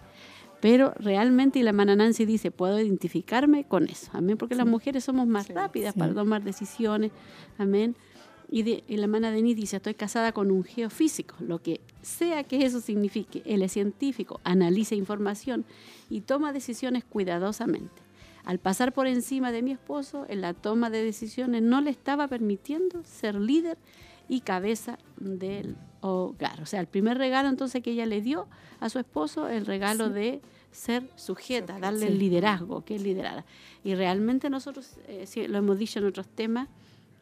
pero 0.61 0.93
realmente, 0.99 1.59
y 1.59 1.63
la 1.63 1.71
hermana 1.71 1.97
Nancy 1.97 2.25
dice, 2.25 2.51
puedo 2.51 2.79
identificarme 2.81 3.65
con 3.65 3.89
eso. 3.89 4.11
Amén, 4.15 4.37
porque 4.37 4.55
las 4.55 4.67
mujeres 4.67 5.05
somos 5.05 5.27
más 5.27 5.47
Sí. 5.47 5.53
rápidas 5.53 5.95
Sí. 5.95 5.99
para 6.01 6.15
tomar 6.15 6.43
decisiones. 6.43 7.13
Amén. 7.59 7.97
Y, 8.49 8.63
de- 8.63 8.85
y 8.87 8.97
la 8.97 9.05
hermana 9.05 9.31
Denise 9.33 9.61
dice, 9.61 9.77
estoy 9.77 9.95
casada 9.95 10.31
con 10.33 10.51
un 10.53 10.63
geofísico, 10.63 11.35
lo 11.41 11.61
que 11.61 11.81
sea 12.03 12.45
que 12.45 12.65
eso 12.65 12.81
signifique. 12.81 13.43
Él 13.45 13.63
es 13.63 13.73
científico, 13.73 14.41
analiza 14.45 14.95
información 14.95 15.65
y 16.09 16.21
toma 16.21 16.53
decisiones 16.53 17.05
cuidadosamente. 17.05 18.03
Al 18.45 18.61
pasar 18.61 18.93
por 18.93 19.09
encima 19.09 19.51
de 19.51 19.63
mi 19.63 19.73
esposo 19.73 20.25
en 20.29 20.41
la 20.41 20.55
toma 20.55 20.89
de 20.91 21.03
decisiones, 21.03 21.63
no 21.63 21.81
le 21.81 21.91
estaba 21.91 22.29
permitiendo 22.29 23.03
ser 23.03 23.35
líder 23.35 23.77
y 24.29 24.41
cabeza 24.43 24.99
del 25.19 25.75
hogar. 26.01 26.61
O 26.63 26.67
sea, 26.67 26.81
el 26.81 26.87
primer 26.87 27.19
regalo 27.19 27.49
entonces 27.49 27.83
que 27.83 27.91
ella 27.93 28.07
le 28.07 28.21
dio 28.21 28.47
a 28.81 28.89
su 28.89 28.99
esposo, 28.99 29.49
el 29.49 29.67
regalo 29.67 30.11
de 30.11 30.41
ser 30.71 31.09
sujeta, 31.17 31.79
darle 31.79 32.07
el 32.09 32.19
liderazgo, 32.19 32.85
que 32.85 32.97
él 32.97 33.03
liderara. 33.05 33.45
Y 33.83 33.95
realmente 33.95 34.51
nosotros, 34.51 34.97
eh, 35.09 35.25
sí, 35.27 35.47
lo 35.49 35.59
hemos 35.59 35.79
dicho 35.79 35.99
en 35.99 36.07
otros 36.07 36.27
temas, 36.29 36.69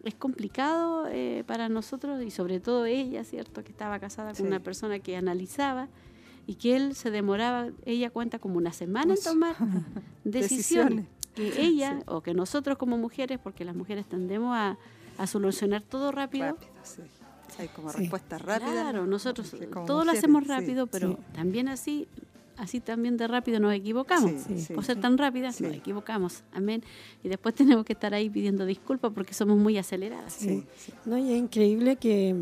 es 0.03 0.15
complicado 0.15 1.07
eh, 1.09 1.45
para 1.47 1.69
nosotros 1.69 2.23
y 2.23 2.31
sobre 2.31 2.61
todo 2.61 2.85
ella, 2.85 3.25
¿cierto? 3.25 3.63
Que 3.65 3.71
estaba 3.71 3.99
casada 4.01 4.29
con 4.31 4.37
Sí. 4.37 4.43
una 4.43 4.61
persona 4.61 4.99
que 4.99 5.17
analizaba 5.17 5.89
y 6.47 6.57
que 6.57 6.77
él 6.77 6.95
se 6.95 7.11
demoraba, 7.11 7.69
ella 7.87 8.11
cuenta 8.11 8.39
como 8.39 8.57
una 8.59 8.73
semana 8.73 9.15
en 9.15 9.23
tomar 9.23 9.55
decisiones. 10.25 11.07
Decisiones. 11.07 11.07
Que 11.35 11.63
ella 11.63 12.01
o 12.07 12.21
que 12.21 12.35
nosotros 12.35 12.77
como 12.79 12.97
mujeres, 12.99 13.39
porque 13.43 13.65
las 13.65 13.75
mujeres 13.75 14.07
tendemos 14.07 14.55
a, 14.55 14.77
a 15.19 15.27
solucionar 15.27 15.83
todo 15.83 16.13
rápido. 16.13 16.47
Rápido, 16.53 16.71
Hay 17.59 17.69
como 17.69 17.91
Sí. 17.93 17.99
respuestas 17.99 18.43
rápidas. 18.43 18.73
Claro, 18.73 19.07
nosotros 19.07 19.55
como 19.73 19.87
todo 19.87 20.05
lo 20.05 20.13
hacemos 20.13 20.43
sí. 20.45 20.49
rápido, 20.49 20.87
pero 20.87 21.11
sí. 21.13 21.17
también 21.35 21.69
así, 21.69 22.09
así 22.57 22.81
también 22.81 23.17
de 23.17 23.27
rápido 23.29 23.61
nos 23.61 23.73
equivocamos. 23.75 24.33
Sí, 24.47 24.61
sí. 24.61 24.73
Por 24.75 24.85
ser 24.85 25.01
tan 25.01 25.19
rápidas 25.19 25.57
Sí. 25.57 25.65
nos 25.65 25.73
equivocamos. 25.75 26.43
Amén. 26.53 26.83
Y 27.23 27.29
después 27.29 27.55
tenemos 27.79 27.85
que 27.85 27.93
estar 27.93 28.13
ahí 28.15 28.29
pidiendo 28.31 28.67
disculpas 28.67 29.13
porque 29.15 29.35
somos 29.35 29.57
muy 29.57 29.79
aceleradas. 29.79 30.33
Sí, 30.33 30.65
sí. 30.77 30.93
No, 31.05 31.17
y 31.19 31.33
es 31.33 31.39
increíble 31.39 31.97
que, 31.97 32.35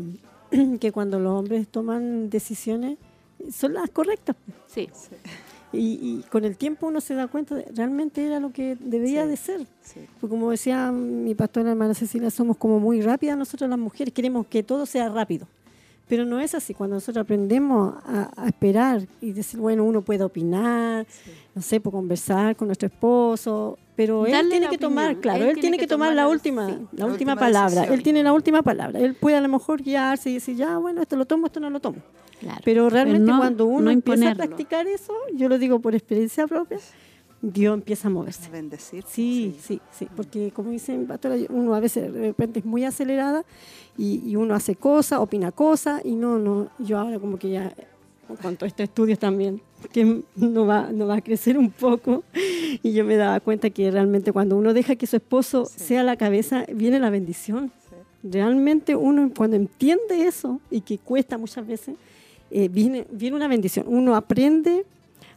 que 0.79 0.91
cuando 0.91 1.19
los 1.19 1.31
hombres 1.39 1.67
toman 1.67 2.29
decisiones 2.29 2.97
son 3.51 3.73
las 3.73 3.89
correctas. 3.89 4.35
Sí. 4.67 4.89
Y, 5.73 5.99
y 6.01 6.23
con 6.29 6.45
el 6.45 6.55
tiempo 6.55 6.87
uno 6.87 7.01
se 7.01 7.15
da 7.15 7.27
cuenta 7.27 7.55
de 7.55 7.65
realmente 7.75 8.25
era 8.25 8.39
lo 8.39 8.51
que 8.51 8.77
debería 8.79 9.23
Sí. 9.23 9.29
de 9.29 9.37
ser. 9.37 9.67
sí. 9.81 9.99
Porque 10.21 10.29
como 10.31 10.51
decía 10.51 10.91
mi 10.91 11.33
pastora 11.35 11.71
hermana 11.71 11.93
Cecilia, 11.93 12.29
somos 12.29 12.57
como 12.57 12.79
muy 12.79 13.01
rápidas 13.01 13.37
nosotros 13.37 13.69
las 13.69 13.79
mujeres, 13.79 14.13
queremos 14.13 14.45
que 14.47 14.61
todo 14.63 14.85
sea 14.85 15.09
rápido. 15.09 15.47
Pero 16.07 16.25
no 16.25 16.39
es 16.41 16.53
así, 16.53 16.73
cuando 16.73 16.95
nosotros 16.97 17.23
aprendemos 17.23 17.95
a, 18.05 18.29
a 18.35 18.47
esperar 18.47 19.07
y 19.21 19.31
decir, 19.31 19.59
bueno, 19.59 19.85
uno 19.85 20.01
puede 20.01 20.23
opinar, 20.23 21.07
no 21.55 21.61
sé, 21.61 21.79
puede 21.79 21.93
conversar 21.95 22.55
con 22.57 22.67
nuestro 22.67 22.87
esposo, 22.87 23.79
pero 23.95 24.25
él 24.27 24.49
tiene 24.49 24.67
que 24.67 24.77
tomar, 24.77 25.15
claro, 25.21 25.45
él, 25.45 25.57
tiene 25.59 25.77
que 25.77 25.87
tomar 25.87 26.13
la 26.13 26.27
última, 26.27 26.63
la, 26.63 26.67
la 26.67 26.75
última, 26.75 27.05
última 27.07 27.35
palabra, 27.37 27.69
decisión. 27.69 27.93
él 27.93 28.03
tiene 28.03 28.21
la 28.21 28.33
última 28.33 28.61
palabra, 28.61 28.99
él 28.99 29.15
puede 29.15 29.37
a 29.37 29.41
lo 29.41 29.47
mejor 29.47 29.81
guiarse 29.81 30.29
y 30.29 30.33
decir, 30.35 30.57
ya, 30.57 30.77
bueno, 30.77 31.01
esto 31.01 31.15
lo 31.15 31.25
tomo, 31.25 31.47
esto 31.47 31.59
no 31.61 31.69
lo 31.69 31.79
tomo. 31.79 31.97
Claro. 32.43 32.61
Pero 32.63 32.89
realmente 32.89 33.31
no- 33.31 33.37
cuando 33.39 33.65
uno 33.65 33.85
no 33.85 33.91
empieza 33.91 34.31
a 34.31 34.35
practicar 34.35 34.85
eso, 34.87 35.13
yo 35.35 35.49
lo 35.49 35.57
digo 35.57 35.79
por 35.79 35.95
experiencia 35.95 36.45
propia, 36.47 36.77
Dios 37.41 37.73
empieza 37.73 38.07
a 38.07 38.11
moverse. 38.11 38.49
Bendecir. 38.49 39.03
Sí, 39.07 39.57
sí, 39.61 39.81
sí, 39.91 40.07
porque 40.15 40.51
como 40.51 40.69
dice 40.71 40.97
mi 40.97 41.05
pastora, 41.05 41.35
uno 41.49 41.73
a 41.75 41.79
veces 41.79 42.11
de 42.13 42.19
repente 42.27 42.59
es 42.59 42.65
muy 42.65 42.83
acelerada 42.85 43.43
y, 43.97 44.21
y 44.29 44.35
uno 44.35 44.55
hace 44.55 44.75
cosas, 44.75 45.19
opina 45.19 45.51
cosas 45.51 46.01
y 46.05 46.15
no, 46.15 46.37
no, 46.39 46.69
yo 46.79 46.97
ahora 46.99 47.19
como 47.19 47.37
que 47.37 47.49
ya, 47.49 47.73
con 48.41 48.57
a 48.61 48.65
estos 48.65 48.83
estudios 48.85 49.19
también, 49.19 49.61
que 49.91 50.23
no 50.37 50.65
va, 50.65 50.89
no 50.93 51.05
va 51.07 51.15
a 51.15 51.21
crecer 51.21 51.57
un 51.57 51.69
poco 51.69 52.23
y 52.81 52.93
yo 52.93 53.03
me 53.03 53.17
daba 53.17 53.39
cuenta 53.41 53.69
que 53.69 53.91
realmente 53.91 54.31
cuando 54.31 54.55
uno 54.57 54.73
deja 54.73 54.95
que 54.95 55.05
su 55.07 55.17
esposo 55.17 55.65
Sí. 55.65 55.79
sea 55.85 56.03
la 56.03 56.15
cabeza, 56.15 56.65
viene 56.73 56.99
la 56.99 57.09
bendición. 57.09 57.71
Sí. 57.89 57.95
Realmente 58.31 58.95
uno 58.95 59.29
cuando 59.35 59.57
entiende 59.57 60.25
eso 60.25 60.61
y 60.71 60.79
que 60.79 60.97
cuesta 60.97 61.37
muchas 61.37 61.67
veces, 61.67 61.95
eh, 62.53 62.69
viene, 62.69 63.05
viene 63.11 63.35
una 63.35 63.47
bendición. 63.47 63.85
Uno 63.87 64.15
aprende 64.15 64.85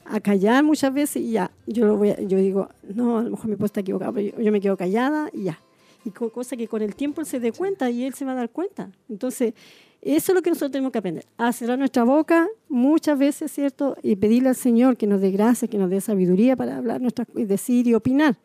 a 0.05 0.21
callar 0.21 0.63
muchas 0.63 0.93
veces 0.95 1.23
y 1.23 1.33
ya, 1.33 1.51
yo, 1.67 1.87
lo 1.87 1.97
voy 1.97 2.11
a- 2.11 2.21
yo 2.21 2.39
digo, 2.39 2.69
no, 2.95 3.19
a 3.19 3.23
lo 3.23 3.31
mejor 3.31 3.47
mi 3.47 3.53
esposo 3.53 3.67
está 3.67 3.81
equivocado, 3.81 4.13
pero 4.13 4.37
yo, 4.37 4.43
yo 4.43 4.53
me 4.53 4.61
quedo 4.61 4.77
callada 4.77 5.29
y 5.33 5.45
ya. 5.45 5.59
Y 6.05 6.11
co- 6.11 6.31
cosa 6.31 6.57
que 6.57 6.69
con 6.69 6.83
el 6.83 6.95
tiempo 6.95 7.21
él 7.21 7.27
se 7.27 7.41
dé 7.41 7.51
cuenta 7.53 7.91
y 7.91 8.05
él 8.05 8.15
se 8.15 8.25
va 8.25 8.33
a 8.33 8.37
dar 8.37 8.51
cuenta. 8.51 8.91
Entonces, 9.09 9.55
eso 10.03 10.31
es 10.31 10.37
lo 10.37 10.43
que 10.43 10.51
nosotros 10.51 10.71
tenemos 10.71 10.93
que 10.93 10.99
aprender, 10.99 11.25
a 11.37 11.53
cerrar 11.53 11.77
nuestra 11.79 12.05
boca 12.05 12.47
muchas 12.69 13.19
veces, 13.19 13.51
¿cierto? 13.51 13.97
Y 14.03 14.15
pedirle 14.15 14.51
al 14.51 14.55
Señor 14.55 14.97
que 14.97 15.09
nos 15.09 15.21
dé 15.21 15.33
gracia, 15.33 15.67
que 15.67 15.79
nos 15.79 15.91
dé 15.91 16.01
sabiduría 16.01 16.55
para 16.55 16.77
hablar, 16.77 17.01
nuestras, 17.01 17.27
decir 17.35 17.89
y 17.89 17.95
opinar. 17.95 18.37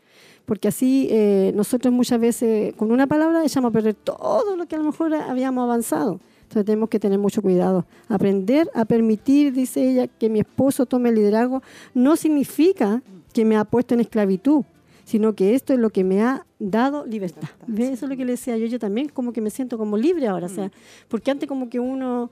Porque 0.46 0.70
así 0.70 1.08
eh, 1.12 1.52
nosotros 1.56 1.94
muchas 1.94 2.20
veces 2.20 2.74
con 2.74 2.92
una 2.92 3.06
palabra 3.06 3.46
echamos 3.46 3.70
a 3.70 3.74
perder 3.74 3.94
todo 3.94 4.56
lo 4.56 4.66
que 4.66 4.74
a 4.76 4.80
lo 4.80 4.86
mejor 4.86 5.14
habíamos 5.14 5.64
avanzado. 5.64 6.20
Entonces 6.52 6.66
tenemos 6.66 6.90
que 6.90 7.00
tener 7.00 7.18
mucho 7.18 7.42
cuidado. 7.42 7.86
Aprender 8.10 8.70
a 8.76 8.84
permitir, 8.84 9.54
dice 9.54 9.90
ella, 9.90 10.08
que 10.08 10.30
mi 10.30 10.42
esposo 10.42 10.86
tome 10.86 11.08
el 11.08 11.16
liderazgo 11.16 11.64
no 11.94 12.18
significa 12.18 13.02
que 13.32 13.46
me 13.46 13.56
ha 13.56 13.64
puesto 13.64 13.94
en 13.94 14.02
esclavitud, 14.02 14.64
sino 15.06 15.34
que 15.34 15.56
esto 15.56 15.72
es 15.72 15.80
lo 15.80 15.92
que 15.92 16.04
me 16.04 16.22
ha 16.22 16.46
dado 16.60 17.06
libertad. 17.06 17.44
Libertad, 17.44 17.68
¿Ve? 17.68 17.88
sí. 17.88 17.94
Eso 17.94 18.06
es 18.06 18.10
lo 18.12 18.18
que 18.18 18.26
le 18.26 18.32
decía 18.34 18.58
yo, 18.58 18.66
yo 18.66 18.80
también 18.80 19.08
como 19.08 19.32
que 19.32 19.40
me 19.40 19.50
siento 19.50 19.78
como 19.78 19.96
libre 19.96 20.28
ahora, 20.28 20.48
o 20.48 20.50
sea, 20.50 20.66
Mm. 20.68 20.72
porque 21.08 21.32
antes 21.32 21.48
como 21.48 21.70
que 21.70 21.80
uno, 21.80 22.30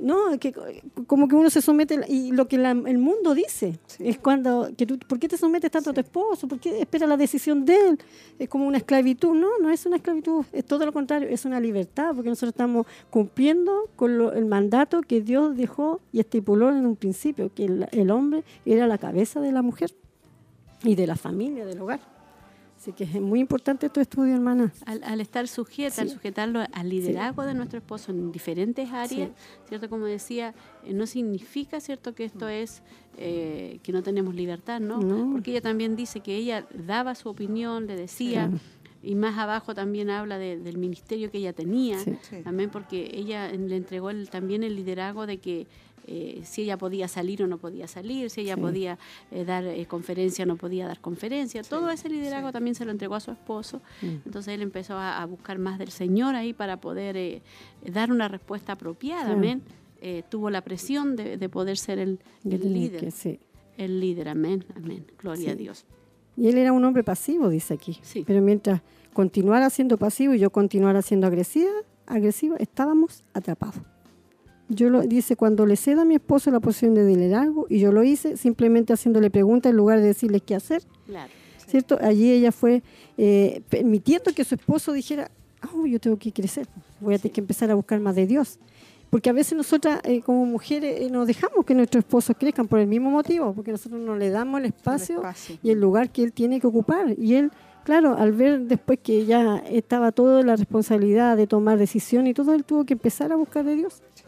no, 0.00 0.38
que 0.38 0.52
como 1.06 1.28
que 1.28 1.34
uno 1.34 1.50
se 1.50 1.60
somete, 1.60 2.00
y 2.08 2.32
lo 2.32 2.48
que 2.48 2.58
la- 2.58 2.70
el 2.70 2.98
mundo 2.98 3.34
dice, 3.34 3.78
Sí. 3.86 4.08
es 4.08 4.18
cuando, 4.18 4.70
que 4.76 4.86
tú, 4.86 4.98
¿por 4.98 5.18
qué 5.18 5.28
te 5.28 5.36
sometes 5.36 5.70
tanto 5.70 5.90
a 5.90 5.92
tu 5.92 6.00
esposo? 6.00 6.48
¿Por 6.48 6.58
qué 6.58 6.80
espera 6.80 7.06
la 7.06 7.16
decisión 7.16 7.64
de 7.64 7.76
él? 7.88 7.98
Es 8.38 8.48
como 8.48 8.66
una 8.66 8.78
esclavitud, 8.78 9.34
no, 9.34 9.58
no 9.60 9.70
es 9.70 9.84
una 9.86 9.96
esclavitud, 9.96 10.44
es 10.52 10.64
todo 10.64 10.86
lo 10.86 10.92
contrario, 10.92 11.28
es 11.28 11.44
una 11.44 11.60
libertad, 11.60 12.12
porque 12.14 12.30
nosotros 12.30 12.50
estamos 12.52 12.86
cumpliendo 13.10 13.90
con 13.96 14.16
lo- 14.18 14.32
el 14.32 14.46
mandato 14.46 15.02
que 15.02 15.20
Dios 15.20 15.56
dejó 15.56 16.00
y 16.12 16.20
estipuló 16.20 16.70
en 16.70 16.86
un 16.86 16.96
principio, 16.96 17.50
que 17.54 17.66
el, 17.66 17.86
el 17.92 18.10
hombre 18.10 18.44
era 18.64 18.86
la 18.86 18.98
cabeza 18.98 19.40
de 19.40 19.52
la 19.52 19.62
mujer 19.62 19.90
y 20.84 20.94
de 20.94 21.06
la 21.06 21.16
familia, 21.16 21.64
del 21.66 21.80
hogar. 21.80 22.00
Así 22.82 22.92
que 22.92 23.04
es 23.04 23.20
muy 23.20 23.38
importante 23.38 23.88
tu 23.90 24.00
estudio, 24.00 24.34
hermana. 24.34 24.72
Al, 24.86 25.04
al 25.04 25.20
estar 25.20 25.46
sujeta, 25.46 26.02
al 26.02 26.08
sujetarlo 26.10 26.64
al 26.72 26.88
liderazgo 26.88 27.44
de 27.44 27.54
nuestro 27.54 27.78
esposo 27.78 28.10
en 28.10 28.32
diferentes 28.32 28.90
áreas, 28.90 29.30
¿cierto? 29.68 29.88
Como 29.88 30.06
decía, 30.06 30.52
eh, 30.84 30.92
no 30.92 31.06
significa, 31.06 31.78
¿cierto?, 31.80 32.12
que 32.12 32.24
esto 32.24 32.48
es 32.48 32.82
eh, 33.18 33.78
que 33.84 33.92
no 33.92 34.02
tenemos 34.02 34.34
libertad, 34.34 34.80
¿no? 34.80 34.98
No. 34.98 35.30
Porque 35.30 35.52
ella 35.52 35.60
también 35.60 35.94
dice 35.94 36.18
que 36.20 36.34
ella 36.34 36.66
daba 36.74 37.14
su 37.14 37.28
opinión, 37.28 37.86
le 37.86 37.94
decía, 37.94 38.48
Claro. 38.48 38.58
y 39.00 39.14
más 39.14 39.38
abajo 39.38 39.76
también 39.76 40.10
habla 40.10 40.38
de- 40.38 40.58
del 40.58 40.76
ministerio 40.78 41.30
que 41.30 41.38
ella 41.38 41.52
tenía, 41.52 42.00
Sí. 42.00 42.16
Sí. 42.22 42.36
también 42.42 42.70
porque 42.70 43.12
ella 43.14 43.48
le 43.52 43.76
entregó 43.76 44.10
el- 44.10 44.28
también 44.28 44.64
el 44.64 44.74
liderazgo 44.74 45.26
de 45.26 45.38
que 45.38 45.68
eh, 46.06 46.40
si 46.44 46.62
ella 46.62 46.76
podía 46.76 47.08
salir 47.08 47.42
o 47.42 47.46
no 47.46 47.58
podía 47.58 47.86
salir, 47.88 48.30
si 48.30 48.42
ella 48.42 48.54
Sí. 48.56 48.60
podía 48.60 48.98
eh, 49.30 49.44
dar 49.44 49.64
eh, 49.64 49.86
conferencia 49.86 50.44
o 50.44 50.46
no 50.46 50.56
podía 50.56 50.86
dar 50.86 51.00
conferencia. 51.00 51.62
Todo 51.62 51.90
ese 51.90 52.08
liderazgo 52.08 52.48
sí. 52.48 52.52
también 52.52 52.74
se 52.74 52.84
lo 52.84 52.90
entregó 52.90 53.14
a 53.14 53.20
su 53.20 53.30
esposo. 53.30 53.80
Mm. 54.02 54.06
Entonces 54.26 54.54
él 54.54 54.62
empezó 54.62 54.94
a, 54.94 55.22
a 55.22 55.26
buscar 55.26 55.58
más 55.58 55.78
del 55.78 55.90
Señor 55.90 56.34
ahí 56.34 56.52
para 56.52 56.80
poder 56.80 57.42
dar 57.86 58.10
una 58.10 58.28
respuesta 58.28 58.72
apropiada. 58.72 59.32
Amén. 59.32 59.62
Tuvo 60.28 60.50
la 60.50 60.62
presión 60.62 61.14
de, 61.14 61.36
de 61.36 61.48
poder 61.48 61.78
ser 61.78 61.98
el, 62.00 62.18
el 62.44 62.72
líder. 62.72 63.12
sí. 63.12 63.38
El 63.78 64.00
líder, 64.00 64.28
amén, 64.28 64.64
amén. 64.76 65.06
Gloria 65.18 65.52
a 65.52 65.54
Dios. 65.54 65.86
Y 66.36 66.48
él 66.48 66.58
era 66.58 66.72
un 66.72 66.84
hombre 66.84 67.02
pasivo, 67.04 67.48
dice 67.48 67.72
aquí. 67.74 67.98
Pero 68.26 68.42
mientras 68.42 68.82
continuara 69.14 69.70
siendo 69.70 69.96
pasivo 69.96 70.34
y 70.34 70.38
yo 70.38 70.50
continuara 70.50 71.00
siendo 71.02 71.26
agresiva, 71.26 71.70
agresiva 72.06 72.56
estábamos 72.58 73.24
atrapados. 73.32 73.76
Yo 74.74 74.90
lo 74.90 75.02
dice 75.02 75.36
cuando 75.36 75.66
le 75.66 75.76
cedo 75.76 76.00
a 76.02 76.04
mi 76.04 76.14
esposo 76.14 76.50
la 76.50 76.60
posición 76.60 76.94
de 76.94 77.04
liderazgo 77.04 77.66
y 77.68 77.78
yo 77.78 77.92
lo 77.92 78.02
hice 78.02 78.36
simplemente 78.36 78.92
haciéndole 78.92 79.30
preguntas 79.30 79.70
en 79.70 79.76
lugar 79.76 80.00
de 80.00 80.06
decirle 80.06 80.40
qué 80.40 80.54
hacer, 80.54 80.82
Claro. 81.06 81.30
¿cierto? 81.66 81.98
Allí 82.00 82.30
ella 82.32 82.52
fue 82.52 82.82
eh, 83.18 83.62
permitiendo 83.68 84.32
que 84.34 84.44
su 84.44 84.54
esposo 84.54 84.92
dijera, 84.92 85.30
oh, 85.74 85.86
yo 85.86 86.00
tengo 86.00 86.16
que 86.18 86.32
crecer, 86.32 86.66
voy 87.00 87.14
a 87.14 87.18
tener 87.18 87.32
que 87.32 87.40
empezar 87.40 87.70
a 87.70 87.74
buscar 87.74 88.00
más 88.00 88.14
de 88.14 88.26
Dios. 88.26 88.58
Porque 89.10 89.28
a 89.28 89.34
veces 89.34 89.54
nosotras 89.58 90.00
eh, 90.04 90.22
como 90.22 90.46
mujeres 90.46 91.02
eh, 91.02 91.10
nos 91.10 91.26
dejamos 91.26 91.66
que 91.66 91.74
nuestros 91.74 92.02
esposos 92.02 92.34
crezcan 92.38 92.66
por 92.66 92.78
el 92.78 92.86
mismo 92.86 93.10
motivo, 93.10 93.52
porque 93.52 93.70
nosotros 93.70 94.00
no 94.00 94.16
le 94.16 94.30
damos 94.30 94.60
el 94.60 94.64
El 94.66 94.72
espacio 94.74 95.16
espacio. 95.16 95.58
y 95.62 95.68
el 95.70 95.78
lugar 95.78 96.08
que 96.10 96.22
él 96.22 96.32
tiene 96.32 96.60
que 96.60 96.66
ocupar. 96.66 97.14
Y 97.18 97.34
él, 97.34 97.50
claro, 97.84 98.16
al 98.16 98.32
ver 98.32 98.60
después 98.62 98.98
que 99.02 99.26
ya 99.26 99.58
estaba 99.68 100.12
toda 100.12 100.42
la 100.42 100.56
responsabilidad 100.56 101.36
de 101.36 101.46
tomar 101.46 101.76
decisión 101.76 102.26
y 102.26 102.32
todo, 102.32 102.54
él 102.54 102.64
tuvo 102.64 102.86
que 102.86 102.94
empezar 102.94 103.30
a 103.32 103.36
buscar 103.36 103.66
de 103.66 103.76
Dios. 103.76 104.00
Sí, 104.14 104.22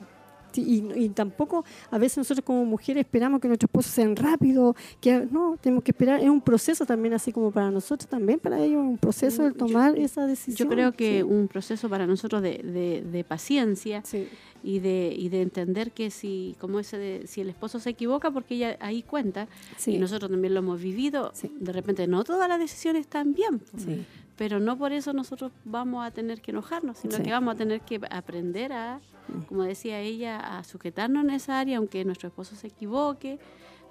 y, 0.60 0.86
y 0.94 1.08
tampoco 1.10 1.64
a 1.90 1.98
veces 1.98 2.18
nosotros 2.18 2.44
como 2.44 2.64
mujeres 2.64 3.04
esperamos 3.04 3.40
que 3.40 3.48
nuestros 3.48 3.68
esposos 3.68 3.92
sean 3.92 4.14
rápidos, 4.16 4.76
que 5.00 5.26
no, 5.30 5.56
tenemos 5.60 5.82
que 5.84 5.90
esperar, 5.92 6.20
es 6.20 6.28
un 6.28 6.40
proceso 6.40 6.84
también 6.86 7.14
así 7.14 7.32
como 7.32 7.50
para 7.50 7.70
nosotros, 7.70 8.08
también 8.08 8.38
para 8.38 8.58
ellos, 8.60 8.80
un 8.80 8.98
proceso 8.98 9.46
el 9.46 9.52
Yo- 9.52 9.58
tomar 9.58 9.98
esa 9.98 10.26
decisión. 10.26 10.68
Yo 10.68 10.74
creo 10.74 10.92
que 10.92 11.18
sí. 11.18 11.22
un 11.22 11.48
proceso 11.48 11.88
para 11.88 12.06
nosotros 12.06 12.42
de, 12.42 12.58
de- 12.58 13.02
de 13.10 13.24
paciencia 13.24 14.02
Sí, 14.04 14.28
y 14.62 14.78
de, 14.78 15.14
y 15.16 15.28
de 15.28 15.42
entender 15.42 15.92
que 15.92 16.10
si, 16.10 16.56
como 16.58 16.80
ese 16.80 16.96
de- 16.98 17.26
si 17.26 17.40
el 17.40 17.48
esposo 17.50 17.78
se 17.80 17.90
equivoca, 17.90 18.30
porque 18.30 18.54
ella 18.54 18.76
ahí 18.80 19.02
cuenta, 19.02 19.46
sí, 19.76 19.92
y 19.96 19.98
nosotros 19.98 20.30
también 20.30 20.54
lo 20.54 20.60
hemos 20.60 20.80
vivido, 20.80 21.32
de 21.60 21.72
repente 21.72 22.06
no 22.06 22.24
todas 22.24 22.48
las 22.48 22.58
decisiones 22.58 23.02
están 23.02 23.34
bien, 23.34 23.60
sí, 23.76 24.04
pero 24.36 24.58
no 24.60 24.76
por 24.78 24.92
eso 24.92 25.12
nosotros 25.12 25.52
vamos 25.64 26.04
a 26.06 26.10
tener 26.10 26.40
que 26.40 26.50
enojarnos, 26.50 26.98
sino 26.98 27.22
que 27.22 27.30
vamos 27.30 27.54
a 27.54 27.58
tener 27.58 27.80
que 27.82 28.00
aprender 28.10 28.72
a, 28.72 29.00
como 29.48 29.62
decía 29.64 30.00
ella, 30.00 30.58
a 30.58 30.64
sujetarnos 30.64 31.24
en 31.24 31.30
esa 31.30 31.58
área, 31.60 31.78
aunque 31.78 32.04
nuestro 32.04 32.28
esposo 32.28 32.56
se 32.56 32.66
equivoque. 32.68 33.38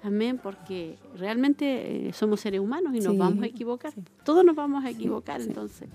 Amén, 0.02 0.38
porque 0.42 0.98
realmente 1.16 2.08
eh, 2.08 2.12
somos 2.12 2.40
seres 2.40 2.60
humanos 2.60 2.94
y 2.94 3.00
nos 3.00 3.12
Sí, 3.14 3.18
vamos 3.18 3.42
a 3.42 3.46
equivocar. 3.46 3.92
sí. 3.92 4.02
Todos 4.24 4.44
nos 4.44 4.54
vamos 4.54 4.84
a 4.84 4.90
equivocar, 4.90 5.40
sí. 5.40 5.48
entonces. 5.48 5.88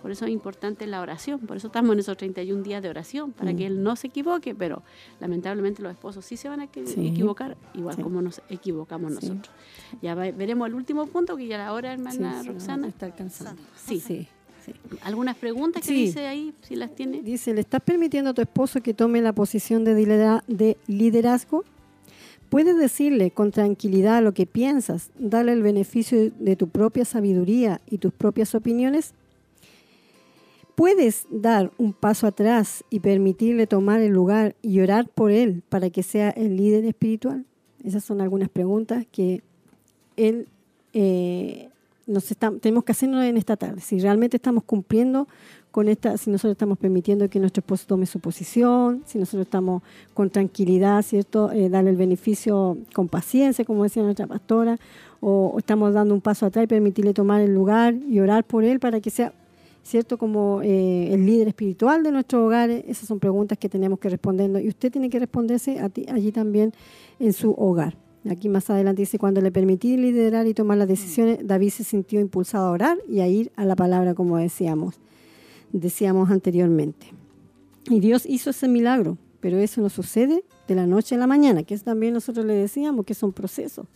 Por 0.00 0.10
eso 0.10 0.24
es 0.24 0.30
importante 0.30 0.86
la 0.86 1.02
oración, 1.02 1.40
por 1.40 1.58
eso 1.58 1.66
estamos 1.66 1.92
en 1.92 1.98
esos 1.98 2.16
31 2.16 2.62
días 2.62 2.82
de 2.82 2.88
oración, 2.88 3.32
para 3.32 3.52
Mm. 3.52 3.56
que 3.56 3.66
él 3.66 3.82
no 3.82 3.96
se 3.96 4.06
equivoque, 4.06 4.54
pero 4.54 4.82
lamentablemente 5.20 5.82
los 5.82 5.92
esposos 5.92 6.24
sí 6.24 6.38
se 6.38 6.48
van 6.48 6.60
a 6.60 6.64
equivocar, 6.64 7.58
igual 7.74 7.96
como 8.02 8.22
nos 8.22 8.40
equivocamos 8.48 9.12
nosotros. 9.12 9.50
Ya 10.00 10.14
va- 10.14 10.30
veremos 10.30 10.66
el 10.68 10.74
último 10.74 11.06
punto, 11.06 11.36
que 11.36 11.46
ya 11.46 11.58
la 11.58 11.74
hora, 11.74 11.92
hermana 11.92 12.42
Roxana. 12.42 12.88
está 12.88 13.04
alcanzando. 13.04 13.60
Sí. 13.76 14.26
Sí. 14.64 14.72
¿Algunas 15.02 15.36
preguntas 15.36 15.82
que 15.82 15.88
Sí. 15.88 15.94
dice 16.06 16.26
ahí, 16.26 16.52
si 16.62 16.76
las 16.76 16.94
tiene? 16.94 17.22
Dice, 17.22 17.54
¿le 17.54 17.60
estás 17.60 17.80
permitiendo 17.82 18.30
a 18.30 18.34
tu 18.34 18.42
esposo 18.42 18.80
que 18.82 18.94
tome 18.94 19.20
la 19.22 19.32
posición 19.32 19.84
de 19.84 20.76
liderazgo? 20.86 21.64
Puedes 22.48 22.76
decirle 22.76 23.30
con 23.30 23.52
tranquilidad 23.52 24.22
lo 24.22 24.34
que 24.34 24.44
piensas, 24.44 25.10
darle 25.18 25.52
el 25.52 25.62
beneficio 25.62 26.32
de 26.38 26.56
tu 26.56 26.68
propia 26.68 27.04
sabiduría 27.04 27.80
y 27.88 27.98
tus 27.98 28.12
propias 28.12 28.54
opiniones. 28.56 29.14
Puedes 30.74 31.26
dar 31.30 31.70
un 31.78 31.92
paso 31.92 32.26
atrás 32.26 32.84
y 32.90 33.00
permitirle 33.00 33.66
tomar 33.66 34.00
el 34.00 34.12
lugar 34.12 34.56
y 34.62 34.80
orar 34.80 35.06
por 35.08 35.30
él 35.30 35.62
para 35.68 35.90
que 35.90 36.02
sea 36.02 36.30
el 36.30 36.56
líder 36.56 36.84
espiritual. 36.86 37.44
Esas 37.84 38.02
son 38.02 38.20
algunas 38.20 38.48
preguntas 38.48 39.06
que 39.12 39.42
él 40.16 40.48
eh, 40.92 41.68
tenemos 42.60 42.84
que 42.84 42.92
hacernos 42.92 43.24
en 43.24 43.36
esta 43.36 43.56
tarde. 43.56 43.80
Si 43.80 43.98
realmente 44.00 44.36
estamos 44.36 44.64
cumpliendo 44.64 45.28
con 45.70 45.88
esta, 45.88 46.16
si 46.16 46.30
nosotros 46.30 46.52
estamos 46.52 46.78
permitiendo 46.78 47.28
que 47.28 47.38
nuestro 47.38 47.60
esposo 47.60 47.84
tome 47.86 48.06
su 48.06 48.18
posición, 48.20 49.02
si 49.06 49.18
nosotros 49.18 49.46
estamos 49.46 49.82
con 50.14 50.30
tranquilidad, 50.30 51.02
¿cierto? 51.02 51.52
Eh, 51.52 51.68
darle 51.68 51.90
el 51.90 51.96
beneficio 51.96 52.78
con 52.92 53.08
paciencia, 53.08 53.64
como 53.64 53.84
decía 53.84 54.02
nuestra 54.02 54.26
pastora, 54.26 54.78
o, 55.20 55.54
estamos 55.58 55.94
dando 55.94 56.14
un 56.14 56.20
paso 56.20 56.46
atrás 56.46 56.64
y 56.64 56.66
permitirle 56.66 57.14
tomar 57.14 57.40
el 57.40 57.54
lugar 57.54 57.94
y 57.94 58.20
orar 58.20 58.44
por 58.44 58.64
él 58.64 58.80
para 58.80 59.00
que 59.00 59.10
sea, 59.10 59.32
¿cierto? 59.82 60.18
Como 60.18 60.60
eh, 60.62 61.12
el 61.12 61.24
líder 61.24 61.48
espiritual 61.48 62.02
de 62.02 62.10
nuestros 62.10 62.42
hogares. 62.42 62.84
Esas 62.88 63.06
son 63.06 63.20
preguntas 63.20 63.58
que 63.58 63.68
tenemos 63.68 63.98
que 63.98 64.08
responder. 64.08 64.50
Y 64.64 64.68
usted 64.68 64.90
tiene 64.90 65.10
que 65.10 65.18
responderse 65.18 65.78
a 65.78 65.90
allí 66.12 66.32
también 66.32 66.72
en 67.18 67.32
su 67.32 67.52
hogar. 67.52 67.94
Aquí 68.28 68.48
más 68.50 68.68
adelante 68.68 69.02
dice, 69.02 69.18
cuando 69.18 69.40
le 69.40 69.50
permití 69.50 69.96
liderar 69.96 70.46
y 70.46 70.52
tomar 70.52 70.76
las 70.76 70.88
decisiones, 70.88 71.38
David 71.42 71.70
se 71.70 71.84
sintió 71.84 72.20
impulsado 72.20 72.66
a 72.66 72.70
orar 72.70 72.98
y 73.08 73.20
a 73.20 73.28
ir 73.28 73.50
a 73.56 73.64
la 73.64 73.76
palabra, 73.76 74.14
como 74.14 74.36
decíamos, 74.36 74.96
decíamos 75.72 76.30
anteriormente. 76.30 77.06
Y 77.88 78.00
Dios 78.00 78.26
hizo 78.26 78.50
ese 78.50 78.68
milagro, 78.68 79.16
pero 79.40 79.58
eso 79.58 79.80
no 79.80 79.88
sucede 79.88 80.44
de 80.68 80.74
la 80.74 80.86
noche 80.86 81.14
a 81.14 81.18
la 81.18 81.26
mañana, 81.26 81.62
que 81.62 81.72
es 81.72 81.82
también 81.82 82.12
nosotros 82.12 82.44
le 82.44 82.52
decíamos 82.52 83.06
que 83.06 83.14
son 83.14 83.32
procesos. 83.32 83.86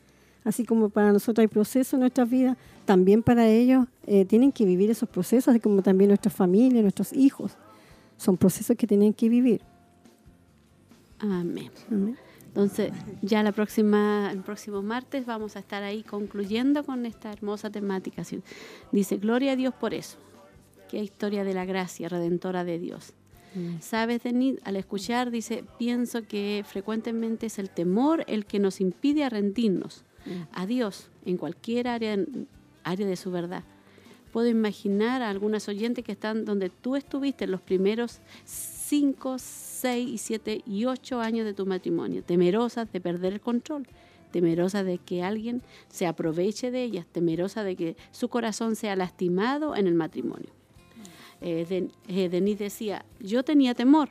Así 0.42 0.64
como 0.64 0.88
para 0.88 1.12
nosotros 1.12 1.42
hay 1.42 1.48
procesos 1.48 1.94
en 1.94 2.00
nuestras 2.00 2.28
vidas, 2.28 2.56
también 2.86 3.22
para 3.22 3.46
ellos 3.48 3.86
eh, 4.06 4.24
tienen 4.24 4.52
que 4.52 4.64
vivir 4.64 4.90
esos 4.90 5.08
procesos, 5.08 5.48
así 5.48 5.60
como 5.60 5.82
también 5.82 6.08
nuestras 6.08 6.34
familias, 6.34 6.82
nuestros 6.82 7.12
hijos. 7.12 7.56
Son 8.16 8.36
procesos 8.36 8.76
que 8.76 8.86
tienen 8.86 9.12
que 9.12 9.28
vivir. 9.28 9.60
Amén. 11.18 11.70
Amén. 11.90 12.16
Entonces, 12.54 12.92
ya 13.20 13.42
la 13.42 13.50
próxima, 13.50 14.30
el 14.30 14.38
próximo 14.42 14.80
martes 14.80 15.26
vamos 15.26 15.56
a 15.56 15.58
estar 15.58 15.82
ahí 15.82 16.04
concluyendo 16.04 16.84
con 16.84 17.04
esta 17.04 17.32
hermosa 17.32 17.68
temática. 17.68 18.22
Dice, 18.92 19.16
gloria 19.16 19.52
a 19.52 19.56
Dios 19.56 19.74
por 19.74 19.92
eso. 19.92 20.18
Qué 20.88 21.02
historia 21.02 21.42
de 21.42 21.52
la 21.52 21.64
gracia 21.64 22.08
redentora 22.08 22.62
de 22.62 22.78
Dios. 22.78 23.12
Sabes, 23.80 24.22
Denis, 24.22 24.60
al 24.62 24.76
escuchar, 24.76 25.32
dice, 25.32 25.64
pienso 25.78 26.22
que 26.28 26.64
frecuentemente 26.64 27.46
es 27.46 27.58
el 27.58 27.70
temor 27.70 28.24
el 28.28 28.46
que 28.46 28.60
nos 28.60 28.80
impide 28.80 29.24
a 29.24 29.30
rendirnos 29.30 30.04
a 30.52 30.64
Dios 30.64 31.08
en 31.24 31.36
cualquier 31.36 31.88
área, 31.88 32.16
área 32.84 33.06
de 33.06 33.16
su 33.16 33.32
verdad. 33.32 33.64
Puedo 34.32 34.48
imaginar 34.48 35.22
a 35.22 35.30
algunas 35.30 35.68
oyentes 35.68 36.04
que 36.04 36.12
están 36.12 36.44
donde 36.44 36.70
tú 36.70 36.94
estuviste 36.94 37.44
en 37.44 37.50
los 37.50 37.60
primeros 37.60 38.20
5, 38.86 39.36
6 39.38 40.10
y 40.10 40.18
7 40.18 40.62
y 40.66 40.84
8 40.84 41.20
años 41.20 41.46
de 41.46 41.54
tu 41.54 41.64
matrimonio, 41.64 42.22
temerosas 42.22 42.92
de 42.92 43.00
perder 43.00 43.32
el 43.32 43.40
control, 43.40 43.86
temerosas 44.30 44.84
de 44.84 44.98
que 44.98 45.22
alguien 45.22 45.62
se 45.88 46.06
aproveche 46.06 46.70
de 46.70 46.82
ellas, 46.82 47.06
temerosas 47.10 47.64
de 47.64 47.76
que 47.76 47.96
su 48.10 48.28
corazón 48.28 48.76
sea 48.76 48.94
lastimado 48.94 49.74
en 49.74 49.86
el 49.86 49.94
matrimonio. 49.94 50.50
Eh, 51.40 51.88
eh, 52.08 52.28
Denise 52.28 52.64
decía, 52.64 53.06
yo 53.20 53.42
tenía 53.42 53.74
temor. 53.74 54.10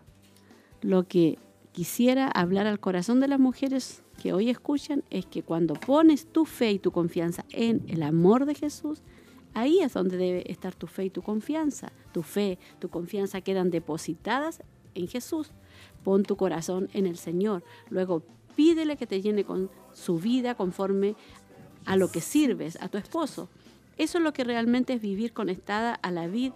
Lo 0.82 1.08
que 1.08 1.38
quisiera 1.72 2.28
hablar 2.28 2.66
al 2.66 2.80
corazón 2.80 3.20
de 3.20 3.28
las 3.28 3.40
mujeres 3.40 4.02
que 4.22 4.34
hoy 4.34 4.50
escuchan 4.50 5.04
es 5.12 5.26
que 5.26 5.44
cuando 5.44 5.76
pones 5.76 6.26
tu 6.26 6.45
fe 6.45 6.72
y 6.72 6.80
tu 6.80 6.91
confianza 6.91 7.45
en 7.52 7.84
el 7.88 8.02
amor 8.02 8.45
de 8.45 8.56
Jesús, 8.56 9.02
Ahí 9.54 9.80
es 9.80 9.94
donde 9.94 10.18
debe 10.18 10.52
estar 10.52 10.74
tu 10.74 10.88
fe 10.88 11.06
y 11.06 11.10
tu 11.10 11.22
confianza. 11.22 11.92
Tu 12.12 12.24
fe, 12.24 12.58
tu 12.80 12.90
confianza 12.90 13.42
quedan 13.42 13.70
depositadas 13.70 14.62
en 14.96 15.08
Jesús. 15.08 15.52
Pon 16.04 16.24
tu 16.24 16.36
corazón 16.36 16.90
en 16.94 17.06
el 17.06 17.18
Señor. 17.18 17.64
Luego 17.90 18.24
pídele 18.56 18.98
que 18.98 19.08
te 19.08 19.22
llene 19.22 19.44
con 19.44 19.70
su 19.94 20.20
vida 20.20 20.56
conforme 20.56 21.16
a 21.86 21.96
lo 21.96 22.12
que 22.12 22.22
sirves, 22.22 22.78
a 22.82 22.90
tu 22.90 22.98
esposo. 22.98 23.50
Eso 23.98 24.18
es 24.18 24.24
lo 24.24 24.34
que 24.34 24.44
realmente 24.44 24.94
es 24.94 25.02
vivir 25.02 25.34
conectada 25.34 25.94
a 25.94 26.12
la 26.12 26.28
vid 26.28 26.52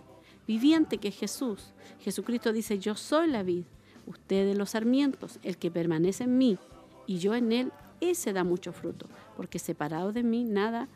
viviente 0.48 0.98
que 0.98 1.10
es 1.10 1.16
Jesús. 1.16 1.74
Jesucristo 2.00 2.54
dice, 2.54 2.80
yo 2.80 2.96
soy 2.96 3.28
la 3.28 3.44
vid, 3.44 3.66
ustedes 4.06 4.58
los 4.58 4.72
sarmientos, 4.72 5.40
el 5.44 5.58
que 5.58 5.70
permanece 5.70 6.24
en 6.24 6.38
mí 6.38 6.58
y 7.06 7.20
yo 7.20 7.36
en 7.36 7.52
él, 7.52 7.72
ese 8.00 8.32
da 8.32 8.44
mucho 8.44 8.72
fruto, 8.72 9.08
porque 9.36 9.60
separado 9.60 10.14
de 10.14 10.24
mí 10.24 10.44
nada 10.44 10.88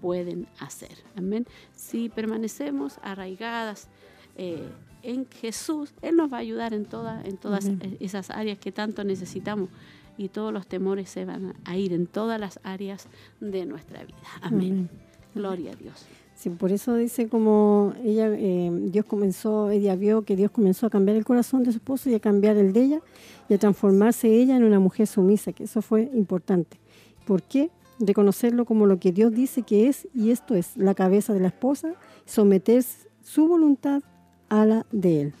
pueden 0.00 0.46
hacer. 0.58 0.92
Amén. 1.16 1.46
Si 1.74 2.08
permanecemos 2.08 2.98
arraigadas 3.02 3.88
eh, 4.36 4.68
en 5.02 5.26
Jesús, 5.28 5.92
Él 6.02 6.16
nos 6.16 6.32
va 6.32 6.38
a 6.38 6.40
ayudar 6.40 6.74
en, 6.74 6.84
toda, 6.84 7.22
en 7.24 7.36
todas 7.36 7.70
esas 8.00 8.30
áreas 8.30 8.58
que 8.58 8.72
tanto 8.72 9.04
necesitamos 9.04 9.68
y 10.16 10.28
todos 10.28 10.52
los 10.52 10.66
temores 10.66 11.08
se 11.08 11.24
van 11.24 11.54
a 11.64 11.76
ir 11.76 11.92
en 11.92 12.06
todas 12.06 12.38
las 12.38 12.60
áreas 12.62 13.06
de 13.40 13.64
nuestra 13.64 14.04
vida. 14.04 14.18
Amén. 14.42 14.90
Gloria 15.34 15.72
a 15.72 15.76
Dios. 15.76 16.06
Sí, 16.34 16.48
por 16.50 16.72
eso 16.72 16.96
dice 16.96 17.28
como 17.28 17.92
ella, 18.02 18.28
eh, 18.32 18.70
Dios 18.86 19.04
comenzó, 19.04 19.70
ella 19.70 19.94
vio 19.94 20.22
que 20.22 20.36
Dios 20.36 20.50
comenzó 20.50 20.86
a 20.86 20.90
cambiar 20.90 21.16
el 21.16 21.24
corazón 21.24 21.64
de 21.64 21.70
su 21.70 21.78
esposo 21.78 22.08
y 22.08 22.14
a 22.14 22.20
cambiar 22.20 22.56
el 22.56 22.72
de 22.72 22.82
ella 22.82 23.00
y 23.48 23.54
a 23.54 23.58
transformarse 23.58 24.28
ella 24.28 24.56
en 24.56 24.64
una 24.64 24.80
mujer 24.80 25.06
sumisa, 25.06 25.52
que 25.52 25.64
eso 25.64 25.82
fue 25.82 26.10
importante. 26.14 26.78
¿Por 27.26 27.42
qué? 27.42 27.70
Reconocerlo 28.00 28.64
como 28.64 28.86
lo 28.86 28.98
que 28.98 29.12
Dios 29.12 29.32
dice 29.32 29.62
que 29.62 29.88
es 29.88 30.08
y 30.14 30.30
esto 30.30 30.54
es 30.54 30.76
la 30.76 30.94
cabeza 30.94 31.34
de 31.34 31.40
la 31.40 31.48
esposa, 31.48 31.94
someter 32.24 32.82
su 33.22 33.46
voluntad 33.46 34.02
a 34.48 34.66
la 34.66 34.86
de 34.90 35.20
él. 35.20 35.34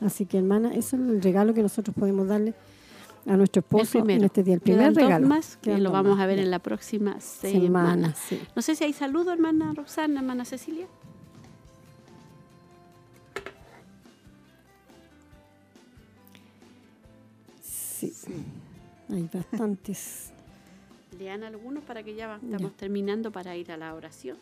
Así 0.00 0.24
que 0.24 0.38
hermana, 0.38 0.74
eso 0.74 0.96
es 0.96 1.02
el 1.02 1.22
regalo 1.22 1.54
que 1.54 1.62
nosotros 1.62 1.94
podemos 1.98 2.28
darle 2.28 2.54
a 3.26 3.36
nuestro 3.36 3.60
esposo 3.60 3.98
en 4.08 4.24
este 4.24 4.42
día. 4.42 4.54
El 4.54 4.60
primer 4.60 4.94
regalo. 4.94 5.26
más 5.26 5.56
que 5.56 5.78
lo 5.78 5.90
vamos 5.90 6.20
a 6.20 6.26
ver 6.26 6.38
en 6.38 6.50
la 6.50 6.58
próxima 6.58 7.20
semana. 7.20 8.14
No 8.54 8.62
sé 8.62 8.74
si 8.74 8.84
hay 8.84 8.92
saludo, 8.92 9.32
hermana 9.32 9.72
Roxana, 9.74 10.20
hermana 10.20 10.44
Cecilia. 10.44 10.86
Sí, 17.62 18.12
hay 19.08 19.28
bastantes. 19.32 20.33
Lean 21.18 21.44
algunos 21.44 21.84
para 21.84 22.02
que 22.02 22.14
ya 22.14 22.38
estamos 22.42 22.76
terminando 22.76 23.30
para 23.30 23.56
ir 23.56 23.70
a 23.72 23.76
la 23.76 23.94
oración. 23.94 24.36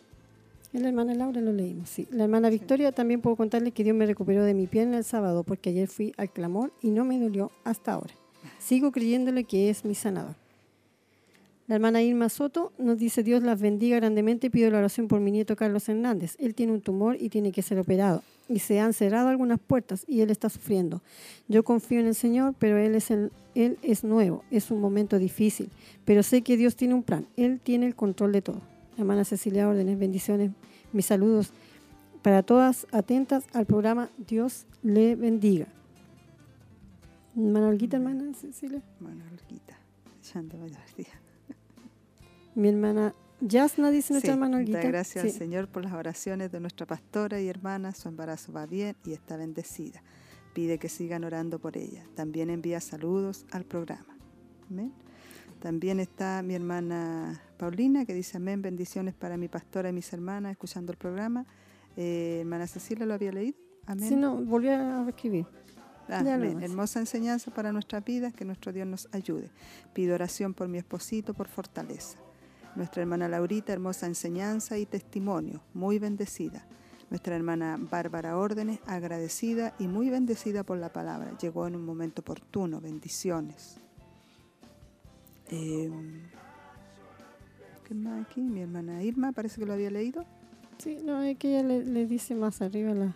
La 0.73 0.89
hermana 0.89 1.15
Laura 1.15 1.41
lo 1.43 1.53
leímos, 1.53 1.91
sí. 1.91 2.09
La 2.11 2.25
hermana 2.25 2.49
Victoria 2.49 2.93
también 2.93 3.21
puedo 3.21 3.37
contarle 3.37 3.73
que 3.73 3.85
Dios 3.85 3.95
me 3.95 4.07
recuperó 4.07 4.43
de 4.43 4.55
mi 4.55 4.67
pierna 4.67 4.97
el 4.97 5.05
sábado 5.05 5.45
porque 5.45 5.69
ayer 5.69 5.87
fui 5.87 6.15
al 6.17 6.31
clamor 6.31 6.73
y 6.81 6.91
no 6.91 7.05
me 7.05 7.19
dolió 7.21 7.51
hasta 7.65 7.93
ahora. 7.93 8.15
Sigo 8.59 8.91
creyéndole 8.91 9.45
que 9.45 9.69
es 9.69 9.85
mi 9.85 9.95
sanador. 9.95 10.42
La 11.73 11.77
hermana 11.77 12.03
Irma 12.03 12.29
Soto 12.29 12.71
nos 12.77 12.99
dice, 12.99 13.23
Dios 13.23 13.43
las 13.43 13.59
bendiga 13.59 13.97
grandemente, 13.97 14.51
pido 14.51 14.71
la 14.71 14.77
oración 14.77 15.09
por 15.09 15.21
mi 15.21 15.31
nieto 15.31 15.57
Carlos 15.57 15.89
Hernández. 15.89 16.37
Él 16.39 16.55
tiene 16.55 16.75
un 16.75 16.83
tumor 16.83 17.17
y 17.19 17.31
tiene 17.31 17.51
que 17.51 17.63
ser 17.63 17.79
operado. 17.79 18.23
Y 18.47 18.59
se 18.59 18.79
han 18.79 18.93
cerrado 18.93 19.29
algunas 19.29 19.59
puertas 19.59 20.05
y 20.07 20.21
él 20.21 20.29
está 20.29 20.51
sufriendo. 20.51 21.01
Yo 21.49 21.65
confío 21.65 21.99
en 21.99 22.09
el 22.09 22.15
Señor, 22.15 22.55
pero 22.59 22.77
él 22.77 22.95
es, 22.95 24.05
nuevo, 24.05 24.45
es 24.51 24.71
un 24.71 24.83
momento 24.83 25.19
difícil. 25.19 25.71
Pero 26.05 26.23
sé 26.23 26.43
que 26.43 26.59
Dios 26.59 26.77
tiene 26.77 26.93
un 26.93 27.05
plan, 27.05 27.27
Él 27.39 27.59
tiene 27.59 27.87
el 27.87 27.95
control 27.95 28.33
de 28.33 28.43
todo. 28.43 28.61
hermana 28.99 29.25
Cecilia 29.25 29.67
Órdenes, 29.67 29.99
bendiciones, 29.99 30.51
mis 30.93 31.07
saludos 31.07 31.55
para 32.21 32.43
todas 32.43 32.87
atentas 32.93 33.45
al 33.55 33.65
programa. 33.65 34.11
Dios 34.19 34.67
le 34.83 35.17
bendiga. 35.17 35.69
Hermana 37.35 37.75
hermana 37.81 38.35
Cecilia. 38.35 38.83
Hermana 39.01 39.25
Mi 42.55 42.69
hermana 42.69 43.15
Yasna 43.41 43.91
dice 43.91 44.13
nuestra 44.13 44.35
hermana 44.35 44.59
Olguita. 44.59 44.83
gracias 44.83 45.25
al 45.25 45.31
Señor 45.31 45.69
por 45.69 45.83
las 45.83 45.93
oraciones 45.95 46.53
de 46.53 46.61
nuestra 46.61 46.87
pastora 46.87 47.41
y 47.41 47.49
hermana. 47.49 47.93
Su 47.93 48.09
embarazo 48.09 48.53
va 48.53 48.67
bien 48.67 48.95
y 49.05 49.13
está 49.13 49.37
bendecida. 49.37 50.03
Pide 50.55 50.79
que 50.79 50.89
sigan 50.89 51.25
orando 51.25 51.59
por 51.59 51.77
ella. 51.77 52.05
También 52.15 52.51
envía 52.51 52.81
saludos 52.81 53.47
al 53.51 53.65
programa. 53.65 54.17
Amén. 54.71 54.93
También 55.61 55.99
está 55.99 56.43
mi 56.43 56.55
hermana 56.55 57.41
Paulina 57.57 58.05
que 58.05 58.15
dice 58.15 58.37
amén, 58.37 58.63
bendiciones 58.63 59.15
para 59.15 59.37
mi 59.37 59.49
pastora 59.49 59.89
y 59.89 59.93
mis 59.93 60.13
hermanas 60.13 60.53
escuchando 60.53 60.93
el 60.93 60.99
programa. 60.99 61.47
Eh, 61.97 62.39
hermana 62.41 62.67
Cecilia 62.67 63.07
lo 63.07 63.15
había 63.15 63.33
leído. 63.33 63.59
Amén. 63.87 64.09
Sí, 64.09 64.15
no, 64.15 64.37
volví 64.37 64.69
a 64.69 65.05
escribir. 65.09 65.47
Hermosa 66.09 67.01
enseñanza 67.01 67.51
para 67.53 67.73
nuestras 67.73 68.05
vidas, 68.05 68.35
que 68.35 68.45
nuestro 68.45 68.73
Dios 68.73 68.87
nos 68.87 69.09
ayude. 69.13 69.51
Pido 69.95 70.15
oración 70.15 70.53
por 70.53 70.69
mi 70.69 70.79
esposito, 70.79 71.33
por 71.33 71.49
fortaleza. 71.49 72.19
Nuestra 72.75 73.03
hermana 73.03 73.29
Laurita, 73.29 73.73
hermosa 73.73 74.07
enseñanza 74.07 74.79
y 74.79 74.87
testimonio, 74.87 75.63
muy 75.75 75.99
bendecida. 75.99 76.67
Nuestra 77.11 77.37
hermana 77.37 77.79
Bárbara 77.79 78.39
Órdenes, 78.39 78.81
agradecida 78.87 79.75
y 79.79 79.87
muy 79.87 80.09
bendecida 80.09 80.65
por 80.65 80.79
la 80.79 80.91
palabra. 80.91 81.37
Llegó 81.39 81.67
en 81.67 81.77
un 81.77 81.85
momento 81.85 82.23
oportuno, 82.23 82.81
bendiciones. 82.81 83.77
Em, 85.51 86.23
¿Qué 87.87 87.95
más 87.95 88.25
aquí? 88.25 88.41
Mi 88.41 88.63
hermana 88.63 89.03
Irma, 89.03 89.33
parece 89.33 89.61
que 89.61 89.67
lo 89.67 89.75
había 89.75 89.91
leído. 89.91 90.25
Sí, 90.79 90.99
no, 91.05 91.23
es 91.23 91.37
que 91.37 91.51
ella 91.51 91.63
le, 91.63 92.07
dice 92.07 92.35
más 92.35 92.63
arriba 92.63 92.95
la 92.95 93.05
La 93.05 93.15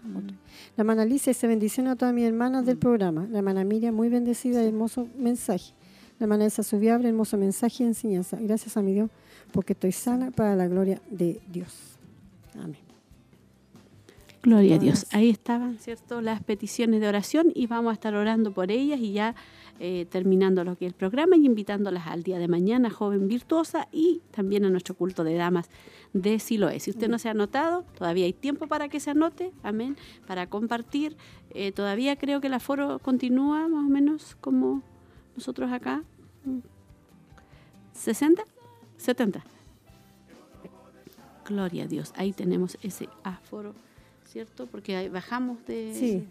hermana 0.77 1.03
Alicia 1.03 1.33
se 1.35 1.47
bendición 1.47 1.89
a 1.89 1.97
todas 1.97 2.15
mis 2.15 2.25
hermanas 2.25 2.67
del 2.67 2.77
programa. 2.77 3.27
La 3.31 3.39
hermana 3.39 3.65
Miriam, 3.65 3.95
muy 3.95 4.09
bendecida, 4.09 4.63
hermoso 4.63 5.09
mensaje. 5.17 5.73
La 6.19 6.25
hermana 6.25 6.45
Elsa 6.45 6.63
Subiabre, 6.63 7.09
hermoso 7.09 7.37
mensaje 7.37 7.83
y 7.83 7.87
enseñanza. 7.87 8.39
Gracias 8.41 8.77
a 8.77 8.83
mi 8.83 8.93
Dios, 8.93 9.11
porque 9.53 9.73
estoy 9.73 9.93
sana 9.93 10.31
para 10.31 10.57
la 10.57 10.67
gloria 10.67 11.01
de 11.11 11.41
Dios. 11.49 11.99
Amén. 12.55 12.87
Gloria 14.43 14.77
a 14.77 14.79
Dios. 14.79 15.07
Ahí 15.11 15.29
estaban, 15.29 15.79
¿cierto?, 15.79 16.21
las 16.21 16.41
peticiones 16.41 17.01
de 17.01 17.09
oración 17.09 17.51
y 17.53 17.67
vamos 17.67 17.91
a 17.91 17.95
estar 17.95 18.15
orando 18.15 18.53
por 18.53 18.71
ellas 18.71 19.01
y 19.01 19.13
ya 19.13 19.35
eh, 19.81 20.07
terminando 20.09 20.65
lo 20.65 20.77
que 20.77 20.87
es 20.87 20.93
el 20.93 20.97
programa 20.97 21.37
y 21.37 21.45
invitándolas 21.45 22.07
al 22.07 22.23
día 22.23 22.39
de 22.39 22.49
mañana, 22.49 22.89
joven 22.89 23.29
virtuosa, 23.29 23.89
y 23.93 24.23
también 24.31 24.65
a 24.65 24.71
nuestro 24.71 24.95
culto 24.95 25.23
de 25.23 25.35
damas 25.35 25.69
de 26.15 26.39
Siloé. 26.39 26.81
Si 26.81 26.91
usted 26.91 27.09
no 27.09 27.19
se 27.19 27.29
ha 27.29 27.33
anotado, 27.33 27.85
todavía 27.99 28.25
hay 28.25 28.33
tiempo 28.33 28.69
para 28.69 28.89
que 28.89 29.01
se 29.01 29.11
anote, 29.11 29.53
amén, 29.63 29.97
para 30.27 30.47
compartir. 30.47 31.17
Eh, 31.51 31.73
todavía 31.73 32.17
creo 32.17 32.41
que 32.41 32.47
el 32.47 32.55
aforo 32.55 33.01
continúa 33.01 33.69
más 33.69 33.85
o 33.85 33.89
menos 33.89 34.37
como 34.41 34.83
nosotros 35.35 35.71
acá. 35.73 36.05
¿60? 37.95 38.45
¿70? 38.99 39.43
Gloria 41.47 41.85
a 41.85 41.87
Dios, 41.87 42.13
ahí 42.17 42.33
tenemos 42.33 42.77
ese 42.83 43.09
aforo 43.23 43.75
¿cierto? 44.37 44.67
Porque 44.67 45.09
bajamos 45.09 45.65
de, 45.67 46.23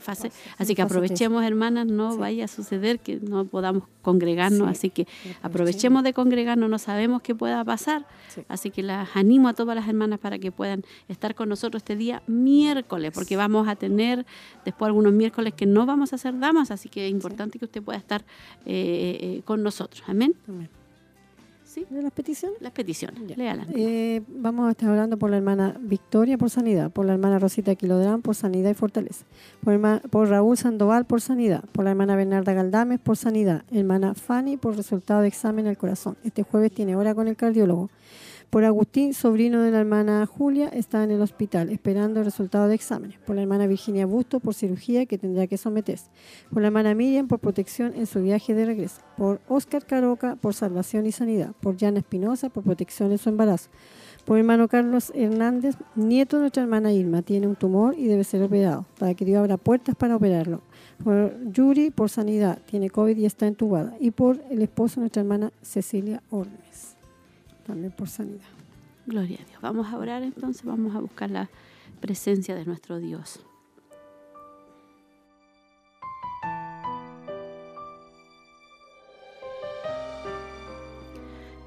fase. 0.00 0.32
Así 0.58 0.74
que 0.74 0.82
aprovechemos, 0.82 1.44
hermanas, 1.44 1.86
no 1.86 2.16
vaya 2.16 2.46
a 2.46 2.48
suceder 2.48 2.98
que 2.98 3.20
no 3.20 3.44
podamos 3.44 3.84
congregarnos, 4.02 4.68
así 4.68 4.90
que 4.90 5.06
aprovechemos 5.40 6.02
de 6.02 6.12
congregarnos, 6.12 6.68
no 6.68 6.78
sabemos 6.78 7.22
qué 7.22 7.32
pueda 7.32 7.64
pasar, 7.64 8.04
así 8.48 8.70
que 8.72 8.82
las 8.82 9.14
animo 9.14 9.48
a 9.48 9.54
todas 9.54 9.76
las 9.76 9.86
hermanas 9.86 10.18
para 10.18 10.40
que 10.40 10.50
puedan 10.50 10.82
estar 11.06 11.36
con 11.36 11.48
nosotros 11.48 11.82
este 11.82 11.94
día 11.94 12.20
miércoles, 12.26 13.12
porque 13.14 13.36
vamos 13.36 13.68
a 13.68 13.76
tener 13.76 14.26
después 14.64 14.88
algunos 14.88 15.12
miércoles 15.12 15.54
que 15.54 15.66
no 15.66 15.86
vamos 15.86 16.12
a 16.12 16.16
hacer 16.16 16.36
damas, 16.40 16.72
así 16.72 16.88
que 16.88 17.06
es 17.06 17.12
importante 17.12 17.60
que 17.60 17.66
usted 17.66 17.80
pueda 17.80 17.98
estar 17.98 18.24
eh, 18.66 19.18
eh, 19.20 19.42
con 19.44 19.62
nosotros. 19.62 20.02
Amén. 20.08 20.34
Amén. 20.48 20.68
¿De 21.74 22.02
las 22.02 22.12
peticiones? 22.12 22.60
Las 22.60 22.72
peticiones, 22.72 23.20
eh, 23.74 24.22
vamos 24.28 24.68
a 24.68 24.70
estar 24.70 24.88
hablando 24.90 25.18
por 25.18 25.30
la 25.30 25.38
hermana 25.38 25.76
Victoria 25.80 26.38
por 26.38 26.48
sanidad, 26.48 26.92
por 26.92 27.04
la 27.04 27.14
hermana 27.14 27.40
Rosita 27.40 27.74
Quilodrán 27.74 28.22
por 28.22 28.36
sanidad 28.36 28.70
y 28.70 28.74
fortaleza, 28.74 29.24
por, 29.62 30.00
por 30.08 30.28
Raúl 30.28 30.56
Sandoval 30.56 31.04
por 31.04 31.20
sanidad, 31.20 31.64
por 31.72 31.84
la 31.84 31.90
hermana 31.90 32.14
Bernarda 32.14 32.52
Galdames 32.52 33.00
por 33.00 33.16
sanidad, 33.16 33.64
hermana 33.72 34.14
Fanny 34.14 34.56
por 34.56 34.76
resultado 34.76 35.22
de 35.22 35.28
examen 35.28 35.66
al 35.66 35.76
corazón. 35.76 36.16
Este 36.22 36.44
jueves 36.44 36.70
tiene 36.70 36.94
hora 36.94 37.14
con 37.14 37.26
el 37.26 37.36
cardiólogo. 37.36 37.90
Por 38.54 38.64
Agustín, 38.64 39.14
sobrino 39.14 39.62
de 39.62 39.72
la 39.72 39.80
hermana 39.80 40.24
Julia, 40.26 40.68
está 40.68 41.02
en 41.02 41.10
el 41.10 41.20
hospital 41.20 41.70
esperando 41.70 42.20
el 42.20 42.24
resultado 42.24 42.68
de 42.68 42.76
exámenes. 42.76 43.18
Por 43.18 43.34
la 43.34 43.42
hermana 43.42 43.66
Virginia 43.66 44.06
Busto, 44.06 44.38
por 44.38 44.54
cirugía 44.54 45.06
que 45.06 45.18
tendrá 45.18 45.48
que 45.48 45.58
someterse. 45.58 46.06
Por 46.52 46.62
la 46.62 46.68
hermana 46.68 46.94
Miriam, 46.94 47.26
por 47.26 47.40
protección 47.40 47.94
en 47.96 48.06
su 48.06 48.22
viaje 48.22 48.54
de 48.54 48.64
regreso. 48.64 49.00
Por 49.16 49.40
Oscar 49.48 49.84
Caroca, 49.84 50.36
por 50.36 50.54
salvación 50.54 51.04
y 51.04 51.10
sanidad. 51.10 51.50
Por 51.58 51.76
Jana 51.76 51.98
Espinosa, 51.98 52.48
por 52.48 52.62
protección 52.62 53.10
en 53.10 53.18
su 53.18 53.28
embarazo. 53.28 53.70
Por 54.24 54.38
hermano 54.38 54.68
Carlos 54.68 55.10
Hernández, 55.16 55.74
nieto 55.96 56.36
de 56.36 56.42
nuestra 56.42 56.62
hermana 56.62 56.92
Irma, 56.92 57.22
tiene 57.22 57.48
un 57.48 57.56
tumor 57.56 57.96
y 57.98 58.06
debe 58.06 58.22
ser 58.22 58.40
operado, 58.44 58.86
para 59.00 59.14
que 59.14 59.24
Dios 59.24 59.40
abra 59.40 59.56
puertas 59.56 59.96
para 59.96 60.14
operarlo. 60.14 60.62
Por 61.02 61.50
Yuri, 61.50 61.90
por 61.90 62.08
sanidad, 62.08 62.60
tiene 62.66 62.88
COVID 62.88 63.16
y 63.16 63.26
está 63.26 63.48
entubada. 63.48 63.96
Y 63.98 64.12
por 64.12 64.40
el 64.48 64.62
esposo 64.62 64.94
de 64.94 65.00
nuestra 65.00 65.22
hermana 65.22 65.52
Cecilia 65.60 66.22
Órdenes 66.30 66.63
también 67.64 67.92
por 67.92 68.08
sanidad. 68.08 68.44
Gloria 69.06 69.38
a 69.40 69.44
Dios. 69.44 69.60
Vamos 69.60 69.88
a 69.88 69.98
orar 69.98 70.22
entonces, 70.22 70.64
vamos 70.64 70.94
a 70.94 71.00
buscar 71.00 71.30
la 71.30 71.50
presencia 72.00 72.54
de 72.54 72.64
nuestro 72.64 72.98
Dios. 72.98 73.40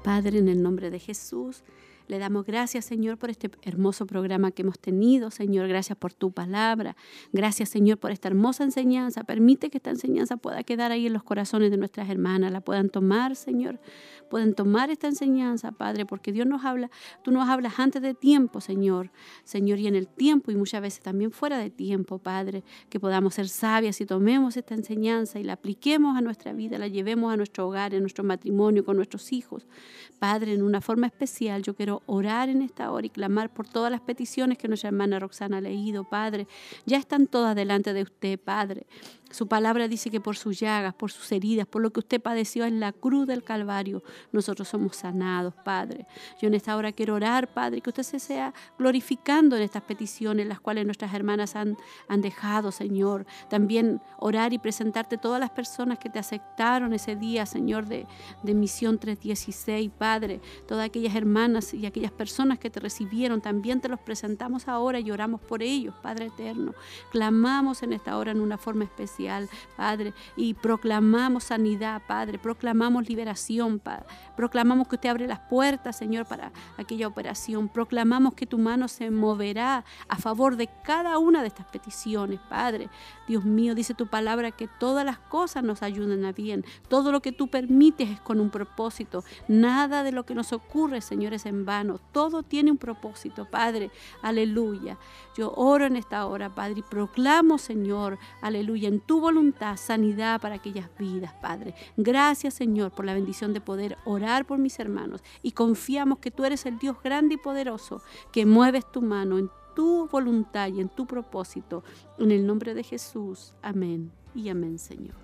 Padre, 0.02 0.38
en 0.38 0.48
el 0.48 0.62
nombre 0.62 0.90
de 0.90 0.98
Jesús, 0.98 1.62
le 2.08 2.18
damos 2.18 2.46
gracias, 2.46 2.86
Señor, 2.86 3.18
por 3.18 3.28
este 3.30 3.50
hermoso 3.62 4.06
programa 4.06 4.50
que 4.50 4.62
hemos 4.62 4.78
tenido. 4.78 5.30
Señor, 5.30 5.68
gracias 5.68 5.96
por 5.98 6.14
tu 6.14 6.32
palabra. 6.32 6.96
Gracias, 7.32 7.68
Señor, 7.68 7.98
por 7.98 8.10
esta 8.10 8.28
hermosa 8.28 8.64
enseñanza. 8.64 9.24
Permite 9.24 9.68
que 9.68 9.76
esta 9.76 9.90
enseñanza 9.90 10.38
pueda 10.38 10.62
quedar 10.62 10.90
ahí 10.90 11.06
en 11.06 11.12
los 11.12 11.22
corazones 11.22 11.70
de 11.70 11.76
nuestras 11.76 12.08
hermanas. 12.08 12.50
La 12.50 12.62
puedan 12.62 12.88
tomar, 12.88 13.36
Señor. 13.36 13.78
Pueden 14.30 14.54
tomar 14.54 14.90
esta 14.90 15.06
enseñanza, 15.06 15.72
Padre, 15.72 16.06
porque 16.06 16.32
Dios 16.32 16.46
nos 16.46 16.64
habla. 16.64 16.90
Tú 17.22 17.30
nos 17.30 17.48
hablas 17.48 17.78
antes 17.78 18.00
de 18.00 18.14
tiempo, 18.14 18.60
Señor. 18.60 19.10
Señor, 19.44 19.78
y 19.78 19.86
en 19.86 19.94
el 19.94 20.08
tiempo 20.08 20.50
y 20.50 20.56
muchas 20.56 20.80
veces 20.80 21.00
también 21.00 21.30
fuera 21.30 21.58
de 21.58 21.68
tiempo, 21.68 22.18
Padre. 22.18 22.64
Que 22.88 22.98
podamos 22.98 23.34
ser 23.34 23.48
sabias 23.48 24.00
y 24.00 24.06
tomemos 24.06 24.56
esta 24.56 24.74
enseñanza 24.74 25.38
y 25.38 25.44
la 25.44 25.54
apliquemos 25.54 26.16
a 26.16 26.22
nuestra 26.22 26.52
vida, 26.52 26.78
la 26.78 26.88
llevemos 26.88 27.32
a 27.32 27.36
nuestro 27.36 27.68
hogar, 27.68 27.92
en 27.92 28.00
nuestro 28.00 28.24
matrimonio, 28.24 28.84
con 28.84 28.96
nuestros 28.96 29.32
hijos. 29.32 29.66
Padre, 30.18 30.54
en 30.54 30.62
una 30.62 30.80
forma 30.80 31.06
especial, 31.06 31.62
yo 31.62 31.74
quiero 31.74 31.97
orar 32.06 32.48
en 32.48 32.62
esta 32.62 32.90
hora 32.90 33.06
y 33.06 33.10
clamar 33.10 33.50
por 33.50 33.66
todas 33.66 33.90
las 33.90 34.00
peticiones 34.00 34.58
que 34.58 34.68
nuestra 34.68 34.88
hermana 34.88 35.18
Roxana 35.18 35.58
ha 35.58 35.60
leído, 35.60 36.04
Padre. 36.04 36.46
Ya 36.86 36.98
están 36.98 37.26
todas 37.26 37.54
delante 37.54 37.92
de 37.92 38.02
usted, 38.02 38.38
Padre. 38.38 38.86
Su 39.30 39.46
palabra 39.46 39.88
dice 39.88 40.10
que 40.10 40.20
por 40.20 40.36
sus 40.36 40.58
llagas, 40.58 40.94
por 40.94 41.10
sus 41.12 41.30
heridas, 41.32 41.66
por 41.66 41.82
lo 41.82 41.90
que 41.90 42.00
usted 42.00 42.20
padeció 42.20 42.64
en 42.64 42.80
la 42.80 42.92
cruz 42.92 43.26
del 43.26 43.44
Calvario, 43.44 44.02
nosotros 44.32 44.68
somos 44.68 44.96
sanados, 44.96 45.52
Padre. 45.64 46.06
Yo 46.40 46.48
en 46.48 46.54
esta 46.54 46.74
hora 46.76 46.92
quiero 46.92 47.14
orar, 47.14 47.52
Padre, 47.52 47.82
que 47.82 47.90
usted 47.90 48.04
se 48.04 48.20
sea 48.20 48.54
glorificando 48.78 49.54
en 49.56 49.62
estas 49.62 49.82
peticiones, 49.82 50.46
las 50.46 50.60
cuales 50.60 50.86
nuestras 50.86 51.12
hermanas 51.12 51.56
han, 51.56 51.76
han 52.08 52.22
dejado, 52.22 52.72
Señor. 52.72 53.26
También 53.50 54.00
orar 54.18 54.54
y 54.54 54.58
presentarte 54.58 55.18
todas 55.18 55.40
las 55.40 55.50
personas 55.50 55.98
que 55.98 56.08
te 56.08 56.18
aceptaron 56.18 56.94
ese 56.94 57.14
día, 57.14 57.44
Señor, 57.44 57.84
de, 57.84 58.06
de 58.42 58.54
Misión 58.54 58.98
316, 58.98 59.90
Padre. 59.98 60.40
Todas 60.66 60.86
aquellas 60.86 61.14
hermanas 61.14 61.74
y 61.74 61.84
aquellas 61.84 62.12
personas 62.12 62.58
que 62.58 62.70
te 62.70 62.80
recibieron, 62.80 63.42
también 63.42 63.82
te 63.82 63.90
los 63.90 64.00
presentamos 64.00 64.68
ahora 64.68 65.00
y 65.00 65.10
oramos 65.10 65.42
por 65.42 65.62
ellos, 65.62 65.94
Padre 66.02 66.26
eterno. 66.26 66.72
Clamamos 67.10 67.82
en 67.82 67.92
esta 67.92 68.16
hora 68.16 68.30
en 68.30 68.40
una 68.40 68.56
forma 68.56 68.84
especial 68.84 69.17
Padre, 69.76 70.14
y 70.36 70.54
proclamamos 70.54 71.44
sanidad, 71.44 72.02
Padre, 72.06 72.38
proclamamos 72.38 73.08
liberación, 73.08 73.80
Padre, 73.80 74.04
proclamamos 74.36 74.86
que 74.86 74.94
usted 74.96 75.08
abre 75.08 75.26
las 75.26 75.40
puertas, 75.40 75.96
Señor, 75.96 76.26
para 76.26 76.52
aquella 76.76 77.08
operación, 77.08 77.68
proclamamos 77.68 78.34
que 78.34 78.46
tu 78.46 78.58
mano 78.58 78.86
se 78.86 79.10
moverá 79.10 79.84
a 80.08 80.16
favor 80.16 80.56
de 80.56 80.68
cada 80.84 81.18
una 81.18 81.42
de 81.42 81.48
estas 81.48 81.66
peticiones, 81.66 82.38
Padre. 82.48 82.88
Dios 83.26 83.44
mío, 83.44 83.74
dice 83.74 83.94
tu 83.94 84.06
palabra 84.06 84.52
que 84.52 84.68
todas 84.68 85.04
las 85.04 85.18
cosas 85.18 85.64
nos 85.64 85.82
ayudan 85.82 86.24
a 86.24 86.32
bien, 86.32 86.64
todo 86.88 87.10
lo 87.10 87.20
que 87.20 87.32
tú 87.32 87.48
permites 87.48 88.08
es 88.08 88.20
con 88.20 88.40
un 88.40 88.50
propósito, 88.50 89.24
nada 89.48 90.04
de 90.04 90.12
lo 90.12 90.24
que 90.24 90.34
nos 90.34 90.52
ocurre, 90.52 91.00
Señor, 91.00 91.34
es 91.34 91.44
en 91.44 91.64
vano, 91.64 91.98
todo 92.12 92.42
tiene 92.42 92.70
un 92.70 92.78
propósito, 92.78 93.46
Padre, 93.46 93.90
aleluya. 94.22 94.96
Yo 95.36 95.52
oro 95.56 95.86
en 95.86 95.96
esta 95.96 96.26
hora, 96.26 96.54
Padre, 96.54 96.80
y 96.80 96.82
proclamo, 96.82 97.58
Señor, 97.58 98.18
aleluya, 98.40 98.88
en 98.88 99.00
tu 99.08 99.20
voluntad, 99.20 99.78
sanidad 99.78 100.38
para 100.38 100.56
aquellas 100.56 100.90
vidas, 100.98 101.32
Padre. 101.40 101.74
Gracias, 101.96 102.52
Señor, 102.52 102.92
por 102.92 103.06
la 103.06 103.14
bendición 103.14 103.54
de 103.54 103.62
poder 103.62 103.96
orar 104.04 104.44
por 104.44 104.58
mis 104.58 104.78
hermanos 104.78 105.22
y 105.42 105.52
confiamos 105.52 106.18
que 106.18 106.30
tú 106.30 106.44
eres 106.44 106.66
el 106.66 106.78
Dios 106.78 106.98
grande 107.02 107.36
y 107.36 107.38
poderoso 107.38 108.02
que 108.32 108.44
mueves 108.44 108.84
tu 108.92 109.00
mano 109.00 109.38
en 109.38 109.50
tu 109.74 110.08
voluntad 110.08 110.68
y 110.68 110.82
en 110.82 110.90
tu 110.90 111.06
propósito. 111.06 111.82
En 112.18 112.30
el 112.30 112.46
nombre 112.46 112.74
de 112.74 112.82
Jesús. 112.82 113.54
Amén 113.62 114.12
y 114.34 114.50
amén, 114.50 114.78
Señor. 114.78 115.16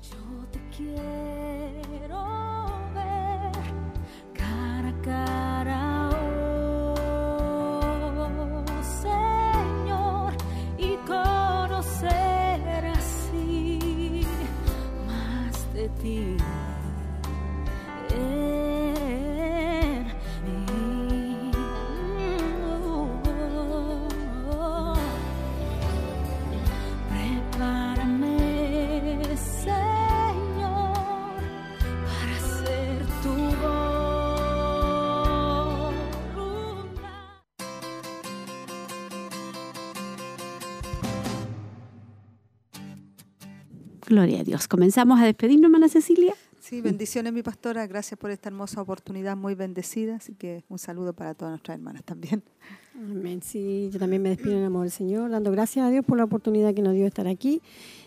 Yo 0.00 0.46
te 0.50 0.60
quiero 0.74 2.24
ver 2.94 3.52
cara 4.32 4.88
a 4.88 5.02
cara, 5.02 5.79
de 15.80 15.88
ti. 16.02 16.69
Gloria 44.10 44.40
a 44.40 44.42
Dios. 44.42 44.66
Comenzamos 44.66 45.20
a 45.20 45.24
despedirnos, 45.24 45.68
hermana 45.68 45.88
Cecilia. 45.88 46.34
Sí, 46.58 46.80
bendiciones 46.80 47.32
mi 47.32 47.44
pastora, 47.44 47.86
gracias 47.86 48.18
por 48.18 48.32
esta 48.32 48.48
hermosa 48.48 48.82
oportunidad, 48.82 49.36
muy 49.36 49.54
bendecida, 49.54 50.16
así 50.16 50.34
que 50.34 50.64
un 50.68 50.80
saludo 50.80 51.12
para 51.12 51.34
todas 51.34 51.52
nuestras 51.52 51.78
hermanas 51.78 52.02
también. 52.02 52.42
Amén. 52.96 53.40
Sí, 53.40 53.88
yo 53.92 54.00
también 54.00 54.20
me 54.20 54.30
despido 54.30 54.54
en 54.54 54.58
el 54.58 54.64
amor 54.64 54.82
del 54.82 54.90
Señor, 54.90 55.30
dando 55.30 55.52
gracias 55.52 55.86
a 55.86 55.90
Dios 55.90 56.04
por 56.04 56.18
la 56.18 56.24
oportunidad 56.24 56.74
que 56.74 56.82
nos 56.82 56.94
dio 56.94 57.02
de 57.02 57.08
estar 57.08 57.28
aquí. 57.28 57.62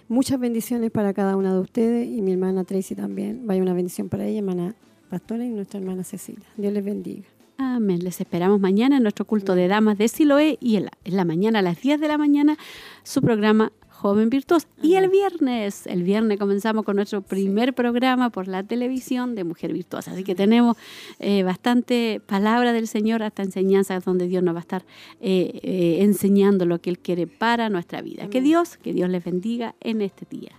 Muchas 0.10 0.42
bendiciones 0.42 0.92
para 0.92 1.14
cada 1.14 1.38
una 1.38 1.54
de 1.54 1.62
ustedes 1.62 2.06
y 2.06 2.22
mi 2.22 2.34
hermana 2.34 2.66
Tracy 2.66 2.96
también. 2.96 3.48
Vaya 3.48 3.62
una 3.62 3.74
bendición 3.74 4.10
para 4.10 4.26
ella, 4.26 4.40
hermana 4.40 4.76
Pastora 5.10 5.46
y 5.46 5.52
nuestra 5.52 5.80
hermana 5.80 6.04
Cecilia. 6.04 6.46
Dios 6.58 6.74
les 6.74 6.84
bendiga. 6.84 7.24
Amén. 7.58 8.04
Les 8.04 8.20
esperamos 8.20 8.60
mañana 8.60 8.98
en 8.98 9.04
nuestro 9.04 9.24
culto 9.24 9.56
de 9.56 9.70
damas 9.70 9.98
de 9.98 10.10
Siloé 10.10 10.58
y 10.60 10.76
en 10.76 10.86
la, 10.86 10.92
en 11.06 11.16
la 11.16 11.24
mañana, 11.24 11.60
a 11.60 11.62
las 11.62 11.82
10 11.82 12.02
de 12.02 12.08
la 12.10 12.18
mañana, 12.18 12.58
su 13.04 13.22
programa 13.22 13.72
Joven 14.04 14.30
Virtuosa. 14.30 14.68
Y 14.82 14.96
el 14.96 15.08
viernes, 15.08 15.88
el 15.88 16.04
viernes 16.04 16.38
comenzamos 16.38 16.84
con 16.84 16.98
nuestro 16.98 17.22
primer 17.22 17.74
programa 17.74 18.30
por 18.32 18.50
la 18.50 18.62
televisión 18.62 19.34
de 19.34 19.46
Mujer 19.46 19.72
Virtuosa. 19.72 20.12
Así 20.12 20.26
que 20.26 20.36
tenemos 20.36 20.76
eh, 21.20 21.44
bastante 21.44 22.22
palabra 22.26 22.74
del 22.74 22.90
Señor, 22.90 23.24
hasta 23.24 23.44
enseñanzas 23.44 24.04
donde 24.04 24.28
Dios 24.28 24.44
nos 24.44 24.56
va 24.56 24.60
a 24.60 24.62
estar 24.62 24.84
eh, 25.22 25.58
eh, 25.64 25.98
enseñando 26.02 26.66
lo 26.66 26.82
que 26.82 26.90
Él 26.90 27.00
quiere 27.00 27.28
para 27.28 27.70
nuestra 27.70 28.02
vida. 28.02 28.28
Que 28.28 28.42
Dios, 28.42 28.76
que 28.76 28.92
Dios 28.92 29.10
les 29.10 29.24
bendiga 29.24 29.74
en 29.80 30.02
este 30.02 30.26
día. 30.30 30.52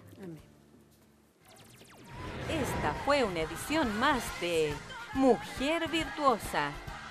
Esta 2.48 2.94
fue 3.04 3.24
una 3.24 3.42
edición 3.42 3.86
más 4.00 4.22
de 4.40 4.72
Mujer 5.12 5.90
Virtuosa. 5.90 6.70